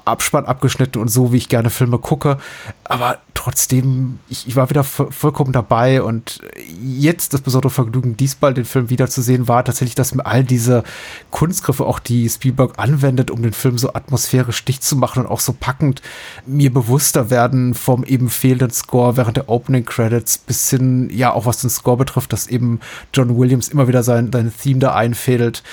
Abspann 0.06 0.46
abgeschnitten 0.46 1.00
und 1.00 1.08
so, 1.08 1.34
wie 1.34 1.38
ich 1.38 1.50
gerne 1.50 1.70
Filme 1.70 1.98
gucke. 1.98 2.38
Aber 2.84 3.18
trotzdem, 3.34 4.20
ich, 4.30 4.48
ich 4.48 4.56
war 4.56 4.70
wieder 4.70 4.84
vollkommen 4.84 5.54
dabei 5.54 6.02
und 6.04 6.40
jetzt 6.82 7.34
das 7.34 7.42
besondere 7.42 7.72
Vergnügen, 7.72 8.16
diesmal 8.16 8.54
den 8.54 8.66
Film 8.66 8.90
wiederzusehen, 8.90 9.48
war 9.48 9.64
tatsächlich, 9.64 9.96
dass 9.96 10.14
mir 10.14 10.26
all 10.26 10.44
diese 10.44 10.84
Kunstgriffe, 11.32 11.86
auch 11.86 12.00
die 12.00 12.30
Spielberg 12.30 12.78
anwendet, 12.78 13.32
um 13.32 13.42
den 13.42 13.54
Film 13.54 13.78
so 13.78 13.94
atmosphärisch 13.94 14.64
dicht 14.66 14.84
zu 14.84 14.96
machen 14.96 15.24
und 15.24 15.32
auch 15.32 15.40
so 15.40 15.54
packend, 15.54 16.02
mir 16.46 16.72
bewusster 16.72 17.30
werden 17.30 17.74
vom 17.74 18.04
eben 18.04 18.30
fehlenden 18.30 18.72
Score 18.72 19.18
während 19.18 19.38
der 19.38 19.50
Opening 19.50 19.86
Credits 19.86 20.38
bis 20.38 20.70
hin, 20.70 21.10
ja, 21.12 21.34
auch 21.34 21.46
was 21.46 21.62
den 21.62 21.70
Score 21.70 21.98
betrifft, 21.98 22.34
dass 22.34 22.48
eben 22.48 22.80
John 23.14 23.38
Williams 23.38 23.70
immer 23.70 23.88
wieder 23.88 24.04
sein, 24.04 24.32
sein 24.32 24.54
Theme 24.62 24.80
da 24.80 24.94
einfädelt 24.94 25.64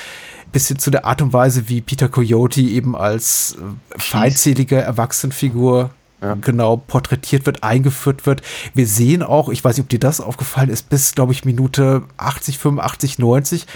bis 0.55 0.68
hin 0.68 0.78
zu 0.78 0.90
der 0.92 1.05
Art 1.05 1.20
und 1.20 1.32
Weise, 1.32 1.68
wie 1.68 1.80
Peter 1.80 2.09
Coyote 2.09 2.61
eben 2.61 2.94
als 2.96 3.57
äh, 3.59 3.98
feindselige 3.98 4.80
Erwachsenenfigur 4.80 5.90
ja. 6.22 6.34
genau 6.40 6.76
porträtiert 6.76 7.44
wird, 7.44 7.64
eingeführt 7.64 8.24
wird. 8.24 8.40
Wir 8.72 8.86
sehen 8.86 9.24
auch, 9.24 9.48
ich 9.48 9.64
weiß 9.64 9.76
nicht, 9.76 9.84
ob 9.84 9.88
dir 9.88 9.98
das 9.98 10.20
aufgefallen 10.20 10.70
ist, 10.70 10.88
bis, 10.88 11.16
glaube 11.16 11.32
ich, 11.32 11.44
Minute 11.44 12.05
80, 12.18 12.59
85, 12.59 13.18
90, 13.18 13.66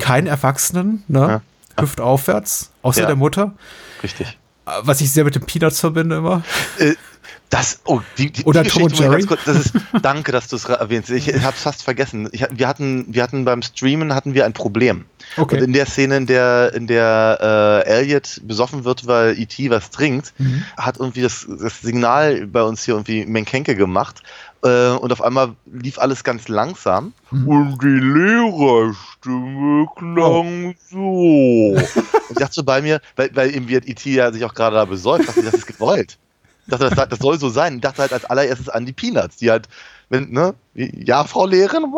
kein 0.00 0.26
Erwachsenen, 0.26 1.04
ne? 1.06 1.20
Ja. 1.20 1.42
Hüft 1.80 2.00
aufwärts, 2.00 2.70
außer 2.82 3.02
ja. 3.02 3.06
der 3.06 3.16
Mutter. 3.16 3.54
Richtig. 4.02 4.36
Äh, 4.66 4.70
was 4.82 5.00
ich 5.00 5.12
sehr 5.12 5.24
mit 5.24 5.36
den 5.36 5.42
Peanuts 5.42 5.78
verbinde 5.78 6.16
immer. 6.16 6.42
Das, 7.54 7.78
oh, 7.84 8.00
die, 8.18 8.32
die, 8.32 8.42
Oder 8.46 8.64
die 8.64 8.70
Tom 8.70 8.82
und 8.82 8.98
Jerry. 8.98 9.22
Kurz, 9.22 9.44
das 9.44 9.66
ist, 9.66 9.74
danke, 10.02 10.32
dass 10.32 10.48
du 10.48 10.56
es 10.56 10.64
erwähnst. 10.64 11.08
Ich, 11.10 11.28
ich 11.28 11.44
habe 11.44 11.54
es 11.54 11.62
fast 11.62 11.84
vergessen. 11.84 12.28
Ich, 12.32 12.44
wir, 12.50 12.66
hatten, 12.66 13.06
wir 13.14 13.22
hatten 13.22 13.44
beim 13.44 13.62
Streamen 13.62 14.12
hatten 14.12 14.34
wir 14.34 14.44
ein 14.44 14.54
Problem. 14.54 15.04
Okay. 15.36 15.58
Und 15.58 15.62
in 15.62 15.72
der 15.72 15.86
Szene, 15.86 16.16
in 16.16 16.26
der, 16.26 16.74
in 16.74 16.88
der 16.88 17.84
äh, 17.86 17.88
Elliot 17.88 18.40
besoffen 18.42 18.84
wird, 18.84 19.06
weil 19.06 19.38
E.T. 19.38 19.70
was 19.70 19.90
trinkt, 19.90 20.34
mhm. 20.38 20.64
hat 20.76 20.98
irgendwie 20.98 21.22
das, 21.22 21.46
das 21.48 21.80
Signal 21.80 22.48
bei 22.48 22.64
uns 22.64 22.82
hier 22.82 22.94
irgendwie 22.94 23.24
Menkenke 23.24 23.76
gemacht. 23.76 24.24
Äh, 24.64 24.88
und 24.88 25.12
auf 25.12 25.22
einmal 25.22 25.54
lief 25.72 26.00
alles 26.00 26.24
ganz 26.24 26.48
langsam. 26.48 27.12
Mhm. 27.30 27.46
Und 27.46 27.78
die 27.80 27.86
Lehrerstimme 27.86 29.86
klang 29.94 30.74
oh. 30.92 31.76
so. 31.76 32.02
ich 32.30 32.36
dachte 32.36 32.54
so 32.54 32.64
bei 32.64 32.82
mir, 32.82 33.00
weil, 33.14 33.30
weil 33.36 33.54
eben 33.54 33.68
wird 33.68 33.86
E.T. 33.86 34.10
ja 34.10 34.32
sich 34.32 34.44
auch 34.44 34.54
gerade 34.54 34.74
da 34.74 34.86
besäuft, 34.86 35.28
dachte 35.28 35.38
ich, 35.38 35.46
das 35.46 35.54
ist 35.54 35.68
gewollt. 35.68 36.18
Dachte, 36.66 36.90
das, 36.90 37.08
das 37.08 37.18
soll 37.18 37.38
so 37.38 37.48
sein. 37.48 37.76
Ich 37.76 37.80
dachte 37.82 38.02
halt 38.02 38.12
als 38.12 38.24
allererstes 38.24 38.68
an 38.68 38.86
die 38.86 38.92
Peanuts, 38.92 39.36
die 39.36 39.50
halt 39.50 39.68
wenn, 40.08 40.30
ne, 40.30 40.54
ja, 40.74 41.24
Frau 41.24 41.46
Lehrerin, 41.46 41.92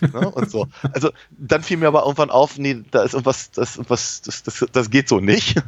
ne, 0.12 0.30
und 0.30 0.50
so. 0.50 0.66
Also 0.92 1.10
dann 1.30 1.62
fiel 1.62 1.76
mir 1.76 1.88
aber 1.88 2.02
irgendwann 2.02 2.30
auf, 2.30 2.58
nee, 2.58 2.82
da 2.90 3.02
ist 3.02 3.14
irgendwas, 3.14 3.50
das, 3.52 3.78
was, 3.88 4.22
das, 4.22 4.42
das, 4.42 4.66
das 4.72 4.90
geht 4.90 5.08
so 5.08 5.20
nicht. 5.20 5.62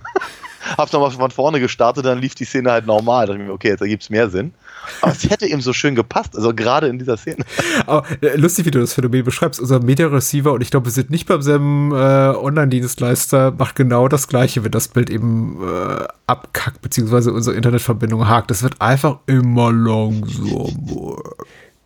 Hab's 0.76 0.92
nochmal 0.92 1.10
von 1.10 1.30
vorne 1.30 1.60
gestartet, 1.60 2.04
dann 2.04 2.18
lief 2.18 2.34
die 2.34 2.44
Szene 2.44 2.70
halt 2.70 2.86
normal. 2.86 3.26
Da 3.26 3.32
dachte 3.32 3.42
ich 3.42 3.48
mir, 3.48 3.54
okay, 3.54 3.68
jetzt 3.68 3.80
ergibt 3.80 4.02
es 4.02 4.10
mehr 4.10 4.28
Sinn. 4.30 4.52
Aber 5.02 5.12
es 5.12 5.28
hätte 5.28 5.46
eben 5.46 5.60
so 5.60 5.72
schön 5.72 5.94
gepasst, 5.94 6.36
also 6.36 6.54
gerade 6.54 6.88
in 6.88 6.98
dieser 6.98 7.16
Szene. 7.16 7.44
Aber 7.86 8.06
äh, 8.22 8.36
lustig, 8.36 8.66
wie 8.66 8.70
du 8.70 8.80
das 8.80 8.92
Phänomen 8.92 9.24
beschreibst. 9.24 9.60
Unser 9.60 9.80
Media 9.80 10.06
Receiver, 10.06 10.52
und 10.52 10.60
ich 10.60 10.70
glaube, 10.70 10.86
wir 10.86 10.92
sind 10.92 11.10
nicht 11.10 11.26
beim 11.26 11.42
selben 11.42 11.92
äh, 11.92 11.94
Online-Dienstleister, 11.94 13.52
macht 13.52 13.76
genau 13.76 14.08
das 14.08 14.28
Gleiche, 14.28 14.64
wenn 14.64 14.72
das 14.72 14.88
Bild 14.88 15.10
eben 15.10 15.62
äh, 15.62 16.06
abkackt, 16.26 16.82
beziehungsweise 16.82 17.32
unsere 17.32 17.56
Internetverbindung 17.56 18.28
hakt. 18.28 18.50
Das 18.50 18.62
wird 18.62 18.80
einfach 18.80 19.18
immer 19.26 19.72
langsam. 19.72 21.16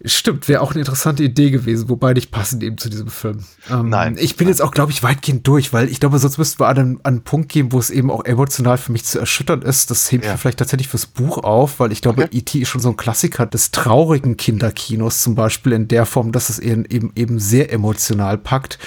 Stimmt, 0.06 0.48
wäre 0.48 0.60
auch 0.60 0.72
eine 0.72 0.80
interessante 0.80 1.22
Idee 1.24 1.50
gewesen, 1.50 1.88
wobei 1.88 2.12
nicht 2.12 2.30
passend 2.30 2.62
eben 2.62 2.76
zu 2.76 2.90
diesem 2.90 3.08
Film. 3.08 3.38
Ähm, 3.70 3.88
Nein. 3.88 4.16
Ich 4.18 4.36
bin 4.36 4.46
nein. 4.46 4.52
jetzt 4.52 4.60
auch, 4.60 4.70
glaube 4.70 4.92
ich, 4.92 5.02
weitgehend 5.02 5.46
durch, 5.46 5.72
weil 5.72 5.88
ich 5.88 5.98
glaube, 5.98 6.18
sonst 6.18 6.36
müssten 6.36 6.60
wir 6.60 6.68
an 6.68 6.78
einen, 6.78 6.96
an 6.96 7.00
einen 7.04 7.22
Punkt 7.22 7.48
gehen, 7.48 7.72
wo 7.72 7.78
es 7.78 7.88
eben 7.88 8.10
auch 8.10 8.24
emotional 8.24 8.76
für 8.76 8.92
mich 8.92 9.04
zu 9.04 9.18
erschüttern 9.18 9.62
ist. 9.62 9.90
Das 9.90 10.12
hebt 10.12 10.26
ja. 10.26 10.36
vielleicht 10.36 10.58
tatsächlich 10.58 10.88
fürs 10.88 11.06
Buch 11.06 11.38
auf, 11.38 11.80
weil 11.80 11.90
ich 11.90 12.02
glaube, 12.02 12.24
okay. 12.24 12.36
E.T. 12.36 12.58
ist 12.58 12.68
schon 12.68 12.82
so 12.82 12.90
ein 12.90 12.96
Klassiker 12.98 13.46
des 13.46 13.70
traurigen 13.70 14.36
Kinderkinos 14.36 15.22
zum 15.22 15.34
Beispiel 15.34 15.72
in 15.72 15.88
der 15.88 16.04
Form, 16.04 16.32
dass 16.32 16.50
es 16.50 16.58
eben, 16.58 16.84
eben 16.84 17.38
sehr 17.38 17.72
emotional 17.72 18.36
packt 18.36 18.78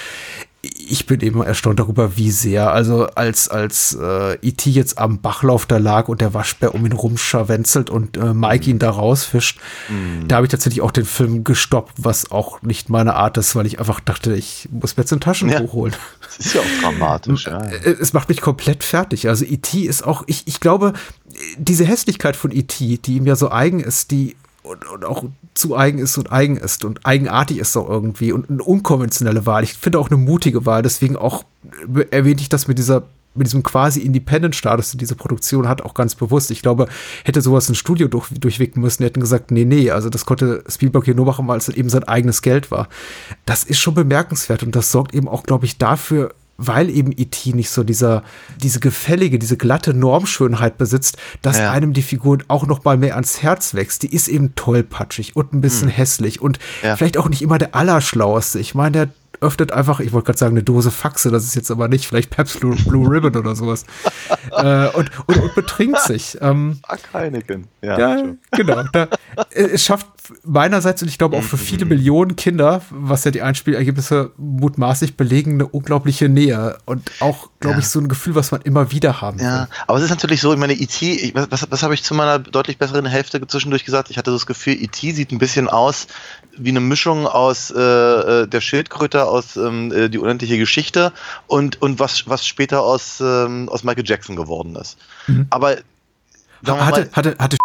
ich 0.60 1.06
bin 1.06 1.20
eben 1.20 1.40
erstaunt 1.40 1.78
darüber, 1.78 2.16
wie 2.16 2.32
sehr. 2.32 2.72
Also 2.72 3.06
als, 3.06 3.48
als 3.48 3.96
äh, 4.00 4.34
E.T. 4.42 4.68
jetzt 4.70 4.98
am 4.98 5.20
Bachlauf 5.20 5.66
da 5.66 5.78
lag 5.78 6.08
und 6.08 6.20
der 6.20 6.34
Waschbär 6.34 6.74
um 6.74 6.84
ihn 6.84 6.92
rumscharwenzelt 6.92 7.90
und 7.90 8.16
äh, 8.16 8.34
Mike 8.34 8.68
ihn 8.68 8.80
da 8.80 8.90
rausfischt, 8.90 9.60
mm. 9.88 10.26
da 10.26 10.36
habe 10.36 10.46
ich 10.46 10.50
tatsächlich 10.50 10.80
auch 10.82 10.90
den 10.90 11.04
Film 11.04 11.44
gestoppt, 11.44 11.94
was 11.98 12.32
auch 12.32 12.60
nicht 12.62 12.90
meine 12.90 13.14
Art 13.14 13.36
ist, 13.38 13.54
weil 13.54 13.66
ich 13.66 13.78
einfach 13.78 14.00
dachte, 14.00 14.34
ich 14.34 14.68
muss 14.72 14.96
mir 14.96 15.02
jetzt 15.02 15.12
ein 15.12 15.20
Taschentuch 15.20 15.60
ja. 15.60 15.72
holen. 15.72 15.94
Das 16.24 16.46
ist 16.46 16.54
ja 16.54 16.60
auch 16.60 16.82
dramatisch. 16.82 17.46
ja. 17.46 17.58
Äh, 17.68 17.96
es 18.00 18.12
macht 18.12 18.28
mich 18.28 18.40
komplett 18.40 18.82
fertig. 18.82 19.28
Also 19.28 19.44
E.T. 19.44 19.80
ist 19.80 20.04
auch, 20.04 20.24
ich, 20.26 20.42
ich 20.46 20.58
glaube, 20.58 20.94
diese 21.56 21.84
Hässlichkeit 21.84 22.34
von 22.34 22.50
E.T., 22.50 22.98
die 22.98 23.16
ihm 23.16 23.26
ja 23.26 23.36
so 23.36 23.50
eigen 23.50 23.80
ist, 23.80 24.10
die 24.10 24.36
und, 24.62 24.88
und 24.88 25.04
auch 25.04 25.24
zu 25.54 25.76
eigen 25.76 25.98
ist 25.98 26.18
und 26.18 26.32
eigen 26.32 26.56
ist 26.56 26.84
und 26.84 27.04
eigenartig 27.06 27.58
ist 27.58 27.76
auch 27.76 27.88
irgendwie 27.88 28.32
und 28.32 28.50
eine 28.50 28.62
unkonventionelle 28.62 29.46
Wahl. 29.46 29.64
Ich 29.64 29.74
finde 29.74 29.98
auch 29.98 30.10
eine 30.10 30.18
mutige 30.18 30.66
Wahl, 30.66 30.82
deswegen 30.82 31.16
auch 31.16 31.44
erwähne 32.10 32.40
ich 32.40 32.48
das 32.48 32.68
mit 32.68 32.78
dieser 32.78 33.04
mit 33.34 33.46
diesem 33.46 33.62
quasi 33.62 34.00
Independent-Status, 34.00 34.90
den 34.90 34.98
diese 34.98 35.14
Produktion 35.14 35.68
hat, 35.68 35.82
auch 35.82 35.94
ganz 35.94 36.14
bewusst. 36.14 36.50
Ich 36.50 36.60
glaube, 36.60 36.88
hätte 37.24 37.40
sowas 37.40 37.68
ein 37.68 37.74
Studio 37.74 38.08
durch, 38.08 38.28
durchwinken 38.30 38.82
müssen, 38.82 39.04
hätten 39.04 39.20
gesagt, 39.20 39.50
nee, 39.50 39.64
nee, 39.64 39.90
also 39.90 40.10
das 40.10 40.26
konnte 40.26 40.64
Spielberg 40.68 41.04
hier 41.04 41.14
nur 41.14 41.26
machen, 41.26 41.46
weil 41.46 41.58
es 41.58 41.68
eben 41.68 41.88
sein 41.88 42.04
eigenes 42.04 42.42
Geld 42.42 42.70
war. 42.70 42.88
Das 43.46 43.64
ist 43.64 43.78
schon 43.78 43.94
bemerkenswert 43.94 44.62
und 44.62 44.74
das 44.74 44.90
sorgt 44.90 45.14
eben 45.14 45.28
auch, 45.28 45.44
glaube 45.44 45.66
ich, 45.66 45.78
dafür, 45.78 46.34
weil 46.58 46.90
eben 46.90 47.12
E.T. 47.16 47.52
nicht 47.54 47.70
so 47.70 47.84
dieser, 47.84 48.24
diese 48.60 48.80
gefällige, 48.80 49.38
diese 49.38 49.56
glatte 49.56 49.94
Normschönheit 49.94 50.76
besitzt, 50.76 51.16
dass 51.40 51.58
ja. 51.58 51.70
einem 51.70 51.92
die 51.92 52.02
Figur 52.02 52.38
auch 52.48 52.66
noch 52.66 52.84
mal 52.84 52.98
mehr 52.98 53.14
ans 53.14 53.42
Herz 53.42 53.74
wächst. 53.74 54.02
Die 54.02 54.12
ist 54.12 54.28
eben 54.28 54.54
tollpatschig 54.56 55.36
und 55.36 55.54
ein 55.54 55.60
bisschen 55.60 55.88
hm. 55.88 55.94
hässlich 55.94 56.42
und 56.42 56.58
ja. 56.82 56.96
vielleicht 56.96 57.16
auch 57.16 57.28
nicht 57.28 57.42
immer 57.42 57.58
der 57.58 57.76
Allerschlaueste. 57.76 58.58
Ich 58.58 58.74
meine, 58.74 58.90
der 58.90 59.08
öffnet 59.40 59.72
einfach, 59.72 60.00
ich 60.00 60.12
wollte 60.12 60.26
gerade 60.26 60.38
sagen, 60.38 60.54
eine 60.54 60.64
Dose 60.64 60.90
Faxe, 60.90 61.30
das 61.30 61.44
ist 61.44 61.54
jetzt 61.54 61.70
aber 61.70 61.88
nicht, 61.88 62.06
vielleicht 62.06 62.30
Pepsi 62.30 62.58
Blue, 62.58 62.76
Blue 62.86 63.08
Ribbon 63.08 63.36
oder 63.36 63.54
sowas. 63.54 63.84
äh, 64.52 64.88
und, 64.88 65.10
und, 65.26 65.36
und, 65.38 65.54
betrinkt 65.54 66.00
sich. 66.00 66.36
Ähm, 66.40 66.80
Heineken. 67.12 67.68
Ja, 67.82 67.98
ja 67.98 68.34
genau. 68.50 68.82
Da, 68.92 69.08
äh, 69.50 69.62
es 69.62 69.84
schafft 69.84 70.06
meinerseits 70.44 71.02
und 71.02 71.08
ich 71.08 71.18
glaube 71.18 71.36
auch 71.36 71.42
für 71.42 71.56
viele 71.56 71.84
mhm. 71.84 71.90
Millionen 71.90 72.36
Kinder, 72.36 72.82
was 72.90 73.24
ja 73.24 73.30
die 73.30 73.42
Einspielergebnisse 73.42 74.32
mutmaßlich 74.36 75.16
belegen, 75.16 75.54
eine 75.54 75.66
unglaubliche 75.66 76.28
Nähe 76.28 76.78
und 76.84 77.10
auch, 77.20 77.50
glaube 77.60 77.76
ja. 77.76 77.80
ich, 77.80 77.88
so 77.88 78.00
ein 78.00 78.08
Gefühl, 78.08 78.34
was 78.34 78.50
man 78.50 78.62
immer 78.62 78.90
wieder 78.90 79.20
haben 79.20 79.38
Ja, 79.38 79.60
will. 79.60 79.68
aber 79.86 79.98
es 79.98 80.04
ist 80.04 80.10
natürlich 80.10 80.40
so, 80.40 80.52
ich 80.52 80.58
meine, 80.58 80.74
E.T., 80.74 81.32
was, 81.34 81.70
was 81.70 81.82
habe 81.82 81.94
ich 81.94 82.02
zu 82.02 82.14
meiner 82.14 82.38
deutlich 82.38 82.78
besseren 82.78 83.06
Hälfte 83.06 83.44
zwischendurch 83.46 83.84
gesagt? 83.84 84.10
Ich 84.10 84.18
hatte 84.18 84.30
das 84.30 84.46
Gefühl, 84.46 84.74
E.T. 84.74 85.12
sieht 85.12 85.32
ein 85.32 85.38
bisschen 85.38 85.68
aus 85.68 86.06
wie 86.58 86.70
eine 86.70 86.80
Mischung 86.80 87.26
aus 87.26 87.70
äh, 87.70 87.80
äh, 87.80 88.46
der 88.48 88.60
Schildkröte, 88.60 89.24
aus 89.24 89.56
ähm, 89.56 89.92
äh, 89.92 90.08
die 90.08 90.18
unendliche 90.18 90.58
Geschichte 90.58 91.12
und, 91.46 91.80
und 91.80 91.98
was, 92.00 92.28
was 92.28 92.46
später 92.46 92.82
aus, 92.82 93.20
ähm, 93.20 93.68
aus 93.68 93.84
Michael 93.84 94.04
Jackson 94.06 94.36
geworden 94.36 94.76
ist. 94.76 94.98
Mhm. 95.26 95.46
Aber 95.50 95.76
hatte, 96.66 96.72
mal, 96.72 97.08
hatte, 97.12 97.36
hatte 97.38 97.56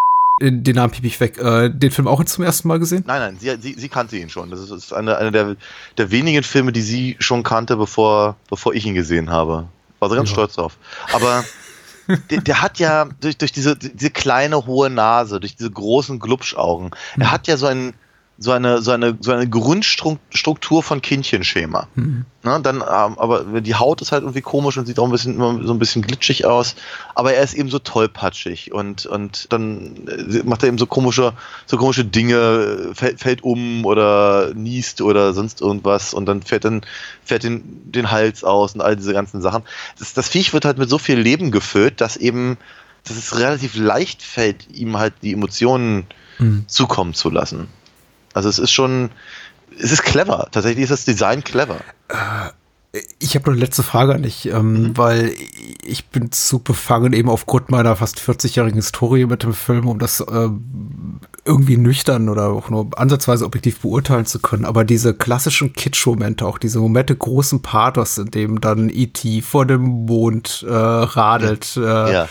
den 0.51 0.75
Namen 0.75 0.91
piep 0.91 1.05
ich 1.05 1.19
weg, 1.19 1.37
äh, 1.37 1.69
den 1.69 1.91
Film 1.91 2.07
auch 2.07 2.23
zum 2.23 2.43
ersten 2.43 2.67
Mal 2.67 2.79
gesehen? 2.79 3.03
Nein, 3.07 3.19
nein, 3.19 3.37
sie, 3.39 3.55
sie, 3.61 3.73
sie 3.73 3.89
kannte 3.89 4.17
ihn 4.17 4.29
schon. 4.29 4.49
Das 4.49 4.59
ist, 4.59 4.71
ist 4.71 4.93
eine, 4.93 5.17
eine 5.17 5.31
der, 5.31 5.55
der 5.97 6.11
wenigen 6.11 6.43
Filme, 6.43 6.71
die 6.71 6.81
sie 6.81 7.15
schon 7.19 7.43
kannte, 7.43 7.77
bevor, 7.77 8.35
bevor 8.49 8.73
ich 8.73 8.85
ihn 8.85 8.95
gesehen 8.95 9.29
habe. 9.29 9.67
War 9.99 10.09
sie 10.09 10.15
ganz 10.15 10.29
ja. 10.29 10.33
stolz 10.33 10.55
drauf. 10.55 10.77
Aber 11.13 11.45
der, 12.29 12.41
der, 12.41 12.61
hat 12.61 12.79
ja 12.79 13.05
durch, 13.21 13.37
durch 13.37 13.51
diese, 13.51 13.77
diese 13.77 14.11
kleine 14.11 14.65
hohe 14.65 14.89
Nase, 14.89 15.39
durch 15.39 15.55
diese 15.55 15.71
großen 15.71 16.19
Glubschaugen, 16.19 16.91
mhm. 17.15 17.21
er 17.21 17.31
hat 17.31 17.47
ja 17.47 17.57
so 17.57 17.67
einen, 17.67 17.93
so 18.39 18.51
eine, 18.51 18.81
so 18.81 18.91
eine, 18.91 19.15
so 19.19 19.31
eine 19.31 19.47
Grundstruktur 19.47 20.81
von 20.81 21.01
Kindchenschema. 21.01 21.87
Mhm. 21.93 22.25
Ne, 22.41 22.59
dann, 22.61 22.77
ähm, 22.77 23.17
aber 23.17 23.61
die 23.61 23.75
Haut 23.75 24.01
ist 24.01 24.11
halt 24.11 24.23
irgendwie 24.23 24.41
komisch 24.41 24.77
und 24.77 24.87
sieht 24.87 24.97
auch 24.97 25.05
ein 25.05 25.11
bisschen, 25.11 25.35
immer 25.35 25.63
so 25.63 25.71
ein 25.71 25.79
bisschen 25.79 26.01
glitschig 26.01 26.45
aus. 26.45 26.75
Aber 27.13 27.33
er 27.33 27.43
ist 27.43 27.53
eben 27.53 27.69
so 27.69 27.77
tollpatschig 27.77 28.73
und, 28.73 29.05
und 29.05 29.51
dann 29.53 30.07
äh, 30.07 30.43
macht 30.43 30.63
er 30.63 30.69
eben 30.69 30.79
so 30.79 30.87
komische, 30.87 31.33
so 31.67 31.77
komische 31.77 32.05
Dinge, 32.05 32.91
fällt, 32.95 33.19
fällt 33.19 33.43
um 33.43 33.85
oder 33.85 34.51
niest 34.55 35.01
oder 35.01 35.33
sonst 35.33 35.61
irgendwas 35.61 36.13
und 36.13 36.25
dann 36.25 36.41
fährt 36.41 36.65
dann, 36.65 36.81
fährt 37.23 37.43
den, 37.43 37.91
den 37.91 38.09
Hals 38.09 38.43
aus 38.43 38.73
und 38.73 38.81
all 38.81 38.95
diese 38.95 39.13
ganzen 39.13 39.41
Sachen. 39.41 39.61
Das, 39.99 40.13
das 40.13 40.27
Viech 40.27 40.53
wird 40.53 40.65
halt 40.65 40.79
mit 40.79 40.89
so 40.89 40.97
viel 40.97 41.19
Leben 41.19 41.51
gefüllt, 41.51 42.01
dass 42.01 42.17
eben, 42.17 42.57
dass 43.05 43.15
es 43.15 43.37
relativ 43.39 43.75
leicht 43.75 44.23
fällt, 44.23 44.69
ihm 44.71 44.97
halt 44.97 45.13
die 45.21 45.33
Emotionen 45.33 46.07
mhm. 46.39 46.65
zukommen 46.67 47.13
zu 47.13 47.29
lassen. 47.29 47.67
Also 48.33 48.49
es 48.49 48.59
ist 48.59 48.71
schon, 48.71 49.11
es 49.79 49.91
ist 49.91 50.03
clever. 50.03 50.47
Tatsächlich 50.51 50.83
ist 50.83 50.91
das 50.91 51.05
Design 51.05 51.43
clever. 51.43 51.77
Äh, 52.09 52.49
Ich 53.17 53.33
habe 53.33 53.45
noch 53.45 53.53
eine 53.53 53.59
letzte 53.59 53.81
Frage 53.81 54.13
an 54.13 54.21
dich, 54.21 54.45
ähm, 54.45 54.73
mhm. 54.73 54.97
weil 54.97 55.33
ich 55.83 56.05
bin 56.09 56.31
zu 56.31 56.59
befangen 56.59 57.13
eben 57.13 57.27
aufgrund 57.27 57.71
meiner 57.71 57.95
fast 57.95 58.19
40-jährigen 58.19 58.75
Historie 58.75 59.25
mit 59.25 59.41
dem 59.41 59.53
Film, 59.53 59.87
um 59.87 59.97
das 59.97 60.19
äh, 60.19 60.49
irgendwie 61.43 61.77
nüchtern 61.77 62.29
oder 62.29 62.49
auch 62.49 62.69
nur 62.69 62.89
ansatzweise 62.95 63.45
objektiv 63.45 63.79
beurteilen 63.79 64.27
zu 64.27 64.39
können. 64.39 64.65
Aber 64.65 64.83
diese 64.83 65.15
klassischen 65.15 65.73
Kitsch-Momente, 65.73 66.45
auch 66.45 66.59
diese 66.59 66.79
Momente 66.79 67.15
großen 67.15 67.63
Pathos, 67.63 68.19
in 68.19 68.29
dem 68.29 68.61
dann 68.61 68.89
E.T. 68.89 69.41
vor 69.41 69.65
dem 69.65 70.05
Mond 70.05 70.63
äh, 70.67 70.71
radelt, 70.71 71.75
äh, 71.77 72.13
ja 72.13 72.29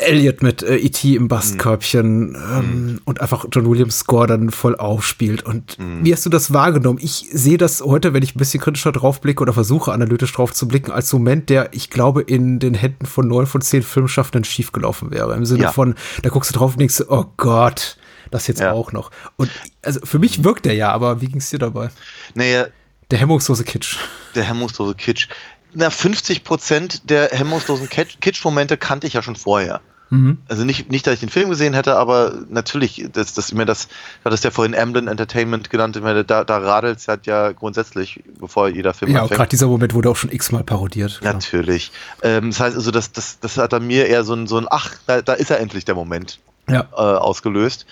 Elliot 0.00 0.42
mit 0.42 0.62
äh, 0.62 0.76
E.T. 0.76 1.14
im 1.14 1.28
Bastkörbchen 1.28 2.34
ähm, 2.34 2.94
mm. 2.94 3.00
und 3.04 3.20
einfach 3.20 3.46
John 3.52 3.68
Williams 3.68 4.00
Score 4.00 4.26
dann 4.26 4.50
voll 4.50 4.76
aufspielt. 4.76 5.42
Und 5.44 5.78
mm. 5.78 6.04
wie 6.04 6.12
hast 6.12 6.24
du 6.26 6.30
das 6.30 6.52
wahrgenommen? 6.52 6.98
Ich 7.02 7.28
sehe 7.32 7.58
das 7.58 7.80
heute, 7.80 8.14
wenn 8.14 8.22
ich 8.22 8.34
ein 8.34 8.38
bisschen 8.38 8.60
kritischer 8.60 8.92
drauf 8.92 9.20
blicke 9.20 9.42
oder 9.42 9.52
versuche 9.52 9.92
analytisch 9.92 10.32
drauf 10.32 10.52
zu 10.52 10.68
blicken, 10.68 10.90
als 10.90 11.12
Moment, 11.12 11.50
der, 11.50 11.68
ich 11.72 11.90
glaube, 11.90 12.22
in 12.22 12.58
den 12.58 12.74
Händen 12.74 13.06
von 13.06 13.28
neun 13.28 13.46
von 13.46 13.60
zehn 13.60 13.82
Filmschaffenden 13.82 14.44
schiefgelaufen 14.44 15.10
wäre. 15.10 15.34
Im 15.34 15.44
Sinne 15.44 15.64
ja. 15.64 15.72
von, 15.72 15.94
da 16.22 16.30
guckst 16.30 16.50
du 16.50 16.58
drauf 16.58 16.72
und 16.72 16.80
denkst, 16.80 17.02
oh 17.08 17.26
Gott, 17.36 17.96
das 18.30 18.46
jetzt 18.46 18.60
ja. 18.60 18.72
auch 18.72 18.92
noch. 18.92 19.10
Und 19.36 19.50
also 19.82 20.00
für 20.04 20.18
mich 20.18 20.44
wirkt 20.44 20.64
der 20.64 20.74
ja, 20.74 20.90
aber 20.92 21.20
wie 21.20 21.26
ging 21.26 21.38
es 21.38 21.50
dir 21.50 21.58
dabei? 21.58 21.90
Naja. 22.34 22.66
Der 23.10 23.18
hemmungslose 23.18 23.64
Kitsch. 23.64 23.96
Der 24.34 24.44
hemmungslose 24.44 24.94
Kitsch 24.94 25.28
na, 25.74 25.90
50 25.90 26.44
Prozent 26.44 27.10
der 27.10 27.30
hemmungslosen 27.30 27.88
Kitsch-Momente 27.88 28.76
kannte 28.76 29.06
ich 29.06 29.14
ja 29.14 29.22
schon 29.22 29.36
vorher. 29.36 29.80
Mhm. 30.10 30.38
Also 30.48 30.64
nicht, 30.64 30.90
nicht, 30.90 31.06
dass 31.06 31.14
ich 31.14 31.20
den 31.20 31.28
Film 31.28 31.50
gesehen 31.50 31.74
hätte, 31.74 31.96
aber 31.96 32.32
natürlich, 32.48 33.06
das, 33.12 33.34
das, 33.34 33.52
mir 33.52 33.66
das, 33.66 33.88
hat 34.24 34.32
es 34.32 34.42
ja 34.42 34.50
vorhin 34.50 34.74
Amblin 34.74 35.06
Entertainment 35.06 35.68
genannt, 35.68 36.00
da, 36.26 36.44
da 36.44 36.58
radelt 36.58 36.98
es 36.98 37.08
halt 37.08 37.26
ja 37.26 37.52
grundsätzlich, 37.52 38.22
bevor 38.40 38.68
jeder 38.68 38.94
Film 38.94 39.12
Ja, 39.12 39.26
gerade 39.26 39.50
dieser 39.50 39.66
Moment 39.66 39.92
wurde 39.94 40.08
auch 40.10 40.16
schon 40.16 40.32
x-mal 40.32 40.64
parodiert. 40.64 41.18
Klar. 41.20 41.34
Natürlich. 41.34 41.92
Ähm, 42.22 42.50
das 42.50 42.60
heißt 42.60 42.76
also, 42.76 42.90
das, 42.90 43.12
das, 43.12 43.38
das 43.40 43.58
hat 43.58 43.74
an 43.74 43.86
mir 43.86 44.06
eher 44.06 44.24
so 44.24 44.34
ein, 44.34 44.46
so 44.46 44.56
ein 44.56 44.66
Ach, 44.70 44.94
da, 45.06 45.20
da 45.20 45.34
ist 45.34 45.50
er 45.50 45.60
endlich 45.60 45.84
der 45.84 45.94
Moment 45.94 46.40
ja. 46.68 46.88
äh, 46.92 46.96
ausgelöst. 46.96 47.86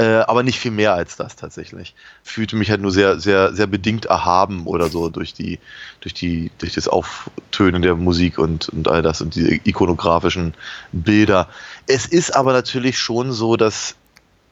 Äh, 0.00 0.24
aber 0.26 0.42
nicht 0.42 0.58
viel 0.58 0.70
mehr 0.70 0.94
als 0.94 1.16
das 1.16 1.36
tatsächlich. 1.36 1.94
Fühlte 2.22 2.56
mich 2.56 2.70
halt 2.70 2.80
nur 2.80 2.90
sehr, 2.90 3.20
sehr, 3.20 3.52
sehr 3.54 3.66
bedingt 3.66 4.06
erhaben 4.06 4.66
oder 4.66 4.88
so 4.88 5.10
durch 5.10 5.34
die, 5.34 5.58
durch 6.00 6.14
die, 6.14 6.50
durch 6.58 6.72
das 6.72 6.88
Auftönen 6.88 7.82
der 7.82 7.96
Musik 7.96 8.38
und, 8.38 8.70
und 8.70 8.88
all 8.88 9.02
das 9.02 9.20
und 9.20 9.34
die 9.34 9.60
ikonografischen 9.64 10.54
Bilder. 10.92 11.48
Es 11.86 12.06
ist 12.06 12.34
aber 12.34 12.54
natürlich 12.54 12.98
schon 12.98 13.32
so, 13.32 13.56
dass 13.56 13.94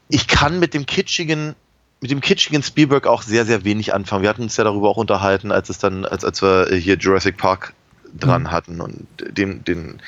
ich 0.09 0.27
kann 0.27 0.59
mit 0.59 0.75
dem 0.75 0.85
kitschigen 0.85 1.55
mit 2.01 2.11
dem 2.11 2.21
kitschigen 2.21 2.63
Spielberg 2.63 3.07
auch 3.07 3.23
sehr, 3.23 3.45
sehr 3.45 3.65
wenig 3.65 3.93
anfangen. 3.93 4.21
Wir 4.21 4.29
hatten 4.29 4.43
uns 4.43 4.55
ja 4.55 4.63
darüber 4.63 4.87
auch 4.89 4.97
unterhalten, 4.97 5.51
als 5.51 5.69
es 5.69 5.79
dann, 5.79 6.05
als, 6.05 6.23
als 6.23 6.41
wir 6.41 6.67
hier 6.73 6.95
Jurassic 6.95 7.37
Park 7.37 7.73
dran 8.17 8.43
mhm. 8.43 8.51
hatten 8.51 8.81
und 8.81 9.07
den, 9.19 9.63
den, 9.65 10.01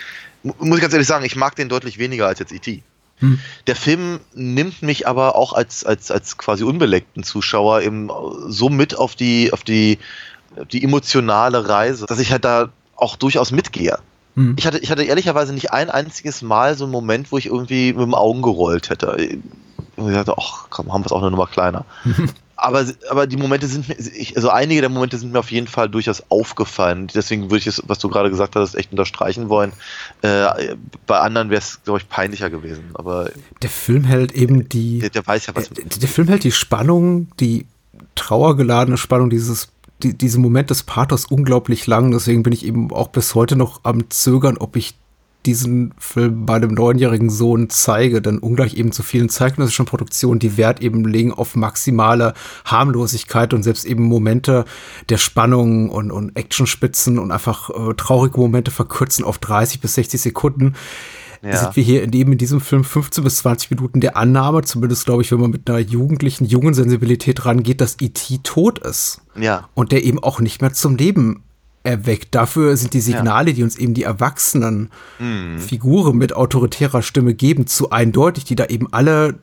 muss 0.43 0.77
ich 0.77 0.81
ganz 0.81 0.93
ehrlich 0.93 1.07
sagen, 1.07 1.25
ich 1.25 1.35
mag 1.35 1.55
den 1.55 1.67
deutlich 1.67 1.97
weniger 1.97 2.27
als 2.27 2.39
jetzt 2.39 2.53
E.T. 2.53 2.83
Hm. 3.21 3.39
Der 3.67 3.75
Film 3.75 4.19
nimmt 4.33 4.81
mich 4.81 5.07
aber 5.07 5.35
auch 5.35 5.53
als, 5.53 5.85
als, 5.85 6.11
als 6.11 6.37
quasi 6.37 6.63
unbeleckten 6.63 7.23
Zuschauer 7.23 7.81
eben 7.81 8.09
so 8.47 8.69
mit 8.69 8.97
auf 8.97 9.15
die, 9.15 9.53
auf 9.53 9.63
die, 9.63 9.99
die 10.71 10.83
emotionale 10.83 11.69
Reise, 11.69 12.05
dass 12.07 12.19
ich 12.19 12.31
halt 12.31 12.45
da 12.45 12.69
auch 12.95 13.15
durchaus 13.15 13.51
mitgehe. 13.51 13.97
Hm. 14.35 14.55
Ich, 14.57 14.65
hatte, 14.65 14.79
ich 14.79 14.91
hatte 14.91 15.03
ehrlicherweise 15.03 15.53
nicht 15.53 15.71
ein 15.71 15.89
einziges 15.89 16.41
Mal 16.41 16.75
so 16.75 16.85
einen 16.85 16.91
Moment, 16.91 17.31
wo 17.31 17.37
ich 17.37 17.45
irgendwie 17.45 17.93
mit 17.93 18.01
dem 18.01 18.15
Augen 18.15 18.41
gerollt 18.41 18.89
hätte. 18.89 19.39
Und 19.95 20.09
ich 20.09 20.15
dachte, 20.15 20.35
ach 20.37 20.67
komm, 20.69 20.91
haben 20.91 21.03
wir 21.03 21.07
es 21.07 21.11
auch 21.11 21.21
eine 21.21 21.31
Nummer 21.31 21.47
kleiner. 21.47 21.85
aber, 22.61 22.85
aber 23.09 23.27
die 23.27 23.37
Momente 23.37 23.67
sind 23.67 23.89
mir, 23.89 23.95
also 24.35 24.49
einige 24.49 24.81
der 24.81 24.89
Momente 24.89 25.17
sind 25.17 25.33
mir 25.33 25.39
auf 25.39 25.51
jeden 25.51 25.67
Fall 25.67 25.89
durchaus 25.89 26.23
aufgefallen. 26.29 27.07
Deswegen 27.13 27.45
würde 27.45 27.57
ich 27.57 27.67
es, 27.67 27.81
was 27.87 27.99
du 27.99 28.09
gerade 28.09 28.29
gesagt 28.29 28.55
hast, 28.55 28.75
echt 28.75 28.91
unterstreichen 28.91 29.49
wollen. 29.49 29.73
Äh, 30.21 30.75
bei 31.07 31.19
anderen 31.19 31.49
wäre 31.49 31.59
es, 31.59 31.83
glaube 31.83 31.99
ich, 31.99 32.07
peinlicher 32.07 32.49
gewesen. 32.49 32.91
Aber 32.93 33.31
der 33.61 33.69
Film 33.69 34.03
hält 34.03 34.31
eben 34.33 34.69
die. 34.69 34.99
Der, 34.99 35.09
der 35.09 35.25
weiß 35.25 35.47
ja, 35.47 35.55
was. 35.55 35.69
Der, 35.69 35.85
der 35.85 36.09
Film 36.09 36.27
hält 36.27 36.43
die 36.43 36.51
Spannung, 36.51 37.29
die 37.39 37.65
trauergeladene 38.15 38.97
Spannung 38.97 39.29
dieses 39.29 39.69
die, 40.03 40.17
diesen 40.17 40.41
Moment 40.41 40.69
des 40.69 40.83
Pathos 40.83 41.25
unglaublich 41.25 41.87
lang. 41.87 42.11
Deswegen 42.11 42.43
bin 42.43 42.53
ich 42.53 42.65
eben 42.65 42.91
auch 42.91 43.09
bis 43.09 43.35
heute 43.35 43.55
noch 43.55 43.81
am 43.83 44.09
Zögern, 44.09 44.57
ob 44.57 44.75
ich 44.75 44.95
diesen 45.45 45.93
Film 45.97 46.45
bei 46.45 46.55
einem 46.55 46.73
neunjährigen 46.73 47.29
Sohn 47.29 47.69
zeige, 47.69 48.21
denn 48.21 48.37
ungleich 48.37 48.75
eben 48.75 48.91
zu 48.91 49.03
vielen 49.03 49.29
zeitgenössischen 49.29 49.85
Produktionen, 49.85 50.39
die 50.39 50.57
Wert 50.57 50.81
eben 50.81 51.05
legen 51.05 51.31
auf 51.33 51.55
maximale 51.55 52.33
Harmlosigkeit 52.65 53.53
und 53.53 53.63
selbst 53.63 53.85
eben 53.85 54.03
Momente 54.03 54.65
der 55.09 55.17
Spannung 55.17 55.89
und, 55.89 56.11
und 56.11 56.35
Actionspitzen 56.35 57.19
und 57.19 57.31
einfach 57.31 57.69
äh, 57.69 57.93
traurige 57.95 58.39
Momente 58.39 58.71
verkürzen 58.71 59.25
auf 59.25 59.37
30 59.39 59.81
bis 59.81 59.95
60 59.95 60.21
Sekunden. 60.21 60.75
Ja. 61.43 61.57
Sind 61.57 61.75
wir 61.75 61.83
hier 61.83 62.03
in, 62.03 62.13
eben 62.13 62.33
in 62.33 62.37
diesem 62.37 62.61
Film 62.61 62.83
15 62.83 63.23
bis 63.23 63.37
20 63.37 63.71
Minuten 63.71 63.99
der 63.99 64.15
Annahme, 64.15 64.61
zumindest 64.61 65.05
glaube 65.05 65.23
ich, 65.23 65.31
wenn 65.31 65.39
man 65.39 65.49
mit 65.49 65.67
einer 65.69 65.79
jugendlichen, 65.79 66.45
jungen 66.45 66.75
Sensibilität 66.75 67.45
rangeht, 67.45 67.81
dass 67.81 67.97
E.T. 67.99 68.39
tot 68.43 68.77
ist. 68.79 69.21
Ja. 69.35 69.67
Und 69.73 69.91
der 69.91 70.03
eben 70.03 70.21
auch 70.21 70.39
nicht 70.39 70.61
mehr 70.61 70.73
zum 70.73 70.97
Leben 70.97 71.43
erweckt. 71.83 72.35
Dafür 72.35 72.77
sind 72.77 72.93
die 72.93 73.01
Signale, 73.01 73.49
ja. 73.49 73.55
die 73.55 73.63
uns 73.63 73.77
eben 73.77 73.93
die 73.93 74.03
erwachsenen 74.03 74.89
mhm. 75.19 75.59
Figuren 75.59 76.17
mit 76.17 76.33
autoritärer 76.33 77.01
Stimme 77.01 77.33
geben, 77.33 77.67
zu 77.67 77.89
eindeutig, 77.89 78.45
die 78.45 78.55
da 78.55 78.65
eben 78.65 78.91
alle 78.91 79.39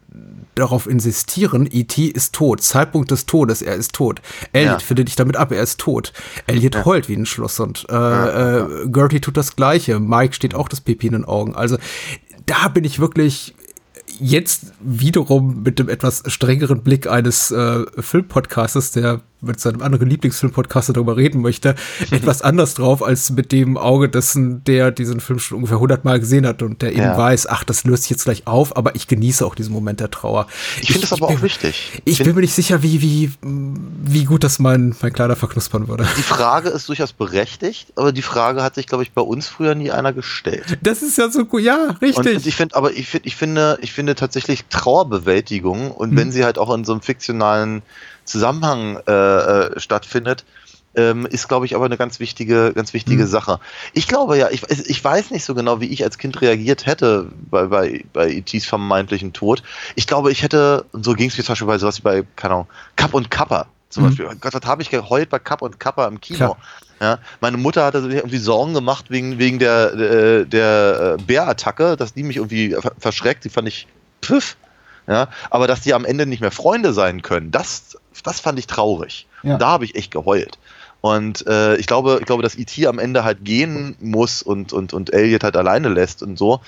darauf 0.59 0.89
insistieren, 0.89 1.68
E.T. 1.70 2.07
ist 2.07 2.34
tot, 2.34 2.62
Zeitpunkt 2.62 3.11
des 3.11 3.26
Todes, 3.26 3.62
er 3.62 3.76
ist 3.76 3.93
tot. 3.93 4.20
Elliot 4.53 4.80
ja. 4.80 4.86
findet 4.86 5.09
dich 5.09 5.16
damit 5.16 5.36
ab, 5.36 5.53
er 5.53 5.62
ist 5.62 5.78
tot. 5.78 6.12
Elliot 6.47 6.74
ja. 6.74 6.84
heult 6.84 7.09
wie 7.09 7.14
ein 7.14 7.26
Schloss 7.26 7.61
und 7.61 7.86
äh, 7.89 7.95
ja. 7.95 8.66
äh, 8.66 8.89
Gertie 8.89 9.20
tut 9.20 9.36
das 9.36 9.55
Gleiche. 9.55 10.01
Mike 10.01 10.34
steht 10.34 10.55
auch 10.55 10.68
das 10.68 10.80
Pipi 10.80 11.07
in 11.07 11.12
den 11.12 11.24
Augen. 11.24 11.55
Also 11.55 11.78
da 12.47 12.68
bin 12.68 12.84
ich 12.84 12.99
wirklich 12.99 13.55
jetzt 14.18 14.72
wiederum 14.80 15.62
mit 15.62 15.78
dem 15.78 15.89
etwas 15.89 16.24
strengeren 16.26 16.82
Blick 16.82 17.07
eines 17.07 17.51
äh, 17.51 17.84
Filmpodcastes, 17.99 18.91
der 18.93 19.20
mit 19.41 19.61
seinem 19.61 19.82
anderen 19.82 20.09
Lieblingsfilmpodcaster 20.09 20.93
darüber 20.93 21.16
reden 21.16 21.41
möchte, 21.41 21.74
etwas 22.11 22.43
anders 22.43 22.74
drauf 22.74 23.03
als 23.03 23.30
mit 23.30 23.53
dem 23.53 23.76
Auge 23.76 24.09
dessen, 24.09 24.64
der 24.64 24.91
diesen 24.91 25.20
Film 25.20 25.39
schon 25.39 25.57
ungefähr 25.59 25.78
hundertmal 25.78 26.20
gesehen 26.20 26.47
hat 26.47 26.62
und 26.62 26.82
der 26.82 26.93
eben 26.93 27.03
ja. 27.03 27.16
weiß, 27.16 27.47
ach, 27.47 27.64
das 27.64 27.84
löst 27.84 28.05
sich 28.05 28.11
jetzt 28.11 28.24
gleich 28.24 28.47
auf, 28.47 28.76
aber 28.76 28.95
ich 28.95 29.07
genieße 29.07 29.45
auch 29.47 29.55
diesen 29.55 29.72
Moment 29.72 30.01
der 30.01 30.11
Trauer. 30.11 30.47
Ich 30.80 30.89
finde 30.89 31.03
das 31.03 31.12
aber 31.12 31.28
bin, 31.28 31.39
auch 31.39 31.43
wichtig. 31.43 32.03
Ich, 32.05 32.22
bin 32.22 32.34
mir 32.34 32.41
nicht 32.41 32.55
sicher, 32.55 32.82
wie, 32.82 33.01
wie, 33.03 33.32
wie 33.43 34.24
gut 34.24 34.45
das 34.45 34.59
mein, 34.59 34.95
mein 35.01 35.12
Kleiner 35.12 35.36
verknuspern 35.36 35.89
würde. 35.89 36.07
Die 36.16 36.22
Frage 36.22 36.68
ist 36.70 36.89
durchaus 36.89 37.12
berechtigt, 37.12 37.93
aber 37.97 38.12
die 38.12 38.22
Frage 38.22 38.62
hat 38.62 38.74
sich, 38.74 38.86
glaube 38.86 39.05
ich, 39.05 39.12
bei 39.12 39.22
uns 39.22 39.49
früher 39.49 39.74
nie 39.74 39.91
einer 39.91 40.12
gestellt. 40.12 40.78
Das 40.82 41.03
ist 41.03 41.18
ja 41.18 41.30
so 41.30 41.45
gut, 41.45 41.62
ja, 41.62 41.97
richtig. 42.03 42.36
Und 42.36 42.47
ich 42.47 42.57
finde, 42.57 42.74
aber 42.74 42.93
ich, 42.93 43.09
find, 43.09 43.26
ich 43.26 43.36
finde, 43.36 43.78
ich 43.82 43.93
finde 43.93 44.14
tatsächlich 44.14 44.64
Trauerbewältigung 44.70 45.91
und 45.91 46.11
hm. 46.11 46.16
wenn 46.16 46.32
sie 46.32 46.45
halt 46.45 46.59
auch 46.59 46.74
in 46.74 46.84
so 46.84 46.93
einem 46.93 47.03
fiktionalen 47.03 47.82
Zusammenhang 48.29 48.99
äh, 49.07 49.12
äh, 49.12 49.81
stattfindet, 49.81 50.45
ähm, 50.95 51.26
ist, 51.26 51.49
glaube 51.49 51.66
ich, 51.66 51.74
aber 51.74 51.85
eine 51.85 51.97
ganz 51.97 52.18
wichtige, 52.18 52.72
ganz 52.74 52.93
wichtige 52.93 53.22
mhm. 53.22 53.29
Sache. 53.29 53.61
Ich 53.93 54.09
glaube 54.09 54.37
ja, 54.37 54.51
ich, 54.51 54.62
ich 54.68 55.05
weiß 55.05 55.31
nicht 55.31 55.45
so 55.45 55.55
genau, 55.55 55.81
wie 55.81 55.87
ich 55.87 56.03
als 56.03 56.18
Kind 56.18 56.41
reagiert 56.41 56.87
hätte 56.87 57.29
bei, 57.51 57.66
bei, 57.66 58.05
bei 58.12 58.31
E.T.s 58.31 58.66
vermeintlichen 58.66 59.33
Tod. 59.33 59.62
Ich 59.95 60.07
glaube, 60.07 60.33
ich 60.33 60.43
hätte, 60.43 60.87
und 60.93 61.05
so 61.05 61.14
ging 61.14 61.29
es 61.29 61.37
mir 61.37 61.45
zum 61.45 61.53
Beispiel 61.53 61.66
bei 61.68 61.79
sowas 61.79 61.99
wie 61.99 62.03
bei, 62.03 62.24
keine 62.37 62.55
Ahnung, 62.55 62.66
Cup 62.97 63.14
und 63.14 63.31
Kappa 63.31 63.66
zum 63.91 64.03
mhm. 64.03 64.09
Beispiel. 64.09 64.26
Gott, 64.41 64.55
was 64.55 64.66
habe 64.66 64.83
ich 64.83 64.91
geheult 64.91 65.31
bei 65.31 65.39
Cup 65.39 65.62
und 65.62 65.79
Kappa 65.79 66.07
im 66.07 66.20
Kino. 66.20 66.57
Ja, 67.01 67.18
meine 67.41 67.59
Mutter 67.59 67.85
hatte 67.85 68.03
sich 68.03 68.14
irgendwie 68.14 68.39
Sorgen 68.39 68.74
gemacht 68.74 69.05
wegen, 69.09 69.39
wegen 69.39 69.61
der, 69.61 69.95
der, 69.95 70.45
der 70.45 71.16
äh, 71.18 71.22
Bärattacke, 71.22 71.97
dass 71.97 72.12
die 72.12 72.24
mich 72.24 72.37
irgendwie 72.37 72.76
verschreckt. 72.99 73.45
Die 73.45 73.51
fand 73.51 73.68
ich 73.68 73.87
pfiff. 74.20 74.57
Ja, 75.09 75.28
aber 75.50 75.66
dass 75.66 75.80
die 75.80 75.94
am 75.94 76.04
Ende 76.04 76.26
nicht 76.26 76.40
mehr 76.40 76.50
Freunde 76.50 76.92
sein 76.92 77.22
können, 77.22 77.50
das 77.50 77.96
das 78.22 78.40
fand 78.40 78.59
ich 78.59 78.66
traurig. 78.66 79.26
Ja. 79.42 79.54
Und 79.54 79.62
da 79.62 79.68
habe 79.68 79.84
ich 79.84 79.94
echt 79.94 80.11
geheult. 80.11 80.59
Und 81.00 81.46
äh, 81.46 81.76
ich 81.76 81.86
glaube, 81.86 82.18
ich 82.20 82.26
glaube, 82.26 82.42
dass 82.42 82.56
E.T. 82.56 82.86
am 82.86 82.98
Ende 82.98 83.24
halt 83.24 83.44
gehen 83.44 83.96
muss 84.00 84.42
und, 84.42 84.72
und, 84.72 84.92
und 84.92 85.12
Elliot 85.12 85.44
halt 85.44 85.56
alleine 85.56 85.88
lässt 85.88 86.22
und 86.22 86.36
so. 86.36 86.61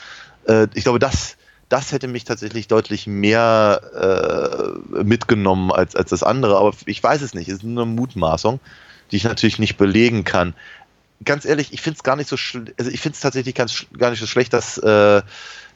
Äh, 0.46 0.68
ich 0.74 0.84
glaube, 0.84 1.00
das, 1.00 1.36
das 1.68 1.90
hätte 1.92 2.06
mich 2.06 2.24
tatsächlich 2.24 2.68
deutlich 2.68 3.06
mehr 3.06 3.80
äh, 4.94 5.02
mitgenommen 5.02 5.72
als, 5.72 5.96
als 5.96 6.10
das 6.10 6.22
andere. 6.22 6.56
Aber 6.56 6.72
ich 6.86 7.02
weiß 7.02 7.22
es 7.22 7.34
nicht. 7.34 7.48
Es 7.48 7.56
ist 7.56 7.64
nur 7.64 7.82
eine 7.82 7.92
Mutmaßung, 7.92 8.60
die 9.10 9.16
ich 9.16 9.24
natürlich 9.24 9.58
nicht 9.58 9.76
belegen 9.76 10.22
kann. 10.22 10.54
Ganz 11.24 11.44
ehrlich, 11.44 11.72
ich 11.72 11.82
finde 11.82 11.96
es 11.98 12.02
gar 12.02 12.16
nicht 12.16 12.28
so 12.28 12.36
also 12.78 12.90
ich 12.90 13.00
finde 13.00 13.14
es 13.16 13.20
tatsächlich 13.20 13.54
ganz, 13.54 13.84
gar 13.98 14.10
nicht 14.10 14.20
so 14.20 14.26
schlecht, 14.26 14.52
dass, 14.52 14.78
äh, 14.78 15.22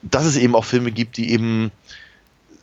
dass 0.02 0.24
es 0.24 0.36
eben 0.36 0.54
auch 0.54 0.64
Filme 0.64 0.92
gibt, 0.92 1.16
die 1.16 1.32
eben, 1.32 1.70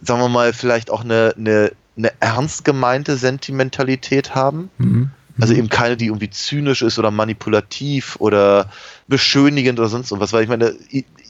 sagen 0.02 0.22
wir 0.22 0.30
mal, 0.30 0.54
vielleicht 0.54 0.90
auch 0.90 1.04
eine, 1.04 1.34
eine 1.38 1.72
eine 1.98 2.12
ernst 2.20 2.66
gemeinte 2.66 3.18
Sentimentalität 3.18 4.36
haben. 4.36 4.70
Mhm. 4.78 5.12
Also 5.40 5.54
eben 5.54 5.70
keine, 5.70 5.98
die 5.98 6.08
irgendwie 6.08 6.30
zynisch 6.30 6.82
ist 6.82 7.00
oder 7.00 7.10
manipulativ 7.10 8.18
oder 8.20 8.70
beschönigend 9.08 9.80
oder 9.80 9.88
sonst 9.88 10.12
was. 10.12 10.34
Weil 10.34 10.44
ich 10.44 10.50
meine, 10.50 10.76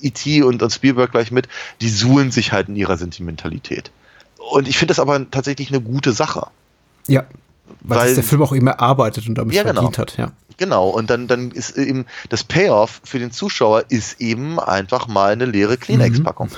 E.T. 0.01 0.43
und, 0.43 0.61
und 0.61 0.71
Spielberg 0.71 1.11
gleich 1.11 1.31
mit, 1.31 1.47
die 1.81 1.89
suhlen 1.89 2.31
sich 2.31 2.51
halt 2.51 2.67
in 2.67 2.75
ihrer 2.75 2.97
Sentimentalität. 2.97 3.91
Und 4.51 4.67
ich 4.67 4.77
finde 4.77 4.91
das 4.91 4.99
aber 4.99 5.29
tatsächlich 5.29 5.69
eine 5.69 5.81
gute 5.81 6.13
Sache. 6.13 6.47
Ja, 7.07 7.25
weil, 7.81 7.99
weil 7.99 8.15
der 8.15 8.23
Film 8.23 8.41
auch 8.41 8.51
immer 8.51 8.71
erarbeitet 8.71 9.27
und 9.29 9.37
damit 9.37 9.55
ja, 9.55 9.63
genau. 9.63 9.81
verdient 9.81 9.97
hat, 9.97 10.17
ja. 10.17 10.31
Genau, 10.57 10.89
und 10.89 11.09
dann, 11.09 11.27
dann 11.27 11.51
ist 11.51 11.77
eben 11.77 12.05
das 12.29 12.43
Payoff 12.43 13.01
für 13.03 13.17
den 13.17 13.31
Zuschauer 13.31 13.85
ist 13.89 14.19
eben 14.19 14.59
einfach 14.59 15.07
mal 15.07 15.31
eine 15.31 15.45
leere 15.45 15.77
Kleenex-Packung. 15.77 16.49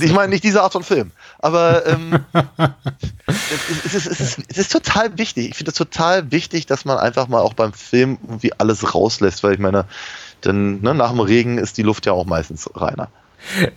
Ich 0.00 0.12
meine 0.12 0.28
nicht 0.28 0.44
diese 0.44 0.62
Art 0.62 0.72
von 0.72 0.82
Film, 0.82 1.10
aber 1.38 1.86
ähm, 1.86 2.24
es, 3.26 3.94
ist, 3.94 4.06
es, 4.06 4.20
ist, 4.20 4.38
es 4.48 4.58
ist 4.58 4.72
total 4.72 5.16
wichtig. 5.18 5.50
Ich 5.50 5.56
finde 5.56 5.70
es 5.70 5.76
total 5.76 6.30
wichtig, 6.30 6.66
dass 6.66 6.84
man 6.84 6.98
einfach 6.98 7.28
mal 7.28 7.40
auch 7.40 7.54
beim 7.54 7.72
Film 7.72 8.18
irgendwie 8.22 8.52
alles 8.58 8.94
rauslässt, 8.94 9.42
weil 9.42 9.54
ich 9.54 9.58
meine, 9.58 9.84
dann 10.40 10.80
ne, 10.80 10.94
nach 10.94 11.10
dem 11.10 11.20
Regen 11.20 11.58
ist 11.58 11.76
die 11.76 11.82
Luft 11.82 12.06
ja 12.06 12.12
auch 12.12 12.26
meistens 12.26 12.68
reiner. 12.74 13.08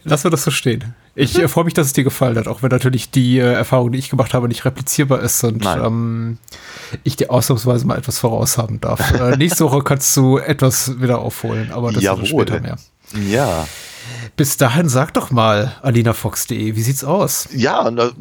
Lass 0.03 0.23
wir 0.23 0.31
das 0.31 0.43
so 0.43 0.51
stehen. 0.51 0.93
Ich 1.15 1.37
äh, 1.37 1.47
freue 1.47 1.63
mich, 1.63 1.73
dass 1.73 1.87
es 1.87 1.93
dir 1.93 2.03
gefallen 2.03 2.37
hat, 2.37 2.47
auch 2.47 2.63
wenn 2.63 2.69
natürlich 2.69 3.11
die 3.11 3.37
äh, 3.37 3.53
Erfahrung, 3.53 3.91
die 3.91 3.99
ich 3.99 4.09
gemacht 4.09 4.33
habe, 4.33 4.47
nicht 4.47 4.65
replizierbar 4.65 5.21
ist 5.21 5.43
und 5.43 5.63
ähm, 5.65 6.39
ich 7.03 7.15
dir 7.15 7.29
ausnahmsweise 7.29 7.85
mal 7.85 7.97
etwas 7.97 8.17
voraus 8.17 8.57
haben 8.57 8.81
darf. 8.81 9.11
äh, 9.13 9.35
nächste 9.37 9.65
Woche 9.65 9.83
kannst 9.83 10.15
du 10.17 10.39
etwas 10.39 10.99
wieder 10.99 11.19
aufholen, 11.19 11.71
aber 11.71 11.91
das 11.91 12.03
Jawohl. 12.03 12.23
ist 12.23 12.29
später 12.29 12.59
mehr. 12.59 12.77
Ja. 13.29 13.67
Bis 14.35 14.57
dahin 14.57 14.89
sag 14.89 15.13
doch 15.13 15.31
mal 15.31 15.75
alinafox.de, 15.81 16.75
wie 16.75 16.81
sieht's 16.81 17.03
aus? 17.03 17.47
Ja, 17.53 17.89
na, 17.89 18.11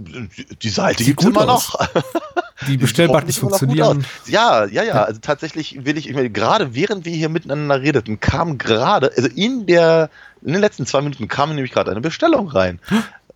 die 0.62 0.68
Seite 0.68 0.98
Sieht 0.98 1.08
gibt 1.08 1.20
es 1.20 1.26
gut 1.26 1.36
immer 1.36 1.52
aus. 1.52 1.72
noch. 1.72 1.88
Die 2.68 2.76
noch 2.76 3.24
gut 3.24 3.34
funktionieren. 3.34 4.06
Ja, 4.26 4.64
ja, 4.66 4.84
ja. 4.84 5.02
Also 5.02 5.20
tatsächlich 5.20 5.84
will 5.84 5.96
ich, 5.98 6.08
ich 6.08 6.14
meine, 6.14 6.30
gerade 6.30 6.74
während 6.74 7.04
wir 7.04 7.12
hier 7.12 7.28
miteinander 7.28 7.80
redeten, 7.80 8.20
kam 8.20 8.56
gerade, 8.56 9.10
also 9.16 9.28
in 9.28 9.66
der, 9.66 10.10
in 10.42 10.52
den 10.52 10.60
letzten 10.60 10.86
zwei 10.86 11.00
Minuten 11.00 11.26
kam 11.26 11.54
nämlich 11.54 11.72
gerade 11.72 11.90
eine 11.90 12.00
Bestellung 12.00 12.48
rein. 12.48 12.78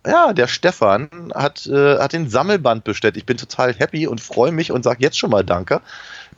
Ja, 0.05 0.31
der 0.31 0.47
Stefan 0.47 1.09
hat, 1.35 1.65
äh, 1.67 1.99
hat 1.99 2.13
den 2.13 2.29
Sammelband 2.29 2.85
bestellt. 2.85 3.17
Ich 3.17 3.25
bin 3.25 3.35
total 3.35 3.73
happy 3.73 4.07
und 4.07 4.21
freue 4.21 4.53
mich 4.53 4.71
und 4.71 4.83
sage 4.83 4.99
jetzt 5.01 5.19
schon 5.19 5.31
mal 5.31 5.43
Danke. 5.43 5.81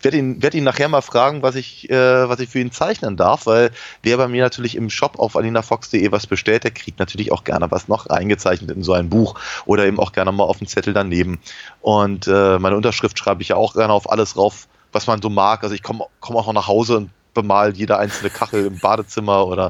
Werde 0.02 0.18
ihn, 0.18 0.42
werd 0.42 0.54
ihn 0.54 0.64
nachher 0.64 0.88
mal 0.88 1.02
fragen, 1.02 1.42
was 1.42 1.56
ich, 1.56 1.90
äh, 1.90 2.30
was 2.30 2.40
ich 2.40 2.50
für 2.50 2.60
ihn 2.60 2.72
zeichnen 2.72 3.18
darf, 3.18 3.46
weil 3.46 3.72
wer 4.02 4.18
bei 4.18 4.28
mir 4.28 4.44
natürlich 4.44 4.76
im 4.76 4.90
Shop 4.90 5.20
auf 5.20 5.36
alinafox.de 5.36 6.12
was 6.12 6.28
bestellt, 6.28 6.64
der 6.64 6.72
kriegt 6.72 7.00
natürlich 7.00 7.32
auch 7.32 7.44
gerne 7.44 7.70
was 7.72 7.88
noch 7.88 8.08
eingezeichnet 8.08 8.72
in 8.72 8.84
so 8.84 8.94
ein 8.94 9.10
Buch 9.10 9.36
oder 9.66 9.86
eben 9.86 10.00
auch 10.00 10.12
gerne 10.12 10.32
mal 10.32 10.46
auf 10.46 10.60
den 10.60 10.68
Zettel 10.68 10.94
daneben. 10.94 11.40
Und 11.82 12.28
äh, 12.28 12.60
meine 12.60 12.78
Unterschrift 12.78 13.20
schreibe 13.20 13.42
ich 13.42 13.50
ja 13.50 13.56
auch 13.56 13.74
gerne 13.74 13.94
auf 13.94 14.10
alles 14.10 14.38
rauf, 14.38 14.68
was 14.92 15.08
man 15.08 15.22
so 15.22 15.30
mag. 15.30 15.64
Also 15.64 15.76
ich 15.76 15.84
komme 15.84 16.06
komm 16.20 16.38
auch 16.38 16.48
noch 16.48 16.54
nach 16.54 16.68
Hause 16.68 16.98
und 16.98 17.10
bemal 17.34 17.76
jede 17.76 17.98
einzelne 17.98 18.30
Kachel 18.30 18.66
im 18.66 18.80
Badezimmer 18.80 19.46
oder 19.48 19.68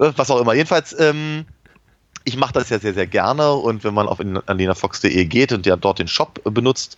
äh, 0.00 0.12
was 0.16 0.30
auch 0.30 0.40
immer. 0.40 0.54
Jedenfalls, 0.54 0.98
ähm, 0.98 1.46
ich 2.24 2.36
mache 2.36 2.54
das 2.54 2.70
ja 2.70 2.78
sehr, 2.78 2.94
sehr 2.94 3.06
gerne 3.06 3.52
und 3.52 3.84
wenn 3.84 3.94
man 3.94 4.08
auf 4.08 4.18
alinafox.de 4.46 5.24
geht 5.26 5.52
und 5.52 5.66
ja 5.66 5.76
dort 5.76 5.98
den 5.98 6.08
Shop 6.08 6.40
benutzt, 6.44 6.96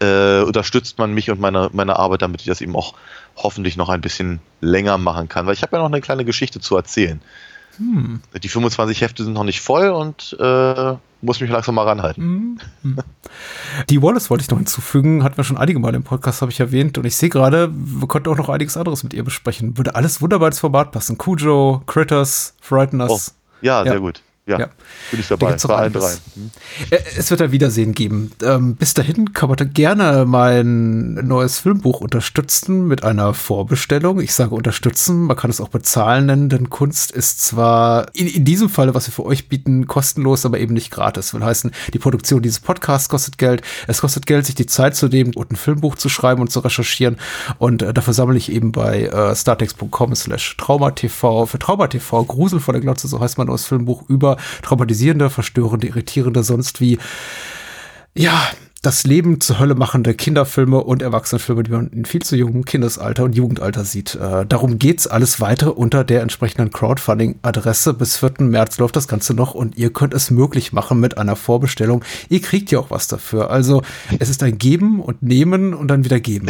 äh, 0.00 0.42
unterstützt 0.42 0.98
man 0.98 1.12
mich 1.12 1.30
und 1.30 1.40
meine, 1.40 1.70
meine 1.72 1.98
Arbeit, 1.98 2.22
damit 2.22 2.40
ich 2.42 2.46
das 2.46 2.60
eben 2.60 2.76
auch 2.76 2.94
hoffentlich 3.36 3.76
noch 3.76 3.88
ein 3.88 4.00
bisschen 4.00 4.40
länger 4.60 4.98
machen 4.98 5.28
kann, 5.28 5.46
weil 5.46 5.54
ich 5.54 5.62
habe 5.62 5.76
ja 5.76 5.82
noch 5.82 5.90
eine 5.90 6.00
kleine 6.00 6.24
Geschichte 6.24 6.60
zu 6.60 6.76
erzählen. 6.76 7.20
Die 8.42 8.48
25 8.48 9.02
Hefte 9.02 9.22
sind 9.24 9.34
noch 9.34 9.44
nicht 9.44 9.60
voll 9.60 9.90
und 9.90 10.34
äh, 10.40 10.94
muss 11.20 11.40
mich 11.40 11.50
langsam 11.50 11.74
mal 11.74 11.84
ranhalten. 11.84 12.58
Die 13.90 14.00
Wallace 14.00 14.30
wollte 14.30 14.42
ich 14.44 14.50
noch 14.50 14.56
hinzufügen, 14.56 15.22
hatten 15.22 15.36
wir 15.36 15.44
schon 15.44 15.58
einige 15.58 15.78
Mal 15.78 15.94
im 15.94 16.02
Podcast, 16.02 16.40
habe 16.40 16.50
ich 16.50 16.58
erwähnt. 16.60 16.96
Und 16.96 17.04
ich 17.04 17.16
sehe 17.16 17.28
gerade, 17.28 17.70
wir 17.74 18.08
konnten 18.08 18.30
auch 18.30 18.36
noch 18.38 18.48
einiges 18.48 18.78
anderes 18.78 19.02
mit 19.02 19.12
ihr 19.12 19.24
besprechen. 19.24 19.76
Würde 19.76 19.94
alles 19.94 20.22
wunderbar 20.22 20.48
ins 20.48 20.58
Format 20.60 20.90
passen. 20.90 21.18
Cujo, 21.18 21.82
Critters, 21.86 22.54
Frighteners. 22.62 23.10
Oh, 23.10 23.56
ja, 23.60 23.84
Ja. 23.84 23.92
sehr 23.92 24.00
gut. 24.00 24.22
Ja, 24.48 24.60
Ja. 24.60 24.66
bin 25.10 25.18
ich 25.20 25.26
Da 25.26 25.36
dabei. 25.36 25.50
gibt's 25.52 25.66
allen 25.66 25.92
drei. 25.92 26.06
einiges. 26.06 26.20
Äh, 26.90 26.98
Es 27.18 27.30
wird 27.30 27.42
ein 27.42 27.50
Wiedersehen 27.50 27.94
geben. 27.94 28.30
Ähm, 28.44 28.76
bis 28.76 28.94
dahin 28.94 29.32
kann 29.32 29.48
man 29.48 29.56
da 29.56 29.64
gerne 29.64 30.24
mein 30.24 31.14
neues 31.14 31.58
Filmbuch 31.58 32.00
unterstützen 32.00 32.86
mit 32.86 33.02
einer 33.02 33.34
Vorbestellung. 33.34 34.20
Ich 34.20 34.34
sage 34.34 34.54
unterstützen, 34.54 35.22
man 35.22 35.36
kann 35.36 35.50
es 35.50 35.60
auch 35.60 35.68
bezahlen 35.68 36.26
nennen, 36.26 36.48
denn 36.48 36.70
Kunst 36.70 37.10
ist 37.10 37.42
zwar 37.44 38.06
in, 38.14 38.28
in 38.28 38.44
diesem 38.44 38.68
Falle, 38.68 38.94
was 38.94 39.08
wir 39.08 39.12
für 39.12 39.24
euch 39.24 39.48
bieten, 39.48 39.88
kostenlos, 39.88 40.46
aber 40.46 40.60
eben 40.60 40.74
nicht 40.74 40.92
gratis. 40.92 41.34
Will 41.34 41.42
heißen, 41.44 41.72
die 41.92 41.98
Produktion 41.98 42.40
dieses 42.40 42.60
Podcasts 42.60 43.08
kostet 43.08 43.38
Geld. 43.38 43.62
Es 43.88 44.00
kostet 44.00 44.26
Geld, 44.26 44.46
sich 44.46 44.54
die 44.54 44.66
Zeit 44.66 44.94
zu 44.94 45.08
nehmen 45.08 45.34
und 45.34 45.50
ein 45.50 45.56
Filmbuch 45.56 45.96
zu 45.96 46.08
schreiben 46.08 46.40
und 46.40 46.52
zu 46.52 46.60
recherchieren. 46.60 47.16
Und 47.58 47.82
äh, 47.82 47.92
dafür 47.92 48.14
sammle 48.14 48.36
ich 48.38 48.52
eben 48.52 48.70
bei 48.70 49.06
äh, 49.06 49.34
startex.com 49.34 50.14
slash 50.14 50.56
traumatv 50.56 51.46
für 51.46 51.58
traumatv 51.58 52.12
Grusel 52.28 52.60
vor 52.60 52.72
der 52.74 52.80
Glotze, 52.80 53.08
so 53.08 53.18
heißt 53.18 53.38
mein 53.38 53.48
neues 53.48 53.66
Filmbuch, 53.66 54.04
über 54.08 54.35
traumatisierende, 54.62 55.30
verstörende, 55.30 55.86
irritierende, 55.86 56.42
sonst 56.42 56.80
wie, 56.80 56.98
ja, 58.14 58.48
das 58.86 59.02
Leben 59.02 59.40
zur 59.40 59.58
Hölle 59.58 59.74
machende 59.74 60.14
Kinderfilme 60.14 60.84
und 60.84 61.02
Erwachsenenfilme, 61.02 61.64
die 61.64 61.72
man 61.72 61.88
in 61.88 62.04
viel 62.04 62.22
zu 62.22 62.36
jungem 62.36 62.64
Kindesalter 62.64 63.24
und 63.24 63.34
Jugendalter 63.34 63.84
sieht. 63.84 64.14
Äh, 64.14 64.46
darum 64.46 64.78
geht's 64.78 65.08
alles 65.08 65.40
weitere 65.40 65.70
unter 65.70 66.04
der 66.04 66.22
entsprechenden 66.22 66.70
Crowdfunding-Adresse. 66.70 67.94
Bis 67.94 68.16
4. 68.16 68.34
März 68.42 68.78
läuft 68.78 68.94
das 68.94 69.08
Ganze 69.08 69.34
noch 69.34 69.54
und 69.54 69.76
ihr 69.76 69.92
könnt 69.92 70.14
es 70.14 70.30
möglich 70.30 70.72
machen 70.72 71.00
mit 71.00 71.18
einer 71.18 71.34
Vorbestellung. 71.34 72.04
Ihr 72.28 72.40
kriegt 72.40 72.70
ja 72.70 72.78
auch 72.78 72.90
was 72.92 73.08
dafür. 73.08 73.50
Also 73.50 73.82
es 74.20 74.28
ist 74.28 74.44
ein 74.44 74.56
Geben 74.56 75.00
und 75.00 75.20
Nehmen 75.20 75.74
und 75.74 75.88
dann 75.88 76.04
wieder 76.04 76.20
Geben. 76.20 76.46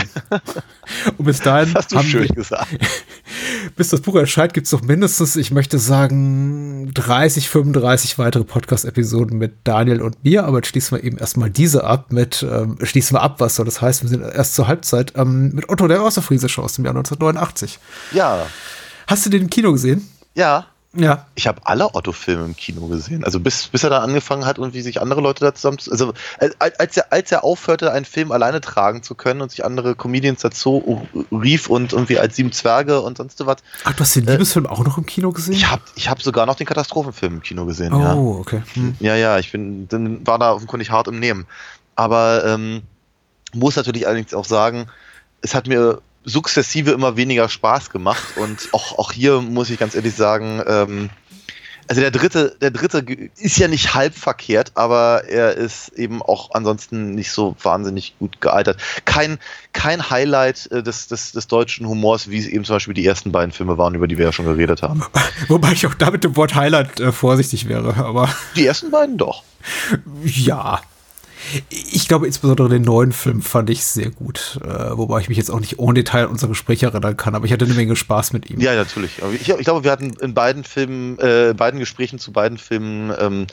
und 1.16 1.24
bis 1.24 1.40
dahin 1.40 1.72
Das 1.72 1.86
hast 1.86 1.92
du 1.92 2.02
schön 2.02 2.28
wir, 2.28 2.34
gesagt. 2.34 2.68
bis 3.76 3.88
das 3.88 4.02
Buch 4.02 4.16
erscheint, 4.16 4.52
gibt 4.52 4.66
es 4.66 4.72
noch 4.72 4.82
mindestens, 4.82 5.36
ich 5.36 5.52
möchte 5.52 5.78
sagen, 5.78 6.90
30, 6.92 7.48
35 7.48 8.18
weitere 8.18 8.44
Podcast-Episoden 8.44 9.38
mit 9.38 9.54
Daniel 9.64 10.02
und 10.02 10.22
mir. 10.22 10.44
Aber 10.44 10.58
jetzt 10.58 10.68
schließen 10.68 10.98
wir 10.98 11.02
eben 11.02 11.16
erstmal 11.16 11.48
diese 11.48 11.84
ab 11.84 12.12
mit, 12.12 12.25
ähm, 12.42 12.78
schließen 12.82 13.16
wir 13.16 13.22
ab, 13.22 13.36
was 13.40 13.56
soll 13.56 13.64
das 13.64 13.80
heißen? 13.80 14.08
Wir 14.10 14.18
sind 14.18 14.22
erst 14.34 14.54
zur 14.54 14.66
Halbzeit 14.68 15.12
ähm, 15.16 15.52
mit 15.54 15.68
Otto 15.68 15.86
der 15.88 16.02
Außerfriesische 16.02 16.62
aus 16.62 16.74
dem 16.74 16.84
Jahr 16.84 16.94
1989. 16.94 17.78
Ja, 18.12 18.46
Hast 19.06 19.24
du 19.24 19.30
den 19.30 19.42
im 19.42 19.50
Kino 19.50 19.72
gesehen? 19.72 20.08
ja. 20.34 20.66
Ja. 20.98 21.26
Ich 21.34 21.46
habe 21.46 21.60
alle 21.64 21.94
Otto-Filme 21.94 22.46
im 22.46 22.56
Kino 22.56 22.86
gesehen. 22.86 23.22
Also 23.22 23.38
bis, 23.38 23.68
bis 23.68 23.84
er 23.84 23.90
dann 23.90 24.02
angefangen 24.02 24.46
hat 24.46 24.58
und 24.58 24.72
wie 24.72 24.80
sich 24.80 25.00
andere 25.00 25.20
Leute 25.20 25.44
da 25.44 25.54
zusammen. 25.54 25.76
Also 25.90 26.14
äh, 26.38 26.48
als 26.58 26.96
er, 26.96 27.12
als 27.12 27.30
er 27.30 27.44
aufhörte, 27.44 27.92
einen 27.92 28.06
Film 28.06 28.32
alleine 28.32 28.62
tragen 28.62 29.02
zu 29.02 29.14
können 29.14 29.42
und 29.42 29.50
sich 29.50 29.64
andere 29.64 29.94
Comedians 29.94 30.40
dazu 30.40 31.06
rief 31.30 31.68
und 31.68 31.92
irgendwie 31.92 32.18
als 32.18 32.36
sieben 32.36 32.50
Zwerge 32.50 33.02
und 33.02 33.18
sonst 33.18 33.44
was. 33.44 33.58
Ach, 33.84 33.92
du 33.92 34.00
hast 34.00 34.16
den 34.16 34.24
Liebesfilm 34.24 34.66
auch 34.66 34.84
noch 34.84 34.96
im 34.96 35.04
Kino 35.04 35.32
gesehen? 35.32 35.52
Ich 35.52 35.70
habe 35.70 35.82
ich 35.96 36.08
hab 36.08 36.22
sogar 36.22 36.46
noch 36.46 36.54
den 36.54 36.66
Katastrophenfilm 36.66 37.34
im 37.34 37.42
Kino 37.42 37.66
gesehen. 37.66 37.92
ja. 37.92 38.14
Oh, 38.14 38.38
okay. 38.40 38.62
Hm. 38.72 38.96
Ja, 38.98 39.16
ja, 39.16 39.38
ich 39.38 39.52
bin, 39.52 39.88
dann 39.88 40.26
war 40.26 40.38
da 40.38 40.52
offenkundig 40.52 40.90
hart 40.90 41.08
im 41.08 41.18
Nehmen. 41.18 41.46
Aber 41.96 42.44
ähm, 42.44 42.82
muss 43.52 43.76
natürlich 43.76 44.06
allerdings 44.06 44.34
auch 44.34 44.44
sagen, 44.44 44.86
es 45.40 45.54
hat 45.54 45.66
mir 45.66 46.00
sukzessive 46.24 46.90
immer 46.90 47.16
weniger 47.16 47.48
Spaß 47.48 47.90
gemacht 47.90 48.36
und 48.36 48.68
auch, 48.72 48.98
auch 48.98 49.12
hier 49.12 49.40
muss 49.40 49.70
ich 49.70 49.78
ganz 49.78 49.94
ehrlich 49.94 50.14
sagen, 50.14 50.62
ähm, 50.66 51.10
also 51.88 52.00
der 52.00 52.10
dritte, 52.10 52.56
der 52.60 52.72
dritte 52.72 53.04
ist 53.38 53.58
ja 53.58 53.68
nicht 53.68 53.94
halb 53.94 54.14
verkehrt, 54.14 54.72
aber 54.74 55.22
er 55.28 55.54
ist 55.56 55.90
eben 55.90 56.20
auch 56.20 56.50
ansonsten 56.52 57.14
nicht 57.14 57.30
so 57.30 57.54
wahnsinnig 57.62 58.16
gut 58.18 58.40
gealtert. 58.40 58.78
Kein, 59.04 59.38
kein 59.72 60.10
Highlight 60.10 60.68
äh, 60.72 60.82
des, 60.82 61.06
des, 61.06 61.30
des 61.30 61.46
deutschen 61.46 61.86
Humors, 61.86 62.28
wie 62.28 62.38
es 62.38 62.46
eben 62.46 62.64
zum 62.64 62.76
Beispiel 62.76 62.94
die 62.94 63.06
ersten 63.06 63.30
beiden 63.30 63.52
Filme 63.52 63.78
waren, 63.78 63.94
über 63.94 64.08
die 64.08 64.18
wir 64.18 64.24
ja 64.24 64.32
schon 64.32 64.46
geredet 64.46 64.82
haben. 64.82 65.04
Wobei 65.48 65.72
ich 65.72 65.86
auch 65.86 65.94
da 65.94 66.10
mit 66.10 66.24
dem 66.24 66.34
Wort 66.36 66.56
Highlight 66.56 66.98
äh, 66.98 67.12
vorsichtig 67.12 67.68
wäre, 67.68 67.94
aber 67.94 68.28
Die 68.56 68.66
ersten 68.66 68.90
beiden 68.90 69.16
doch. 69.16 69.44
Ja. 70.24 70.80
Ich 71.70 72.08
glaube, 72.08 72.26
insbesondere 72.26 72.68
den 72.68 72.82
neuen 72.82 73.12
Film 73.12 73.42
fand 73.42 73.70
ich 73.70 73.84
sehr 73.84 74.10
gut. 74.10 74.58
Äh, 74.64 74.96
wobei 74.96 75.20
ich 75.20 75.28
mich 75.28 75.38
jetzt 75.38 75.50
auch 75.50 75.60
nicht 75.60 75.78
ohne 75.78 75.94
Detail 75.94 76.24
an 76.24 76.30
unsere 76.30 76.50
Gespräche 76.50 76.86
erinnern 76.86 77.16
kann, 77.16 77.34
aber 77.34 77.46
ich 77.46 77.52
hatte 77.52 77.64
eine 77.64 77.74
Menge 77.74 77.96
Spaß 77.96 78.32
mit 78.32 78.50
ihm. 78.50 78.60
Ja, 78.60 78.74
natürlich. 78.74 79.20
Ich, 79.40 79.48
ich 79.48 79.64
glaube, 79.64 79.84
wir 79.84 79.90
hatten 79.90 80.12
in 80.20 80.34
beiden 80.34 80.64
Filmen, 80.64 81.18
äh, 81.18 81.54
beiden 81.56 81.80
Gesprächen 81.80 82.18
zu 82.18 82.32
beiden 82.32 82.58
Filmen, 82.58 83.12
ähm, 83.18 83.46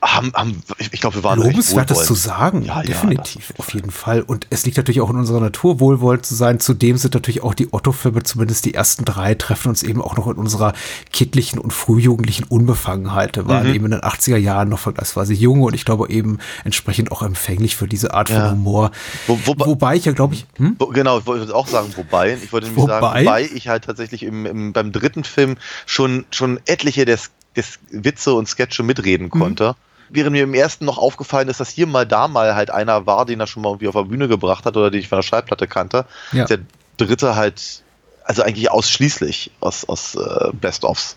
haben, 0.00 0.32
haben, 0.34 0.62
ich, 0.78 0.92
glaube, 1.00 1.16
wir 1.16 1.24
waren 1.24 1.40
Lobenswertes 1.40 1.98
recht 1.98 2.06
zu 2.06 2.14
sagen, 2.14 2.62
Ja, 2.62 2.76
ja, 2.76 2.82
definitiv, 2.82 3.48
das 3.48 3.58
auf 3.58 3.74
jeden 3.74 3.90
Fall. 3.90 4.20
Und 4.22 4.46
es 4.50 4.64
liegt 4.64 4.76
natürlich 4.76 5.00
auch 5.00 5.10
in 5.10 5.16
unserer 5.16 5.40
Natur, 5.40 5.80
wohlwollend 5.80 6.24
zu 6.24 6.36
sein. 6.36 6.60
Zudem 6.60 6.96
sind 6.98 7.14
natürlich 7.14 7.42
auch 7.42 7.54
die 7.54 7.72
Otto-Filme, 7.72 8.22
zumindest 8.22 8.64
die 8.64 8.74
ersten 8.74 9.04
drei, 9.04 9.34
treffen 9.34 9.70
uns 9.70 9.82
eben 9.82 10.00
auch 10.00 10.16
noch 10.16 10.28
in 10.28 10.34
unserer 10.36 10.72
kindlichen 11.12 11.58
und 11.58 11.72
frühjugendlichen 11.72 12.44
Unbefangenheit. 12.44 13.34
Wir 13.36 13.48
waren 13.48 13.66
Mhm. 13.68 13.74
eben 13.74 13.84
in 13.86 13.90
den 13.92 14.00
80er 14.02 14.36
Jahren 14.36 14.68
noch 14.68 14.78
vergleichsweise 14.78 15.34
jung 15.34 15.62
und 15.62 15.74
ich 15.74 15.84
glaube 15.84 16.08
eben 16.10 16.38
entsprechend 16.64 17.10
auch 17.10 17.22
empfänglich 17.38 17.76
für 17.76 17.86
diese 17.86 18.12
Art 18.14 18.28
Ja. 18.30 18.40
von 18.40 18.50
Humor. 18.58 18.90
Wo- 19.28 19.38
wobei- 19.46 19.66
Wobei 19.66 19.94
ich 19.96 20.04
ja, 20.04 20.12
glaube 20.12 20.34
ich, 20.34 20.46
hm? 20.56 20.74
Wo- 20.78 20.86
Genau, 20.86 21.18
ich 21.20 21.26
wollte 21.26 21.54
auch 21.54 21.68
sagen, 21.68 21.92
wobei, 21.96 22.34
ich 22.42 22.52
wollte 22.52 22.66
nämlich 22.66 22.84
sagen, 22.86 23.06
Wobei? 23.06 23.42
ich 23.54 23.68
halt 23.68 23.84
tatsächlich 23.84 24.24
im, 24.24 24.44
im, 24.46 24.72
beim 24.72 24.90
dritten 24.92 25.22
Film 25.24 25.56
schon, 25.86 26.24
schon 26.30 26.58
etliche 26.66 27.04
des, 27.04 27.30
des 27.56 27.78
Witze 27.90 28.34
und 28.34 28.48
Sketche 28.48 28.82
mitreden 28.82 29.26
Mhm. 29.26 29.30
konnte. 29.40 29.76
Während 30.10 30.32
mir 30.32 30.42
im 30.44 30.54
ersten 30.54 30.84
noch 30.86 30.98
aufgefallen 30.98 31.48
ist, 31.48 31.60
dass 31.60 31.68
hier 31.70 31.86
mal 31.86 32.06
da 32.06 32.28
mal 32.28 32.54
halt 32.54 32.70
einer 32.70 33.06
war, 33.06 33.24
den 33.26 33.40
er 33.40 33.46
schon 33.46 33.62
mal 33.62 33.68
irgendwie 33.70 33.88
auf 33.88 33.94
der 33.94 34.04
Bühne 34.04 34.26
gebracht 34.26 34.64
hat 34.64 34.76
oder 34.76 34.90
den 34.90 35.00
ich 35.00 35.08
von 35.08 35.18
der 35.18 35.22
Schallplatte 35.22 35.66
kannte. 35.68 36.06
Ja. 36.32 36.46
Der 36.46 36.58
dritte 36.96 37.36
halt, 37.36 37.82
also 38.24 38.42
eigentlich 38.42 38.70
ausschließlich 38.70 39.50
aus, 39.60 39.84
aus 39.84 40.14
äh, 40.14 40.50
Best-ofs, 40.54 41.16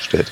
steht. 0.00 0.30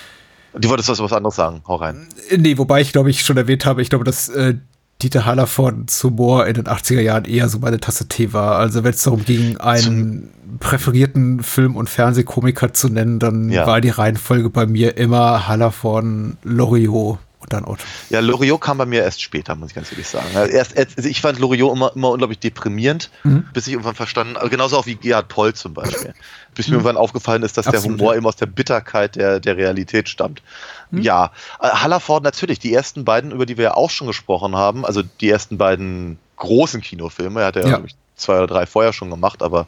Du 0.55 0.68
wolltest 0.68 0.88
was, 0.88 0.98
was 1.00 1.12
anderes 1.12 1.36
sagen, 1.36 1.62
hau 1.66 1.76
rein. 1.76 2.07
Nee, 2.36 2.59
wobei 2.59 2.80
ich 2.80 2.92
glaube, 2.92 3.11
ich 3.11 3.22
schon 3.22 3.36
erwähnt 3.36 3.64
habe, 3.66 3.80
ich 3.82 3.88
glaube, 3.90 4.05
dass 4.05 4.28
äh, 4.28 4.55
Dieter 5.00 5.24
Hallervordens 5.24 6.03
Humor 6.05 6.46
in 6.46 6.55
den 6.55 6.64
80er 6.66 7.00
Jahren 7.00 7.24
eher 7.24 7.48
so 7.48 7.59
meine 7.59 7.80
Tasse 7.80 8.07
Tee 8.09 8.32
war. 8.32 8.57
Also 8.59 8.84
wenn 8.84 8.92
es 8.92 9.03
darum 9.03 9.24
ging, 9.24 9.57
einen 9.57 10.30
präferierten 10.61 11.42
Film- 11.42 11.74
und 11.76 11.88
Fernsehkomiker 11.90 12.72
zu 12.72 12.88
nennen, 12.88 13.18
dann 13.18 13.50
Ja. 13.50 13.66
war 13.66 13.80
die 13.80 13.88
Reihenfolge 13.88 14.50
bei 14.50 14.66
mir 14.66 14.96
immer 14.96 15.48
Hallervorden, 15.48 16.36
Loriot 16.44 17.18
dann 17.53 17.64
Otto. 17.64 17.82
Ja, 18.11 18.20
Loriot 18.20 18.61
kam 18.61 18.78
bei 18.78 18.86
mir 18.86 19.03
erst 19.03 19.22
später, 19.22 19.55
muss 19.55 19.70
ich 19.70 19.74
ganz 19.74 19.90
ehrlich 19.92 20.07
sagen. 20.09 20.26
Also 20.34 20.53
Erst, 20.53 20.76
also 20.76 21.09
ich 21.09 21.20
fand 21.20 21.38
Loriot 21.38 21.74
immer, 21.74 21.92
immer 21.94 22.11
unglaublich 22.11 22.38
deprimierend, 22.38 23.11
Mhm. 23.24 23.44
bis 23.53 23.66
ich 23.66 23.72
irgendwann 23.74 23.94
verstanden, 23.94 24.36
also 24.36 24.48
genauso 24.48 24.76
auch 24.78 24.86
wie 24.86 24.94
Gerhard 24.96 25.28
Poll 25.28 25.55
zum 25.55 25.74
Beispiel. 25.74 26.14
Bis 26.55 26.68
mir 26.68 26.74
irgendwann 26.74 26.98
aufgefallen 26.98 27.42
ist, 27.44 27.57
dass 27.57 27.64
Mhm. 27.66 27.70
Absolut, 27.74 27.84
der 27.98 27.98
Humor 28.05 28.12
ja. 28.12 28.18
eben 28.18 28.26
aus 28.26 28.36
der 28.36 28.46
Bitterkeit 28.46 29.16
der, 29.16 29.40
der 29.40 29.57
Realität 29.57 30.09
stammt. 30.11 30.42
Mhm. 30.90 31.00
Ja, 31.03 31.32
äh, 31.61 31.68
Hallerford 31.68 32.22
natürlich, 32.24 32.59
die 32.59 32.74
ersten 32.74 33.05
beiden, 33.07 33.30
über 33.30 33.46
die 33.46 33.57
wir 33.57 33.64
ja 33.64 33.74
auch 33.74 33.88
schon 33.90 34.07
gesprochen 34.07 34.55
haben, 34.57 34.84
also 34.84 35.03
die 35.20 35.30
ersten 35.30 35.57
beiden 35.57 36.18
großen 36.36 36.80
Kinofilme, 36.82 37.40
er 37.40 37.46
hat 37.46 37.57
ja, 37.57 37.66
Ja. 37.66 37.80
ich, 37.86 37.94
zwei 38.16 38.36
oder 38.36 38.46
drei 38.46 38.66
vorher 38.66 38.92
schon 38.92 39.09
gemacht, 39.11 39.42
aber 39.42 39.66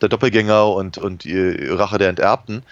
der 0.00 0.08
Doppelgänger 0.08 0.66
und, 0.68 0.98
und 0.98 1.22
die 1.24 1.66
Rache 1.68 1.98
der 1.98 2.08
Enterbten, 2.08 2.62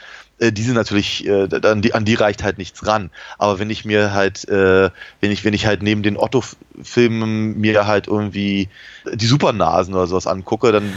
äh, 0.42 0.52
die 0.52 0.62
sind 0.62 0.74
natürlich, 0.74 1.26
äh, 1.26 1.48
an, 1.64 1.82
die, 1.82 1.94
an 1.94 2.04
die 2.04 2.14
reicht 2.14 2.42
halt 2.42 2.58
nichts 2.58 2.86
ran. 2.86 3.10
Aber 3.38 3.58
wenn 3.58 3.70
ich 3.70 3.84
mir 3.84 4.12
halt, 4.12 4.46
äh, 4.48 4.90
wenn 5.20 5.30
ich, 5.30 5.44
wenn 5.44 5.54
ich 5.54 5.66
halt 5.66 5.82
neben 5.82 6.02
den 6.02 6.16
Otto-Filmen 6.16 7.58
mir 7.58 7.86
halt 7.86 8.06
irgendwie 8.08 8.68
die 9.12 9.26
Supernasen 9.26 9.94
oder 9.94 10.06
sowas 10.06 10.26
angucke, 10.26 10.72
dann, 10.72 10.92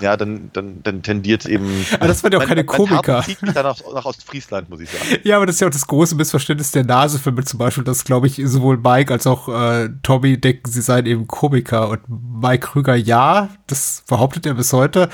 ja, 0.00 0.16
dann, 0.16 0.50
dann, 0.52 0.82
dann 0.82 1.02
tendiert 1.02 1.46
eben. 1.46 1.84
Aber 1.94 2.08
das 2.08 2.22
waren 2.22 2.32
ja 2.32 2.38
auch 2.38 2.42
mein- 2.42 2.48
keine 2.48 2.64
mein 2.64 2.76
Komiker. 2.76 3.14
Herz 3.14 3.26
zieht 3.26 3.42
mich 3.42 3.52
dann 3.52 3.64
nach, 3.64 3.78
nach 3.94 4.04
Ostfriesland, 4.04 4.68
muss 4.70 4.80
ich 4.80 4.90
sagen. 4.90 5.04
Ja, 5.24 5.36
aber 5.36 5.46
das 5.46 5.56
ist 5.56 5.60
ja 5.60 5.68
auch 5.68 5.72
das 5.72 5.86
große 5.86 6.14
Missverständnis 6.16 6.70
der 6.72 6.84
Nasefilme 6.84 7.44
zum 7.44 7.58
Beispiel, 7.58 7.84
dass, 7.84 8.04
glaube 8.04 8.26
ich, 8.26 8.40
sowohl 8.44 8.76
Mike 8.78 9.12
als 9.12 9.26
auch 9.26 9.48
äh, 9.48 9.88
Tommy 10.02 10.38
denken, 10.40 10.70
sie 10.70 10.82
seien 10.82 11.06
eben 11.06 11.26
Komiker. 11.28 11.88
Und 11.88 12.00
Mike 12.08 12.66
Krüger, 12.68 12.94
ja, 12.94 13.48
das 13.66 14.04
behauptet 14.08 14.46
er 14.46 14.54
bis 14.54 14.72
heute. 14.72 15.08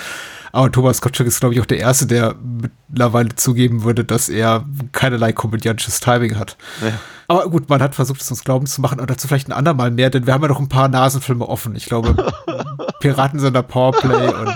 Aber 0.53 0.71
Thomas 0.73 1.01
Gottschalk 1.01 1.29
ist, 1.29 1.41
glaube 1.41 1.55
ich, 1.55 1.61
auch 1.61 1.67
der 1.67 1.79
Erste, 1.79 2.07
der 2.07 2.35
mittlerweile 2.89 3.35
zugeben 3.37 3.85
würde, 3.85 4.05
dass 4.05 4.29
er 4.29 4.65
keinerlei 4.93 5.33
komödiantisches 5.33 6.01
Timing 6.01 6.39
hat. 6.39 6.57
Aber 7.29 7.49
gut, 7.49 7.69
man 7.69 7.81
hat 7.81 7.95
versucht, 7.95 8.21
es 8.21 8.31
uns 8.31 8.43
glauben 8.43 8.67
zu 8.67 8.81
machen, 8.81 8.99
aber 8.99 9.07
dazu 9.07 9.29
vielleicht 9.29 9.49
ein 9.49 9.53
andermal 9.53 9.91
mehr, 9.91 10.11
denn 10.11 10.27
wir 10.27 10.35
haben 10.35 10.43
ja 10.43 10.49
noch 10.49 10.59
ein 10.59 10.69
paar 10.69 10.89
Nasenfilme 10.89 11.49
offen. 11.49 11.77
Ich 11.77 11.87
glaube, 11.87 12.33
Piratensender 13.01 13.63
Powerplay 13.63 14.35
und 14.35 14.55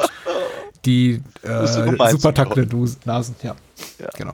die 0.84 1.22
äh, 1.42 1.66
Supertakte 2.10 2.68
Nasen, 3.04 3.36
ja. 3.42 3.54
Genau. 4.16 4.32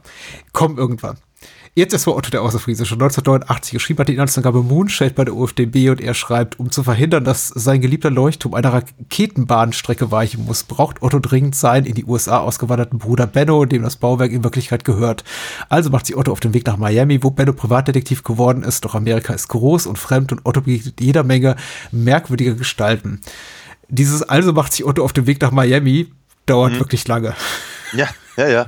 Kommen 0.52 0.78
irgendwann. 0.78 1.16
Jetzt 1.77 1.95
ist 1.95 2.05
mal 2.07 2.16
Otto 2.16 2.31
der 2.31 2.43
Außerfriese 2.43 2.85
schon 2.85 3.01
1989 3.01 3.75
geschrieben, 3.75 4.01
hat 4.01 4.09
die 4.09 4.14
Inhaltsangabe 4.14 4.61
Moonshade 4.61 5.14
bei 5.14 5.25
der 5.25 5.35
UFDB 5.35 5.91
und 5.91 6.01
er 6.01 6.14
schreibt, 6.14 6.59
um 6.59 6.73
zu 6.73 6.83
verhindern, 6.83 7.23
dass 7.23 7.47
sein 7.47 7.81
geliebter 7.81 8.11
Leuchtturm 8.11 8.55
einer 8.55 8.73
Raketenbahnstrecke 8.73 10.11
weichen 10.11 10.45
muss, 10.47 10.64
braucht 10.64 11.01
Otto 11.01 11.21
dringend 11.21 11.55
seinen 11.55 11.87
in 11.87 11.95
die 11.95 12.05
USA 12.05 12.39
ausgewanderten 12.39 12.99
Bruder 12.99 13.29
Benno, 13.29 13.66
dem 13.66 13.85
das 13.85 13.95
Bauwerk 13.95 14.33
in 14.33 14.43
Wirklichkeit 14.43 14.85
gehört. 14.85 15.23
Also 15.68 15.91
macht 15.91 16.07
sich 16.07 16.16
Otto 16.16 16.33
auf 16.33 16.41
den 16.41 16.55
Weg 16.55 16.66
nach 16.66 16.77
Miami, 16.77 17.23
wo 17.23 17.31
Benno 17.31 17.53
Privatdetektiv 17.53 18.25
geworden 18.25 18.64
ist, 18.64 18.85
doch 18.85 18.97
Amerika 18.97 19.33
ist 19.33 19.47
groß 19.47 19.87
und 19.87 19.97
fremd 19.97 20.33
und 20.33 20.41
Otto 20.45 20.62
begegnet 20.62 21.01
jeder 21.01 21.23
Menge 21.23 21.55
merkwürdiger 21.93 22.55
Gestalten. 22.55 23.21
Dieses 23.89 24.25
also 24.25 24.53
macht 24.53 24.73
sich 24.73 24.85
Otto 24.85 25.05
auf 25.05 25.12
den 25.12 25.29
Weg 25.29 25.41
nach 25.41 25.53
Miami 25.53 26.09
dauert 26.47 26.79
wirklich 26.81 27.07
lange. 27.07 27.35
Ja, 27.93 28.09
ja, 28.37 28.49
ja. 28.49 28.66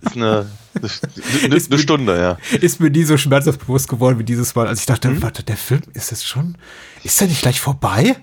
Ist 0.00 0.16
eine, 0.16 0.46
eine, 0.78 0.90
eine, 1.44 1.56
Ist 1.56 1.66
eine 1.66 1.76
mit- 1.76 1.80
Stunde, 1.80 2.18
ja. 2.20 2.56
ist 2.58 2.80
mir 2.80 2.90
nie 2.90 3.04
so 3.04 3.16
schmerzhaft 3.16 3.60
bewusst 3.60 3.88
geworden 3.88 4.18
wie 4.18 4.24
dieses 4.24 4.54
Mal, 4.54 4.66
als 4.66 4.80
ich 4.80 4.86
dachte, 4.86 5.20
warte, 5.22 5.42
der 5.42 5.56
Film 5.56 5.82
ist 5.94 6.10
jetzt 6.10 6.26
schon, 6.26 6.56
ist 7.04 7.20
der 7.20 7.28
nicht 7.28 7.42
gleich 7.42 7.60
vorbei? 7.60 8.16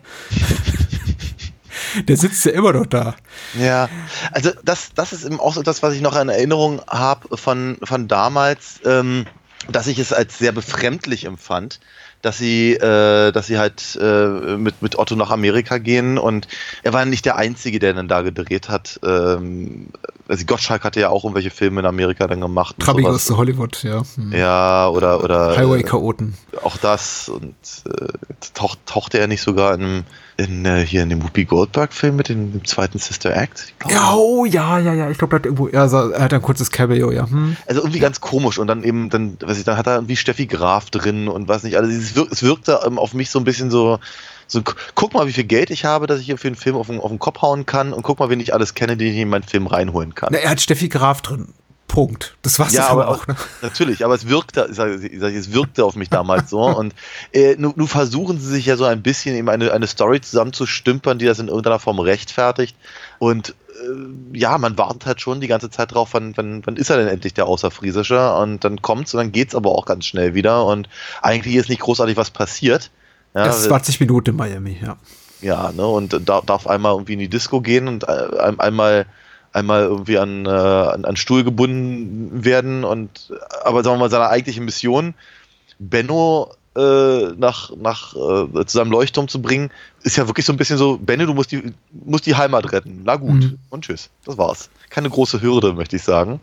der 2.07 2.17
sitzt 2.17 2.45
ja 2.45 2.51
immer 2.51 2.73
noch 2.73 2.85
da. 2.85 3.15
Ja, 3.59 3.89
also 4.31 4.51
das, 4.63 4.89
das 4.95 5.13
ist 5.13 5.25
eben 5.25 5.39
auch 5.39 5.53
so 5.53 5.61
das, 5.63 5.83
was 5.83 5.93
ich 5.93 6.01
noch 6.01 6.15
in 6.19 6.29
Erinnerung 6.29 6.81
habe 6.87 7.37
von, 7.37 7.77
von 7.83 8.07
damals, 8.07 8.79
ähm, 8.85 9.25
dass 9.69 9.87
ich 9.87 9.99
es 9.99 10.13
als 10.13 10.37
sehr 10.37 10.51
befremdlich 10.51 11.25
empfand, 11.25 11.79
dass 12.25 12.39
sie, 12.39 12.73
äh, 12.73 13.31
dass 13.31 13.45
sie 13.45 13.59
halt 13.59 13.97
äh, 14.01 14.57
mit, 14.57 14.81
mit 14.81 14.97
Otto 14.97 15.15
nach 15.15 15.29
Amerika 15.29 15.77
gehen 15.77 16.17
und 16.17 16.47
er 16.81 16.91
war 16.91 17.05
nicht 17.05 17.23
der 17.25 17.35
Einzige, 17.35 17.77
der 17.77 17.93
dann 17.93 18.07
da 18.07 18.23
gedreht 18.23 18.67
hat. 18.67 18.99
Ähm, 19.05 19.89
also 20.27 20.43
Gottschalk 20.45 20.83
hatte 20.83 20.99
ja 20.99 21.09
auch 21.09 21.23
irgendwelche 21.23 21.51
Filme 21.51 21.81
in 21.81 21.85
Amerika 21.85 22.25
dann 22.25 22.41
gemacht. 22.41 22.77
und 22.79 22.83
Trabi 22.83 23.03
sowas. 23.03 23.13
goes 23.13 23.25
to 23.25 23.37
Hollywood, 23.37 23.83
ja. 23.83 24.01
Hm. 24.15 24.31
Ja, 24.33 24.87
oder, 24.89 25.23
oder 25.23 25.55
Highway-Chaoten. 25.55 26.33
auch 26.63 26.77
das 26.77 27.29
und 27.29 27.53
äh, 27.85 28.07
taucht, 28.55 28.79
tauchte 28.87 29.19
er 29.19 29.27
nicht 29.27 29.43
sogar 29.43 29.75
in, 29.75 30.03
in 30.37 30.65
äh, 30.65 30.85
hier 30.85 31.03
in 31.03 31.09
dem 31.09 31.23
Whoopi 31.23 31.45
Goldberg-Film 31.45 32.15
mit 32.15 32.29
dem, 32.29 32.51
dem 32.51 32.65
zweiten 32.65 32.99
Sister 32.99 33.35
Act? 33.35 33.73
Ja, 33.89 34.13
oh, 34.15 34.45
ja, 34.45 34.79
ja, 34.79 34.93
ja. 34.93 35.09
Ich 35.09 35.17
glaube, 35.17 35.35
er 35.35 35.39
hat 35.39 35.45
irgendwo, 35.45 35.67
er, 35.67 35.87
sah- 35.87 36.11
er 36.11 36.23
hat 36.23 36.33
ein 36.33 36.41
kurzes 36.41 36.71
Cameo, 36.71 37.11
ja. 37.11 37.29
Hm. 37.29 37.55
Also 37.67 37.81
irgendwie 37.81 37.99
ganz 37.99 38.19
komisch 38.21 38.57
und 38.57 38.67
dann 38.67 38.83
eben, 38.83 39.09
dann, 39.09 39.37
weiß 39.41 39.57
ich, 39.57 39.63
dann 39.63 39.77
hat 39.77 39.87
er 39.87 39.95
irgendwie 39.95 40.15
Steffi 40.17 40.45
Graf 40.45 40.89
drin 40.89 41.27
und 41.27 41.47
was 41.47 41.63
nicht. 41.63 41.77
Also 41.77 41.89
es, 41.89 42.15
wirk, 42.15 42.31
es 42.31 42.43
wirkte 42.43 42.79
ähm, 42.85 42.99
auf 42.99 43.13
mich 43.13 43.29
so 43.29 43.39
ein 43.39 43.45
bisschen 43.45 43.71
so, 43.71 43.99
so, 44.47 44.61
gu- 44.61 44.73
guck 44.93 45.13
mal, 45.13 45.25
wie 45.27 45.33
viel 45.33 45.45
Geld 45.45 45.69
ich 45.71 45.85
habe, 45.85 46.05
dass 46.07 46.19
ich 46.19 46.25
hier 46.25 46.37
für 46.37 46.47
einen 46.47 46.55
Film 46.57 46.75
auf 46.75 46.87
den, 46.87 46.99
auf 46.99 47.09
den 47.09 47.19
Kopf 47.19 47.41
hauen 47.41 47.65
kann 47.65 47.93
und 47.93 48.03
guck 48.03 48.19
mal, 48.19 48.29
wen 48.29 48.39
ich 48.39 48.53
alles 48.53 48.73
kenne, 48.73 48.97
den 48.97 49.13
ich 49.13 49.17
in 49.17 49.29
meinen 49.29 49.43
Film 49.43 49.67
reinholen 49.67 50.15
kann. 50.15 50.29
Na, 50.31 50.37
er 50.39 50.49
hat 50.51 50.61
Steffi 50.61 50.89
Graf 50.89 51.21
drin. 51.21 51.49
Punkt. 51.95 52.35
Das 52.43 52.59
war's 52.59 52.73
Ja, 52.73 52.87
aber 52.89 53.07
auch, 53.07 53.25
ne? 53.25 53.35
Natürlich, 53.61 54.05
aber 54.05 54.13
es 54.13 54.27
wirkte, 54.27 54.67
ich 54.69 54.75
sag, 54.75 55.01
ich 55.01 55.19
sag, 55.19 55.33
es 55.33 55.51
wirkte 55.53 55.83
auf 55.83 55.95
mich 55.95 56.09
damals 56.09 56.49
so. 56.51 56.61
Und 56.61 56.93
äh, 57.33 57.55
nun, 57.57 57.73
nun 57.75 57.87
versuchen 57.87 58.39
sie 58.39 58.47
sich 58.47 58.65
ja 58.67 58.75
so 58.77 58.83
ein 58.85 59.01
bisschen 59.01 59.35
eben 59.35 59.49
eine, 59.49 59.71
eine 59.71 59.87
Story 59.87 60.21
zusammenzustümpern, 60.21 61.17
die 61.17 61.25
das 61.25 61.39
in 61.39 61.47
irgendeiner 61.47 61.79
Form 61.79 61.99
rechtfertigt. 61.99 62.75
Und 63.17 63.49
äh, 63.81 64.37
ja, 64.37 64.57
man 64.57 64.77
wartet 64.77 65.05
halt 65.05 65.21
schon 65.21 65.41
die 65.41 65.47
ganze 65.47 65.69
Zeit 65.69 65.93
drauf, 65.93 66.09
wann, 66.11 66.35
wann, 66.37 66.61
wann 66.65 66.75
ist 66.75 66.89
er 66.89 66.97
denn 66.97 67.07
endlich 67.07 67.33
der 67.33 67.47
Außerfriesische? 67.47 68.33
Und 68.35 68.63
dann 68.63 68.81
kommt's 68.81 69.13
und 69.13 69.19
dann 69.19 69.31
geht's 69.31 69.55
aber 69.55 69.71
auch 69.71 69.85
ganz 69.85 70.05
schnell 70.05 70.33
wieder. 70.35 70.65
Und 70.65 70.87
eigentlich 71.21 71.55
ist 71.55 71.69
nicht 71.69 71.81
großartig 71.81 72.17
was 72.17 72.29
passiert. 72.29 72.91
Ja, 73.33 73.45
Erst 73.45 73.63
20 73.63 73.99
Minuten 73.99 74.29
in 74.31 74.35
Miami, 74.35 74.77
ja. 74.81 74.97
ja, 75.41 75.71
ne, 75.71 75.85
und 75.85 76.21
da, 76.27 76.41
darf 76.41 76.67
einmal 76.67 76.93
irgendwie 76.93 77.13
in 77.13 77.19
die 77.19 77.27
Disco 77.29 77.59
gehen 77.61 77.87
und 77.87 78.03
äh, 78.07 78.39
ein- 78.39 78.59
einmal 78.59 79.05
einmal 79.55 79.83
irgendwie 79.83 80.17
an, 80.17 80.45
äh, 80.45 80.49
an, 80.49 81.05
an 81.05 81.15
Stuhl 81.15 81.43
gebunden 81.43 82.43
werden 82.43 82.83
und 82.83 83.31
aber 83.63 83.83
sagen 83.83 83.95
wir 83.95 84.01
mal 84.01 84.09
seine 84.09 84.29
eigentliche 84.29 84.61
Mission 84.61 85.13
Benno 85.79 86.53
äh, 86.75 87.27
nach, 87.37 87.71
nach 87.77 88.13
äh, 88.15 88.65
zu 88.65 88.77
seinem 88.77 88.91
Leuchtturm 88.91 89.27
zu 89.29 89.41
bringen, 89.41 89.71
ist 90.03 90.17
ja 90.17 90.27
wirklich 90.27 90.45
so 90.45 90.51
ein 90.53 90.57
bisschen 90.57 90.77
so, 90.77 90.97
Benno, 90.97 91.25
du 91.25 91.33
musst 91.33 91.51
die, 91.51 91.73
musst 91.91 92.25
die 92.25 92.35
Heimat 92.35 92.71
retten. 92.73 93.01
Na 93.05 93.15
gut, 93.15 93.43
Mhm. 93.43 93.59
und 93.69 93.85
tschüss. 93.85 94.09
Das 94.25 94.37
war's. 94.37 94.69
Keine 94.89 95.09
große 95.09 95.41
Hürde, 95.41 95.73
möchte 95.73 95.95
ich 95.95 96.03
sagen. 96.03 96.41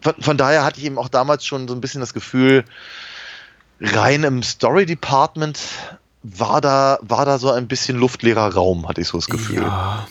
Von, 0.00 0.14
von 0.20 0.36
daher 0.36 0.64
hatte 0.64 0.78
ich 0.78 0.86
eben 0.86 0.96
auch 0.96 1.08
damals 1.08 1.44
schon 1.44 1.66
so 1.66 1.74
ein 1.74 1.80
bisschen 1.80 2.00
das 2.00 2.14
Gefühl, 2.14 2.64
rein 3.80 4.22
im 4.22 4.42
Story 4.44 4.86
Department 4.86 5.58
war 6.22 6.60
da, 6.60 6.98
war 7.02 7.24
da 7.24 7.38
so 7.38 7.50
ein 7.50 7.66
bisschen 7.68 7.96
luftleerer 7.98 8.54
Raum, 8.54 8.88
hatte 8.88 9.00
ich 9.00 9.08
so 9.08 9.18
das 9.18 9.26
Gefühl. 9.26 9.62
Ja. 9.62 10.06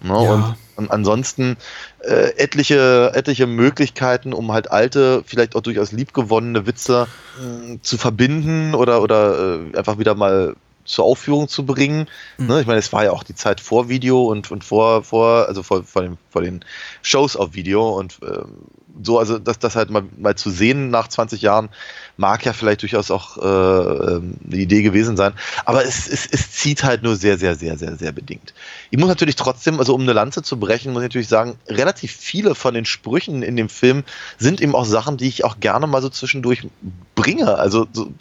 Ne? 0.00 0.08
Ja. 0.12 0.14
Und, 0.32 0.56
und 0.76 0.90
ansonsten 0.90 1.56
äh, 2.00 2.36
etliche, 2.36 3.12
etliche 3.14 3.46
Möglichkeiten, 3.46 4.32
um 4.32 4.52
halt 4.52 4.70
alte, 4.70 5.22
vielleicht 5.26 5.56
auch 5.56 5.60
durchaus 5.60 5.92
liebgewonnene 5.92 6.66
Witze 6.66 7.06
mh, 7.40 7.78
zu 7.82 7.98
verbinden 7.98 8.74
oder, 8.74 9.02
oder 9.02 9.60
äh, 9.72 9.76
einfach 9.76 9.98
wieder 9.98 10.14
mal 10.14 10.54
zur 10.84 11.04
Aufführung 11.04 11.48
zu 11.48 11.64
bringen. 11.64 12.08
Mhm. 12.38 12.46
Ne? 12.46 12.60
Ich 12.60 12.66
meine, 12.66 12.78
es 12.78 12.92
war 12.92 13.04
ja 13.04 13.12
auch 13.12 13.22
die 13.22 13.34
Zeit 13.34 13.60
vor 13.60 13.88
Video 13.88 14.24
und, 14.24 14.50
und 14.50 14.64
vor, 14.64 15.02
vor, 15.04 15.46
also 15.48 15.62
vor, 15.62 15.84
vor, 15.84 16.02
den, 16.02 16.18
vor 16.30 16.42
den 16.42 16.64
Shows 17.02 17.36
auf 17.36 17.54
Video 17.54 17.90
und 17.98 18.18
ähm, 18.22 18.66
so, 19.02 19.18
also 19.18 19.38
das, 19.38 19.58
das 19.58 19.76
halt 19.76 19.90
mal, 19.90 20.04
mal 20.18 20.34
zu 20.36 20.50
sehen 20.50 20.90
nach 20.90 21.08
20 21.08 21.40
Jahren, 21.40 21.70
mag 22.16 22.44
ja 22.44 22.52
vielleicht 22.52 22.82
durchaus 22.82 23.10
auch 23.10 23.38
äh, 23.38 23.42
ähm, 23.42 24.34
eine 24.46 24.56
Idee 24.56 24.82
gewesen 24.82 25.16
sein. 25.16 25.32
Aber 25.64 25.84
es, 25.84 26.08
es, 26.08 26.26
es 26.26 26.52
zieht 26.52 26.84
halt 26.84 27.02
nur 27.02 27.16
sehr, 27.16 27.38
sehr, 27.38 27.54
sehr, 27.56 27.76
sehr, 27.78 27.96
sehr 27.96 28.12
bedingt. 28.12 28.54
Ich 28.90 28.98
muss 28.98 29.08
natürlich 29.08 29.36
trotzdem, 29.36 29.78
also 29.78 29.94
um 29.94 30.02
eine 30.02 30.12
Lanze 30.12 30.42
zu 30.42 30.58
brechen, 30.58 30.92
muss 30.92 31.02
ich 31.02 31.08
natürlich 31.08 31.28
sagen, 31.28 31.56
relativ 31.68 32.12
viele 32.12 32.54
von 32.54 32.74
den 32.74 32.84
Sprüchen 32.84 33.42
in 33.42 33.56
dem 33.56 33.68
Film 33.68 34.04
sind 34.38 34.60
eben 34.60 34.74
auch 34.74 34.84
Sachen, 34.84 35.16
die 35.16 35.28
ich 35.28 35.44
auch 35.44 35.60
gerne 35.60 35.86
mal 35.86 36.02
so 36.02 36.08
zwischendurch 36.08 36.66
bringe. 37.14 37.56
Also 37.56 37.86
so, 37.92 38.12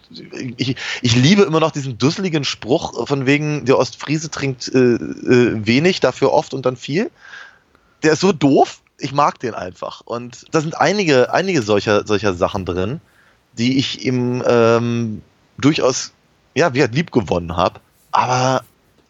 ich, 0.57 0.75
ich 1.01 1.15
liebe 1.15 1.43
immer 1.43 1.59
noch 1.59 1.71
diesen 1.71 1.97
dusseligen 1.97 2.43
Spruch 2.43 3.07
von 3.07 3.25
wegen, 3.25 3.65
der 3.65 3.77
Ostfriese 3.77 4.31
trinkt 4.31 4.73
äh, 4.73 4.95
äh, 4.95 5.65
wenig, 5.65 5.99
dafür 5.99 6.31
oft 6.31 6.53
und 6.53 6.65
dann 6.65 6.77
viel. 6.77 7.11
Der 8.03 8.13
ist 8.13 8.21
so 8.21 8.31
doof, 8.31 8.81
ich 8.97 9.11
mag 9.11 9.39
den 9.39 9.53
einfach. 9.53 10.01
Und 10.01 10.45
da 10.51 10.61
sind 10.61 10.79
einige, 10.79 11.33
einige 11.33 11.61
solcher, 11.61 12.05
solcher 12.05 12.33
Sachen 12.33 12.65
drin, 12.65 13.01
die 13.57 13.77
ich 13.77 14.05
ihm 14.05 14.43
ähm, 14.45 15.21
durchaus, 15.57 16.11
ja, 16.55 16.73
wie 16.73 16.81
halt 16.81 16.95
lieb 16.95 17.11
gewonnen 17.11 17.55
habe. 17.55 17.79
Aber 18.11 18.63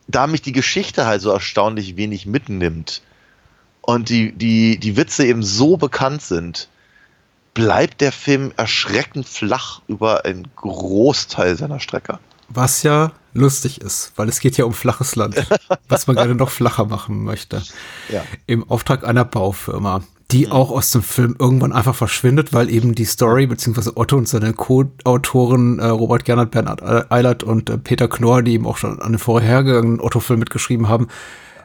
da 0.08 0.28
mich 0.28 0.42
die 0.42 0.52
Geschichte 0.52 1.06
halt 1.06 1.22
so 1.22 1.32
erstaunlich 1.32 1.98
wenig 1.98 2.26
mitnimmt 2.26 3.02
und 3.82 4.10
die, 4.10 4.32
die, 4.32 4.78
die 4.78 4.98
Witze 4.98 5.26
eben 5.26 5.44
so 5.44 5.78
bekannt 5.78 6.22
sind, 6.22 6.68
bleibt 7.54 8.02
der 8.02 8.12
Film 8.12 8.54
erschreckend 8.56 9.28
flach 9.28 9.82
über 9.88 10.26
einen 10.26 10.48
Großteil 10.56 11.58
seiner 11.58 11.80
Strecke. 11.80 12.20
Was 12.50 12.84
ja 12.84 13.12
lustig 13.34 13.80
ist, 13.82 14.14
weil 14.18 14.28
es 14.28 14.40
geht 14.40 14.58
ja 14.58 14.66
um 14.66 14.74
flaches 14.74 15.16
Land, 15.16 15.36
was 15.88 16.08
man 16.08 16.16
gerne 16.16 16.36
noch 16.36 16.50
flacher 16.50 16.86
machen 16.86 17.24
möchte. 17.24 17.62
Ja. 18.10 18.24
Im 18.46 18.70
Auftrag 18.70 19.06
einer 19.06 19.26
Baufirma, 19.26 20.04
die 20.32 20.50
auch 20.50 20.72
aus 20.72 20.92
dem 20.92 21.04
Film 21.04 21.36
irgendwann 21.38 21.74
einfach 21.74 21.96
verschwindet, 21.96 22.54
weil 22.54 22.70
eben 22.70 22.96
die 22.96 23.06
Story, 23.06 23.48
beziehungsweise 23.48 23.98
Otto 23.98 24.18
und 24.18 24.28
seine 24.28 24.54
Co-Autoren 24.54 25.80
äh, 25.80 25.88
Robert 25.88 26.26
Gernert, 26.26 26.52
Bernhard 26.52 27.12
Eilert 27.12 27.44
und 27.44 27.70
äh, 27.70 27.78
Peter 27.78 28.08
Knorr, 28.08 28.42
die 28.42 28.54
eben 28.54 28.66
auch 28.66 28.78
schon 28.78 29.02
an 29.02 29.14
den 29.14 29.20
vorhergehenden 29.20 30.00
Otto-Film 30.00 30.40
mitgeschrieben 30.40 30.88
haben, 30.88 31.08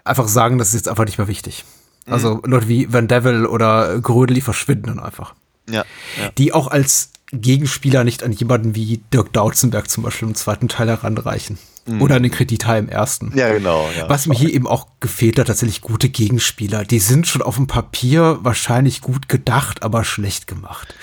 einfach 0.05 0.29
sagen, 0.29 0.59
das 0.59 0.69
ist 0.69 0.75
jetzt 0.75 0.89
einfach 0.89 1.05
nicht 1.05 1.19
mehr 1.19 1.29
wichtig. 1.29 1.65
Also 2.09 2.41
Leute 2.45 2.69
wie 2.69 2.93
Van 2.93 3.09
Devil 3.09 3.47
oder 3.47 4.01
Grödel, 4.01 4.35
die 4.35 4.41
verschwinden 4.41 4.87
dann 4.87 5.01
einfach. 5.01 5.35
Ja. 5.69 5.85
ja. 6.21 6.31
Die 6.39 6.53
auch 6.53 6.69
als 6.69 7.11
Gegenspieler 7.33 8.05
nicht 8.05 8.23
an 8.23 8.33
jemanden 8.33 8.75
wie 8.75 9.01
Dirk 9.13 9.33
Dautzenberg 9.33 9.91
zum 9.91 10.03
Beispiel 10.03 10.29
im 10.29 10.35
zweiten 10.35 10.69
Teil 10.69 10.89
heranreichen. 10.89 11.59
Oder 12.01 12.17
an 12.17 12.25
den 12.25 12.33
Kredithai 12.33 12.81
im 12.81 12.89
ersten. 12.89 13.33
Ja, 13.37 13.53
genau. 13.53 13.89
Ja. 13.97 14.09
Was 14.09 14.27
mir 14.27 14.35
hier 14.35 14.53
eben 14.53 14.67
auch 14.67 14.89
gefehlt 14.99 15.39
hat, 15.39 15.47
tatsächlich 15.47 15.83
gute 15.83 16.09
Gegenspieler. 16.09 16.85
Die 16.85 16.99
sind 16.99 17.29
schon 17.29 17.43
auf 17.43 17.55
dem 17.55 17.69
Papier 17.69 18.41
wahrscheinlich 18.43 19.03
gut 19.03 19.29
gedacht, 19.29 19.85
aber 19.85 20.03
schlecht 20.03 20.49
gemacht. 20.49 20.97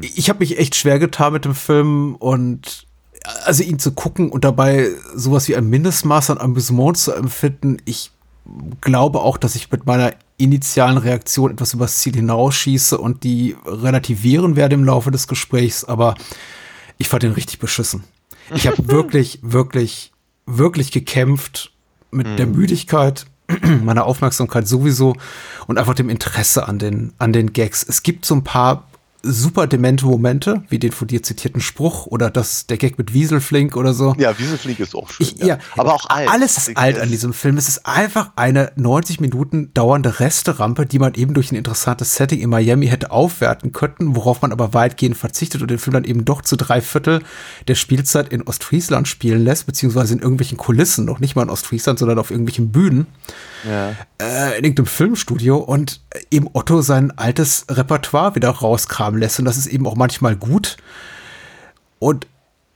Ich 0.00 0.28
habe 0.28 0.38
mich 0.38 0.56
echt 0.56 0.76
schwer 0.76 1.00
getan 1.00 1.32
mit 1.32 1.44
dem 1.44 1.56
Film 1.56 2.14
und 2.14 2.86
also 3.44 3.64
ihn 3.64 3.80
zu 3.80 3.90
gucken 3.90 4.30
und 4.30 4.44
dabei 4.44 4.88
sowas 5.16 5.48
wie 5.48 5.56
ein 5.56 5.68
Mindestmaß 5.68 6.30
an 6.30 6.38
Amüsement 6.38 6.96
zu 6.96 7.12
empfinden. 7.12 7.78
Ich 7.84 8.12
glaube 8.80 9.18
auch, 9.20 9.36
dass 9.36 9.56
ich 9.56 9.70
mit 9.72 9.84
meiner 9.84 10.12
initialen 10.38 10.96
Reaktion 10.96 11.50
etwas 11.50 11.74
übers 11.74 11.98
Ziel 11.98 12.14
hinausschieße 12.14 12.96
und 12.96 13.24
die 13.24 13.56
relativieren 13.66 14.56
werde 14.56 14.74
im 14.74 14.84
Laufe 14.84 15.10
des 15.10 15.28
Gesprächs, 15.28 15.84
aber 15.84 16.14
ich 16.96 17.08
fand 17.08 17.24
den 17.24 17.32
richtig 17.32 17.58
beschissen. 17.58 18.04
Ich 18.54 18.66
habe 18.66 18.76
wirklich, 18.88 19.40
wirklich, 19.42 20.12
wirklich 20.46 20.92
gekämpft 20.92 21.72
mit 22.10 22.38
der 22.38 22.46
Müdigkeit, 22.46 23.26
meiner 23.84 24.06
Aufmerksamkeit 24.06 24.66
sowieso 24.66 25.16
und 25.66 25.78
einfach 25.78 25.94
dem 25.94 26.08
Interesse 26.08 26.66
an 26.66 26.78
den, 26.78 27.12
an 27.18 27.32
den 27.32 27.52
Gags. 27.52 27.84
Es 27.86 28.02
gibt 28.02 28.24
so 28.24 28.34
ein 28.34 28.44
paar 28.44 28.87
super 29.22 29.66
demente 29.66 30.06
Momente, 30.06 30.62
wie 30.68 30.78
den 30.78 30.92
von 30.92 31.08
dir 31.08 31.22
zitierten 31.22 31.60
Spruch 31.60 32.06
oder 32.06 32.30
das, 32.30 32.66
der 32.66 32.76
Gag 32.76 32.98
mit 32.98 33.12
Wieselflink 33.12 33.76
oder 33.76 33.92
so. 33.92 34.14
Ja, 34.18 34.38
Wieselflieg 34.38 34.78
ist 34.80 34.94
auch 34.94 35.10
schön. 35.10 35.26
Ich, 35.26 35.44
ja. 35.44 35.58
Aber 35.76 35.94
auch 35.94 36.08
alt. 36.08 36.28
Alles 36.28 36.56
ist 36.56 36.76
alt 36.76 37.00
an 37.00 37.10
diesem 37.10 37.32
Film. 37.32 37.56
Es 37.56 37.68
ist 37.68 37.86
einfach 37.86 38.30
eine 38.36 38.72
90 38.76 39.20
Minuten 39.20 39.72
dauernde 39.74 40.20
Resterampe, 40.20 40.86
die 40.86 40.98
man 40.98 41.14
eben 41.14 41.34
durch 41.34 41.50
ein 41.50 41.56
interessantes 41.56 42.14
Setting 42.14 42.40
in 42.40 42.50
Miami 42.50 42.86
hätte 42.86 43.10
aufwerten 43.10 43.72
können, 43.72 44.14
worauf 44.14 44.42
man 44.42 44.52
aber 44.52 44.72
weitgehend 44.72 45.16
verzichtet 45.16 45.62
und 45.62 45.70
den 45.70 45.78
Film 45.78 45.94
dann 45.94 46.04
eben 46.04 46.24
doch 46.24 46.42
zu 46.42 46.56
drei 46.56 46.80
Viertel 46.80 47.22
der 47.66 47.74
Spielzeit 47.74 48.28
in 48.28 48.42
Ostfriesland 48.42 49.08
spielen 49.08 49.44
lässt, 49.44 49.66
beziehungsweise 49.66 50.14
in 50.14 50.20
irgendwelchen 50.20 50.58
Kulissen, 50.58 51.04
noch 51.04 51.18
nicht 51.18 51.34
mal 51.34 51.42
in 51.42 51.50
Ostfriesland, 51.50 51.98
sondern 51.98 52.18
auf 52.18 52.30
irgendwelchen 52.30 52.70
Bühnen 52.70 53.06
Ja. 53.66 53.94
äh, 54.20 54.58
in 54.58 54.64
irgendeinem 54.64 54.86
Filmstudio 54.86 55.56
und 55.56 56.00
eben 56.30 56.48
Otto 56.52 56.80
sein 56.82 57.16
altes 57.16 57.64
Repertoire 57.70 58.34
wieder 58.34 58.50
rauskramen 58.50 59.20
lässt. 59.20 59.38
Und 59.38 59.44
das 59.44 59.56
ist 59.56 59.66
eben 59.66 59.86
auch 59.86 59.96
manchmal 59.96 60.36
gut 60.36 60.76
und 61.98 62.26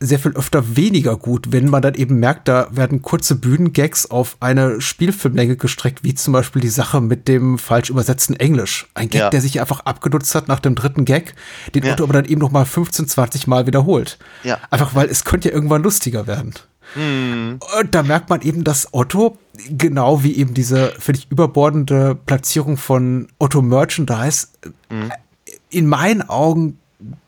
sehr 0.05 0.19
viel 0.19 0.33
öfter 0.33 0.75
weniger 0.77 1.17
gut, 1.17 1.53
wenn 1.53 1.69
man 1.71 1.81
dann 1.81 1.95
eben 1.95 2.19
merkt, 2.19 2.49
da 2.49 2.67
werden 2.73 3.03
kurze 3.03 3.37
Bühnengags 3.37 4.11
auf 4.11 4.37
eine 4.41 4.81
Spielfilmlänge 4.81 5.57
gestreckt, 5.57 6.03
wie 6.03 6.13
zum 6.17 6.33
Beispiel 6.33 6.61
die 6.61 6.71
Sache 6.71 7.01
mit 7.01 7.29
dem 7.29 7.57
falsch 7.57 7.89
übersetzten 7.89 8.35
Englisch. 8.35 8.89
Ein 8.95 9.11
Gag, 9.11 9.21
Ja. 9.21 9.31
der 9.31 9.41
sich 9.41 9.61
einfach 9.61 9.79
abgenutzt 9.87 10.35
hat 10.35 10.49
nach 10.49 10.59
dem 10.59 10.75
dritten 10.75 11.05
Gag, 11.05 11.37
den 11.77 11.85
Ja. 11.85 11.93
Otto 11.93 12.03
aber 12.03 12.15
dann 12.15 12.25
eben 12.25 12.41
noch 12.41 12.51
mal 12.51 12.65
15, 12.65 13.07
20 13.07 13.47
Mal 13.47 13.69
wiederholt. 13.69 14.19
Ja. 14.43 14.59
Einfach 14.73 14.97
weil 14.97 15.09
es 15.09 15.25
könnte 15.25 15.51
ja 15.51 15.55
irgendwann 15.55 15.85
lustiger 15.85 16.27
werden. 16.27 16.53
Hm. 16.95 17.59
Und 17.81 17.95
da 17.95 18.03
merkt 18.03 18.29
man 18.31 18.43
eben, 18.43 18.65
dass 18.65 18.89
Otto, 18.93 19.39
genau 19.69 20.23
wie 20.23 20.37
eben 20.37 20.55
diese 20.55 20.93
völlig 20.99 21.27
überbordende 21.31 22.15
Platzierung 22.15 22.77
von 22.77 23.29
Otto 23.39 23.63
Merchandise, 23.63 24.49
Hm. 24.91 25.11
äh, 25.11 25.53
in 25.71 25.87
meinen 25.87 26.29
Augen 26.29 26.79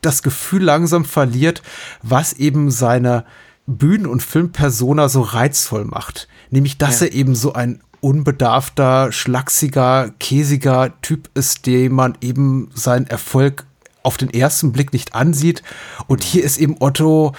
das 0.01 0.23
Gefühl 0.23 0.63
langsam 0.63 1.03
verliert, 1.03 1.61
was 2.01 2.33
eben 2.33 2.71
seine 2.71 3.25
Bühnen- 3.67 4.05
und 4.05 4.21
Filmpersona 4.23 5.09
so 5.09 5.21
reizvoll 5.21 5.85
macht. 5.85 6.27
Nämlich, 6.51 6.77
dass 6.77 6.99
Ja. 7.01 7.07
er 7.07 7.13
eben 7.13 7.35
so 7.35 7.53
ein 7.53 7.81
unbedarfter, 8.01 9.11
schlachsiger, 9.11 10.11
käsiger 10.19 10.93
Typ 11.01 11.29
ist, 11.33 11.65
dem 11.65 11.93
man 11.93 12.17
eben 12.21 12.69
seinen 12.73 13.07
Erfolg 13.07 13.65
auf 14.03 14.17
den 14.17 14.29
ersten 14.31 14.71
Blick 14.71 14.93
nicht 14.93 15.15
ansieht. 15.15 15.63
Und 16.07 16.23
hier 16.23 16.43
ist 16.43 16.57
eben 16.57 16.75
Otto 16.79 17.33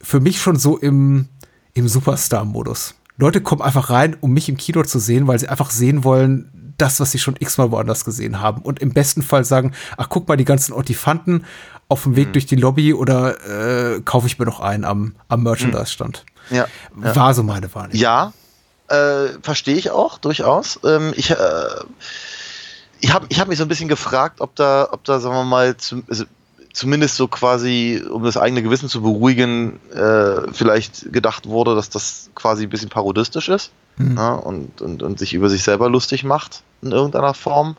für 0.00 0.20
mich 0.20 0.40
schon 0.40 0.56
so 0.56 0.78
im, 0.78 1.28
im 1.76 1.88
Superstar-Modus. 1.88 2.94
Leute 3.18 3.40
kommen 3.40 3.62
einfach 3.62 3.90
rein, 3.90 4.16
um 4.20 4.32
mich 4.32 4.48
im 4.48 4.56
Kino 4.56 4.82
zu 4.82 4.98
sehen, 4.98 5.26
weil 5.26 5.38
sie 5.38 5.48
einfach 5.48 5.70
sehen 5.70 6.04
wollen, 6.04 6.74
das, 6.78 7.00
was 7.00 7.10
sie 7.10 7.18
schon 7.18 7.36
x-mal 7.38 7.70
woanders 7.70 8.04
gesehen 8.04 8.40
haben. 8.40 8.62
Und 8.62 8.80
im 8.80 8.92
besten 8.92 9.22
Fall 9.22 9.44
sagen, 9.44 9.72
ach, 9.96 10.08
guck 10.08 10.26
mal, 10.28 10.36
die 10.36 10.44
ganzen 10.44 10.72
Ottifanten 10.72 11.44
auf 11.88 12.02
dem 12.02 12.16
Weg 12.16 12.32
durch 12.32 12.46
die 12.46 12.56
Lobby 12.56 12.94
oder 12.94 13.94
äh, 13.94 14.00
kaufe 14.00 14.26
ich 14.26 14.38
mir 14.38 14.46
noch 14.46 14.60
einen 14.60 14.84
am, 14.84 15.14
am 15.28 15.42
Merchandise-Stand. 15.42 16.24
Ja. 16.50 16.66
ja. 17.02 17.16
War 17.16 17.34
so 17.34 17.42
meine 17.42 17.72
Wahrnehmung. 17.74 18.00
Ja, 18.00 18.32
äh, 18.88 19.28
verstehe 19.42 19.76
ich 19.76 19.90
auch 19.90 20.18
durchaus. 20.18 20.80
Ähm, 20.84 21.12
ich 21.16 21.30
äh, 21.30 21.36
ich 23.00 23.12
habe 23.12 23.26
ich 23.28 23.38
hab 23.38 23.48
mich 23.48 23.58
so 23.58 23.64
ein 23.64 23.68
bisschen 23.68 23.88
gefragt, 23.88 24.40
ob 24.40 24.54
da, 24.56 24.88
ob 24.90 25.04
da, 25.04 25.20
sagen 25.20 25.34
wir 25.34 25.44
mal, 25.44 25.76
zum, 25.76 26.04
also 26.08 26.24
zumindest 26.76 27.16
so 27.16 27.26
quasi, 27.26 28.02
um 28.10 28.22
das 28.22 28.36
eigene 28.36 28.62
Gewissen 28.62 28.88
zu 28.88 29.00
beruhigen, 29.00 29.80
äh, 29.94 30.52
vielleicht 30.52 31.10
gedacht 31.10 31.46
wurde, 31.46 31.74
dass 31.74 31.88
das 31.88 32.30
quasi 32.34 32.64
ein 32.64 32.68
bisschen 32.68 32.90
parodistisch 32.90 33.48
ist 33.48 33.70
ja, 33.98 34.32
und, 34.34 34.80
und, 34.82 35.02
und 35.02 35.18
sich 35.18 35.32
über 35.32 35.48
sich 35.48 35.62
selber 35.62 35.88
lustig 35.88 36.22
macht 36.24 36.62
in 36.82 36.92
irgendeiner 36.92 37.34
Form. 37.34 37.76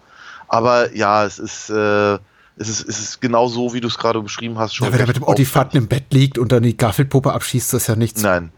Aber 0.48 0.95
ja, 0.95 1.26
es 1.26 1.38
ist, 1.38 1.70
äh, 1.70 2.18
es 2.58 2.70
ist, 2.70 2.88
es 2.88 3.00
ist 3.00 3.22
genau 3.22 3.48
so, 3.48 3.74
wie 3.74 3.82
du 3.82 3.88
es 3.88 3.98
gerade 3.98 4.22
beschrieben 4.22 4.58
hast. 4.58 4.74
Schon 4.76 4.88
Ja, 4.88 4.93
wenn 4.93 5.02
er 5.02 5.08
mit 5.08 5.18
dem 5.18 5.24
Ottifanten 5.24 5.78
im 5.78 5.88
Bett 5.88 6.06
liegt 6.12 6.38
und 6.39 6.52
dann 6.52 6.64
die 6.64 6.76
Gaffelpuppe 6.76 7.34
abschießt, 7.34 7.74
das 7.74 7.84
ist 7.84 7.88
ja 7.88 7.95
nichts 7.95 8.22
Nein, 8.24 8.52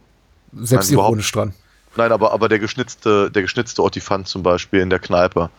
selbstironisch 0.53 1.31
dran. 1.31 1.53
Nein, 1.97 2.11
aber, 2.11 2.31
aber 2.31 2.47
der 2.47 2.59
geschnitzte, 2.59 3.29
der 3.29 3.41
geschnitzte 3.41 3.83
Ottifant 3.83 4.27
zum 4.27 4.41
Beispiel 4.41 4.79
in 4.79 4.89
der 4.89 4.99
Kneipe, 4.99 5.49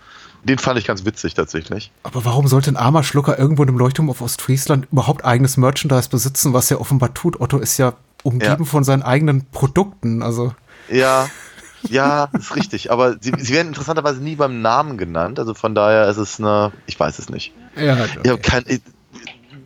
den 0.45 0.59
fand 0.59 0.78
ich 0.78 0.86
ganz 0.86 1.05
witzig 1.05 1.34
tatsächlich. 1.34 1.91
Aber 2.03 2.24
warum 2.24 2.47
sollte 2.49 2.70
ein 2.70 2.76
armer 2.76 3.03
Schlucker 3.03 3.38
irgendwo 3.38 3.62
in 3.62 3.68
einem 3.68 3.78
Leuchtturm 3.78 4.09
auf 4.11 4.20
Ostfriesland 4.22 4.86
überhaupt 4.91 5.24
eigenes 5.24 5.57
Merchandise 5.57 6.09
besitzen, 6.09 6.53
was 6.53 6.70
er 6.70 6.80
offenbar 6.80 7.12
tut? 7.14 7.41
Otto 7.41 7.59
ist 7.59 7.76
ja 7.78 7.93
umgeben 8.22 8.64
Ja. 8.64 8.64
von 8.64 8.84
seinen 8.84 9.03
eigenen 9.03 9.47
Produkten. 9.51 10.22
Also, 10.22 10.55
Ja, 10.91 11.28
ja, 11.88 12.28
ist 12.38 12.57
richtig. 12.57 12.91
Aber 12.91 13.16
sie, 13.20 13.32
sie 13.38 13.55
werden 13.55 13.68
interessanterweise 13.68 14.20
nie 14.22 14.36
beim 14.36 14.61
Namen 14.62 14.97
genannt. 14.99 15.38
Also 15.38 15.55
von 15.55 15.74
daher 15.74 16.09
ist 16.09 16.16
es 16.18 16.38
eine, 16.38 16.72
ich 16.86 16.99
weiß 16.99 17.18
es 17.18 17.28
nicht. 17.30 17.53
ja, 17.76 17.97
Ich 18.22 18.30
habe 18.30 18.41
kein, 18.41 18.64
ich, 18.66 18.80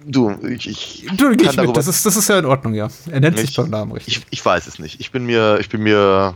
du, 0.07 0.31
ich, 0.49 0.68
ich, 0.68 1.07
Du, 1.16 1.31
geh 1.31 1.37
ich 1.37 1.43
kann 1.47 1.57
darüber- 1.57 1.68
mit. 1.68 1.77
Das 1.77 1.87
ist, 1.89 2.05
das 2.07 2.16
ist 2.16 2.29
ja 2.29 2.39
in 2.39 2.47
Ordnung, 2.47 2.75
ja. 2.75 2.89
Er 3.11 3.20
nennt 3.20 3.39
sich 3.39 3.51
Ich- 3.51 3.57
beim 3.57 3.70
Namen 3.70 3.93
richtig. 3.93 4.18
ich, 4.18 4.27
ich 4.31 4.45
weiß 4.45 4.66
es 4.66 4.79
nicht. 4.79 5.01
Ich 5.01 5.11
bin 5.12 5.25
mir, 5.25 5.59
ich 5.61 5.68
bin 5.68 5.83
mir 5.83 6.35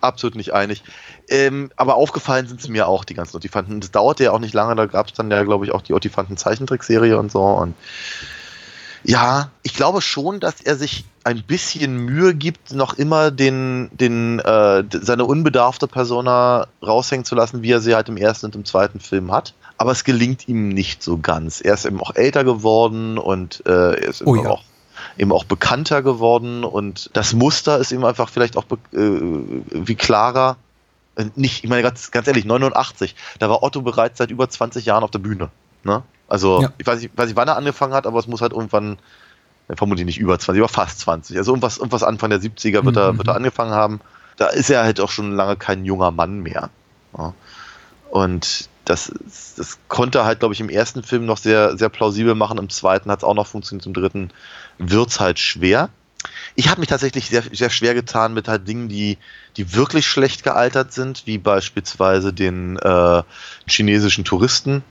absolut 0.00 0.36
nicht 0.36 0.52
einig. 0.52 0.82
Ähm, 1.28 1.70
aber 1.76 1.96
aufgefallen 1.96 2.46
sind 2.46 2.60
sie 2.60 2.70
mir 2.70 2.86
auch, 2.86 3.04
die 3.04 3.14
ganzen 3.14 3.36
Ottifanten. 3.36 3.80
Das 3.80 3.90
dauerte 3.90 4.24
ja 4.24 4.32
auch 4.32 4.38
nicht 4.38 4.54
lange, 4.54 4.74
da 4.76 4.86
gab 4.86 5.08
es 5.08 5.14
dann 5.14 5.30
ja, 5.30 5.42
glaube 5.42 5.64
ich, 5.64 5.72
auch 5.72 5.82
die 5.82 5.94
Ottifanten-Zeichentrickserie 5.94 7.18
und 7.18 7.32
so. 7.32 7.42
Und 7.42 7.74
ja, 9.04 9.50
ich 9.62 9.74
glaube 9.74 10.00
schon, 10.00 10.40
dass 10.40 10.60
er 10.60 10.76
sich 10.76 11.04
ein 11.24 11.42
bisschen 11.42 11.96
Mühe 11.96 12.34
gibt, 12.34 12.72
noch 12.72 12.94
immer 12.94 13.30
den, 13.30 13.90
den, 13.92 14.38
äh, 14.40 14.84
seine 14.90 15.24
unbedarfte 15.24 15.86
Persona 15.86 16.66
raushängen 16.82 17.24
zu 17.24 17.34
lassen, 17.34 17.62
wie 17.62 17.72
er 17.72 17.80
sie 17.80 17.94
halt 17.94 18.08
im 18.08 18.16
ersten 18.16 18.46
und 18.46 18.56
im 18.56 18.64
zweiten 18.64 19.00
Film 19.00 19.32
hat. 19.32 19.54
Aber 19.76 19.92
es 19.92 20.04
gelingt 20.04 20.48
ihm 20.48 20.68
nicht 20.68 21.02
so 21.02 21.18
ganz. 21.18 21.60
Er 21.60 21.74
ist 21.74 21.84
eben 21.84 22.00
auch 22.00 22.14
älter 22.14 22.44
geworden 22.44 23.18
und 23.18 23.62
äh, 23.66 23.70
er 23.70 24.08
ist 24.08 24.26
Oh 24.26 24.36
eben 24.36 24.44
ja. 24.44 24.50
auch 24.50 24.62
eben 25.18 25.32
auch 25.32 25.44
bekannter 25.44 26.02
geworden 26.02 26.64
und 26.64 27.10
das 27.12 27.34
Muster 27.34 27.78
ist 27.78 27.92
ihm 27.92 28.04
einfach 28.04 28.28
vielleicht 28.28 28.56
auch 28.56 28.64
äh, 28.92 28.96
wie 28.96 29.94
klarer. 29.94 30.56
Äh, 31.16 31.26
Nicht, 31.36 31.64
ich 31.64 31.70
meine 31.70 31.82
ganz, 31.82 32.10
ganz 32.10 32.26
ehrlich, 32.28 32.44
89, 32.44 33.14
da 33.38 33.48
war 33.48 33.62
Otto 33.62 33.82
bereits 33.82 34.18
seit 34.18 34.30
über 34.30 34.48
20 34.48 34.84
Jahren 34.86 35.04
auf 35.04 35.10
der 35.10 35.18
Bühne. 35.20 35.50
Ne? 35.84 36.02
Also 36.28 36.62
Ja. 36.62 36.72
ich 36.78 36.86
weiß 36.86 37.00
nicht, 37.00 37.16
weiß 37.16 37.26
nicht, 37.28 37.36
wann 37.36 37.48
er 37.48 37.56
angefangen 37.56 37.94
hat, 37.94 38.06
aber 38.06 38.18
es 38.18 38.26
muss 38.26 38.40
halt 38.40 38.52
irgendwann, 38.52 38.98
äh, 39.68 39.76
vermutlich 39.76 40.06
nicht 40.06 40.18
über 40.18 40.38
20, 40.38 40.60
aber 40.62 40.68
fast 40.68 41.00
20. 41.00 41.36
Also 41.36 41.52
irgendwas, 41.52 41.78
irgendwas 41.78 42.02
Anfang 42.02 42.30
der 42.30 42.40
70er 42.40 42.84
wird, 42.84 42.96
er, 42.96 43.12
Mhm. 43.12 43.18
wird 43.18 43.28
er 43.28 43.36
angefangen 43.36 43.72
haben. 43.72 44.00
Da 44.36 44.48
ist 44.48 44.70
er 44.70 44.82
halt 44.82 44.98
auch 45.00 45.10
schon 45.10 45.32
lange 45.32 45.56
kein 45.56 45.84
junger 45.84 46.10
Mann 46.10 46.40
mehr. 46.40 46.70
Ja. 47.16 47.34
Und 48.10 48.68
das, 48.84 49.12
das 49.56 49.78
konnte 49.88 50.18
er 50.18 50.24
halt, 50.24 50.40
glaube 50.40 50.54
ich, 50.54 50.60
im 50.60 50.68
ersten 50.68 51.02
Film 51.02 51.24
noch 51.26 51.38
sehr, 51.38 51.76
sehr 51.78 51.88
plausibel 51.88 52.34
machen. 52.34 52.58
Im 52.58 52.68
zweiten 52.68 53.10
hat 53.10 53.20
es 53.20 53.24
auch 53.24 53.34
noch 53.34 53.46
funktioniert, 53.46 53.86
im 53.86 53.94
dritten 53.94 54.30
wird 54.78 55.08
es 55.10 55.20
halt 55.20 55.38
schwer. 55.38 55.88
Ich 56.56 56.68
habe 56.68 56.80
mich 56.80 56.88
tatsächlich 56.88 57.26
sehr, 57.26 57.42
sehr 57.52 57.70
schwer 57.70 57.94
getan 57.94 58.34
mit 58.34 58.48
halt 58.48 58.68
Dingen, 58.68 58.88
die, 58.88 59.18
die 59.56 59.74
wirklich 59.74 60.06
schlecht 60.06 60.44
gealtert 60.44 60.92
sind, 60.92 61.22
wie 61.26 61.38
beispielsweise 61.38 62.32
den 62.32 62.76
äh, 62.78 63.22
chinesischen 63.66 64.24
Touristen 64.24 64.84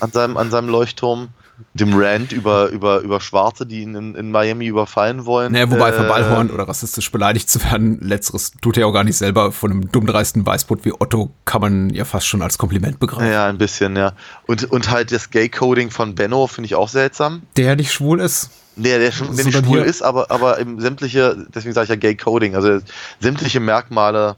an 0.00 0.12
seinem, 0.12 0.36
an 0.36 0.50
seinem 0.50 0.68
Leuchtturm. 0.68 1.28
dem 1.74 1.92
Rant 1.94 2.32
über, 2.32 2.68
über, 2.68 3.00
über 3.00 3.20
Schwarze, 3.20 3.66
die 3.66 3.82
ihn 3.82 3.94
in, 3.94 4.14
in 4.14 4.30
Miami 4.30 4.66
überfallen 4.66 5.26
wollen. 5.26 5.52
Naja, 5.52 5.70
wobei 5.70 5.90
Äh, 5.90 5.92
verballhornt 5.92 6.50
oder 6.52 6.66
rassistisch 6.66 7.12
beleidigt 7.12 7.50
zu 7.50 7.62
werden, 7.62 8.00
letzteres 8.00 8.52
tut 8.62 8.78
er 8.78 8.86
auch 8.86 8.92
gar 8.92 9.04
nicht 9.04 9.16
selber. 9.16 9.52
Von 9.52 9.70
einem 9.70 9.92
dummdreisten 9.92 10.44
Weißbrot 10.46 10.86
wie 10.86 10.92
Otto 10.98 11.30
kann 11.44 11.60
man 11.60 11.90
ja 11.90 12.06
fast 12.06 12.26
schon 12.26 12.40
als 12.40 12.56
Kompliment 12.56 12.98
begreifen. 12.98 13.30
Ja, 13.30 13.46
ein 13.46 13.58
bisschen, 13.58 13.94
ja. 13.96 14.14
Und, 14.46 14.70
und 14.70 14.90
halt 14.90 15.12
das 15.12 15.30
Gay-Coding 15.30 15.90
von 15.90 16.14
Benno 16.14 16.46
finde 16.46 16.66
ich 16.66 16.76
auch 16.76 16.88
seltsam. 16.88 17.42
Der 17.58 17.76
nicht 17.76 17.92
schwul 17.92 18.20
ist. 18.20 18.50
Nee, 18.80 18.98
der 18.98 19.12
schon, 19.12 19.36
der 19.36 19.44
nicht 19.44 19.58
schwul 19.58 19.78
hier- 19.78 19.84
ist, 19.84 20.02
aber, 20.02 20.30
aber 20.30 20.58
eben 20.58 20.80
sämtliche, 20.80 21.36
deswegen 21.54 21.74
sage 21.74 21.84
ich 21.84 21.90
ja 21.90 21.96
Gay-Coding, 21.96 22.54
also 22.54 22.80
sämtliche 23.20 23.60
Merkmale 23.60 24.36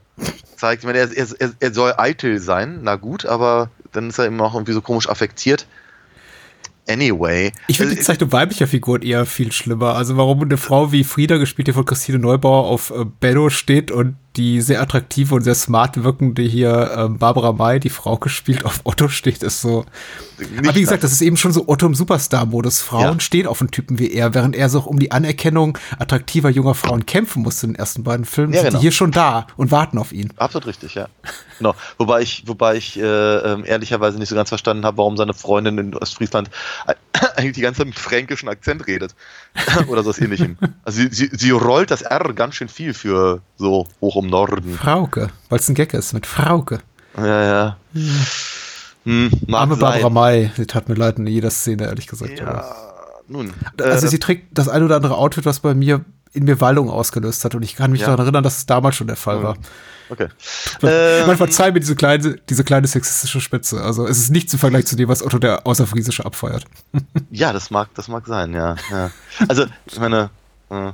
zeigt. 0.57 0.83
Ich 0.83 0.85
meine, 0.85 0.99
er, 0.99 1.09
er, 1.15 1.51
er- 1.59 1.73
soll 1.73 1.93
eitel 1.97 2.39
sein, 2.39 2.79
na 2.83 2.95
gut, 2.97 3.25
aber 3.25 3.69
dann 3.93 4.09
ist 4.09 4.19
er 4.19 4.25
eben 4.25 4.39
auch 4.41 4.53
irgendwie 4.53 4.73
so 4.73 4.81
komisch 4.81 5.07
affektiert. 5.07 5.65
Anyway. 6.89 7.53
Ich 7.67 7.77
finde 7.77 7.93
die 7.93 7.99
Also, 7.99 8.11
Zeichnung 8.11 8.31
weiblicher 8.33 8.67
Figuren 8.67 9.01
eher 9.03 9.25
viel 9.25 9.53
schlimmer. 9.53 9.95
Also 9.95 10.17
warum 10.17 10.41
eine 10.41 10.57
Frau 10.57 10.91
wie 10.91 11.05
Frieda, 11.05 11.37
gespielt 11.37 11.67
hier 11.69 11.73
von 11.73 11.85
Christine 11.85 12.19
Neubauer, 12.19 12.65
auf 12.67 12.89
äh, 12.91 13.05
Benno 13.05 13.49
steht 13.49 13.89
und 13.89 14.17
die 14.35 14.61
sehr 14.61 14.81
attraktive 14.81 15.35
und 15.35 15.43
sehr 15.43 15.55
smart 15.55 16.03
wirkende 16.03 16.41
hier 16.41 16.91
ähm, 16.97 17.19
Barbara 17.19 17.51
May, 17.51 17.79
die 17.79 17.89
Frau 17.89 18.17
gespielt, 18.17 18.65
auf 18.65 18.81
Otto 18.83 19.07
steht, 19.07 19.43
ist 19.43 19.61
so. 19.61 19.85
nicht 20.39 20.59
Aber 20.59 20.75
wie 20.75 20.81
gesagt, 20.81 21.03
das 21.03 21.11
ist 21.11 21.21
eben 21.21 21.37
schon 21.37 21.53
so 21.53 21.67
Otto 21.67 21.85
im 21.85 21.93
Superstar-Modus. 21.93 22.81
Frauen 22.81 23.03
Ja. 23.03 23.19
stehen 23.19 23.47
auf 23.47 23.61
einen 23.61 23.69
Typen 23.69 23.99
wie 23.99 24.11
er, 24.11 24.33
während 24.33 24.55
er 24.55 24.69
so 24.69 24.81
um 24.81 24.97
die 24.99 25.11
Anerkennung 25.11 25.77
attraktiver 25.99 26.49
junger 26.49 26.73
Frauen 26.73 27.05
kämpfen 27.05 27.43
musste 27.43 27.67
in 27.67 27.73
den 27.73 27.79
ersten 27.79 28.03
beiden 28.03 28.25
Filmen. 28.25 28.53
Ja, 28.53 28.61
sind 28.61 28.69
genau. 28.69 28.79
die 28.79 28.83
hier 28.83 28.91
schon 28.91 29.11
da 29.11 29.45
und 29.55 29.71
warten 29.71 29.97
auf 29.99 30.11
ihn. 30.11 30.33
Absolut 30.37 30.67
richtig, 30.67 30.95
ja. 30.95 31.07
Genau. 31.59 31.75
Wobei 31.97 32.21
ich, 32.21 32.43
wobei 32.47 32.75
ich 32.75 32.99
äh, 32.99 33.03
ähm, 33.03 33.63
ehrlicherweise 33.65 34.17
nicht 34.17 34.29
so 34.29 34.35
ganz 34.35 34.49
verstanden 34.49 34.83
habe, 34.83 34.97
warum 34.97 35.15
seine 35.15 35.33
Freundin 35.33 35.77
in 35.77 35.95
Ostfriesland 35.95 36.49
eigentlich 37.35 37.53
die 37.53 37.61
ganze 37.61 37.79
Zeit 37.79 37.87
mit 37.87 37.99
fränkischem 37.99 38.49
Akzent 38.49 38.87
redet. 38.87 39.13
Oder 39.87 40.03
so 40.03 40.13
ähnlichem. 40.19 40.57
Also 40.83 40.99
sie, 41.01 41.09
sie, 41.11 41.29
sie 41.31 41.51
rollt 41.51 41.91
das 41.91 42.01
R 42.01 42.33
ganz 42.33 42.55
schön 42.55 42.67
viel 42.69 42.93
für 42.93 43.41
so 43.57 43.87
hoch 44.01 44.21
im 44.21 44.29
Norden. 44.29 44.73
Frauke, 44.75 45.29
weil 45.49 45.59
es 45.59 45.69
ein 45.69 45.75
Gag 45.75 45.93
ist 45.93 46.13
mit 46.13 46.25
Frauke. 46.25 46.79
Ja, 47.17 47.43
ja. 47.43 47.77
Hm, 49.05 49.29
Arme. 49.51 49.75
Barbara 49.77 50.09
May, 50.09 50.51
sie 50.55 50.65
tat 50.65 50.87
mir 50.89 50.95
leid 50.95 51.17
in 51.19 51.27
jeder 51.27 51.49
Szene, 51.51 51.85
ehrlich 51.85 52.07
gesagt. 52.07 52.41
aber- 52.41 52.51
Ja, 52.51 52.75
nun. 53.27 53.53
Also 53.79 54.07
äh, 54.07 54.09
sie 54.09 54.19
trägt 54.19 54.57
das 54.57 54.69
ein 54.69 54.83
oder 54.83 54.95
andere 54.95 55.17
Outfit, 55.17 55.45
was 55.45 55.59
bei 55.59 55.73
mir 55.73 56.05
in 56.31 56.45
mir 56.45 56.59
Wallung 56.61 56.89
ausgelöst 56.89 57.43
hat. 57.45 57.53
Und 57.53 57.63
ich 57.63 57.75
kann 57.75 57.91
mich 57.91 58.01
Ja. 58.01 58.07
daran 58.07 58.21
erinnern, 58.25 58.43
dass 58.43 58.57
es 58.57 58.65
damals 58.65 58.95
schon 58.95 59.07
der 59.07 59.15
Fall 59.17 59.39
Mhm. 59.39 59.43
war. 59.43 59.57
Okay. 60.09 60.27
Man, 60.81 60.91
Ähm, 61.29 61.37
verzeiht 61.37 61.73
mir 61.73 61.79
diese 61.79 61.95
kleine, 61.95 62.35
diese 62.49 62.63
kleine 62.63 62.87
sexistische 62.87 63.41
Spitze. 63.41 63.81
Also 63.81 64.05
es 64.07 64.17
ist 64.17 64.29
nichts 64.29 64.53
im 64.53 64.59
Vergleich 64.59 64.85
zu 64.85 64.95
dem, 64.95 65.09
was 65.09 65.23
Otto 65.23 65.39
der 65.39 65.65
Außerfriesische 65.67 66.25
abfeiert. 66.25 66.65
Ja, 67.31 67.51
das 67.53 67.71
mag, 67.71 67.89
das 67.95 68.07
mag 68.07 68.27
sein, 68.27 68.53
ja. 68.53 68.75
ja. 68.91 69.11
Also, 69.47 69.65
ich 69.85 69.99
meine, 69.99 70.29
äh, 70.69 70.91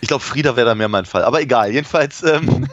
ich 0.00 0.08
glaube, 0.08 0.22
Frieda 0.22 0.54
wäre 0.56 0.66
da 0.66 0.74
mehr 0.74 0.88
mein 0.88 1.04
Fall. 1.04 1.24
Aber 1.24 1.40
egal, 1.40 1.72
jedenfalls, 1.72 2.22
ähm, 2.22 2.68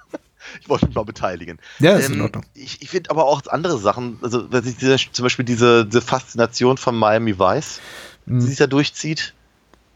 ich 0.60 0.68
wollte 0.68 0.86
mich 0.86 0.94
mal 0.94 1.04
beteiligen. 1.04 1.58
Ja, 1.78 1.92
ist 1.96 2.08
in 2.08 2.14
ähm, 2.16 2.22
Ordnung. 2.22 2.44
Ich, 2.54 2.82
ich 2.82 2.90
finde 2.90 3.10
aber 3.10 3.26
auch 3.26 3.42
andere 3.46 3.78
Sachen, 3.78 4.18
also 4.22 4.42
dieser, 4.42 4.96
zum 4.96 5.22
Beispiel 5.22 5.44
diese, 5.44 5.86
diese 5.86 6.02
Faszination 6.02 6.76
von 6.76 6.96
Miami 6.98 7.38
Vice, 7.38 7.80
Mhm. 8.26 8.40
die 8.40 8.46
sich 8.46 8.58
da 8.58 8.66
durchzieht, 8.66 9.32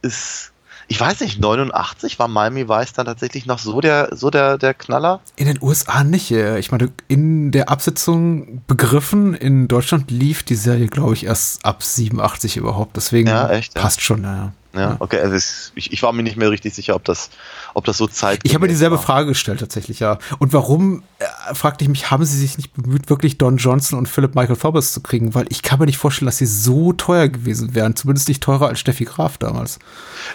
ist, 0.00 0.51
ich 0.88 1.00
weiß 1.00 1.20
nicht, 1.20 1.40
89 1.40 2.18
war 2.18 2.28
Miami 2.28 2.68
Vice 2.68 2.92
dann 2.92 3.06
tatsächlich 3.06 3.46
noch 3.46 3.58
so 3.58 3.80
der, 3.80 4.10
so 4.12 4.30
der, 4.30 4.58
der 4.58 4.74
Knaller? 4.74 5.20
In 5.36 5.46
den 5.46 5.58
USA 5.62 6.04
nicht. 6.04 6.30
äh, 6.30 6.58
Ich 6.58 6.70
meine, 6.70 6.90
in 7.08 7.50
der 7.50 7.68
Absetzung 7.68 8.62
begriffen, 8.66 9.34
in 9.34 9.68
Deutschland 9.68 10.10
lief 10.10 10.42
die 10.42 10.54
Serie, 10.54 10.86
glaube 10.88 11.14
ich, 11.14 11.24
erst 11.26 11.64
ab 11.64 11.82
87 11.82 12.56
überhaupt. 12.56 12.96
Deswegen 12.96 13.28
Ja, 13.28 13.48
echt, 13.50 13.74
ja. 13.74 13.80
passt 13.80 14.00
schon, 14.02 14.22
ja. 14.24 14.52
Ja, 14.74 14.96
okay, 15.00 15.20
also 15.20 15.34
es, 15.34 15.72
ich, 15.74 15.92
ich 15.92 16.02
war 16.02 16.12
mir 16.12 16.22
nicht 16.22 16.38
mehr 16.38 16.50
richtig 16.50 16.74
sicher, 16.74 16.94
ob 16.94 17.04
das, 17.04 17.28
ob 17.74 17.84
das 17.84 17.98
so 17.98 18.06
Zeit 18.06 18.40
Ich 18.42 18.54
habe 18.54 18.62
mir 18.62 18.68
dieselbe 18.68 18.96
Frage 18.96 19.28
gestellt 19.28 19.60
tatsächlich, 19.60 20.00
ja. 20.00 20.18
Und 20.38 20.54
warum, 20.54 21.02
äh, 21.18 21.54
fragte 21.54 21.84
ich 21.84 21.90
mich, 21.90 22.10
haben 22.10 22.24
sie 22.24 22.38
sich 22.38 22.56
nicht 22.56 22.72
bemüht, 22.72 23.10
wirklich 23.10 23.36
Don 23.36 23.58
Johnson 23.58 23.98
und 23.98 24.08
Philip 24.08 24.34
Michael 24.34 24.56
Thomas 24.56 24.94
zu 24.94 25.02
kriegen? 25.02 25.34
Weil 25.34 25.44
ich 25.50 25.62
kann 25.62 25.78
mir 25.78 25.84
nicht 25.84 25.98
vorstellen, 25.98 26.26
dass 26.26 26.38
sie 26.38 26.46
so 26.46 26.94
teuer 26.94 27.28
gewesen 27.28 27.74
wären. 27.74 27.96
Zumindest 27.96 28.28
nicht 28.28 28.42
teurer 28.42 28.68
als 28.68 28.80
Steffi 28.80 29.04
Graf 29.04 29.36
damals. 29.36 29.78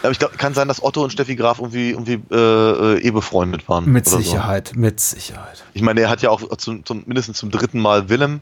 Aber 0.03 0.11
ich 0.11 0.19
glaube, 0.19 0.37
kann 0.37 0.53
sein, 0.53 0.67
dass 0.67 0.83
Otto 0.83 1.03
und 1.03 1.11
Steffi 1.11 1.35
Graf 1.35 1.57
irgendwie, 1.57 1.91
irgendwie 1.91 2.21
äh, 2.31 2.35
äh, 2.35 2.99
eh 2.99 3.11
befreundet 3.11 3.67
waren. 3.67 3.85
Mit 3.91 4.05
oder 4.05 4.17
so. 4.17 4.21
Sicherheit, 4.21 4.73
mit 4.75 4.99
Sicherheit. 4.99 5.63
Ich 5.73 5.81
meine, 5.81 6.01
er 6.01 6.09
hat 6.09 6.21
ja 6.21 6.29
auch 6.29 6.55
zum, 6.57 6.85
zum, 6.85 7.03
mindestens 7.07 7.39
zum 7.39 7.49
dritten 7.49 7.79
Mal 7.79 8.07
Willem 8.09 8.41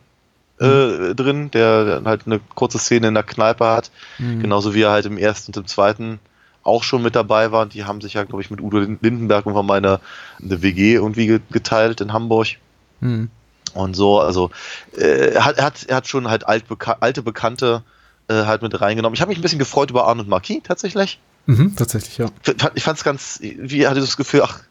Mhm. 0.59 1.11
äh, 1.11 1.15
drin, 1.15 1.51
der 1.51 2.01
halt 2.05 2.23
eine 2.25 2.39
kurze 2.55 2.79
Szene 2.79 3.07
in 3.07 3.13
der 3.13 3.23
Kneipe 3.23 3.65
hat. 3.65 3.91
Mhm. 4.19 4.41
Genauso 4.41 4.73
wie 4.73 4.81
er 4.83 4.91
halt 4.91 5.05
im 5.05 5.17
ersten 5.17 5.51
und 5.51 5.57
im 5.57 5.67
zweiten 5.67 6.19
auch 6.63 6.83
schon 6.83 7.03
mit 7.03 7.15
dabei 7.15 7.51
war. 7.51 7.61
Und 7.63 7.73
die 7.73 7.83
haben 7.85 8.01
sich 8.01 8.13
ja, 8.13 8.23
glaube 8.23 8.41
ich, 8.41 8.49
mit 8.49 8.61
Udo 8.61 8.79
Lindenberg 8.79 9.45
irgendwann 9.45 9.65
mal 9.65 9.77
eine, 9.77 9.99
eine 10.41 10.61
WG 10.61 10.93
irgendwie 10.93 11.27
ge- 11.27 11.41
geteilt 11.51 12.01
in 12.01 12.13
Hamburg. 12.13 12.47
Hm. 13.01 13.29
Und 13.73 13.95
so, 13.95 14.19
also 14.19 14.49
äh, 14.97 15.33
er, 15.33 15.45
hat, 15.45 15.61
hat, 15.61 15.83
er 15.83 15.97
hat 15.97 16.07
schon 16.07 16.29
halt 16.29 16.47
altbeka 16.47 16.97
alte 17.01 17.21
Bekannte 17.21 17.83
äh, 18.29 18.45
halt 18.45 18.61
mit 18.61 18.79
reingenommen. 18.79 19.13
Ich 19.15 19.21
habe 19.21 19.29
mich 19.29 19.37
ein 19.37 19.41
bisschen 19.41 19.59
gefreut 19.59 19.91
über 19.91 20.07
Arnold 20.07 20.29
Marquis 20.29 20.61
tatsächlich. 20.63 21.19
Mhm, 21.45 21.75
tatsächlich, 21.75 22.17
ja. 22.17 22.27
Ich 22.73 22.83
fand 22.83 22.97
es 22.97 23.03
ganz, 23.03 23.39
wie 23.41 23.85
hatte 23.85 23.99
das 23.99 24.17
Gefühl, 24.17 24.41
ach, 24.43 24.61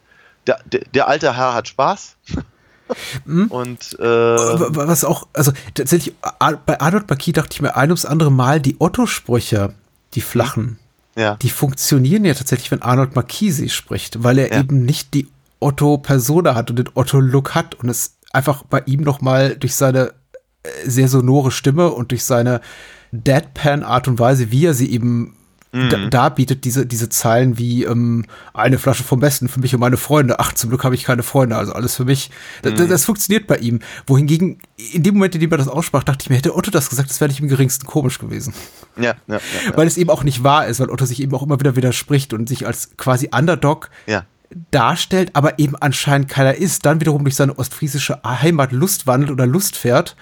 der, 0.47 0.59
der, 0.65 0.81
der 0.93 1.07
alte 1.07 1.37
Herr 1.37 1.53
hat 1.53 1.67
Spaß. 1.67 2.17
Mhm. 3.25 3.47
Und 3.47 3.97
äh, 3.99 4.03
Was 4.03 5.03
auch, 5.03 5.27
also 5.33 5.51
tatsächlich, 5.73 6.15
bei 6.65 6.79
Arnold 6.79 7.09
Marquis 7.09 7.33
dachte 7.33 7.49
ich 7.53 7.61
mir 7.61 7.75
ein 7.75 7.89
ums 7.89 8.05
andere 8.05 8.31
Mal, 8.31 8.59
die 8.61 8.75
Otto-Sprüche, 8.79 9.73
die 10.13 10.21
flachen, 10.21 10.77
ja. 11.15 11.35
die 11.35 11.49
funktionieren 11.49 12.25
ja 12.25 12.33
tatsächlich, 12.33 12.71
wenn 12.71 12.81
Arnold 12.81 13.15
Marquis 13.15 13.57
sie 13.57 13.69
spricht, 13.69 14.23
weil 14.23 14.37
er 14.37 14.51
Ja. 14.51 14.59
eben 14.59 14.85
nicht 14.85 15.13
die 15.13 15.27
Otto-Persona 15.59 16.53
hat 16.55 16.69
und 16.69 16.77
den 16.77 16.89
Otto-Look 16.93 17.55
hat 17.55 17.75
und 17.75 17.89
es 17.89 18.15
einfach 18.31 18.63
bei 18.63 18.83
ihm 18.85 19.01
nochmal 19.01 19.55
durch 19.55 19.75
seine 19.75 20.13
äh, 20.63 20.69
sehr 20.89 21.07
sonore 21.07 21.51
Stimme 21.51 21.91
und 21.91 22.11
durch 22.11 22.23
seine 22.23 22.61
Deadpan-Art 23.11 24.07
und 24.07 24.19
Weise, 24.19 24.51
wie 24.51 24.65
er 24.65 24.73
sie 24.73 24.91
eben 24.91 25.35
da, 25.89 26.07
da 26.09 26.29
bietet 26.29 26.63
diese, 26.63 26.85
diese 26.85 27.09
Zeilen 27.09 27.57
wie 27.57 27.83
ähm, 27.83 28.25
eine 28.53 28.77
Flasche 28.77 29.03
vom 29.03 29.19
Besten 29.19 29.49
für 29.49 29.59
mich 29.59 29.73
und 29.73 29.81
meine 29.81 29.97
Freunde. 29.97 30.39
Ach, 30.39 30.53
zum 30.53 30.69
Glück 30.69 30.85
habe 30.85 30.95
ich 30.95 31.03
keine 31.03 31.21
Freunde, 31.21 31.57
also 31.57 31.73
alles 31.73 31.95
für 31.95 32.05
mich. 32.05 32.31
Das, 32.61 32.75
das, 32.75 32.87
das 32.87 33.05
funktioniert 33.05 33.45
bei 33.45 33.57
ihm. 33.57 33.79
Wohingegen, 34.07 34.59
in 34.93 35.03
dem 35.03 35.15
Moment, 35.15 35.35
in 35.35 35.41
dem 35.41 35.51
er 35.51 35.57
das 35.57 35.67
aussprach, 35.67 36.03
dachte 36.05 36.23
ich 36.23 36.29
mir, 36.29 36.37
hätte 36.37 36.55
Otto 36.55 36.71
das 36.71 36.89
gesagt, 36.89 37.09
das 37.09 37.19
wäre 37.19 37.29
nicht 37.29 37.41
im 37.41 37.49
geringsten 37.49 37.85
komisch 37.85 38.19
gewesen. 38.19 38.53
Ja, 38.95 39.03
ja, 39.03 39.15
ja, 39.27 39.39
ja. 39.65 39.77
Weil 39.77 39.87
es 39.87 39.97
eben 39.97 40.09
auch 40.09 40.23
nicht 40.23 40.43
wahr 40.43 40.65
ist, 40.67 40.79
weil 40.79 40.89
Otto 40.89 41.05
sich 41.05 41.21
eben 41.21 41.35
auch 41.35 41.43
immer 41.43 41.59
wieder 41.59 41.75
widerspricht 41.75 42.33
und 42.33 42.47
sich 42.47 42.65
als 42.65 42.95
quasi 42.95 43.29
Underdog 43.35 43.89
ja. 44.07 44.23
darstellt, 44.71 45.31
aber 45.33 45.59
eben 45.59 45.75
anscheinend 45.75 46.29
keiner 46.29 46.55
ist, 46.55 46.85
dann 46.85 47.01
wiederum 47.01 47.25
durch 47.25 47.35
seine 47.35 47.57
ostfriesische 47.57 48.21
Heimat 48.23 48.71
Lust 48.71 49.07
wandelt 49.07 49.31
oder 49.31 49.45
Lust 49.45 49.75
fährt 49.75 50.15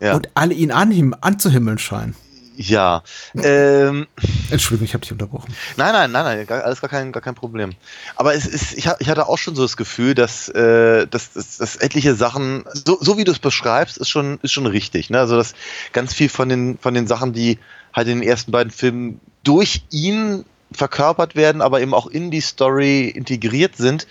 Ja. 0.00 0.14
und 0.14 0.30
alle 0.34 0.54
ihn 0.54 0.70
anhim 0.70 1.14
anzuhimmeln 1.20 1.76
scheinen. 1.78 2.14
Ja. 2.56 3.02
Ähm, 3.34 4.06
Entschuldigung, 4.50 4.84
ich 4.84 4.94
habe 4.94 5.02
dich 5.02 5.12
unterbrochen. 5.12 5.54
nein, 5.76 5.92
nein, 5.92 6.12
nein, 6.12 6.46
nein, 6.48 6.62
alles 6.62 6.80
gar 6.80 6.90
kein, 6.90 7.12
gar 7.12 7.22
kein 7.22 7.34
Problem. 7.34 7.72
Aber 8.16 8.34
es 8.34 8.46
ist, 8.46 8.74
ich, 8.74 8.88
ich 8.98 9.08
hatte 9.08 9.28
auch 9.28 9.38
schon 9.38 9.54
so 9.56 9.62
das 9.62 9.76
Gefühl, 9.76 10.14
dass, 10.14 10.48
äh, 10.48 11.06
dass, 11.06 11.32
dass, 11.32 11.58
dass 11.58 11.76
etliche 11.76 12.14
Sachen, 12.14 12.64
so, 12.72 12.98
so 13.00 13.18
wie 13.18 13.24
du 13.24 13.32
es 13.32 13.38
beschreibst, 13.38 13.98
ist 13.98 14.08
schon, 14.08 14.38
ist 14.42 14.52
schon 14.52 14.66
richtig. 14.66 15.10
Ne? 15.10 15.18
Also 15.18 15.36
dass 15.36 15.54
ganz 15.92 16.14
viel 16.14 16.28
von 16.28 16.48
den, 16.48 16.78
von 16.78 16.94
den 16.94 17.06
Sachen, 17.06 17.32
die 17.32 17.58
halt 17.92 18.08
in 18.08 18.20
den 18.20 18.28
ersten 18.28 18.52
beiden 18.52 18.70
Filmen 18.70 19.20
durch 19.42 19.82
ihn 19.90 20.44
verkörpert 20.72 21.36
werden, 21.36 21.62
aber 21.62 21.80
eben 21.80 21.94
auch 21.94 22.06
in 22.06 22.30
die 22.30 22.40
Story 22.40 23.08
integriert 23.08 23.76
sind, 23.76 24.06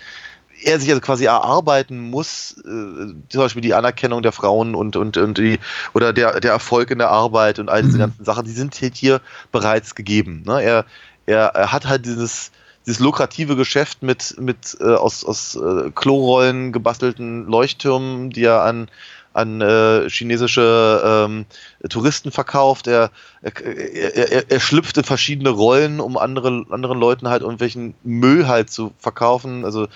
er 0.66 0.80
sich 0.80 0.89
also 0.89 1.01
quasi 1.01 1.26
erarbeiten 1.26 1.99
muss, 2.09 2.55
äh, 2.59 3.14
zum 3.30 3.41
Beispiel 3.41 3.61
die 3.61 3.74
Anerkennung 3.74 4.22
der 4.22 4.32
Frauen 4.32 4.76
und, 4.76 4.95
und, 4.95 5.18
und 5.18 5.38
die, 5.38 5.59
oder 5.93 6.14
der, 6.14 6.39
der 6.39 6.51
Erfolg 6.51 6.91
in 6.91 6.99
der 6.99 7.09
Arbeit 7.09 7.59
und 7.59 7.70
all 7.70 7.84
diese 7.84 7.97
Mhm. 7.97 8.01
ganzen 8.01 8.26
Sachen, 8.26 8.45
die 8.45 8.51
sind 8.51 8.80
halt 8.82 8.95
hier 8.95 9.22
bereits 9.51 9.95
gegeben. 9.95 10.43
Ne? 10.45 10.61
Er, 10.61 10.86
er, 11.26 11.47
er 11.47 11.72
hat 11.72 11.86
halt 11.86 12.05
dieses, 12.05 12.51
dieses 12.86 12.99
lukrative 12.99 13.55
Geschäft 13.55 14.03
mit, 14.03 14.36
mit 14.39 14.78
äh, 14.80 14.95
aus, 14.95 15.24
aus 15.24 15.55
äh, 15.55 15.91
Klorollen 15.91 16.72
gebastelten 16.72 17.47
Leuchttürmen, 17.47 18.30
die 18.30 18.43
er 18.43 18.64
an, 18.64 18.89
an 19.34 19.61
äh, 19.61 20.09
chinesische 20.09 21.01
ähm, 21.03 21.45
Touristen 21.89 22.32
verkauft. 22.32 22.88
Er, 22.88 23.09
er, 23.41 24.32
er, 24.32 24.51
er, 24.51 24.59
schlüpft 24.59 24.97
in 24.97 25.03
verschiedene 25.03 25.49
Rollen, 25.49 25.99
um 25.99 26.18
andere, 26.18 26.66
anderen 26.70 26.99
Leuten 26.99 27.28
halt 27.30 27.41
irgendwelchen 27.41 27.95
Müll 28.03 28.47
halt 28.47 28.70
zu 28.70 28.93
verkaufen. 28.99 29.66
Also, 29.66 29.88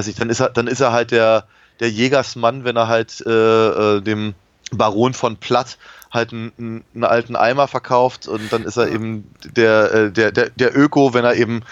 weiß 0.00 0.08
ich, 0.08 0.16
dann 0.16 0.30
ist 0.30 0.40
er, 0.40 0.48
dann 0.48 0.66
ist 0.66 0.80
er 0.80 0.92
halt 0.92 1.10
der, 1.10 1.44
der 1.78 1.90
Jägersmann, 1.90 2.64
wenn 2.64 2.76
er 2.76 2.88
halt 2.88 3.22
äh, 3.26 3.96
äh, 3.96 4.00
dem 4.00 4.34
Baron 4.72 5.12
von 5.14 5.36
Platt 5.36 5.76
halt 6.10 6.32
einen, 6.32 6.84
einen, 6.94 7.04
alten 7.04 7.36
Eimer 7.36 7.68
verkauft 7.68 8.26
und 8.26 8.52
dann 8.52 8.64
ist 8.64 8.76
er 8.78 8.88
eben 8.88 9.30
der, 9.44 9.92
äh, 9.92 10.10
der, 10.12 10.32
der, 10.32 10.50
der 10.50 10.76
Öko, 10.76 11.12
wenn 11.14 11.24
er 11.24 11.34
eben 11.34 11.62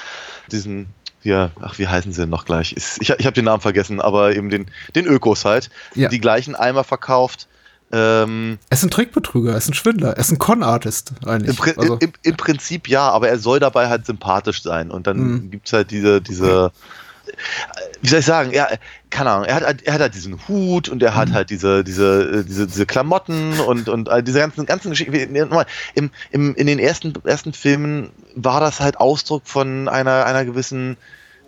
diesen, 0.53 0.89
ja, 1.23 1.51
ach, 1.61 1.79
wie 1.79 1.89
heißen 1.89 2.13
sie 2.13 2.21
denn 2.23 2.31
noch 2.31 2.45
gleich? 2.45 2.73
Ist, 2.73 3.01
ich 3.01 3.11
ich 3.11 3.27
habe 3.27 3.35
den 3.35 3.47
Namen 3.47 3.63
vergessen, 3.63 4.01
aber 4.01 4.37
eben 4.37 4.51
den, 4.51 4.67
den 4.95 5.07
Ökos 5.07 5.45
halt, 5.45 5.71
Ja. 5.95 6.09
die 6.09 6.21
gleichen 6.21 6.55
Eimer 6.55 6.85
verkauft 6.85 7.49
Ähm, 7.91 8.59
Er 8.69 8.75
ist 8.77 8.85
ein 8.85 8.91
Trickbetrüger, 8.91 9.53
er 9.53 9.57
ist 9.57 9.69
ein 9.71 9.73
Schwindler, 9.75 10.11
er 10.11 10.19
ist 10.19 10.31
ein 10.31 10.39
Con-Artist 10.39 11.13
im, 11.23 11.29
eigentlich. 11.29 11.57
Pri 11.57 11.73
Also, 11.79 11.97
im, 12.01 12.13
Im 12.23 12.37
Prinzip 12.37 12.87
ja, 12.87 13.09
aber 13.11 13.31
er 13.31 13.39
soll 13.39 13.61
dabei 13.61 13.89
halt 13.89 14.05
sympathisch 14.05 14.63
sein. 14.63 14.91
Und 14.91 15.07
dann 15.07 15.17
Mhm. 15.17 15.51
gibt's 15.51 15.73
halt 15.73 15.91
diese, 15.91 16.21
diese, 16.21 16.67
äh, 16.67 16.71
wie 18.03 18.09
soll 18.09 18.21
ich 18.21 18.27
sagen, 18.27 18.53
er, 18.53 18.79
keine 19.11 19.31
Ahnung, 19.31 19.47
er 19.47 19.55
hat, 19.57 19.65
halt- 19.65 19.83
er 19.83 19.95
hat 19.95 20.01
halt 20.01 20.15
diesen 20.15 20.39
Hut 20.49 20.89
und 20.89 21.03
er 21.03 21.13
Mhm. 21.13 21.17
hat 21.17 21.33
halt 21.33 21.51
diese, 21.51 21.85
diese, 21.85 22.41
äh, 22.41 22.45
diese, 22.45 22.67
diese 22.67 22.87
Klamotten 22.87 23.59
und, 23.61 23.89
und 23.89 24.09
all 24.09 24.23
diese 24.23 24.39
ganzen, 24.39 24.67
ganzen 24.67 24.91
Geschichten. 24.91 25.15
Im, 25.95 26.11
im, 26.33 26.55
in 26.55 26.67
den 26.67 26.79
ersten, 26.79 27.13
ersten 27.25 27.53
Filmen 27.53 28.11
war 28.35 28.61
das 28.61 28.81
halt 28.81 28.99
Ausdruck 28.99 29.43
von 29.47 29.89
einer, 29.89 30.27
einer 30.27 30.45
gewissen 30.45 30.97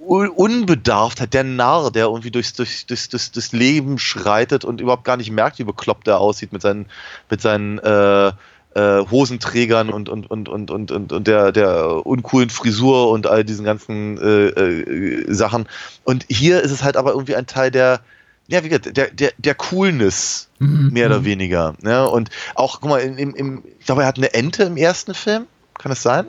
Un- 0.02 0.28
Unbedarftheit, 0.30 1.34
der 1.34 1.44
Narr, 1.44 1.90
der 1.90 2.06
irgendwie 2.06 2.30
durchs, 2.30 2.54
durchs, 2.54 2.86
durchs, 2.86 3.10
durchs, 3.10 3.32
durchs 3.32 3.52
Leben 3.52 3.98
schreitet 3.98 4.64
und 4.64 4.80
überhaupt 4.80 5.04
gar 5.04 5.18
nicht 5.18 5.30
merkt, 5.30 5.58
wie 5.58 5.64
bekloppt 5.64 6.08
er 6.08 6.18
aussieht 6.20 6.54
mit 6.54 6.62
seinen, 6.62 6.86
mit 7.28 7.42
seinen 7.42 7.78
äh, 7.80 8.32
äh, 8.74 9.00
Hosenträgern 9.10 9.90
und, 9.90 10.08
und, 10.08 10.30
und, 10.30 10.48
und, 10.48 10.70
und, 10.70 10.90
und, 10.90 11.12
und 11.12 11.26
der, 11.26 11.52
der 11.52 12.06
uncoolen 12.06 12.50
Frisur 12.50 13.10
und 13.10 13.26
all 13.26 13.44
diesen 13.44 13.64
ganzen 13.64 14.18
äh, 14.18 14.46
äh, 14.48 15.32
Sachen. 15.32 15.68
Und 16.04 16.24
hier 16.28 16.62
ist 16.62 16.70
es 16.70 16.82
halt 16.82 16.96
aber 16.96 17.12
irgendwie 17.12 17.36
ein 17.36 17.46
Teil 17.46 17.70
der, 17.70 18.00
ja, 18.48 18.62
wie 18.64 18.68
gesagt, 18.68 18.96
der, 18.96 19.10
der, 19.10 19.32
der 19.38 19.54
Coolness, 19.54 20.50
Mhm, 20.60 20.90
mehr 20.92 21.06
oder 21.06 21.20
mhm. 21.20 21.24
weniger. 21.24 21.74
Ne? 21.80 22.08
Und 22.08 22.28
auch, 22.54 22.80
guck 22.80 22.90
mal, 22.90 23.00
im, 23.00 23.34
im, 23.34 23.62
ich 23.80 23.86
glaube, 23.86 24.02
er 24.02 24.08
hat 24.08 24.18
eine 24.18 24.34
Ente 24.34 24.64
im 24.64 24.76
ersten 24.76 25.14
Film. 25.14 25.46
Kann 25.78 25.90
es 25.90 26.02
sein? 26.02 26.26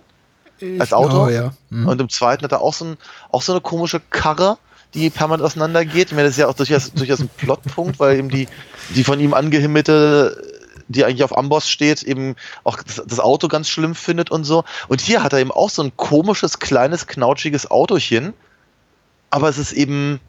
als 0.79 0.93
Auto? 0.93 1.27
ja. 1.29 1.53
Mhm. 1.69 1.87
Und 1.87 2.01
im 2.01 2.09
zweiten 2.09 2.43
hat 2.43 2.51
er 2.51 2.61
auch 2.61 2.73
so, 2.73 2.85
ein, 2.85 2.97
auch 3.31 3.41
so 3.41 3.51
eine 3.51 3.61
komische 3.61 3.99
Karre, 3.99 4.57
die 4.93 5.09
permanent 5.09 5.43
auseinandergeht. 5.43 6.09
Ich 6.09 6.11
meine, 6.11 6.23
das 6.23 6.33
ist 6.33 6.37
ja 6.37 6.47
auch 6.47 6.53
durchaus, 6.53 6.93
durchaus 6.93 7.19
ein 7.19 7.29
Plotpunkt, 7.35 7.99
weil 7.99 8.17
eben 8.17 8.29
die, 8.29 8.47
die 8.95 9.03
von 9.03 9.19
ihm 9.19 9.33
angehimmelte, 9.33 10.50
die 10.91 11.05
eigentlich 11.05 11.23
auf 11.23 11.37
Amboss 11.37 11.69
steht, 11.69 12.03
eben 12.03 12.35
auch 12.63 12.81
das, 12.83 13.01
das 13.05 13.19
Auto 13.19 13.47
ganz 13.47 13.69
schlimm 13.69 13.95
findet 13.95 14.31
und 14.31 14.43
so. 14.43 14.63
Und 14.87 15.01
hier 15.01 15.23
hat 15.23 15.33
er 15.33 15.39
eben 15.39 15.51
auch 15.51 15.69
so 15.69 15.81
ein 15.83 15.91
komisches, 15.97 16.59
kleines, 16.59 17.07
knautschiges 17.07 17.69
Autochen. 17.71 18.33
Aber 19.29 19.49
es 19.49 19.57
ist 19.57 19.71
eben, 19.71 20.19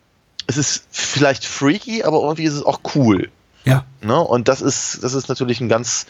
es 0.46 0.56
ist 0.56 0.84
vielleicht 0.90 1.44
freaky, 1.44 2.04
aber 2.04 2.20
irgendwie 2.22 2.44
ist 2.44 2.54
es 2.54 2.64
auch 2.64 2.80
cool. 2.94 3.30
ja. 3.64 3.84
Ne? 4.00 4.18
Und 4.20 4.48
das 4.48 4.62
ist, 4.62 5.02
das 5.02 5.14
ist 5.14 5.28
natürlich 5.28 5.60
ein 5.60 5.68
ganz, 5.68 6.06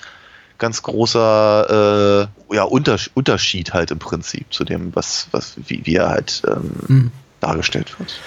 ganz 0.58 0.82
großer 0.82 2.28
äh, 2.50 2.54
ja, 2.54 2.62
Unters 2.64 3.10
Unterschied 3.14 3.72
halt 3.72 3.90
im 3.90 3.98
Prinzip 3.98 4.52
zu 4.52 4.64
dem, 4.64 4.94
was, 4.94 5.26
was, 5.32 5.54
wie, 5.56 5.84
wie 5.84 5.96
er 5.96 6.08
halt 6.10 6.42
ähm, 6.46 6.70
Mhm. 6.86 7.10
dargestellt 7.40 7.98
wird. 7.98 8.20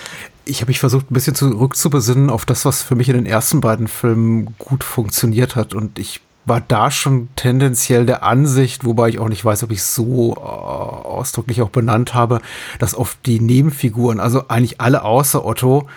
Ich 0.45 0.61
habe 0.61 0.69
mich 0.69 0.79
versucht, 0.79 1.09
ein 1.09 1.13
bisschen 1.13 1.35
zurückzubesinnen 1.35 2.29
auf 2.29 2.45
das, 2.45 2.65
was 2.65 2.83
für 2.83 2.95
mich 2.95 3.09
in 3.09 3.15
den 3.15 3.25
ersten 3.25 3.61
beiden 3.61 3.87
Filmen 3.87 4.55
gut 4.59 4.83
funktioniert 4.83 5.55
hat. 5.55 5.73
Und 5.73 5.97
ich 5.99 6.21
war 6.45 6.61
da 6.61 6.91
schon 6.91 7.29
tendenziell 7.35 8.05
der 8.05 8.23
Ansicht, 8.23 8.85
wobei 8.85 9.09
ich 9.09 9.19
auch 9.19 9.29
nicht 9.29 9.43
weiß, 9.43 9.63
ob 9.63 9.71
ich 9.71 9.83
so 9.83 10.35
äh, 10.35 10.39
ausdrücklich 10.39 11.61
auch 11.61 11.69
benannt 11.69 12.13
habe, 12.13 12.41
dass 12.79 12.93
auf 12.93 13.17
die 13.25 13.39
Nebenfiguren, 13.39 14.19
also 14.19 14.47
eigentlich 14.47 14.79
alle 14.79 15.03
außer 15.03 15.43
Otto, 15.43 15.87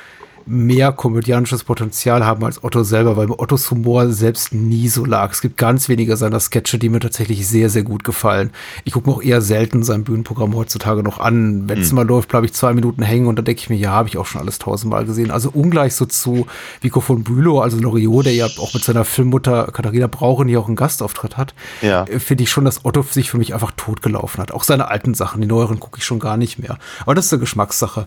mehr 0.48 0.92
komödianisches 0.92 1.64
Potenzial 1.64 2.24
haben 2.24 2.44
als 2.44 2.64
Otto 2.64 2.82
selber, 2.82 3.16
weil 3.16 3.30
Ottos 3.30 3.70
Humor 3.70 4.10
selbst 4.10 4.52
nie 4.54 4.88
so 4.88 5.04
lag. 5.04 5.30
Es 5.32 5.40
gibt 5.40 5.56
ganz 5.56 5.88
wenige 5.88 6.16
seiner 6.16 6.40
Sketche, 6.40 6.78
die 6.78 6.88
mir 6.88 7.00
tatsächlich 7.00 7.46
sehr, 7.46 7.68
sehr 7.70 7.82
gut 7.82 8.04
gefallen. 8.04 8.50
Ich 8.84 8.92
gucke 8.94 9.08
mir 9.10 9.16
auch 9.16 9.22
eher 9.22 9.42
selten 9.42 9.82
sein 9.82 10.04
Bühnenprogramm 10.04 10.54
heutzutage 10.54 11.02
noch 11.02 11.18
an. 11.20 11.68
Wenn 11.68 11.80
es 11.80 11.92
mal 11.92 12.06
läuft, 12.06 12.28
bleibe 12.30 12.46
ich 12.46 12.54
zwei 12.54 12.72
Minuten 12.72 13.02
hängen 13.02 13.26
und 13.26 13.36
dann 13.36 13.44
denke 13.44 13.60
ich 13.60 13.68
mir, 13.70 13.76
ja, 13.76 13.90
habe 13.90 14.08
ich 14.08 14.16
auch 14.16 14.26
schon 14.26 14.40
alles 14.40 14.58
tausendmal 14.58 15.04
gesehen. 15.04 15.30
Also 15.30 15.50
ungleich 15.52 15.94
so 15.94 16.06
zu 16.06 16.46
Vico 16.80 17.00
von 17.00 17.22
Bülow, 17.24 17.60
also 17.60 17.78
Loriot, 17.78 18.26
der 18.26 18.34
ja 18.34 18.46
auch 18.46 18.72
mit 18.74 18.82
seiner 18.84 19.04
Filmmutter 19.04 19.66
Katharina 19.72 20.06
Brauchen 20.06 20.48
hier 20.48 20.60
auch 20.60 20.66
einen 20.66 20.76
Gastauftritt 20.76 21.36
hat, 21.36 21.54
Ja. 21.82 22.04
äh, 22.04 22.18
finde 22.18 22.44
ich 22.44 22.50
schon, 22.50 22.64
dass 22.64 22.84
Otto 22.84 23.02
sich 23.02 23.30
für 23.30 23.38
mich 23.38 23.54
einfach 23.54 23.72
totgelaufen 23.76 24.40
hat. 24.40 24.52
Auch 24.52 24.64
seine 24.64 24.88
alten 24.88 25.14
Sachen, 25.14 25.40
die 25.40 25.46
neueren 25.46 25.78
gucke 25.80 25.98
ich 25.98 26.04
schon 26.04 26.18
gar 26.18 26.36
nicht 26.36 26.58
mehr. 26.58 26.78
Aber 27.02 27.14
das 27.14 27.26
ist 27.26 27.32
eine 27.32 27.40
Geschmackssache. 27.40 28.04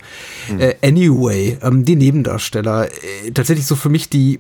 Äh, 0.58 0.76
anyway, 0.84 1.58
ähm, 1.62 1.86
die 1.86 1.96
Nebendarsteller, 2.32 2.88
äh, 2.88 3.32
tatsächlich 3.32 3.66
so 3.66 3.76
für 3.76 3.90
mich 3.90 4.10
die 4.10 4.40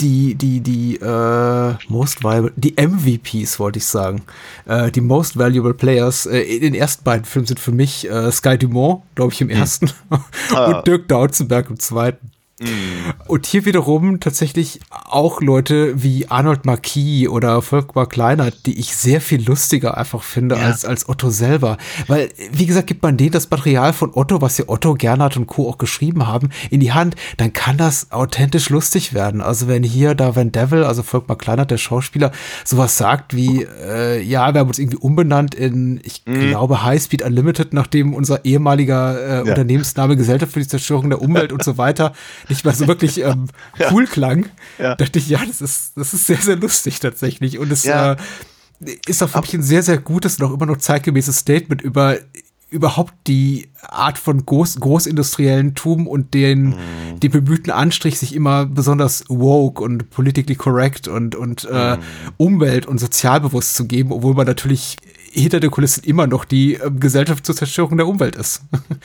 die, 0.00 0.34
die, 0.34 0.60
die, 0.60 0.96
äh, 0.96 1.74
Most 1.88 2.24
Valuable, 2.24 2.52
die 2.56 2.74
MVPs, 2.76 3.60
wollte 3.60 3.78
ich 3.78 3.86
sagen. 3.86 4.22
Äh, 4.66 4.90
die 4.90 5.00
Most 5.00 5.38
Valuable 5.38 5.72
Players 5.74 6.26
äh, 6.26 6.40
in 6.40 6.62
den 6.62 6.74
ersten 6.74 7.04
beiden 7.04 7.24
Filmen 7.24 7.46
sind 7.46 7.60
für 7.60 7.70
mich 7.70 8.10
äh, 8.10 8.32
Sky 8.32 8.58
Dumont, 8.58 9.02
glaube 9.14 9.32
ich, 9.32 9.40
im 9.40 9.50
ersten 9.50 9.90
Ah. 10.54 10.78
und 10.78 10.86
Dirk 10.86 11.06
Dautzenberg 11.08 11.70
im 11.70 11.78
zweiten. 11.78 12.30
Und 13.26 13.46
hier 13.46 13.64
wiederum 13.64 14.20
tatsächlich 14.20 14.78
auch 14.90 15.40
Leute 15.40 16.02
wie 16.02 16.28
Arnold 16.28 16.64
Marquis 16.64 17.28
oder 17.28 17.60
Volkmar 17.62 18.08
Kleinert, 18.08 18.66
die 18.66 18.78
ich 18.78 18.94
sehr 18.94 19.20
viel 19.20 19.44
lustiger 19.44 19.96
einfach 19.96 20.22
finde 20.22 20.56
als, 20.56 20.84
als 20.84 21.08
Otto 21.08 21.30
selber. 21.30 21.78
Weil, 22.06 22.30
wie 22.52 22.66
gesagt, 22.66 22.86
gibt 22.86 23.02
man 23.02 23.16
denen 23.16 23.32
das 23.32 23.50
Material 23.50 23.92
von 23.92 24.12
Otto, 24.14 24.40
was 24.40 24.56
ja 24.58 24.66
Otto, 24.68 24.94
Gernhardt 24.94 25.36
und 25.36 25.46
Co. 25.48 25.68
auch 25.68 25.78
geschrieben 25.78 26.28
haben, 26.28 26.50
in 26.70 26.78
die 26.78 26.92
Hand, 26.92 27.16
dann 27.38 27.52
kann 27.52 27.76
das 27.76 28.12
authentisch 28.12 28.70
lustig 28.70 29.14
werden. 29.14 29.40
Also 29.40 29.66
wenn 29.66 29.82
hier 29.82 30.14
da 30.14 30.36
Van 30.36 30.52
Devil, 30.52 30.84
also 30.84 31.02
Volkmar 31.02 31.38
Kleinert, 31.38 31.72
der 31.72 31.78
Schauspieler, 31.78 32.30
sowas 32.64 32.96
sagt 32.96 33.34
wie, 33.34 33.66
äh, 33.84 34.22
ja, 34.22 34.54
wir 34.54 34.60
haben 34.60 34.68
uns 34.68 34.78
irgendwie 34.78 34.98
umbenannt 34.98 35.56
in, 35.56 36.00
ich 36.04 36.24
glaube, 36.24 36.84
High 36.84 37.02
Speed 37.02 37.22
Unlimited, 37.22 37.72
nachdem 37.72 38.14
unser 38.14 38.44
ehemaliger 38.44 39.40
äh, 39.40 39.48
Unternehmensname 39.48 40.16
Gesellschaft 40.16 40.52
für 40.52 40.60
die 40.60 40.68
Zerstörung 40.68 41.10
der 41.10 41.20
Umwelt 41.20 41.52
und 41.52 41.64
so 41.64 41.78
weiter 41.78 42.12
nicht 42.54 42.64
mehr 42.64 42.74
so 42.74 42.86
wirklich 42.88 43.18
ähm, 43.20 43.48
cool 43.90 44.06
klang, 44.06 44.46
Ja. 44.78 44.94
dachte 44.94 45.18
ich, 45.18 45.28
ja, 45.28 45.40
das 45.46 45.60
ist, 45.60 45.92
das 45.96 46.14
ist 46.14 46.26
sehr, 46.26 46.38
sehr 46.38 46.56
lustig 46.56 47.00
tatsächlich. 47.00 47.58
Und 47.58 47.70
es 47.70 47.84
Ja. 47.84 48.12
äh, 48.12 48.16
ist 49.06 49.22
auch 49.22 49.28
für 49.28 49.40
mich 49.40 49.54
ein 49.54 49.62
sehr, 49.62 49.82
sehr 49.82 49.98
gutes 49.98 50.38
und 50.40 50.46
auch 50.46 50.52
immer 50.54 50.66
noch 50.66 50.78
zeitgemäßes 50.78 51.36
Statement 51.38 51.82
über 51.82 52.16
überhaupt 52.70 53.14
die 53.28 53.68
Art 53.82 54.18
von 54.18 54.44
Groß 54.44 54.80
Großindustriellen 54.80 55.74
Tum 55.76 56.08
und 56.08 56.34
den, 56.34 56.70
Mhm. 56.70 57.20
den 57.22 57.30
bemühten 57.30 57.70
Anstrich, 57.70 58.18
sich 58.18 58.34
immer 58.34 58.66
besonders 58.66 59.22
woke 59.28 59.80
und 59.80 60.10
politically 60.10 60.56
correct 60.56 61.06
und, 61.06 61.36
und 61.36 61.68
äh, 61.70 61.96
Mhm. 61.96 62.00
umwelt- 62.36 62.86
und 62.86 62.98
sozialbewusst 62.98 63.76
zu 63.76 63.86
geben, 63.86 64.10
obwohl 64.10 64.34
man 64.34 64.46
natürlich 64.46 64.96
hinter 65.34 65.60
der 65.60 65.70
Kulissen 65.70 66.04
immer 66.04 66.26
noch 66.26 66.44
die 66.44 66.74
äh, 66.74 66.90
Gesellschaft 66.90 67.44
zur 67.44 67.56
Zerstörung 67.56 67.96
der 67.96 68.06
Umwelt 68.06 68.36
ist. 68.36 68.62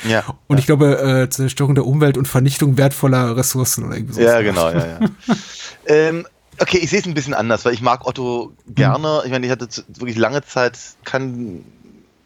Ja. 0.08 0.24
Und 0.48 0.60
ich 0.60 0.66
glaube, 0.66 1.00
äh, 1.00 1.30
Zerstörung 1.30 1.76
der 1.76 1.86
Umwelt 1.86 2.18
und 2.18 2.28
Vernichtung 2.28 2.78
wertvoller 2.78 3.36
Ressourcen 3.36 3.86
oder 3.86 3.96
irgendwie 3.96 4.14
so. 4.14 4.22
Ja, 4.22 4.42
genau, 4.42 4.70
ja, 4.70 4.86
ja. 4.86 5.00
ähm, 5.88 6.26
okay, 6.60 6.78
ich 6.78 6.90
sehe 6.90 7.00
es 7.00 7.06
ein 7.06 7.14
bisschen 7.14 7.34
anders, 7.34 7.66
weil 7.66 7.74
ich 7.74 7.82
mag 7.82 8.06
Otto 8.06 8.54
gerne. 8.68 9.22
Ich 9.26 9.32
meine, 9.32 9.46
ich 9.46 9.52
hatte 9.52 9.68
wirklich 9.88 10.18
lange 10.18 10.44
Zeit 10.44 10.78
keinen 11.04 11.66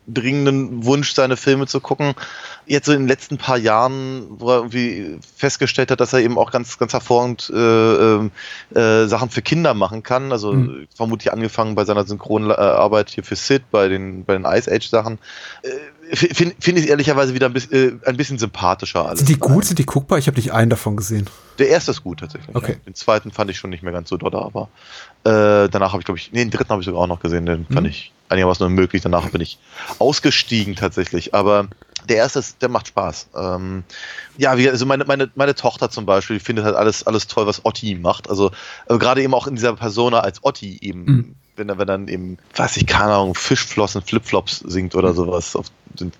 dringenden 0.07 0.85
Wunsch, 0.85 1.13
seine 1.13 1.37
Filme 1.37 1.67
zu 1.67 1.79
gucken. 1.79 2.13
Jetzt 2.65 2.85
so 2.85 2.93
in 2.93 2.99
den 3.01 3.07
letzten 3.07 3.37
paar 3.37 3.57
Jahren, 3.57 4.25
wo 4.29 4.49
er 4.49 4.57
irgendwie 4.57 5.19
festgestellt 5.35 5.91
hat, 5.91 5.99
dass 5.99 6.13
er 6.13 6.19
eben 6.19 6.37
auch 6.37 6.51
ganz, 6.51 6.77
ganz 6.77 6.93
hervorragend 6.93 7.51
äh, 7.53 7.57
ähm, 7.57 8.31
äh, 8.73 9.05
Sachen 9.07 9.29
für 9.29 9.41
Kinder 9.41 9.73
machen 9.73 10.03
kann. 10.03 10.31
Also 10.31 10.53
Mhm. 10.53 10.87
vermutlich 10.95 11.31
angefangen 11.33 11.75
bei 11.75 11.85
seiner 11.85 12.05
Synchronarbeit 12.05 13.09
hier 13.09 13.23
für 13.23 13.35
Sid, 13.35 13.63
bei 13.71 13.87
den, 13.87 14.25
bei 14.25 14.33
den 14.33 14.45
Ice 14.45 14.71
Age 14.71 14.87
Sachen. 14.87 15.19
Äh, 15.61 15.69
Finde 16.11 16.55
find 16.59 16.77
ich 16.79 16.89
ehrlicherweise 16.89 17.33
wieder 17.33 17.45
ein 17.47 17.53
bisschen, 17.53 18.01
äh, 18.03 18.09
ein 18.09 18.17
bisschen 18.17 18.37
sympathischer 18.37 19.05
alles. 19.05 19.19
Sind 19.19 19.29
die 19.29 19.37
gut? 19.39 19.65
Sind 19.65 19.79
die 19.79 19.85
guckbar? 19.85 20.17
Ich 20.17 20.27
habe 20.27 20.37
nicht 20.37 20.51
einen 20.51 20.69
davon 20.69 20.97
gesehen. 20.97 21.29
Der 21.59 21.69
erste 21.69 21.91
ist 21.91 22.03
gut 22.03 22.19
tatsächlich. 22.19 22.55
Okay. 22.55 22.73
Ja. 22.73 22.77
Den 22.85 22.95
zweiten 22.95 23.31
fand 23.31 23.49
ich 23.51 23.57
schon 23.57 23.69
nicht 23.69 23.83
mehr 23.83 23.93
ganz 23.93 24.09
so 24.09 24.17
doll, 24.17 24.35
aber 24.35 24.69
äh, 25.23 25.69
danach 25.69 25.93
habe 25.93 26.01
ich, 26.01 26.05
glaube 26.05 26.17
ich, 26.19 26.31
nee, 26.31 26.39
den 26.43 26.51
dritten 26.51 26.69
habe 26.69 26.81
ich 26.81 26.85
sogar 26.85 27.01
auch 27.01 27.07
noch 27.07 27.19
gesehen. 27.19 27.45
Den 27.45 27.65
fand 27.65 27.81
Mhm. 27.81 27.85
ich 27.87 28.11
einigermaßen 28.29 28.65
unmöglich. 28.65 29.01
Danach 29.01 29.29
bin 29.29 29.41
ich 29.41 29.59
ausgestiegen 29.99 30.75
tatsächlich. 30.75 31.33
Aber 31.33 31.67
der 32.09 32.17
erste, 32.17 32.39
ist, 32.39 32.61
der 32.61 32.69
macht 32.69 32.87
Spaß. 32.87 33.29
Ähm, 33.35 33.83
ja, 34.37 34.57
wie, 34.57 34.69
also 34.69 34.85
meine, 34.85 35.05
meine, 35.05 35.29
meine 35.35 35.55
Tochter 35.55 35.89
zum 35.89 36.05
Beispiel 36.05 36.37
die 36.37 36.43
findet 36.43 36.65
halt 36.65 36.75
alles, 36.75 37.07
alles 37.07 37.27
toll, 37.27 37.47
was 37.47 37.63
Otti 37.65 37.95
macht. 37.95 38.29
Also 38.29 38.51
äh, 38.89 38.97
gerade 38.97 39.21
eben 39.21 39.33
auch 39.33 39.47
in 39.47 39.55
dieser 39.55 39.73
Persona 39.75 40.19
als 40.19 40.43
Otti 40.43 40.79
eben. 40.81 41.05
Mhm. 41.05 41.35
Wenn 41.55 41.69
er, 41.69 41.77
wenn 41.77 41.87
dann 41.87 42.07
eben, 42.07 42.37
weiß 42.55 42.77
ich, 42.77 42.87
keine 42.87 43.13
Ahnung, 43.13 43.35
Fischflossen, 43.35 44.01
Flipflops 44.01 44.59
singt 44.59 44.95
oder 44.95 45.13
sowas 45.13 45.55
auf 45.55 45.67
den, 45.85 46.11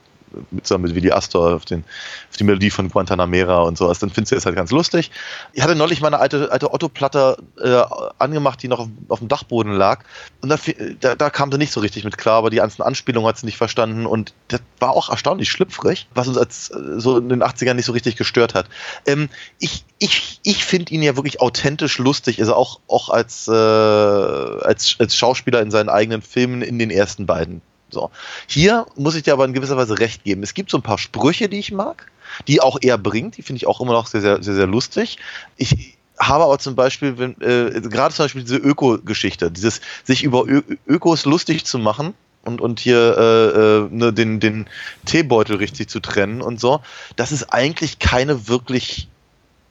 mit, 0.51 0.65
zusammen 0.65 0.85
mit 0.85 0.95
Willi 0.95 1.11
Astor 1.11 1.55
auf, 1.55 1.65
den, 1.65 1.83
auf 2.29 2.37
die 2.37 2.43
Melodie 2.43 2.69
von 2.69 2.89
Guantanamera 2.89 3.61
und 3.61 3.77
sowas, 3.77 3.99
dann 3.99 4.09
findest 4.09 4.31
du 4.31 4.35
das 4.35 4.45
halt 4.45 4.55
ganz 4.55 4.71
lustig. 4.71 5.11
Ich 5.53 5.61
hatte 5.63 5.75
neulich 5.75 6.01
meine 6.01 6.19
alte, 6.19 6.51
alte 6.51 6.73
Otto-Platte 6.73 7.37
äh, 7.61 7.83
angemacht, 8.19 8.61
die 8.63 8.67
noch 8.67 8.79
auf, 8.79 8.87
auf 9.09 9.19
dem 9.19 9.27
Dachboden 9.27 9.73
lag. 9.73 10.03
Und 10.41 10.49
da, 10.49 10.57
da, 10.99 11.15
da 11.15 11.29
kam 11.29 11.51
sie 11.51 11.57
nicht 11.57 11.73
so 11.73 11.79
richtig 11.79 12.03
mit 12.03 12.17
klar, 12.17 12.37
aber 12.37 12.49
die 12.49 12.57
ganzen 12.57 12.81
Anspielungen 12.81 13.27
hat 13.27 13.37
sie 13.37 13.45
nicht 13.45 13.57
verstanden. 13.57 14.05
Und 14.05 14.33
das 14.47 14.61
war 14.79 14.91
auch 14.91 15.09
erstaunlich 15.09 15.49
schlüpfrig, 15.49 16.07
was 16.13 16.27
uns 16.27 16.37
als 16.37 16.69
äh, 16.69 16.99
so 16.99 17.17
in 17.17 17.29
den 17.29 17.43
80ern 17.43 17.73
nicht 17.73 17.85
so 17.85 17.91
richtig 17.91 18.15
gestört 18.15 18.53
hat. 18.53 18.67
Ähm, 19.05 19.29
ich 19.59 19.85
ich, 20.03 20.39
ich 20.43 20.65
finde 20.65 20.93
ihn 20.93 21.01
ja 21.01 21.15
wirklich 21.15 21.39
authentisch 21.39 21.97
lustig, 21.97 22.41
also 22.41 22.55
auch, 22.55 22.81
auch 22.89 23.07
als, 23.07 23.47
äh, 23.47 23.51
als, 23.51 24.97
als 24.99 25.15
Schauspieler 25.15 25.61
in 25.61 25.71
seinen 25.71 25.87
eigenen 25.87 26.21
Filmen 26.21 26.61
in 26.61 26.77
den 26.77 26.91
ersten 26.91 27.25
beiden. 27.25 27.61
So. 27.93 28.11
Hier 28.47 28.85
muss 28.95 29.15
ich 29.15 29.23
dir 29.23 29.33
aber 29.33 29.45
in 29.45 29.53
gewisser 29.53 29.77
Weise 29.77 29.99
recht 29.99 30.23
geben. 30.23 30.43
Es 30.43 30.53
gibt 30.53 30.69
so 30.69 30.77
ein 30.77 30.83
paar 30.83 30.97
Sprüche, 30.97 31.47
die 31.47 31.59
ich 31.59 31.71
mag, 31.71 32.11
die 32.47 32.61
auch 32.61 32.77
er 32.81 32.97
bringt, 32.97 33.37
die 33.37 33.41
finde 33.41 33.57
ich 33.57 33.67
auch 33.67 33.79
immer 33.79 33.93
noch 33.93 34.07
sehr, 34.07 34.21
sehr, 34.21 34.43
sehr, 34.43 34.55
sehr 34.55 34.67
lustig. 34.67 35.17
Ich 35.57 35.97
habe 36.19 36.43
aber 36.43 36.59
zum 36.59 36.75
Beispiel, 36.75 37.17
wenn, 37.17 37.39
äh, 37.41 37.81
gerade 37.81 38.13
zum 38.13 38.25
Beispiel 38.25 38.43
diese 38.43 38.57
Öko-Geschichte, 38.57 39.51
dieses 39.51 39.81
sich 40.03 40.23
über 40.23 40.45
Ö 40.45 40.61
Ökos 40.87 41.25
lustig 41.25 41.65
zu 41.65 41.79
machen 41.79 42.13
und, 42.43 42.61
und 42.61 42.79
hier 42.79 43.17
äh, 43.17 43.59
äh, 43.59 43.87
ne, 43.89 44.13
den, 44.13 44.39
den 44.39 44.67
Teebeutel 45.05 45.57
richtig 45.57 45.89
zu 45.89 45.99
trennen 45.99 46.41
und 46.41 46.59
so, 46.59 46.81
das 47.15 47.31
ist 47.31 47.53
eigentlich 47.53 47.99
keine 47.99 48.47
wirklich 48.47 49.07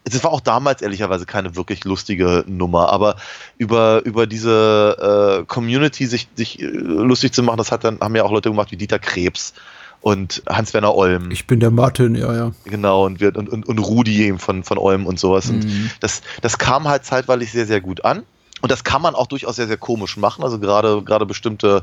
es 0.05 0.25
war 0.25 0.33
auch 0.33 0.41
damals 0.41 0.83
ehrlicherweise 0.83 1.27
keine 1.27 1.57
wirklich 1.57 1.85
lustige 1.85 2.45
Nummer, 2.47 2.91
aber 2.91 3.17
über, 3.59 4.05
über 4.05 4.27
diese 4.27 5.41
äh, 5.43 5.47
Community 5.47 6.07
sich, 6.07 6.29
sich 6.35 6.61
äh, 6.61 6.67
lustig 6.67 7.33
zu 7.33 7.43
machen, 7.43 7.59
das 7.59 7.71
hat 7.71 7.85
dann, 7.85 8.01
haben 8.01 8.17
ja 8.17 8.25
auch 8.25 8.33
Leute 8.33 8.51
gemacht 8.51 8.73
wie 8.73 8.77
Dieter 8.77 8.99
Krebs 8.99 9.55
und 10.01 10.43
Hans-Werner 10.49 10.95
Olm. 10.95 11.31
Ich 11.31 11.47
bin 11.47 11.61
der 11.61 11.71
Martin, 11.71 12.17
ja, 12.17 12.35
ja. 12.35 12.53
Genau, 12.65 13.07
und, 13.07 13.21
wir, 13.21 13.35
und, 13.37 13.49
und, 13.49 13.67
und 13.67 13.79
Rudi 13.79 14.35
von, 14.39 14.65
von 14.65 14.79
Olm 14.79 15.07
und 15.07 15.19
sowas. 15.21 15.47
Mhm. 15.47 15.61
Und 15.61 15.91
das, 16.01 16.23
das 16.41 16.59
kam 16.59 16.89
halt 16.89 17.05
zeitweilig 17.05 17.53
sehr, 17.53 17.67
sehr 17.67 17.81
gut 17.81 18.05
an. 18.05 18.25
Und 18.63 18.71
das 18.71 18.85
kann 18.85 19.03
man 19.03 19.15
auch 19.15 19.27
durchaus 19.27 19.57
sehr, 19.57 19.67
sehr 19.67 19.77
komisch 19.77 20.17
machen. 20.17 20.43
Also 20.43 20.59
gerade, 20.59 21.03
gerade 21.03 21.27
bestimmte 21.27 21.83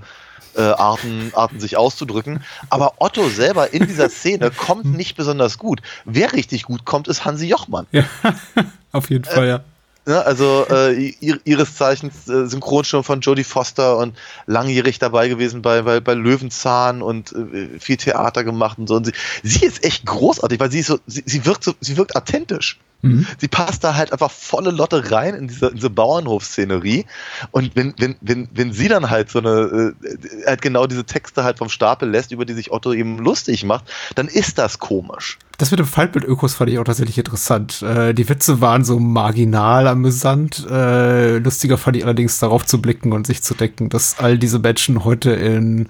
äh, 0.55 0.61
Arten, 0.61 1.31
Arten 1.35 1.59
sich 1.59 1.77
auszudrücken. 1.77 2.43
Aber 2.69 2.93
Otto 2.97 3.29
selber 3.29 3.73
in 3.73 3.85
dieser 3.85 4.09
Szene 4.09 4.49
kommt 4.57 4.85
nicht 4.85 5.15
besonders 5.15 5.57
gut. 5.57 5.81
Wer 6.05 6.33
richtig 6.33 6.63
gut 6.63 6.85
kommt, 6.85 7.07
ist 7.07 7.25
Hansi 7.25 7.47
Jochmann. 7.47 7.85
Ja, 7.91 8.05
auf 8.91 9.09
jeden 9.09 9.25
Fall, 9.25 9.47
ja. 9.47 9.59
Ne, 10.05 10.25
also 10.25 10.65
äh, 10.71 11.13
ihres 11.43 11.75
Zeichens 11.75 12.27
äh, 12.27 12.47
Synchronstimme 12.47 13.03
von 13.03 13.21
Jodie 13.21 13.43
Foster 13.43 13.97
und 13.97 14.17
langjährig 14.47 14.97
dabei 14.97 15.27
gewesen 15.27 15.61
bei, 15.61 15.83
bei, 15.83 15.99
bei 15.99 16.15
Löwenzahn 16.15 17.03
und 17.03 17.31
äh, 17.33 17.77
viel 17.79 17.97
Theater 17.97 18.43
gemacht 18.43 18.79
und 18.79 18.87
so. 18.87 18.95
Und 18.95 19.05
sie, 19.05 19.11
sie 19.43 19.65
ist 19.65 19.83
echt 19.83 20.07
großartig, 20.07 20.59
weil 20.59 20.71
sie 20.71 20.79
ist 20.79 20.87
so, 20.87 20.99
sie, 21.05 21.21
sie 21.27 21.45
wirkt 21.45 21.63
so, 21.63 21.75
sie 21.79 21.95
wirkt 21.97 22.15
authentisch. 22.15 22.79
Mhm. 23.01 23.25
Sie 23.37 23.47
passt 23.47 23.83
da 23.83 23.95
halt 23.95 24.11
einfach 24.11 24.31
volle 24.31 24.71
Lotte 24.71 25.11
rein 25.11 25.33
in 25.33 25.47
diese, 25.47 25.67
in 25.67 25.75
diese 25.75 25.89
Bauernhofszenerie. 25.89 27.05
Und 27.51 27.75
wenn, 27.75 27.93
wenn, 27.97 28.15
wenn, 28.21 28.49
wenn 28.53 28.73
sie 28.73 28.87
dann 28.87 29.09
halt 29.09 29.29
so 29.29 29.39
eine, 29.39 29.93
äh, 30.03 30.45
halt 30.45 30.61
genau 30.61 30.85
diese 30.85 31.05
Texte 31.05 31.43
halt 31.43 31.57
vom 31.57 31.69
Stapel 31.69 32.09
lässt, 32.09 32.31
über 32.31 32.45
die 32.45 32.53
sich 32.53 32.71
Otto 32.71 32.91
eben 32.93 33.19
lustig 33.19 33.63
macht, 33.63 33.85
dann 34.15 34.27
ist 34.27 34.57
das 34.57 34.79
komisch. 34.79 35.37
Das 35.57 35.71
mit 35.71 35.79
dem 35.79 35.87
Faltbild-Ökos 35.87 36.55
fand 36.55 36.71
ich 36.71 36.79
auch 36.79 36.85
tatsächlich 36.85 37.17
interessant. 37.17 37.81
Äh, 37.81 38.13
die 38.13 38.27
Witze 38.27 38.61
waren 38.61 38.83
so 38.83 38.99
marginal 38.99 39.87
amüsant. 39.87 40.65
Äh, 40.69 41.37
lustiger 41.37 41.77
fand 41.77 41.97
ich 41.97 42.03
allerdings 42.05 42.39
darauf 42.39 42.65
zu 42.65 42.81
blicken 42.81 43.13
und 43.13 43.27
sich 43.27 43.43
zu 43.43 43.53
denken, 43.53 43.89
dass 43.89 44.19
all 44.19 44.37
diese 44.37 44.59
Menschen 44.59 45.03
heute 45.03 45.31
in 45.31 45.87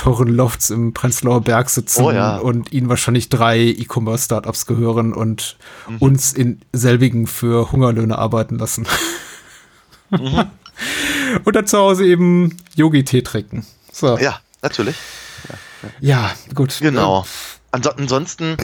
teuren 0.00 0.28
Lofts 0.28 0.70
im 0.70 0.94
Prenzlauer 0.94 1.42
Berg 1.42 1.68
sitzen 1.68 2.04
oh, 2.04 2.10
ja. 2.10 2.38
und 2.38 2.72
ihnen 2.72 2.88
wahrscheinlich 2.88 3.28
drei 3.28 3.58
E-Commerce-Startups 3.58 4.64
gehören 4.64 5.12
und 5.12 5.58
mhm. 5.86 5.98
uns 5.98 6.32
in 6.32 6.62
selbigen 6.72 7.26
für 7.26 7.70
Hungerlöhne 7.70 8.16
arbeiten 8.16 8.56
lassen. 8.56 8.86
Mhm. 10.08 10.46
und 11.44 11.54
dann 11.54 11.66
zu 11.66 11.76
Hause 11.76 12.06
eben 12.06 12.56
Yogi-Tee 12.76 13.20
trinken. 13.20 13.66
So. 13.92 14.16
Ja, 14.16 14.40
natürlich. 14.62 14.96
Ja, 15.48 15.90
ja 16.00 16.30
gut. 16.54 16.78
Genau. 16.80 17.26
Ansonsten 17.72 18.56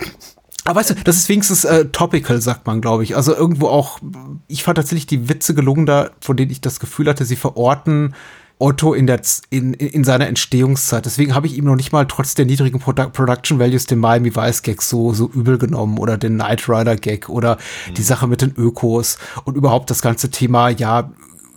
aber 0.64 0.80
weißt 0.80 0.90
du, 0.90 0.94
das 0.94 1.16
ist 1.16 1.28
wenigstens 1.28 1.64
äh, 1.64 1.84
topical, 1.86 2.40
sagt 2.40 2.66
man, 2.66 2.80
glaube 2.80 3.04
ich. 3.04 3.14
Also 3.14 3.36
irgendwo 3.36 3.68
auch, 3.68 4.00
ich 4.48 4.64
fand 4.64 4.76
tatsächlich 4.76 5.06
die 5.06 5.28
Witze 5.28 5.54
gelungen 5.54 5.86
da, 5.86 6.10
von 6.20 6.36
denen 6.36 6.50
ich 6.50 6.60
das 6.60 6.80
Gefühl 6.80 7.08
hatte, 7.08 7.24
sie 7.24 7.36
verorten 7.36 8.14
Otto 8.58 8.94
in, 8.94 9.06
der, 9.06 9.20
in, 9.50 9.74
in 9.74 10.04
seiner 10.04 10.26
Entstehungszeit. 10.28 11.04
Deswegen 11.04 11.34
habe 11.34 11.46
ich 11.46 11.56
ihm 11.56 11.66
noch 11.66 11.76
nicht 11.76 11.92
mal 11.92 12.06
trotz 12.06 12.34
der 12.34 12.46
niedrigen 12.46 12.78
Produ 12.78 13.10
Production 13.10 13.58
Values 13.58 13.86
den 13.86 13.98
Miami 13.98 14.34
Vice 14.34 14.62
Gag 14.62 14.80
so, 14.80 15.12
so 15.12 15.28
übel 15.28 15.58
genommen 15.58 15.98
oder 15.98 16.16
den 16.16 16.34
Knight 16.36 16.68
Rider 16.68 16.96
Gag 16.96 17.28
oder 17.28 17.56
mhm. 17.88 17.94
die 17.94 18.02
Sache 18.02 18.26
mit 18.26 18.40
den 18.40 18.54
Ökos 18.56 19.18
und 19.44 19.56
überhaupt 19.56 19.90
das 19.90 20.00
ganze 20.00 20.30
Thema, 20.30 20.70
ja, 20.70 21.10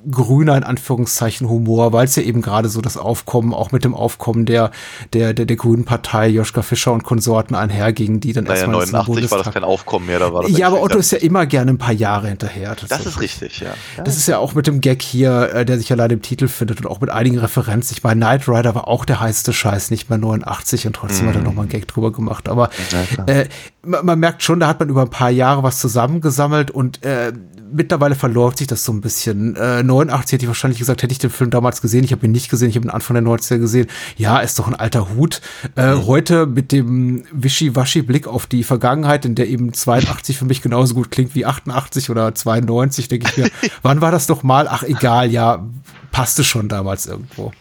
grüner 0.09 0.57
in 0.57 0.63
Anführungszeichen 0.63 1.49
Humor, 1.49 1.93
weil 1.93 2.05
es 2.05 2.15
ja 2.15 2.23
eben 2.23 2.41
gerade 2.41 2.69
so 2.69 2.81
das 2.81 2.97
Aufkommen, 2.97 3.53
auch 3.53 3.71
mit 3.71 3.83
dem 3.83 3.93
Aufkommen 3.93 4.45
der, 4.45 4.71
der, 5.13 5.33
der, 5.33 5.45
der 5.45 5.55
Grünen 5.55 5.85
Partei, 5.85 6.29
Joschka 6.29 6.61
Fischer 6.61 6.93
und 6.93 7.03
Konsorten 7.03 7.55
einherging, 7.55 8.19
die 8.19 8.33
dann 8.33 8.45
naja, 8.45 8.61
erstmal 8.61 8.85
89 8.85 9.31
war 9.31 9.43
das 9.43 9.53
kein 9.53 9.63
Aufkommen 9.63 10.07
mehr, 10.07 10.19
da 10.19 10.33
war 10.33 10.43
das 10.43 10.57
Ja, 10.57 10.67
aber 10.67 10.81
Otto 10.81 10.97
ist 10.97 11.11
ja 11.11 11.17
immer 11.17 11.45
gerne 11.45 11.71
ein 11.71 11.77
paar 11.77 11.93
Jahre 11.93 12.27
hinterher. 12.29 12.75
Das 12.87 13.05
ist 13.05 13.19
richtig, 13.19 13.59
ja. 13.59 13.73
ja. 13.97 14.03
Das 14.03 14.17
ist 14.17 14.27
ja 14.27 14.37
auch 14.37 14.53
mit 14.53 14.67
dem 14.67 14.81
Gag 14.81 15.01
hier, 15.01 15.53
äh, 15.53 15.65
der 15.65 15.77
sich 15.77 15.89
ja 15.89 15.95
leider 15.95 16.13
im 16.13 16.21
Titel 16.21 16.47
findet 16.47 16.79
und 16.79 16.87
auch 16.87 17.01
mit 17.01 17.09
einigen 17.09 17.37
Referenzen. 17.37 17.95
Ich 17.95 18.03
meine, 18.03 18.19
Knight 18.19 18.47
Rider 18.47 18.75
war 18.75 18.87
auch 18.87 19.05
der 19.05 19.19
heißeste 19.19 19.53
Scheiß, 19.53 19.91
nicht 19.91 20.09
mehr 20.09 20.19
89 20.19 20.87
und 20.87 20.93
trotzdem 20.93 21.25
mhm. 21.25 21.29
hat 21.29 21.35
er 21.37 21.41
nochmal 21.41 21.63
einen 21.63 21.69
Gag 21.69 21.87
drüber 21.87 22.11
gemacht. 22.11 22.49
Aber 22.49 22.69
ja, 22.91 23.25
äh, 23.25 23.47
man, 23.83 24.05
man, 24.05 24.19
merkt 24.19 24.43
schon, 24.43 24.59
da 24.59 24.67
hat 24.67 24.79
man 24.79 24.89
über 24.89 25.01
ein 25.01 25.09
paar 25.09 25.29
Jahre 25.29 25.63
was 25.63 25.79
zusammengesammelt 25.79 26.71
und 26.71 27.03
äh, 27.03 27.33
mittlerweile 27.71 28.15
verläuft 28.15 28.59
sich 28.59 28.67
das 28.67 28.83
so 28.83 28.91
ein 28.91 29.01
bisschen. 29.01 29.55
Äh, 29.55 29.83
89 29.89 30.33
hätte 30.33 30.45
ich 30.45 30.47
wahrscheinlich 30.47 30.79
gesagt, 30.79 31.03
hätte 31.03 31.11
ich 31.11 31.19
den 31.19 31.29
Film 31.29 31.49
damals 31.49 31.81
gesehen. 31.81 32.03
Ich 32.03 32.11
habe 32.11 32.25
ihn 32.25 32.31
nicht 32.31 32.49
gesehen, 32.49 32.69
ich 32.69 32.75
habe 32.75 32.87
ihn 32.87 32.89
Anfang 32.89 33.15
der 33.15 33.23
90er 33.23 33.57
gesehen. 33.57 33.87
Ja, 34.17 34.39
ist 34.39 34.59
doch 34.59 34.67
ein 34.67 34.75
alter 34.75 35.09
Hut. 35.09 35.41
Äh, 35.75 35.95
mhm. 35.95 36.05
Heute 36.05 36.45
mit 36.45 36.71
dem 36.71 37.25
wischiwaschi-Blick 37.31 38.27
auf 38.27 38.47
die 38.47 38.63
Vergangenheit, 38.63 39.25
in 39.25 39.35
der 39.35 39.47
eben 39.47 39.73
82 39.73 40.37
für 40.37 40.45
mich 40.45 40.61
genauso 40.61 40.93
gut 40.95 41.11
klingt 41.11 41.35
wie 41.35 41.45
88 41.45 42.09
oder 42.09 42.33
92, 42.33 43.07
denke 43.07 43.29
ich 43.29 43.37
mir, 43.37 43.49
wann 43.81 44.01
war 44.01 44.11
das 44.11 44.27
doch 44.27 44.43
mal? 44.43 44.67
Ach, 44.69 44.83
egal, 44.83 45.31
ja, 45.31 45.65
passte 46.11 46.43
schon 46.43 46.69
damals 46.69 47.05
irgendwo. 47.05 47.51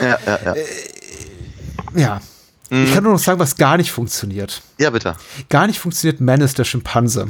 Ja, 0.00 0.18
ja, 0.26 0.38
ja. 0.44 0.52
Äh, 0.54 0.64
ja. 1.94 2.20
Ich 2.68 2.92
kann 2.92 3.04
nur 3.04 3.12
noch 3.12 3.20
sagen, 3.20 3.38
was 3.38 3.56
gar 3.56 3.76
nicht 3.76 3.92
funktioniert. 3.92 4.60
Ja, 4.78 4.90
bitte. 4.90 5.14
Gar 5.48 5.68
nicht 5.68 5.78
funktioniert 5.78 6.20
Man 6.20 6.40
ist 6.40 6.58
der 6.58 6.64
Schimpanse. 6.64 7.28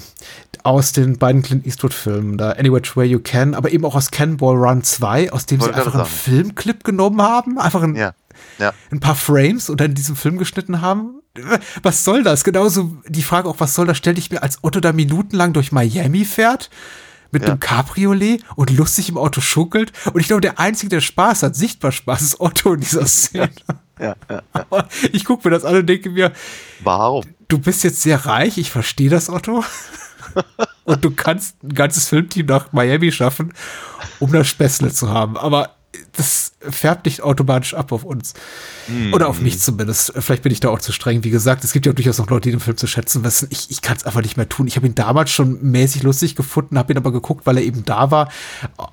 Aus 0.67 0.91
den 0.91 1.17
beiden 1.17 1.43
Clint 1.43 1.65
Eastwood-Filmen, 1.65 2.39
da 2.39 2.51
Any 2.51 2.73
Which 2.73 2.97
Way 2.97 3.07
You 3.07 3.21
Can, 3.21 3.55
aber 3.55 3.71
eben 3.71 3.85
auch 3.85 3.95
aus 3.95 4.11
Cannonball 4.11 4.57
Run 4.57 4.83
2, 4.83 5.31
aus 5.31 5.47
dem 5.47 5.61
Wollte 5.61 5.75
sie 5.75 5.79
einfach 5.81 5.95
einen 5.95 6.07
Filmclip 6.07 6.83
genommen 6.83 7.23
haben, 7.23 7.57
einfach 7.57 7.85
ein, 7.85 7.95
ja. 7.95 8.15
Ja. 8.59 8.73
ein 8.91 8.99
paar 8.99 9.15
Frames 9.15 9.71
und 9.71 9.81
dann 9.81 9.95
diesen 9.95 10.17
Film 10.17 10.39
geschnitten 10.39 10.81
haben. 10.81 11.21
Was 11.85 12.03
soll 12.03 12.25
das? 12.25 12.43
Genauso 12.43 12.97
die 13.07 13.23
Frage 13.23 13.49
auch, 13.49 13.61
was 13.61 13.75
soll 13.75 13.87
das, 13.87 13.97
stell 13.97 14.19
ich 14.19 14.33
mir, 14.33 14.43
als 14.43 14.59
Otto 14.63 14.81
da 14.81 14.93
minutenlang 14.93 15.53
durch 15.53 15.71
Miami 15.71 16.25
fährt 16.25 16.69
mit 17.31 17.43
ja. 17.43 17.51
einem 17.51 17.61
Cabriolet 17.61 18.43
und 18.57 18.71
lustig 18.71 19.09
im 19.09 19.19
Auto 19.19 19.41
schuckelt. 19.41 19.93
Und 20.13 20.21
ich 20.21 20.27
glaube, 20.27 20.41
der 20.41 20.59
Einzige, 20.59 20.91
der 20.91 21.01
Spaß 21.01 21.45
hat, 21.45 21.55
sichtbar 21.55 21.93
Spaß, 21.93 22.23
ist 22.23 22.41
Otto 22.41 22.75
in 22.75 22.81
dieser 22.81 23.07
Szene. 23.07 23.51
Ja, 24.01 24.17
ja, 24.29 24.43
ja. 24.53 24.89
Ich 25.13 25.25
gucke 25.25 25.47
mir 25.47 25.55
das 25.55 25.65
an 25.65 25.77
und 25.77 25.87
denke 25.87 26.11
mir, 26.11 26.33
warum? 26.83 27.25
Du 27.47 27.59
bist 27.59 27.85
jetzt 27.85 28.03
sehr 28.03 28.27
reich, 28.27 28.59
ich 28.59 28.73
verstehe 28.73 29.11
das, 29.11 29.31
Otto. 29.31 29.63
Und 30.85 31.05
du 31.05 31.11
kannst 31.11 31.63
ein 31.63 31.75
ganzes 31.75 32.09
Filmteam 32.09 32.47
nach 32.47 32.73
Miami 32.73 33.13
schaffen, 33.13 33.53
um 34.19 34.33
das 34.33 34.49
Späßle 34.49 34.93
zu 34.93 35.11
haben. 35.11 35.37
Aber 35.37 35.77
das 36.13 36.53
färbt 36.61 37.07
nicht 37.07 37.23
automatisch 37.23 37.75
ab 37.75 37.93
auf 37.93 38.05
uns. 38.05 38.35
Mm. 38.89 39.15
Oder 39.15 39.29
auf 39.29 39.41
mich 39.41 39.61
zumindest. 39.61 40.13
Vielleicht 40.17 40.43
bin 40.43 40.53
ich 40.53 40.61
da 40.61 40.69
auch 40.69 40.79
zu 40.79 40.93
streng. 40.93 41.25
Wie 41.25 41.31
gesagt, 41.31 41.65
es 41.65 41.73
gibt 41.73 41.87
ja 41.87 41.93
durchaus 41.93 42.19
noch 42.19 42.29
Leute, 42.31 42.49
die 42.49 42.51
den 42.53 42.61
Film 42.61 42.77
zu 42.77 42.87
schätzen 42.87 43.25
wissen. 43.25 43.49
Ich, 43.51 43.71
ich 43.71 43.83
kann 43.83 43.97
es 43.97 44.05
einfach 44.05 44.23
nicht 44.23 44.37
mehr 44.37 44.49
tun. 44.49 44.67
Ich 44.67 44.77
habe 44.77 44.87
ihn 44.87 44.95
damals 44.95 45.31
schon 45.31 45.63
mäßig 45.63 46.03
lustig 46.03 46.35
gefunden, 46.35 46.79
habe 46.79 46.93
ihn 46.93 46.99
aber 46.99 47.13
geguckt, 47.13 47.47
weil 47.47 47.59
er 47.59 47.65
eben 47.65 47.85
da 47.85 48.11
war. 48.11 48.31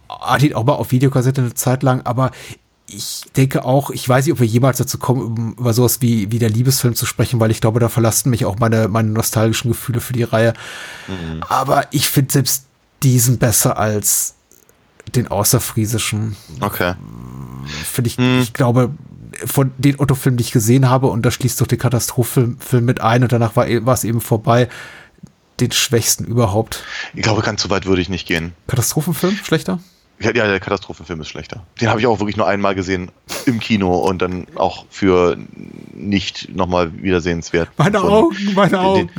Hatte 0.10 0.48
ihn 0.48 0.54
auch 0.54 0.66
mal 0.66 0.74
auf 0.74 0.92
Videokassette 0.92 1.42
eine 1.42 1.54
Zeit 1.54 1.84
lang, 1.84 2.02
aber 2.02 2.32
ich 2.96 3.24
denke 3.36 3.66
auch, 3.66 3.90
ich 3.90 4.08
weiß 4.08 4.26
nicht, 4.26 4.34
ob 4.34 4.40
wir 4.40 4.48
jemals 4.48 4.78
dazu 4.78 4.98
kommen, 4.98 5.56
über 5.58 5.74
sowas 5.74 6.02
wie, 6.02 6.32
wie 6.32 6.40
der 6.40 6.50
Liebesfilm 6.50 6.96
zu 6.96 7.06
sprechen, 7.06 7.40
weil 7.40 7.52
ich 7.52 7.62
glaube, 7.62 7.80
da 7.80 7.90
verlassen 7.90 8.30
mich 8.30 8.46
auch 8.46 8.60
meine, 8.60 8.88
meine 8.88 9.10
nostalgischen 9.10 9.72
Gefühle 9.72 10.00
für 10.00 10.14
die 10.14 10.24
Reihe. 10.24 10.54
Mhm. 11.08 11.44
Aber 11.48 11.88
ich 11.92 12.10
finde 12.10 12.34
selbst 12.34 12.66
diesen 13.02 13.38
besser 13.38 13.78
als 13.78 14.36
den 15.16 15.28
außerfriesischen. 15.28 16.36
Okay. 16.62 16.96
Finde 17.84 18.08
ich, 18.08 18.18
mhm. 18.18 18.40
ich 18.42 18.54
glaube, 18.54 18.92
von 19.46 19.72
den 19.78 20.00
Otto-Filmen, 20.00 20.38
die 20.38 20.44
ich 20.44 20.52
gesehen 20.52 20.90
habe, 20.90 21.08
und 21.08 21.26
da 21.26 21.32
schließt 21.32 21.60
doch 21.60 21.68
den 21.68 21.80
Katastrophenfilm 21.80 22.86
mit 22.86 23.02
ein 23.02 23.24
und 23.24 23.32
danach 23.32 23.56
war, 23.56 23.68
war 23.86 23.94
es 23.94 24.04
eben 24.04 24.22
vorbei, 24.22 24.70
den 25.60 25.72
schwächsten 25.72 26.26
überhaupt. 26.26 26.84
Ich 27.14 27.24
glaube, 27.24 27.42
ganz 27.42 27.62
so 27.62 27.70
weit 27.70 27.86
würde 27.86 28.02
ich 28.02 28.10
nicht 28.10 28.28
gehen. 28.28 28.54
Katastrophenfilm? 28.68 29.36
Schlechter? 29.44 29.80
Ja, 30.24 30.32
der 30.32 30.60
Katastrophenfilm 30.60 31.20
ist 31.22 31.28
schlechter. 31.28 31.66
Den 31.82 31.90
habe 31.90 32.00
ich 32.00 32.08
auch 32.08 32.20
wirklich 32.20 32.38
nur 32.38 32.48
einmal 32.48 32.76
gesehen 32.76 33.12
im 33.46 33.60
Kino 33.60 33.98
und 33.98 34.22
dann 34.22 34.48
auch 34.56 34.86
für 34.90 35.38
nicht 35.94 36.56
nochmal 36.56 36.94
wiedersehenswert. 37.02 37.70
Meine 37.78 38.00
Von, 38.00 38.10
Augen, 38.10 38.54
meine 38.56 38.80
Augen. 38.80 39.10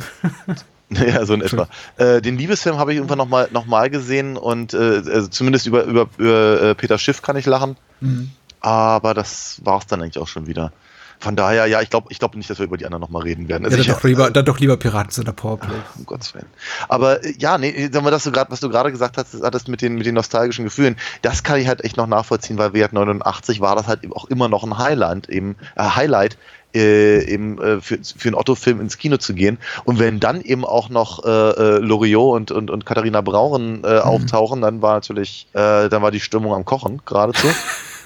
Den, 0.89 1.07
ja, 1.07 1.25
so 1.25 1.33
in 1.35 1.41
etwa. 1.41 1.67
Äh, 1.97 2.21
den 2.21 2.37
Liebesfilm 2.37 2.77
habe 2.77 2.91
ich 2.91 2.97
irgendwann 2.97 3.19
nochmal 3.19 3.49
noch 3.51 3.65
mal 3.65 3.89
gesehen 3.89 4.35
und 4.37 4.73
äh, 4.73 4.77
also 4.77 5.27
zumindest 5.27 5.67
über, 5.67 5.83
über, 5.83 6.07
über 6.17 6.61
äh, 6.61 6.75
Peter 6.75 6.97
Schiff 6.97 7.21
kann 7.21 7.37
ich 7.37 7.45
lachen. 7.45 7.77
Mhm. 8.01 8.31
Aber 8.61 9.13
das 9.13 9.61
war 9.63 9.77
es 9.77 9.85
dann 9.85 10.01
eigentlich 10.01 10.17
auch 10.17 10.27
schon 10.27 10.47
wieder. 10.47 10.71
Von 11.19 11.35
daher, 11.35 11.65
ja, 11.67 11.81
ich 11.81 11.89
glaube 11.89 12.07
ich 12.09 12.19
glaub 12.19 12.35
nicht, 12.35 12.49
dass 12.49 12.59
wir 12.59 12.65
über 12.65 12.77
die 12.77 12.85
anderen 12.85 13.01
nochmal 13.01 13.23
reden 13.23 13.47
werden. 13.47 13.65
Also 13.65 13.77
ja, 13.77 13.83
dann, 13.83 13.95
doch 13.95 14.03
lieber, 14.03 14.31
dann 14.31 14.45
doch 14.45 14.59
lieber 14.59 14.77
Piraten 14.77 15.11
zu 15.11 15.23
der 15.23 15.31
Powerplay. 15.31 15.75
Um 15.97 16.05
Gottes 16.05 16.33
Willen. 16.33 16.47
Aber 16.87 17.23
äh, 17.23 17.33
ja, 17.37 17.57
nee, 17.57 17.89
sagen 17.91 18.05
wir, 18.05 18.31
grad, 18.31 18.51
was 18.51 18.59
du 18.59 18.69
gerade 18.69 18.91
gesagt 18.91 19.17
hast, 19.17 19.35
hattest 19.41 19.67
mit 19.67 19.81
den, 19.81 19.95
mit 19.95 20.05
den 20.05 20.15
nostalgischen 20.15 20.65
Gefühlen, 20.65 20.95
das 21.21 21.43
kann 21.43 21.59
ich 21.59 21.67
halt 21.67 21.83
echt 21.83 21.97
noch 21.97 22.07
nachvollziehen, 22.07 22.57
weil 22.57 22.73
Wert 22.73 22.93
89 22.93 23.61
war 23.61 23.75
das 23.75 23.87
halt 23.87 24.01
auch 24.13 24.25
immer 24.25 24.47
noch 24.47 24.63
ein 24.63 24.77
Highlight, 24.77 25.29
eben, 25.29 25.55
äh, 25.75 25.83
Highlight 25.83 26.37
äh, 26.75 27.23
eben 27.25 27.59
äh, 27.61 27.81
für, 27.81 27.99
für 28.03 28.29
einen 28.29 28.35
Otto-Film 28.35 28.81
ins 28.81 28.97
Kino 28.97 29.17
zu 29.17 29.33
gehen. 29.33 29.57
Und 29.85 29.99
wenn 29.99 30.19
dann 30.19 30.41
eben 30.41 30.65
auch 30.65 30.89
noch 30.89 31.23
äh, 31.23 31.29
äh, 31.29 31.77
Loriot 31.79 32.35
und, 32.35 32.51
und, 32.51 32.69
und 32.69 32.85
Katharina 32.85 33.21
Brauren 33.21 33.83
äh, 33.83 33.99
auftauchen, 33.99 34.61
dann 34.61 34.81
war 34.81 34.95
natürlich, 34.95 35.47
äh, 35.53 35.89
dann 35.89 36.01
war 36.01 36.11
die 36.11 36.19
Stimmung 36.19 36.53
am 36.53 36.65
Kochen 36.65 37.01
geradezu. 37.05 37.47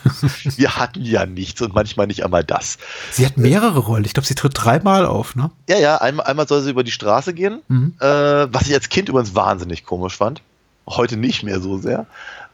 Wir 0.57 0.75
hatten 0.77 1.01
ja 1.03 1.25
nichts 1.25 1.61
und 1.61 1.73
manchmal 1.73 2.07
nicht 2.07 2.23
einmal 2.23 2.43
das. 2.43 2.77
Sie 3.11 3.25
hat 3.25 3.37
mehrere 3.37 3.79
Rollen. 3.79 4.05
Ich 4.05 4.13
glaube, 4.13 4.27
sie 4.27 4.35
tritt 4.35 4.53
dreimal 4.55 5.05
auf, 5.05 5.35
ne? 5.35 5.51
Ja, 5.67 5.77
ja, 5.77 5.97
einmal, 5.97 6.25
einmal 6.25 6.47
soll 6.47 6.61
sie 6.61 6.69
über 6.71 6.83
die 6.83 6.91
Straße 6.91 7.33
gehen, 7.33 7.61
Mhm. 7.67 7.93
äh, 7.99 8.05
was 8.05 8.67
ich 8.67 8.73
als 8.73 8.89
Kind 8.89 9.09
übrigens 9.09 9.35
wahnsinnig 9.35 9.85
komisch 9.85 10.17
fand. 10.17 10.41
Heute 10.87 11.17
nicht 11.17 11.43
mehr 11.43 11.59
so 11.59 11.77
sehr. 11.77 12.05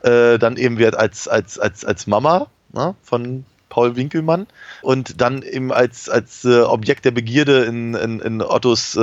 Äh, 0.01 0.37
dann 0.39 0.57
eben 0.57 0.77
wird 0.77 0.95
als, 0.95 1.27
als, 1.27 1.57
als, 1.57 1.85
als 1.85 2.05
Mama 2.07 2.47
ne, 2.73 2.95
von 3.01 3.45
Paul 3.75 3.97
Winkelmann 3.97 4.47
und 4.81 5.19
dann 5.19 5.41
eben 5.41 5.73
als, 5.73 6.07
als 6.07 6.45
äh, 6.45 6.61
Objekt 6.61 7.03
der 7.03 7.11
Begierde 7.11 7.65
in, 7.65 7.93
in, 7.93 8.21
in 8.21 8.41
Ottos 8.41 8.95
äh, 8.95 8.99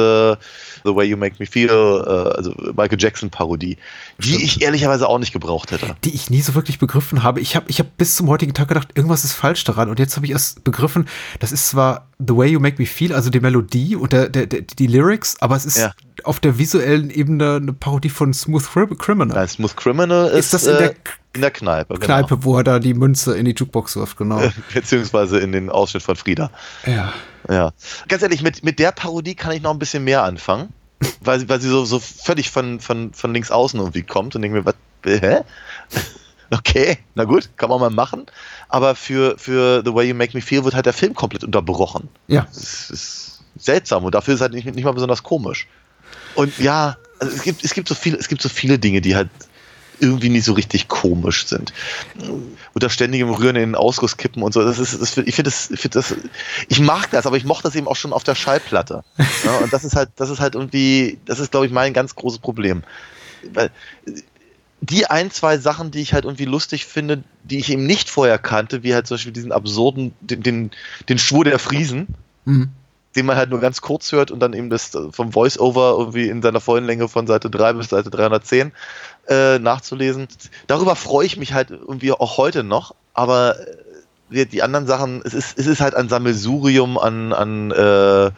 The 0.85 0.95
Way 0.97 1.09
You 1.11 1.19
Make 1.19 1.37
Me 1.39 1.45
Feel, 1.47 1.69
äh, 1.69 2.11
also 2.39 2.55
Michael 2.75 2.97
Jackson 2.99 3.29
Parodie, 3.29 3.77
die 4.19 4.43
ich 4.43 4.63
ehrlicherweise 4.63 5.07
auch 5.11 5.19
nicht 5.19 5.35
gebraucht 5.35 5.73
hätte. 5.73 5.95
Die 6.05 6.15
ich 6.15 6.31
nie 6.31 6.41
so 6.41 6.55
wirklich 6.55 6.79
begriffen 6.79 7.23
habe. 7.23 7.41
Ich 7.41 7.55
habe 7.55 7.67
ich 7.69 7.81
hab 7.81 7.99
bis 7.99 8.17
zum 8.17 8.29
heutigen 8.29 8.55
Tag 8.55 8.69
gedacht, 8.69 8.89
irgendwas 8.95 9.25
ist 9.25 9.35
falsch 9.35 9.63
daran. 9.65 9.91
Und 9.91 9.99
jetzt 9.99 10.17
habe 10.17 10.25
ich 10.25 10.33
erst 10.33 10.65
begriffen, 10.65 11.07
das 11.39 11.53
ist 11.53 11.69
zwar 11.69 12.09
The 12.19 12.35
Way 12.35 12.53
You 12.53 12.61
Make 12.61 12.81
Me 12.81 12.87
Feel, 12.87 13.13
also 13.13 13.29
die 13.29 13.41
Melodie 13.41 13.95
und 13.95 14.15
der, 14.15 14.31
der, 14.31 14.47
der, 14.47 14.63
die 14.63 14.87
Lyrics, 14.87 15.37
aber 15.41 15.55
es 15.57 15.67
ist 15.67 15.77
Ja. 15.77 15.93
auf 16.25 16.41
der 16.41 16.57
visuellen 16.57 17.11
Ebene 17.11 17.57
eine 17.57 17.75
Parodie 17.75 18.09
von 18.09 18.33
Smooth 18.33 18.65
Crim- 18.73 18.97
Criminal. 18.97 19.37
Nein, 19.37 19.49
Smooth 19.49 19.77
Criminal 19.77 20.29
ist, 20.31 20.47
Ist 20.47 20.55
das 20.55 20.67
in 20.67 20.79
der 20.79 20.91
äh, 20.93 20.95
in 21.35 21.41
der 21.41 21.51
Kneipe. 21.51 21.95
genau. 21.95 22.05
Kneipe, 22.07 22.45
wo 22.45 22.57
er 22.59 22.65
da 22.65 22.79
die 22.79 22.95
Münze 22.95 23.37
in 23.37 23.45
die 23.47 23.53
Jukebox 23.53 23.97
wirft, 23.97 24.17
genau. 24.17 24.43
Beziehungsweise 24.75 25.39
in 25.39 25.53
den 25.53 25.71
Ausschnitt 25.71 26.03
von 26.03 26.17
Frieda. 26.17 26.51
ja. 26.87 27.13
Ja. 27.49 27.73
Ganz 28.07 28.23
ehrlich, 28.23 28.41
mit, 28.43 28.63
mit 28.63 28.79
der 28.79 28.93
Parodie 28.93 29.35
kann 29.35 29.51
ich 29.51 29.63
noch 29.63 29.73
ein 29.73 29.79
bisschen 29.81 30.05
mehr 30.05 30.23
anfangen. 30.23 30.73
Weil, 31.21 31.41
sie- 31.41 31.49
weil 31.49 31.61
sie 31.61 31.69
so, 31.69 31.85
so 31.85 31.99
völlig 31.99 32.51
von, 32.51 32.79
von, 32.79 33.13
von 33.13 33.33
links 33.35 33.51
außen 33.51 33.81
irgendwie 33.81 34.03
kommt 34.05 34.37
und 34.37 34.43
denke 34.43 34.59
mir, 34.59 34.65
was, 34.65 34.75
äh, 35.05 35.19
hä? 35.21 35.41
Okay, 36.51 36.99
na 37.15 37.25
gut, 37.25 37.49
kann 37.57 37.71
man 37.71 37.81
mal 37.81 37.91
machen. 37.91 38.27
Aber 38.69 38.95
für, 38.95 39.39
für 39.39 39.83
The 39.85 39.95
Way 39.95 40.11
You 40.11 40.15
Make 40.15 40.37
Me 40.37 40.43
Feel 40.43 40.63
wird 40.65 40.75
halt 40.75 40.85
der 40.85 40.93
Film 40.93 41.15
komplett 41.15 41.45
unterbrochen. 41.45 42.09
Ja. 42.29 42.43
Das 42.53 42.91
ist 42.91 43.41
seltsam 43.57 44.05
und 44.05 44.15
dafür 44.15 44.35
ist 44.35 44.39
es 44.41 44.43
halt 44.43 44.53
nicht, 44.53 44.67
nicht 44.67 44.85
mal 44.85 44.93
besonders 44.93 45.23
komisch. 45.23 45.67
Und 46.35 46.57
ja, 46.59 46.97
also 47.21 47.35
es 47.35 47.43
gibt, 47.43 47.65
es 47.65 47.73
gibt 47.73 47.89
so 47.89 47.95
viele, 47.95 48.19
es 48.19 48.29
gibt 48.29 48.43
so 48.43 48.51
viele 48.51 48.79
Dinge, 48.79 49.01
die 49.01 49.17
halt 49.17 49.31
irgendwie 50.03 50.29
nicht 50.29 50.45
so 50.45 50.53
richtig 50.53 50.89
komisch 50.89 51.47
sind. 51.47 51.73
Unter 52.75 52.91
ständigem 52.91 53.31
Rühren 53.31 53.57
in 53.57 53.71
den 53.71 53.75
Ausguss 53.75 54.17
kippen 54.17 54.43
und 54.43 54.53
so. 54.53 54.65
Das 54.65 54.79
ist, 54.79 55.01
das, 55.01 55.17
ich 55.17 55.35
finde 55.35 55.51
das, 55.51 55.71
ich 55.71 55.81
finde 55.81 55.99
das, 55.99 56.15
ich 56.69 56.81
mag 56.81 57.11
das, 57.11 57.27
aber 57.27 57.37
ich 57.37 57.45
mochte 57.45 57.65
das 57.65 57.77
eben 57.77 57.89
auch 57.89 57.97
schon 57.97 58.13
auf 58.13 58.25
der 58.25 58.35
Schallplatte. 58.35 59.05
Ja, 59.45 59.59
und 59.59 59.73
das 59.73 59.85
ist 59.85 59.97
halt, 59.97 60.11
das 60.17 60.31
ist 60.31 60.41
halt 60.41 60.55
irgendwie, 60.55 61.19
das 61.25 61.41
ist, 61.41 61.51
glaube 61.51 61.67
ich, 61.67 61.73
mein 61.73 61.93
ganz 61.93 62.15
großes 62.15 62.39
Problem. 62.39 62.83
Weil 63.53 63.71
die 64.81 65.07
ein, 65.07 65.31
zwei 65.31 65.59
Sachen, 65.59 65.91
die 65.91 66.01
ich 66.01 66.13
halt 66.13 66.25
irgendwie 66.25 66.45
lustig 66.45 66.87
finde, 66.87 67.25
die 67.45 67.59
ich 67.59 67.71
eben 67.71 67.87
nicht 67.87 68.11
vorher 68.11 68.39
kannte, 68.39 68.83
wie 68.83 68.95
halt 68.95 69.07
zum 69.07 69.17
Beispiel 69.17 69.33
diesen 69.33 69.53
absurden, 69.53 70.13
den, 70.21 70.43
den, 70.43 70.71
den 71.09 71.19
Schwur 71.19 71.45
der 71.45 71.59
Friesen, 71.59 72.09
Mhm. 72.45 72.71
Den 73.17 73.27
man 73.27 73.37
halt 73.37 73.51
nur 73.51 73.61
ganz 73.61 73.81
kurz 73.81 74.13
hört 74.13 74.31
und 74.31 74.41
dann 74.41 74.53
eben 74.53 74.71
das 74.71 74.95
äh, 74.95 75.13
vom 75.13 75.33
Voice-Over 75.33 75.97
irgendwie 75.99 76.29
in 76.29 76.43
seiner 76.43 76.61
vollen 76.61 76.85
Länge 76.85 77.09
von 77.09 77.27
Seite 77.27 77.51
3 77.51 77.75
bis 77.75 77.89
Seite 77.89 78.11
310 78.11 78.73
äh, 79.29 79.59
nachzulesen. 79.59 80.29
Darüber 80.67 80.97
freue 80.97 81.27
ich 81.27 81.37
mich 81.37 81.53
halt 81.53 81.71
irgendwie 81.71 82.13
auch 82.13 82.39
heute 82.39 82.65
noch, 82.65 82.95
aber 83.15 83.57
äh, 84.31 84.47
die 84.47 84.63
anderen 84.63 84.87
Sachen, 84.87 85.23
es 85.25 85.35
ist, 85.35 85.59
es 85.59 85.67
ist 85.67 85.81
halt 85.81 85.95
ein 85.95 86.09
Sammelsurium 86.09 86.99
an, 86.99 87.33
an 87.33 87.71
äh, 87.71 88.31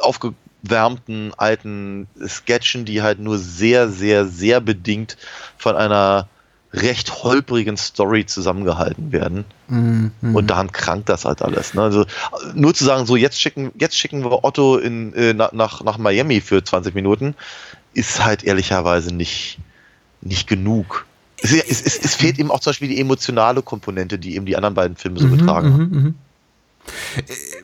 aufgewärmten 0.00 1.32
alten 1.36 2.08
Sketchen, 2.26 2.84
die 2.84 3.02
halt 3.02 3.18
nur 3.18 3.38
sehr, 3.38 3.88
sehr, 3.88 4.26
sehr 4.26 4.60
bedingt 4.60 5.16
von 5.58 5.76
einer 5.76 6.28
recht 6.72 7.22
holprigen 7.22 7.76
Story 7.76 8.26
zusammengehalten 8.26 9.12
werden. 9.12 9.44
Mhm. 9.68 10.12
Und 10.34 10.48
daran 10.48 10.72
krankt 10.72 11.08
das 11.08 11.24
halt 11.24 11.42
alles. 11.42 11.74
Ne? 11.74 11.82
Also 11.82 12.06
nur 12.54 12.74
zu 12.74 12.84
sagen, 12.84 13.06
so 13.06 13.16
jetzt 13.16 13.40
schicken, 13.40 13.72
jetzt 13.78 13.96
schicken 13.96 14.24
wir 14.24 14.44
Otto 14.44 14.76
in, 14.76 15.12
äh, 15.14 15.32
nach, 15.32 15.52
nach, 15.52 15.98
Miami 15.98 16.40
für 16.40 16.62
20 16.62 16.94
Minuten, 16.94 17.34
ist 17.94 18.24
halt 18.24 18.44
ehrlicherweise 18.44 19.14
nicht, 19.14 19.58
nicht 20.20 20.48
genug. 20.48 21.06
Es, 21.40 21.52
es, 21.52 21.82
es, 21.82 21.98
es 21.98 22.14
fehlt 22.14 22.38
eben 22.38 22.50
auch 22.50 22.60
zum 22.60 22.70
Beispiel 22.70 22.88
die 22.88 23.00
emotionale 23.00 23.62
Komponente, 23.62 24.18
die 24.18 24.36
eben 24.36 24.46
die 24.46 24.56
anderen 24.56 24.74
beiden 24.74 24.96
Filme 24.96 25.18
so 25.18 25.28
betragen. 25.28 25.72
haben. 25.72 25.88
Mhm, 25.88 26.02
mhm. 26.02 26.14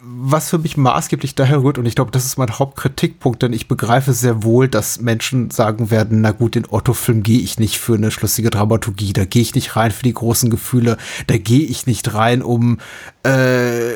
Was 0.02 0.50
für 0.50 0.58
mich 0.58 0.76
maßgeblich 0.76 1.34
daher 1.34 1.62
rührt, 1.62 1.78
und 1.78 1.86
ich 1.86 1.94
glaube, 1.94 2.10
das 2.10 2.24
ist 2.24 2.38
mein 2.38 2.58
Hauptkritikpunkt, 2.58 3.42
denn 3.42 3.52
ich 3.52 3.68
begreife 3.68 4.12
sehr 4.12 4.42
wohl, 4.42 4.68
dass 4.68 5.00
Menschen 5.00 5.50
sagen 5.50 5.90
werden, 5.90 6.20
na 6.20 6.32
gut, 6.32 6.56
in 6.56 6.66
Otto-Film 6.68 7.22
gehe 7.22 7.40
ich 7.40 7.58
nicht 7.58 7.78
für 7.78 7.94
eine 7.94 8.10
schlüssige 8.10 8.50
Dramaturgie, 8.50 9.12
da 9.12 9.24
gehe 9.24 9.42
ich 9.42 9.54
nicht 9.54 9.76
rein 9.76 9.90
für 9.90 10.02
die 10.02 10.14
großen 10.14 10.50
Gefühle, 10.50 10.96
da 11.26 11.36
gehe 11.36 11.66
ich 11.66 11.86
nicht 11.86 12.14
rein, 12.14 12.42
um 12.42 12.78
äh, 13.22 13.92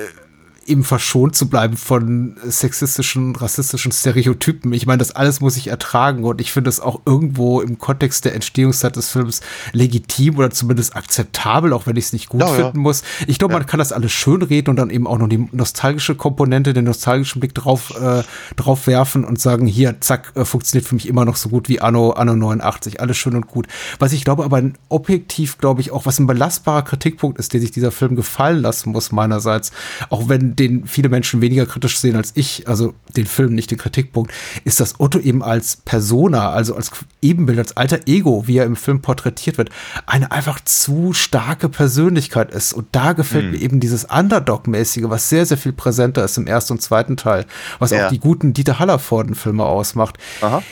eben 0.66 0.84
verschont 0.84 1.36
zu 1.36 1.48
bleiben 1.48 1.76
von 1.76 2.36
sexistischen, 2.46 3.36
rassistischen 3.36 3.92
Stereotypen. 3.92 4.72
Ich 4.72 4.86
meine, 4.86 4.98
das 4.98 5.12
alles 5.12 5.40
muss 5.40 5.56
ich 5.56 5.68
ertragen 5.68 6.24
und 6.24 6.40
ich 6.40 6.52
finde 6.52 6.70
es 6.70 6.80
auch 6.80 7.00
irgendwo 7.06 7.60
im 7.60 7.78
Kontext 7.78 8.24
der 8.24 8.34
Entstehungszeit 8.34 8.96
des 8.96 9.10
Films 9.10 9.40
legitim 9.72 10.38
oder 10.38 10.50
zumindest 10.50 10.96
akzeptabel, 10.96 11.72
auch 11.72 11.86
wenn 11.86 11.96
ich 11.96 12.06
es 12.06 12.12
nicht 12.12 12.28
gut 12.28 12.40
Ja, 12.40 12.48
ja. 12.48 12.54
finden 12.54 12.80
muss. 12.80 13.02
Ich 13.26 13.38
glaube, 13.38 13.54
man 13.54 13.66
kann 13.66 13.78
das 13.78 13.92
alles 13.92 14.12
schönreden 14.12 14.70
und 14.70 14.76
dann 14.76 14.90
eben 14.90 15.06
auch 15.06 15.18
noch 15.18 15.28
die 15.28 15.48
nostalgische 15.52 16.14
Komponente, 16.14 16.72
den 16.72 16.84
nostalgischen 16.84 17.40
Blick 17.40 17.54
drauf, 17.54 17.94
äh, 18.00 18.22
drauf 18.56 18.86
werfen 18.86 19.24
und 19.24 19.40
sagen, 19.40 19.66
hier, 19.66 20.00
zack, 20.00 20.32
äh, 20.34 20.44
funktioniert 20.44 20.86
für 20.88 20.94
mich 20.94 21.08
immer 21.08 21.24
noch 21.24 21.36
so 21.36 21.48
gut 21.48 21.68
wie 21.68 21.80
Anno, 21.80 22.10
Anno 22.10 22.34
89, 22.34 23.00
alles 23.00 23.16
schön 23.16 23.36
und 23.36 23.46
gut. 23.46 23.66
Was 23.98 24.12
ich 24.12 24.24
glaube, 24.24 24.44
aber 24.44 24.56
ein 24.56 24.76
objektiv, 24.88 25.58
glaube 25.58 25.80
ich, 25.80 25.90
auch 25.92 26.06
was 26.06 26.18
ein 26.18 26.26
belastbarer 26.26 26.82
Kritikpunkt 26.82 27.38
ist, 27.38 27.52
den 27.52 27.60
sich 27.60 27.70
dieser 27.70 27.92
Film 27.92 28.16
gefallen 28.16 28.60
lassen 28.60 28.90
muss, 28.90 29.12
meinerseits, 29.12 29.72
auch 30.10 30.28
wenn 30.28 30.55
den 30.58 30.86
viele 30.86 31.08
Menschen 31.08 31.40
weniger 31.40 31.66
kritisch 31.66 31.98
sehen 31.98 32.16
als 32.16 32.32
ich, 32.34 32.66
also 32.68 32.94
den 33.16 33.26
Film, 33.26 33.54
nicht 33.54 33.70
den 33.70 33.78
Kritikpunkt, 33.78 34.32
ist, 34.64 34.80
dass 34.80 34.98
Otto 34.98 35.18
eben 35.18 35.42
als 35.42 35.76
Persona, 35.76 36.50
also 36.50 36.74
als 36.74 36.90
Ebenbild, 37.22 37.58
als 37.58 37.76
alter 37.76 38.00
Ego, 38.06 38.46
wie 38.46 38.58
er 38.58 38.64
im 38.64 38.76
Film 38.76 39.00
porträtiert 39.02 39.58
wird, 39.58 39.70
eine 40.06 40.32
einfach 40.32 40.60
zu 40.64 41.12
starke 41.12 41.68
Persönlichkeit 41.68 42.52
ist. 42.52 42.72
Und 42.72 42.86
da 42.92 43.12
gefällt 43.12 43.52
mir 43.52 43.58
eben 43.58 43.80
dieses 43.80 44.04
Underdog-mäßige, 44.04 45.04
was 45.08 45.28
sehr, 45.28 45.46
sehr 45.46 45.58
viel 45.58 45.72
präsenter 45.72 46.24
ist 46.24 46.36
im 46.38 46.46
ersten 46.46 46.74
und 46.74 46.80
zweiten 46.82 47.16
Teil, 47.16 47.46
was 47.78 47.90
Ja. 47.90 48.06
auch 48.06 48.10
die 48.10 48.18
guten 48.20 48.52
Dieter 48.52 48.78
Hallervorden-Filme 48.78 49.64
ausmacht 49.64 50.18
Aha. 50.40 50.62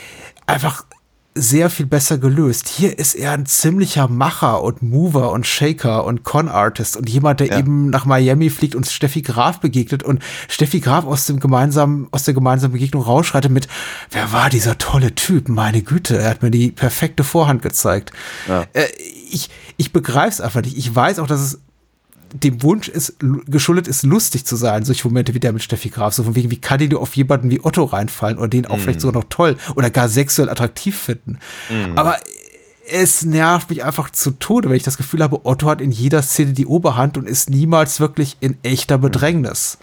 einfach 0.47 0.85
sehr 1.37 1.69
viel 1.69 1.85
besser 1.85 2.17
gelöst. 2.17 2.69
Hier 2.69 2.97
ist 2.97 3.13
er 3.13 3.31
ein 3.33 3.45
ziemlicher 3.45 4.07
Macher 4.07 4.63
und 4.63 4.81
Mover 4.81 5.33
und 5.33 5.45
Shaker 5.45 6.05
und 6.05 6.23
Con-Artist 6.23 6.95
und 6.95 7.09
jemand, 7.09 7.41
der 7.41 7.47
Ja. 7.47 7.59
eben 7.59 7.89
nach 7.89 8.05
Miami 8.05 8.49
fliegt 8.49 8.73
und 8.73 8.87
Steffi 8.87 9.21
Graf 9.21 9.59
begegnet 9.59 10.01
und 10.01 10.23
Steffi 10.47 10.79
Graf 10.79 11.05
aus 11.05 11.25
dem 11.25 11.41
gemeinsamen, 11.41 12.07
aus 12.11 12.23
der 12.23 12.33
gemeinsamen 12.33 12.71
Begegnung 12.71 13.03
rausschreitet 13.03 13.51
mit, 13.51 13.67
wer 14.11 14.31
war 14.31 14.49
dieser 14.49 14.77
tolle 14.77 15.13
Typ? 15.13 15.49
Meine 15.49 15.81
Güte, 15.81 16.17
er 16.17 16.29
hat 16.29 16.41
mir 16.41 16.51
die 16.51 16.71
perfekte 16.71 17.25
Vorhand 17.25 17.61
gezeigt. 17.61 18.11
Ja. 18.47 18.65
Äh, 18.71 18.85
ich, 19.29 19.49
ich 19.75 19.91
begreife 19.91 20.29
es 20.29 20.39
einfach 20.41 20.61
nicht. 20.61 20.77
Ich 20.77 20.95
weiß 20.95 21.19
auch, 21.19 21.27
dass 21.27 21.41
es 21.41 21.59
dem 22.33 22.61
Wunsch 22.63 22.87
ist, 22.87 23.15
geschuldet 23.47 23.87
ist, 23.87 24.03
lustig 24.03 24.45
zu 24.45 24.55
sein, 24.55 24.83
solche 24.83 25.07
Momente 25.07 25.33
wie 25.33 25.39
der 25.39 25.53
mit 25.53 25.63
Steffi 25.63 25.89
Graf, 25.89 26.13
so 26.13 26.23
von 26.23 26.35
wegen, 26.35 26.51
wie 26.51 26.59
kann 26.59 26.79
die 26.79 26.87
nur 26.87 27.01
auf 27.01 27.15
jemanden 27.15 27.51
wie 27.51 27.63
Otto 27.63 27.83
reinfallen 27.83 28.37
oder 28.37 28.47
den 28.47 28.65
auch 28.65 28.77
vielleicht 28.79 29.01
sogar 29.01 29.21
noch 29.21 29.29
toll 29.29 29.57
oder 29.75 29.89
gar 29.89 30.09
sexuell 30.09 30.49
attraktiv 30.49 30.97
finden. 30.97 31.39
Aber 31.95 32.17
es 32.87 33.25
nervt 33.25 33.69
mich 33.69 33.83
einfach 33.83 34.09
zu 34.09 34.31
Tode, 34.31 34.69
wenn 34.69 34.77
ich 34.77 34.83
das 34.83 34.97
Gefühl 34.97 35.23
habe, 35.23 35.45
Otto 35.45 35.67
hat 35.67 35.81
in 35.81 35.91
jeder 35.91 36.21
Szene 36.21 36.53
die 36.53 36.67
Oberhand 36.67 37.17
und 37.17 37.27
ist 37.27 37.49
niemals 37.49 37.99
wirklich 37.99 38.37
in 38.39 38.57
echter 38.63 38.97
Bedrängnis. 38.97 39.77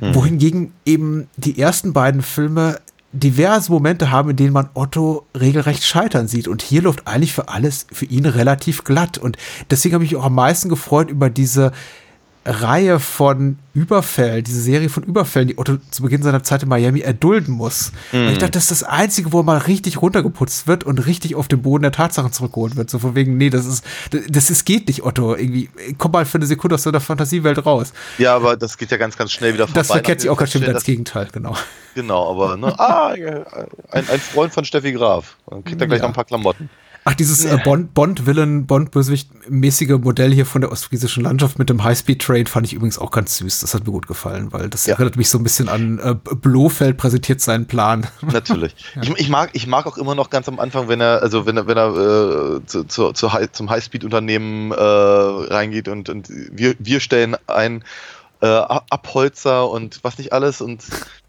Wohingegen 0.00 0.72
eben 0.84 1.28
die 1.36 1.58
ersten 1.58 1.92
beiden 1.92 2.22
Filme 2.22 2.78
diverse 3.14 3.70
Momente 3.70 4.10
haben, 4.10 4.30
in 4.30 4.36
denen 4.36 4.52
man 4.52 4.68
Otto 4.74 5.26
regelrecht 5.38 5.84
scheitern 5.84 6.26
sieht. 6.28 6.48
Und 6.48 6.62
hier 6.62 6.82
läuft 6.82 7.06
eigentlich 7.06 7.32
für 7.32 7.48
alles 7.48 7.86
für 7.92 8.06
ihn 8.06 8.26
relativ 8.26 8.84
glatt. 8.84 9.18
Und 9.18 9.38
deswegen 9.70 9.94
habe 9.94 10.04
ich 10.04 10.12
mich 10.12 10.20
auch 10.20 10.26
am 10.26 10.34
meisten 10.34 10.68
gefreut 10.68 11.10
über 11.10 11.30
diese 11.30 11.72
Reihe 12.46 13.00
von 13.00 13.58
Überfällen, 13.72 14.44
diese 14.44 14.60
Serie 14.60 14.88
von 14.88 15.02
Überfällen, 15.02 15.48
die 15.48 15.58
Otto 15.58 15.78
zu 15.90 16.02
Beginn 16.02 16.22
seiner 16.22 16.42
Zeit 16.42 16.62
in 16.62 16.68
Miami 16.68 17.00
erdulden 17.00 17.54
muss. 17.54 17.90
Und 18.12 18.28
ich 18.28 18.38
dachte, 18.38 18.52
das 18.52 18.70
ist 18.70 18.82
das 18.82 18.82
Einzige, 18.84 19.32
wo 19.32 19.40
er 19.40 19.42
mal 19.42 19.58
richtig 19.58 20.02
runtergeputzt 20.02 20.66
wird 20.66 20.84
und 20.84 21.06
richtig 21.06 21.34
auf 21.34 21.48
den 21.48 21.62
Boden 21.62 21.82
der 21.82 21.92
Tatsachen 21.92 22.32
zurückgeholt 22.32 22.76
wird. 22.76 22.90
So 22.90 22.98
von 22.98 23.14
wegen, 23.14 23.36
nee, 23.38 23.50
das 23.50 23.66
ist, 23.66 23.84
das 24.28 24.50
ist, 24.50 24.64
geht 24.64 24.88
nicht, 24.88 25.04
Otto. 25.04 25.34
Irgendwie, 25.34 25.70
komm 25.98 26.12
mal 26.12 26.26
für 26.26 26.38
eine 26.38 26.46
Sekunde 26.46 26.74
aus 26.74 26.82
deiner 26.82 27.00
Fantasiewelt 27.00 27.64
raus. 27.64 27.92
Ja, 28.18 28.36
aber 28.36 28.56
das 28.56 28.76
geht 28.78 28.90
ja 28.90 28.96
ganz, 28.98 29.16
ganz 29.16 29.32
schnell 29.32 29.54
wieder 29.54 29.66
vorbei. 29.66 29.80
Das 29.80 29.86
verkehrt 29.88 30.20
sich 30.20 30.30
auch 30.30 30.36
ganz 30.36 30.52
schön 30.52 30.62
wieder 30.62 30.72
ins 30.72 30.84
Gegenteil, 30.84 31.28
genau. 31.32 31.56
Genau, 31.94 32.30
aber 32.30 32.56
ne, 32.56 32.78
ah, 32.78 33.12
ein, 33.90 34.08
ein 34.08 34.20
Freund 34.20 34.52
von 34.52 34.64
Steffi 34.64 34.92
Graf. 34.92 35.36
Dann 35.48 35.64
kriegt 35.64 35.80
er 35.80 35.86
gleich 35.86 35.98
Ja. 36.00 36.02
noch 36.04 36.10
ein 36.10 36.14
paar 36.14 36.24
Klamotten. 36.24 36.68
Ach, 37.06 37.14
dieses 37.14 37.44
äh, 37.44 37.58
Bond, 37.62 37.92
Bond-Villain, 37.92 38.66
Bond-Bösewicht-mäßige 38.66 39.98
Modell 40.02 40.32
hier 40.32 40.46
von 40.46 40.62
der 40.62 40.72
ostfriesischen 40.72 41.22
Landschaft 41.22 41.58
mit 41.58 41.68
dem 41.68 41.84
High-Speed-Train 41.84 42.46
fand 42.46 42.66
ich 42.66 42.72
übrigens 42.72 42.98
auch 42.98 43.10
ganz 43.10 43.36
süß. 43.36 43.60
Das 43.60 43.74
hat 43.74 43.84
mir 43.86 43.92
gut 43.92 44.06
gefallen, 44.06 44.52
weil 44.52 44.70
das 44.70 44.86
Ja. 44.86 44.94
erinnert 44.94 45.16
mich 45.16 45.28
so 45.28 45.36
ein 45.38 45.44
bisschen 45.44 45.68
an 45.68 45.98
äh, 45.98 46.14
Blofeld 46.14 46.96
präsentiert 46.96 47.42
seinen 47.42 47.66
Plan. 47.66 48.06
Natürlich. 48.22 48.74
Ich, 49.02 49.10
ich, 49.10 49.28
mag, 49.28 49.50
ich 49.52 49.66
mag 49.66 49.86
auch 49.86 49.98
immer 49.98 50.14
noch 50.14 50.30
ganz 50.30 50.48
am 50.48 50.58
Anfang, 50.58 50.88
wenn 50.88 51.00
er, 51.02 51.20
also 51.22 51.44
wenn 51.44 51.56
er, 51.58 51.66
wenn 51.66 51.76
er 51.76 51.88
äh, 52.62 52.66
zu, 52.66 52.84
zu, 52.84 53.12
zu 53.12 53.32
High, 53.32 53.52
zum 53.52 53.68
Highspeed-Unternehmen 53.68 54.72
äh, 54.72 54.74
reingeht 54.74 55.88
und, 55.88 56.08
und 56.08 56.28
wir, 56.30 56.74
wir 56.78 57.00
stellen 57.00 57.36
ein 57.46 57.84
äh, 58.40 58.46
Abholzer 58.46 59.68
und 59.70 60.00
was 60.02 60.18
nicht 60.18 60.32
alles 60.32 60.60
und 60.60 60.82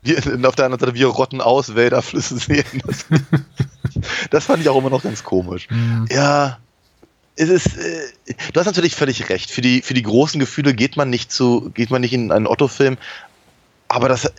wir 0.05 0.47
auf 0.47 0.55
der 0.55 0.65
anderen 0.65 0.79
Seite 0.79 0.93
wir 0.93 1.07
rotten 1.07 1.41
aus, 1.41 1.75
Wälder, 1.75 2.01
Flüsse, 2.01 2.37
Seen. 2.37 2.63
Das, 2.85 3.05
das 4.29 4.45
fand 4.45 4.61
ich 4.61 4.69
auch 4.69 4.77
immer 4.77 4.89
noch 4.89 5.03
ganz 5.03 5.23
komisch. 5.23 5.67
Ja. 6.09 6.59
Es 7.37 7.49
ist, 7.49 7.77
äh, 7.77 8.33
du 8.53 8.59
hast 8.59 8.65
natürlich 8.65 8.95
völlig 8.95 9.29
recht. 9.29 9.51
Für 9.51 9.61
die, 9.61 9.81
für 9.81 9.93
die 9.93 10.03
großen 10.03 10.39
Gefühle 10.39 10.73
geht 10.73 10.95
man 10.95 11.09
nicht 11.09 11.33
zu, 11.33 11.69
geht 11.73 11.91
man 11.91 11.99
nicht 11.99 12.13
in 12.13 12.31
einen 12.31 12.47
Otto-Film. 12.47 12.97
Aber 13.89 14.07
das 14.07 14.31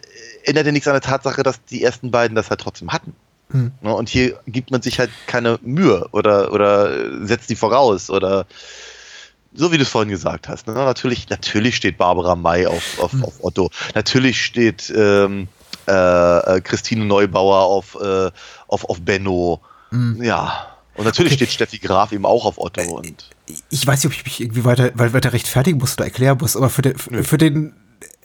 ändert 0.45 0.65
ja 0.67 0.73
nichts 0.73 0.89
an 0.89 0.95
der 0.95 1.03
Tatsache, 1.03 1.43
dass 1.43 1.63
die 1.65 1.83
ersten 1.83 2.11
beiden 2.11 2.35
das 2.35 2.49
halt 2.49 2.61
trotzdem 2.61 2.93
hatten. 2.93 3.15
Hm. 3.51 3.73
Ne, 3.81 3.95
Und 3.95 4.09
hier 4.09 4.41
gibt 4.47 4.71
man 4.71 4.83
sich 4.83 4.99
halt 4.99 5.11
keine 5.27 5.59
Mühe 5.63 6.09
oder, 6.13 6.53
oder 6.53 7.27
setzt 7.27 7.51
die 7.51 7.57
voraus 7.57 8.11
oder 8.11 8.47
so 9.53 9.73
wie 9.73 9.77
du 9.77 9.83
es 9.83 9.89
vorhin 9.89 10.11
gesagt 10.11 10.49
hast. 10.49 10.67
Ne? 10.67 10.75
Natürlich, 10.75 11.29
natürlich 11.29 11.77
steht 11.77 11.97
Barbara 11.97 12.37
May 12.37 12.67
auf, 12.67 12.99
auf, 12.99 13.13
auf 13.23 13.45
Otto. 13.45 13.71
Natürlich 13.95 14.45
steht 14.45 14.93
ähm, 14.95 15.49
äh, 15.87 16.57
äh, 16.57 16.61
Christine 16.61 17.05
Neubauer 17.05 17.65
auf, 17.65 17.97
äh, 18.01 18.31
auf, 18.69 18.89
auf 18.89 19.01
Benno. 19.01 19.61
Ja. 20.21 20.67
Und 20.95 21.05
natürlich 21.05 21.33
Okay. 21.33 21.45
steht 21.45 21.53
Steffi 21.53 21.79
Graf 21.79 22.13
eben 22.13 22.25
auch 22.25 22.47
auf 22.47 22.59
Otto. 22.59 22.83
Und 22.83 23.31
Ich 23.71 23.87
weiß 23.87 24.03
nicht, 24.03 24.07
ob 24.07 24.13
ich 24.19 24.25
mich 24.25 24.41
irgendwie 24.41 24.65
weiter, 24.65 24.91
weiter 24.95 25.33
rechtfertigen 25.33 25.79
muss 25.79 25.95
oder 25.95 26.05
erklären 26.07 26.39
muss, 26.41 26.57
aber 26.57 26.71
für 26.71 26.83
den, 26.83 26.97
für, 26.97 27.23
für 27.23 27.39
den 27.39 27.75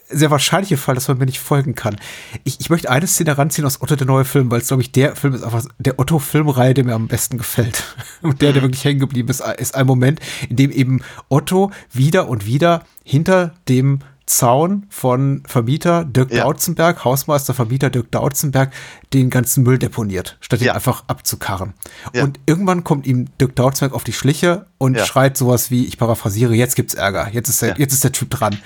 sehr 0.08 0.30
wahrscheinlichen 0.30 0.76
Fall, 0.76 0.94
dass 0.94 1.08
man 1.08 1.18
mir 1.18 1.26
nicht 1.26 1.40
folgen 1.40 1.74
kann. 1.74 1.96
Ich, 2.44 2.60
ich 2.60 2.70
möchte 2.70 2.90
eine 2.90 3.06
Szene 3.06 3.36
ranziehen 3.36 3.66
aus 3.66 3.80
Otto, 3.80 3.96
der 3.96 4.06
neue 4.06 4.24
Film, 4.24 4.50
weil 4.50 4.60
es, 4.60 4.68
glaube 4.68 4.82
ich, 4.82 4.92
der 4.92 5.16
Film 5.16 5.34
ist 5.34 5.42
einfach 5.42 5.64
der 5.78 5.98
Otto-Filmreihe, 5.98 6.74
der 6.74 6.84
mir 6.84 6.94
am 6.94 7.08
besten 7.08 7.38
gefällt. 7.38 7.82
Und 8.22 8.42
der, 8.42 8.52
der 8.52 8.62
wirklich 8.62 8.84
hängen 8.84 9.00
geblieben 9.00 9.28
ist, 9.28 9.40
ist 9.40 9.74
ein 9.74 9.86
Moment, 9.86 10.20
in 10.48 10.56
dem 10.56 10.70
eben 10.70 11.02
Otto 11.28 11.70
wieder 11.92 12.28
und 12.28 12.46
wieder 12.46 12.84
hinter 13.04 13.54
dem 13.68 14.00
Zaun 14.36 14.86
von 14.88 15.42
Vermieter 15.46 16.04
Dirk 16.04 16.32
Ja. 16.32 16.44
Dautzenberg, 16.44 17.04
Hausmeister 17.04 17.52
Vermieter 17.54 17.90
Dirk 17.90 18.10
Dautzenberg, 18.10 18.72
den 19.12 19.28
ganzen 19.28 19.62
Müll 19.62 19.78
deponiert, 19.78 20.38
statt 20.40 20.60
ihn 20.60 20.66
Ja. 20.68 20.74
einfach 20.74 21.04
abzukarren. 21.06 21.74
Ja. 22.14 22.24
Und 22.24 22.40
irgendwann 22.46 22.82
kommt 22.82 23.06
ihm 23.06 23.28
Dirk 23.38 23.54
Dautzenberg 23.56 23.94
auf 23.94 24.04
die 24.04 24.12
Schliche 24.14 24.66
und 24.78 24.98
schreit 24.98 25.36
sowas 25.36 25.70
wie, 25.70 25.84
ich 25.86 25.98
paraphrasiere, 25.98 26.54
jetzt 26.54 26.76
gibt's 26.76 26.94
Ärger, 26.94 27.28
jetzt 27.30 27.48
ist 27.48 27.60
der, 27.62 27.78
jetzt 27.78 27.92
ist 27.92 28.04
der 28.04 28.12
Typ 28.12 28.30
dran. 28.30 28.56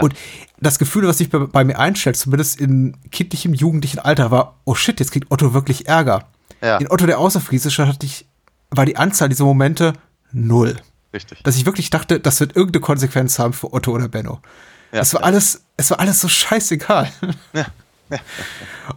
Und 0.00 0.14
das 0.60 0.78
Gefühl, 0.78 1.06
was 1.06 1.18
sich 1.18 1.28
bei, 1.28 1.38
bei 1.40 1.64
mir 1.64 1.78
einstellt, 1.78 2.16
zumindest 2.16 2.60
in 2.60 2.96
kindlichem, 3.10 3.52
jugendlichen 3.52 3.98
Alter, 3.98 4.30
war, 4.30 4.60
oh 4.64 4.74
shit, 4.74 5.00
jetzt 5.00 5.10
kriegt 5.12 5.30
Otto 5.30 5.52
wirklich 5.52 5.86
Ärger. 5.88 6.28
In 6.60 6.90
Otto 6.90 7.04
der 7.06 7.18
Außerfriesische 7.18 7.86
hatte 7.86 8.06
ich, 8.06 8.26
war 8.70 8.86
die 8.86 8.96
Anzahl 8.96 9.28
dieser 9.28 9.44
Momente 9.44 9.92
null. 10.32 10.76
richtig. 11.12 11.42
Dass 11.42 11.56
ich 11.56 11.66
wirklich 11.66 11.90
dachte, 11.90 12.20
das 12.20 12.40
wird 12.40 12.56
irgendeine 12.56 12.80
Konsequenz 12.82 13.38
haben 13.38 13.52
für 13.52 13.72
Otto 13.72 13.92
oder 13.92 14.08
Benno. 14.08 14.40
Ja, 14.96 15.02
es 15.02 15.12
war 15.12 15.20
ja. 15.20 15.26
alles, 15.26 15.62
es 15.76 15.90
war 15.90 16.00
alles 16.00 16.20
so 16.20 16.28
scheißegal. 16.28 17.12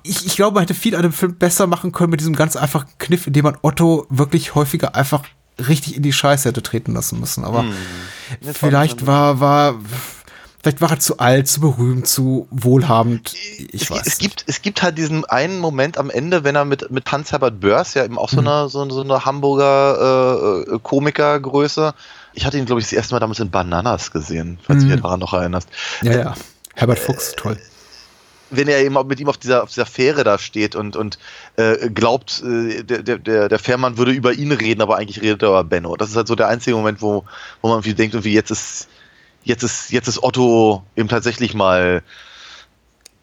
Ich, 0.04 0.26
ich 0.26 0.36
glaube, 0.36 0.54
man 0.56 0.62
hätte 0.62 0.76
viel 0.76 0.96
an 0.96 1.02
dem 1.02 1.12
Film 1.12 1.36
besser 1.36 1.68
machen 1.68 1.92
können 1.92 2.12
mit 2.12 2.20
diesem 2.20 2.36
ganz 2.36 2.56
einfachen 2.56 2.88
Kniff, 3.00 3.28
indem 3.28 3.44
man 3.44 3.58
Otto 3.64 4.06
wirklich 4.10 4.56
häufiger 4.56 4.96
einfach 4.96 5.24
richtig 5.58 5.98
in 5.98 6.04
die 6.04 6.14
Scheiße 6.14 6.48
hätte 6.48 6.64
treten 6.64 6.94
lassen 6.94 7.20
müssen. 7.20 7.44
Aber 7.44 7.64
Hm. 7.64 7.74
vielleicht 8.54 9.08
war, 9.08 9.40
war, 9.42 9.76
vielleicht 10.62 10.80
war 10.80 10.92
er 10.92 11.00
zu 11.00 11.18
alt, 11.18 11.50
zu 11.50 11.60
berühmt, 11.60 12.08
zu 12.08 12.48
wohlhabend. 12.52 13.34
Ich 13.74 13.82
es, 13.82 13.92
weiß. 13.92 14.04
es 14.06 14.20
gibt 14.20 14.46
es 14.48 14.62
gibt 14.62 14.84
halt 14.84 14.98
diesen 14.98 15.26
einen 15.26 15.60
Moment 15.60 15.98
am 15.98 16.10
Ende, 16.10 16.46
wenn 16.46 16.56
er 16.56 16.64
mit 16.64 16.90
mit 16.92 17.12
Hans 17.12 17.32
Herbert 17.32 17.60
Börs 17.60 17.96
ja 17.96 18.06
eben 18.06 18.18
auch 18.18 18.30
so 18.30 18.40
eine 18.40 18.70
so, 18.70 18.88
so 18.90 19.02
eine 19.02 19.26
Hamburger 19.26 20.64
äh, 20.68 20.76
äh, 20.76 20.80
Komikergröße. 20.82 21.94
Ich 22.40 22.45
hatte 22.45 22.57
ihn 22.57 22.66
glaube 22.66 22.80
ich 22.80 22.88
das 22.88 22.94
erste 22.94 23.14
Mal 23.14 23.20
damals 23.20 23.40
in 23.41 23.49
Bananas 23.52 24.11
gesehen, 24.11 24.60
falls 24.64 24.84
du 24.84 24.90
dich 24.90 25.02
daran 25.02 25.20
noch 25.20 25.34
erinnerst. 25.34 25.68
ja, 26.02 26.14
ja. 26.18 26.34
Herbert 26.74 26.99
Fuchs, 26.99 27.34
toll. 27.36 27.57
wenn 28.49 28.70
er 28.70 28.80
eben 28.80 28.95
mit 29.07 29.20
ihm 29.20 29.28
auf 29.28 29.38
dieser, 29.38 29.64
auf 29.64 29.70
dieser 29.70 29.86
Fähre 29.86 30.24
da 30.24 30.40
steht 30.40 30.74
und, 30.74 30.95
und 30.95 31.20
äh, 31.57 31.90
glaubt, 31.90 32.41
äh, 32.41 32.84
der, 32.84 33.03
der- 33.20 33.49
der, 33.49 33.60
Fährmann 33.60 33.98
würde 33.98 34.11
über 34.14 34.32
ihn 34.32 34.53
reden, 34.53 34.82
aber 34.82 34.95
eigentlich 34.95 35.22
redet 35.22 35.41
er 35.44 35.49
über 35.49 35.64
Benno. 35.66 35.98
Das 35.98 36.10
ist 36.10 36.16
halt 36.16 36.30
so 36.30 36.36
der 36.36 36.48
einzige 36.48 36.78
Moment, 36.78 37.02
wo, 37.02 37.26
wo 37.61 37.68
man 37.68 37.76
irgendwie 37.80 37.94
denkt, 37.94 38.16
irgendwie 38.16 38.34
jetzt 38.34 38.52
ist, 38.52 38.88
jetzt 39.44 39.64
ist, 39.64 39.91
jetzt 39.91 40.07
ist 40.07 40.24
Otto 40.24 40.84
eben 40.95 41.10
tatsächlich 41.10 41.53
mal 41.53 42.02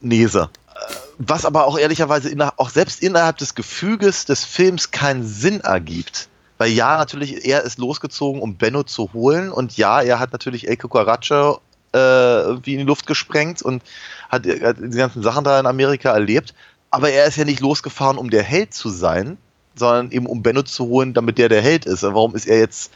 Nese. 0.02 0.50
Äh, 0.74 0.94
Was 1.18 1.46
aber 1.46 1.66
auch 1.66 1.78
ehrlicherweise 1.78 2.28
inner, 2.28 2.52
auch 2.58 2.68
selbst 2.68 3.02
innerhalb 3.02 3.38
des 3.38 3.54
Gefüges 3.54 4.26
des 4.26 4.44
Films 4.44 4.90
keinen 4.90 5.26
Sinn 5.26 5.60
ergibt. 5.60 6.28
Weil 6.58 6.70
ja, 6.70 6.96
natürlich, 6.96 7.44
er 7.46 7.62
ist 7.62 7.78
losgezogen, 7.78 8.40
um 8.40 8.56
Benno 8.56 8.82
zu 8.82 9.12
holen 9.12 9.50
und 9.52 9.76
ja, 9.76 10.00
er 10.00 10.18
hat 10.18 10.32
natürlich 10.32 10.68
El 10.68 10.76
Cucaracho 10.76 11.60
äh, 11.94 11.98
irgendwie 11.98 12.72
in 12.72 12.78
die 12.78 12.84
Luft 12.84 13.06
gesprengt 13.06 13.62
und 13.62 13.82
hat, 14.28 14.46
hat 14.46 14.76
die 14.80 14.96
ganzen 14.96 15.22
Sachen 15.22 15.44
da 15.44 15.60
in 15.60 15.66
Amerika 15.66 16.12
erlebt. 16.12 16.54
Aber 16.90 17.10
er 17.10 17.26
ist 17.26 17.36
ja 17.36 17.44
nicht 17.44 17.60
losgefahren, 17.60 18.16
um 18.16 18.30
der 18.30 18.42
Held 18.42 18.72
zu 18.72 18.88
sein, 18.88 19.36
sondern 19.74 20.10
eben 20.12 20.26
um 20.26 20.42
Benno 20.42 20.62
zu 20.62 20.86
holen, 20.86 21.14
damit 21.14 21.38
der 21.38 21.48
der 21.48 21.60
Held 21.60 21.84
ist. 21.84 22.04
Und 22.04 22.14
warum 22.14 22.34
ist 22.34 22.46
er 22.46 22.58
jetzt 22.58 22.92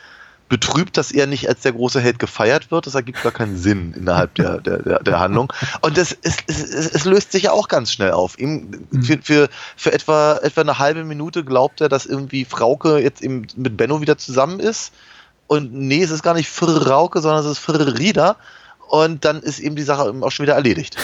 betrübt, 0.50 0.98
dass 0.98 1.12
er 1.12 1.26
nicht 1.26 1.48
als 1.48 1.62
der 1.62 1.72
große 1.72 2.00
Held 2.00 2.18
gefeiert 2.18 2.70
wird? 2.70 2.86
Das 2.86 2.94
ergibt 2.94 3.22
gar 3.22 3.32
keinen 3.32 3.56
Sinn 3.56 3.94
innerhalb 3.96 4.34
der, 4.34 4.60
der, 4.60 4.82
der, 4.82 4.98
der 4.98 5.18
Handlung. 5.18 5.50
Und 5.80 5.96
das 5.96 6.12
ist, 6.12 6.42
es, 6.46 6.62
es, 6.62 6.90
es 6.90 7.04
löst 7.06 7.32
sich 7.32 7.44
ja 7.44 7.52
auch 7.52 7.68
ganz 7.68 7.92
schnell 7.92 8.10
auf. 8.10 8.38
Ihm, 8.38 8.86
für, 9.02 9.18
für, 9.22 9.48
für 9.76 9.92
etwa, 9.92 10.38
etwa 10.42 10.60
eine 10.60 10.78
halbe 10.78 11.04
Minute 11.04 11.44
glaubt 11.44 11.80
er, 11.80 11.88
dass 11.88 12.04
irgendwie 12.04 12.44
Frauke 12.44 12.98
jetzt 12.98 13.22
eben 13.22 13.46
mit 13.56 13.78
Benno 13.78 14.02
wieder 14.02 14.18
zusammen 14.18 14.60
ist. 14.60 14.92
Und 15.46 15.72
nee, 15.72 16.02
es 16.02 16.10
ist 16.10 16.22
gar 16.22 16.34
nicht 16.34 16.50
Frauke, 16.50 17.20
sondern 17.20 17.44
es 17.44 17.50
ist 17.50 17.58
Frieda. 17.58 18.36
Und 18.88 19.24
dann 19.24 19.40
ist 19.40 19.60
eben 19.60 19.76
die 19.76 19.82
Sache 19.82 20.08
eben 20.08 20.24
auch 20.24 20.32
schon 20.32 20.44
wieder 20.44 20.56
erledigt. 20.56 20.96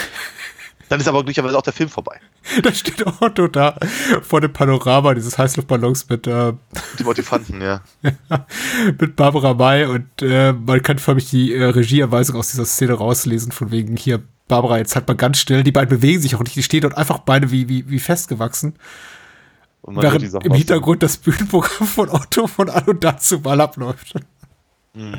Dann 0.88 1.00
ist 1.00 1.08
aber 1.08 1.18
glücklicherweise 1.18 1.58
auch 1.58 1.62
der 1.62 1.72
Film 1.72 1.88
vorbei. 1.88 2.20
Da 2.62 2.72
steht 2.72 3.04
Otto 3.20 3.48
da 3.48 3.76
vor 4.22 4.40
dem 4.40 4.52
Panorama 4.52 5.14
dieses 5.14 5.36
Heißluftballons 5.36 6.08
mit, 6.08 6.26
äh, 6.28 6.52
Die 6.98 7.04
Motivanten, 7.04 7.60
ja. 7.60 7.80
mit 9.00 9.16
Barbara 9.16 9.54
May 9.54 9.84
und 9.86 10.06
äh, 10.22 10.52
man 10.52 10.82
kann 10.82 10.98
förmlich 10.98 11.28
die 11.30 11.52
äh, 11.54 11.64
Regieanweisung 11.64 12.36
aus 12.36 12.50
dieser 12.50 12.64
Szene 12.64 12.92
rauslesen, 12.94 13.50
von 13.52 13.70
wegen 13.72 13.96
hier, 13.96 14.22
Barbara, 14.48 14.78
jetzt 14.78 14.94
halt 14.94 15.08
mal 15.08 15.14
ganz 15.16 15.38
still, 15.38 15.64
die 15.64 15.72
beiden 15.72 15.88
bewegen 15.90 16.20
sich 16.22 16.36
auch 16.36 16.40
nicht, 16.44 16.54
die 16.54 16.62
stehen 16.62 16.82
dort 16.82 16.96
einfach 16.96 17.18
beide 17.18 17.50
wie, 17.50 17.68
wie, 17.68 17.88
wie 17.90 17.98
festgewachsen. 17.98 18.74
Und 19.82 20.00
Während 20.00 20.22
im 20.22 20.52
aus- 20.52 20.58
Hintergrund 20.58 21.02
das 21.02 21.16
Bühnenprogramm 21.16 21.86
von 21.88 22.08
Otto 22.10 22.46
von 22.46 22.70
Anno 22.70 22.92
dazu 22.92 23.40
mal 23.40 23.60
abläuft. 23.60 24.14
Hm. 24.94 25.14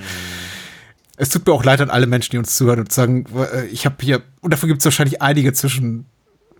Es 1.17 1.29
tut 1.29 1.45
mir 1.45 1.53
auch 1.53 1.63
leid 1.63 1.81
an 1.81 1.89
alle 1.89 2.07
Menschen, 2.07 2.31
die 2.31 2.37
uns 2.37 2.55
zuhören 2.55 2.79
und 2.79 2.91
sagen, 2.91 3.25
äh, 3.35 3.65
ich 3.65 3.85
habe 3.85 3.95
hier, 4.01 4.21
und 4.41 4.53
dafür 4.53 4.67
gibt 4.67 4.79
es 4.79 4.85
wahrscheinlich 4.85 5.21
einige 5.21 5.51
zwischen 5.51 6.05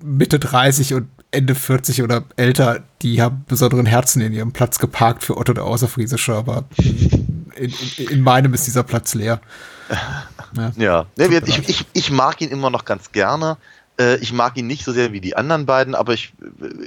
Mitte 0.02 0.40
30 0.40 0.94
und 0.96 1.08
Ende 1.32 1.56
40 1.56 2.04
oder 2.04 2.24
älter, 2.36 2.84
die 3.02 3.22
haben 3.22 3.46
besonderen 3.48 3.86
Herzen 3.86 4.22
in 4.22 4.34
ihrem 4.34 4.54
Platz 4.54 4.80
geparkt 4.80 5.24
für 5.24 5.38
Otto 5.38 5.54
der 5.54 5.66
Außerfriesische, 5.66 6.34
aber 6.34 6.66
in, 6.78 7.74
in, 7.98 8.08
in 8.08 8.22
meinem 8.22 8.54
ist 8.54 8.66
dieser 8.68 8.84
Platz 8.84 9.14
leer. 9.14 9.40
Ja. 10.56 10.72
Ja, 10.78 11.06
nee, 11.18 11.42
ich, 11.46 11.70
ich, 11.70 11.86
ich 11.92 12.10
mag 12.10 12.40
ihn 12.42 12.50
immer 12.50 12.70
noch 12.70 12.86
ganz 12.86 13.12
gerne. 13.12 13.58
Äh, 14.00 14.18
Ich 14.18 14.32
mag 14.34 14.58
ihn 14.58 14.68
nicht 14.68 14.84
so 14.86 14.92
sehr 14.92 15.12
wie 15.12 15.22
die 15.22 15.36
anderen 15.36 15.66
beiden, 15.66 15.96
aber 15.96 16.14
ich, 16.14 16.34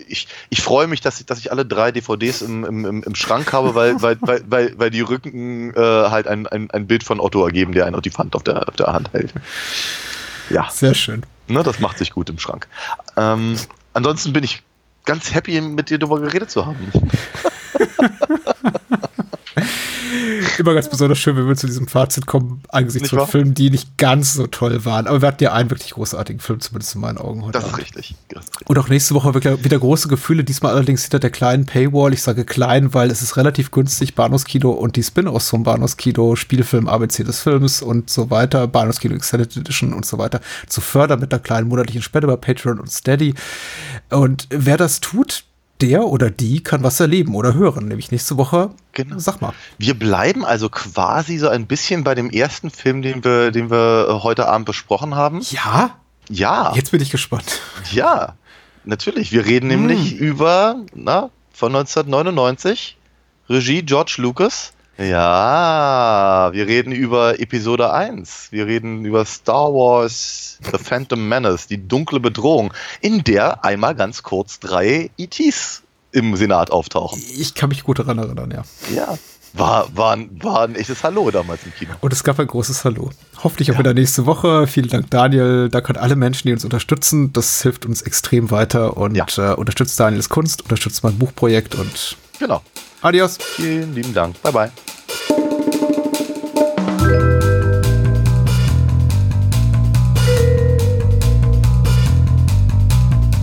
ich, 0.08 0.28
ich 0.48 0.60
freue 0.62 0.86
mich, 0.86 1.00
dass 1.00 1.20
ich, 1.20 1.26
dass 1.26 1.38
ich 1.38 1.50
alle 1.50 1.64
drei 1.66 1.90
DVDs 1.92 2.42
im, 2.42 2.64
im, 2.64 3.02
im- 3.02 3.14
Schrank 3.14 3.52
habe, 3.52 3.74
weil, 3.74 4.00
weil, 4.02 4.16
weil, 4.20 4.42
weil, 4.46 4.74
weil 4.78 4.90
die 4.90 5.00
Rücken 5.00 5.74
äh, 5.74 5.78
halt 5.80 6.26
ein, 6.28 6.46
ein, 6.46 6.70
ein 6.70 6.86
Bild 6.86 7.02
von 7.04 7.20
Otto 7.20 7.44
ergeben, 7.44 7.72
der 7.72 7.86
einen 7.86 7.96
Ottifant 7.96 8.34
auf 8.36 8.42
der, 8.44 8.68
auf 8.68 8.76
der 8.76 8.86
Hand 8.88 9.12
hält. 9.12 9.32
Ja, 10.50 10.68
Sehr 10.70 10.94
schön. 10.94 11.22
ne, 11.48 11.62
das 11.62 11.80
macht 11.80 11.98
sich 11.98 12.10
gut 12.12 12.28
im 12.30 12.38
Schrank. 12.38 12.66
Ähm, 13.16 13.56
ansonsten 13.94 14.32
bin 14.32 14.42
ich 14.44 14.62
ganz 15.04 15.32
happy, 15.34 15.60
mit 15.60 15.90
dir 15.90 15.98
darüber 15.98 16.20
geredet 16.20 16.50
zu 16.50 16.66
haben. 16.66 16.90
Immer 20.58 20.74
ganz 20.74 20.88
besonders 20.88 21.18
schön, 21.18 21.36
wenn 21.36 21.46
wir 21.46 21.56
zu 21.56 21.66
diesem 21.66 21.88
Fazit 21.88 22.26
kommen, 22.26 22.62
angesichts 22.68 23.02
Nicht 23.02 23.10
von 23.10 23.18
wahr? 23.20 23.26
Filmen, 23.26 23.54
die 23.54 23.70
nicht 23.70 23.96
ganz 23.96 24.34
so 24.34 24.46
toll 24.46 24.84
waren. 24.84 25.06
Aber 25.06 25.22
wir 25.22 25.28
hatten 25.28 25.42
ja 25.42 25.52
einen 25.52 25.70
wirklich 25.70 25.92
großartigen 25.92 26.40
Film, 26.40 26.60
zumindest 26.60 26.94
in 26.94 27.00
meinen 27.00 27.18
Augen 27.18 27.44
heute. 27.44 27.58
Das 27.58 27.68
ist 27.68 27.78
richtig. 27.78 28.14
Das 28.28 28.44
ist 28.44 28.50
richtig. 28.52 28.68
Und 28.68 28.78
auch 28.78 28.88
nächste 28.88 29.14
Woche 29.14 29.34
wieder, 29.34 29.78
große 29.78 30.08
Gefühle, 30.08 30.44
diesmal 30.44 30.74
allerdings 30.74 31.02
hinter 31.02 31.18
der 31.18 31.30
kleinen 31.30 31.66
Paywall. 31.66 32.12
Ich 32.12 32.22
sage 32.22 32.44
klein, 32.44 32.92
weil 32.94 33.10
es 33.10 33.22
ist 33.22 33.36
relativ 33.36 33.70
günstig, 33.70 34.14
Bahnhofskino 34.14 34.70
und 34.70 34.96
die 34.96 35.02
Spin-offs 35.02 35.48
vom 35.50 35.62
Bahnhofskino, 35.62 36.36
Spielfilm 36.36 36.88
ABC 36.88 37.24
des 37.24 37.40
Films 37.40 37.82
und 37.82 38.10
so 38.10 38.30
weiter, 38.30 38.66
Bahnhofskino 38.66 39.14
Extended 39.14 39.56
Edition 39.56 39.92
und 39.92 40.04
so 40.04 40.18
weiter, 40.18 40.40
zu 40.66 40.80
fördern 40.80 41.20
mit 41.20 41.32
einer 41.32 41.40
kleinen 41.40 41.68
monatlichen 41.68 42.02
Spende 42.02 42.26
bei 42.26 42.36
Patreon 42.36 42.80
und 42.80 42.90
Steady. 42.90 43.34
Und 44.10 44.46
wer 44.50 44.76
das 44.76 45.00
tut, 45.00 45.44
der 45.82 46.04
oder 46.04 46.30
die 46.30 46.62
kann 46.62 46.82
was 46.82 47.00
erleben 47.00 47.34
oder 47.34 47.54
hören, 47.54 47.88
nämlich 47.88 48.10
nächste 48.10 48.36
Woche. 48.36 48.70
Genau. 48.92 49.18
Sag 49.18 49.40
mal. 49.40 49.52
Wir 49.78 49.98
bleiben 49.98 50.44
also 50.44 50.68
quasi 50.68 51.38
so 51.38 51.48
ein 51.48 51.66
bisschen 51.66 52.04
bei 52.04 52.14
dem 52.14 52.30
ersten 52.30 52.70
Film, 52.70 53.02
den 53.02 53.24
wir, 53.24 53.50
den 53.50 53.70
wir 53.70 54.06
äh, 54.08 54.12
heute 54.22 54.48
Abend 54.48 54.66
besprochen 54.66 55.14
haben. 55.14 55.40
Ja? 55.50 55.96
Ja, 56.28 56.72
Jetzt 56.76 56.92
bin 56.92 57.00
ich 57.00 57.10
gespannt. 57.10 57.60
ja, 57.92 58.34
natürlich. 58.84 59.32
Wir 59.32 59.44
reden 59.46 59.66
nämlich 59.66 60.14
über, 60.14 60.76
na, 60.94 61.30
von 61.52 61.74
1999, 61.74 62.96
Regie 63.48 63.82
George 63.82 64.16
Lucas. 64.18 64.72
Ja, 65.00 66.50
wir 66.52 66.66
reden 66.66 66.92
über 66.92 67.40
Episode 67.40 67.90
1. 67.90 68.48
Wir 68.50 68.66
reden 68.66 69.06
über 69.06 69.24
Star 69.24 69.72
Wars 69.72 70.58
The 70.70 70.76
Phantom 70.76 71.26
Menace, 71.26 71.66
die 71.68 71.88
dunkle 71.88 72.20
Bedrohung, 72.20 72.74
in 73.00 73.24
der 73.24 73.64
einmal 73.64 73.94
ganz 73.94 74.22
kurz 74.22 74.60
drei 74.60 75.10
ETs 75.16 75.82
im 76.12 76.36
Senat 76.36 76.70
auftauchen. 76.70 77.22
Ich 77.38 77.54
kann 77.54 77.70
mich 77.70 77.82
gut 77.82 77.98
daran 77.98 78.18
erinnern, 78.18 78.50
ja. 78.50 78.62
Ja. 78.94 79.18
War, 79.54 79.88
war, 79.96 80.12
ein, 80.16 80.38
war 80.42 80.64
ein 80.64 80.74
echtes 80.74 81.02
Hallo 81.02 81.30
damals 81.30 81.64
im 81.64 81.72
Kino. 81.74 81.92
Und 82.02 82.12
es 82.12 82.22
gab 82.22 82.38
ein 82.38 82.46
großes 82.46 82.84
Hallo. 82.84 83.10
Hoffentlich 83.42 83.72
auch 83.72 83.78
wieder 83.78 83.94
nächste 83.94 84.26
Woche. 84.26 84.66
Vielen 84.66 84.88
Dank, 84.90 85.10
Daniel. 85.10 85.70
Dank 85.70 85.88
an 85.88 85.96
alle 85.96 86.14
Menschen, 86.14 86.46
die 86.46 86.52
uns 86.52 86.62
unterstützen. 86.64 87.32
Das 87.32 87.62
hilft 87.62 87.86
uns 87.86 88.02
extrem 88.02 88.50
weiter 88.50 88.98
und 88.98 89.16
Ja. 89.16 89.24
äh, 89.38 89.54
unterstützt 89.54 89.98
Daniels 89.98 90.28
Kunst, 90.28 90.60
unterstützt 90.62 91.02
mein 91.02 91.18
Buchprojekt 91.18 91.74
und 91.74 92.16
Genau. 92.38 92.60
Adios. 93.02 93.38
Vielen 93.38 93.94
lieben 93.94 94.14
Dank. 94.14 94.40
Bye 94.42 94.52
bye. 94.52 94.70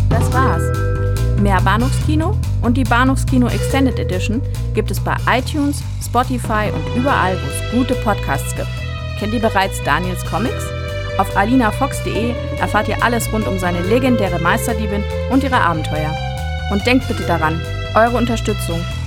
Das 0.10 0.34
war's. 0.34 0.64
Mehr 1.42 1.62
Bahnhofskino 1.62 2.38
und 2.62 2.78
die 2.78 2.84
Bahnhofskino 2.84 3.48
Extended 3.48 4.00
Edition 4.00 4.42
gibt 4.74 4.92
es 4.92 5.00
bei 5.00 5.16
iTunes, 5.30 5.82
Spotify 6.04 6.72
und 6.74 7.00
überall, 7.00 7.38
wo 7.38 7.48
es 7.48 7.72
gute 7.72 7.96
Podcasts 8.04 8.56
gibt. 8.56 8.68
Kennt 9.20 9.34
ihr 9.34 9.42
bereits 9.42 9.82
Daniels 9.84 10.24
Comics? 10.26 10.64
Auf 11.18 11.36
alinafox.de 11.36 12.36
erfahrt 12.60 12.88
ihr 12.88 13.04
alles 13.04 13.32
rund 13.34 13.48
um 13.48 13.58
seine 13.58 13.82
legendäre 13.82 14.40
Meisterdiebin 14.40 15.04
und 15.32 15.44
ihre 15.44 15.60
Abenteuer. 15.60 16.16
Und 16.72 16.86
denkt 16.86 17.08
bitte 17.08 17.24
daran, 17.24 17.60
eure 17.96 18.18
Unterstützung 18.18 18.84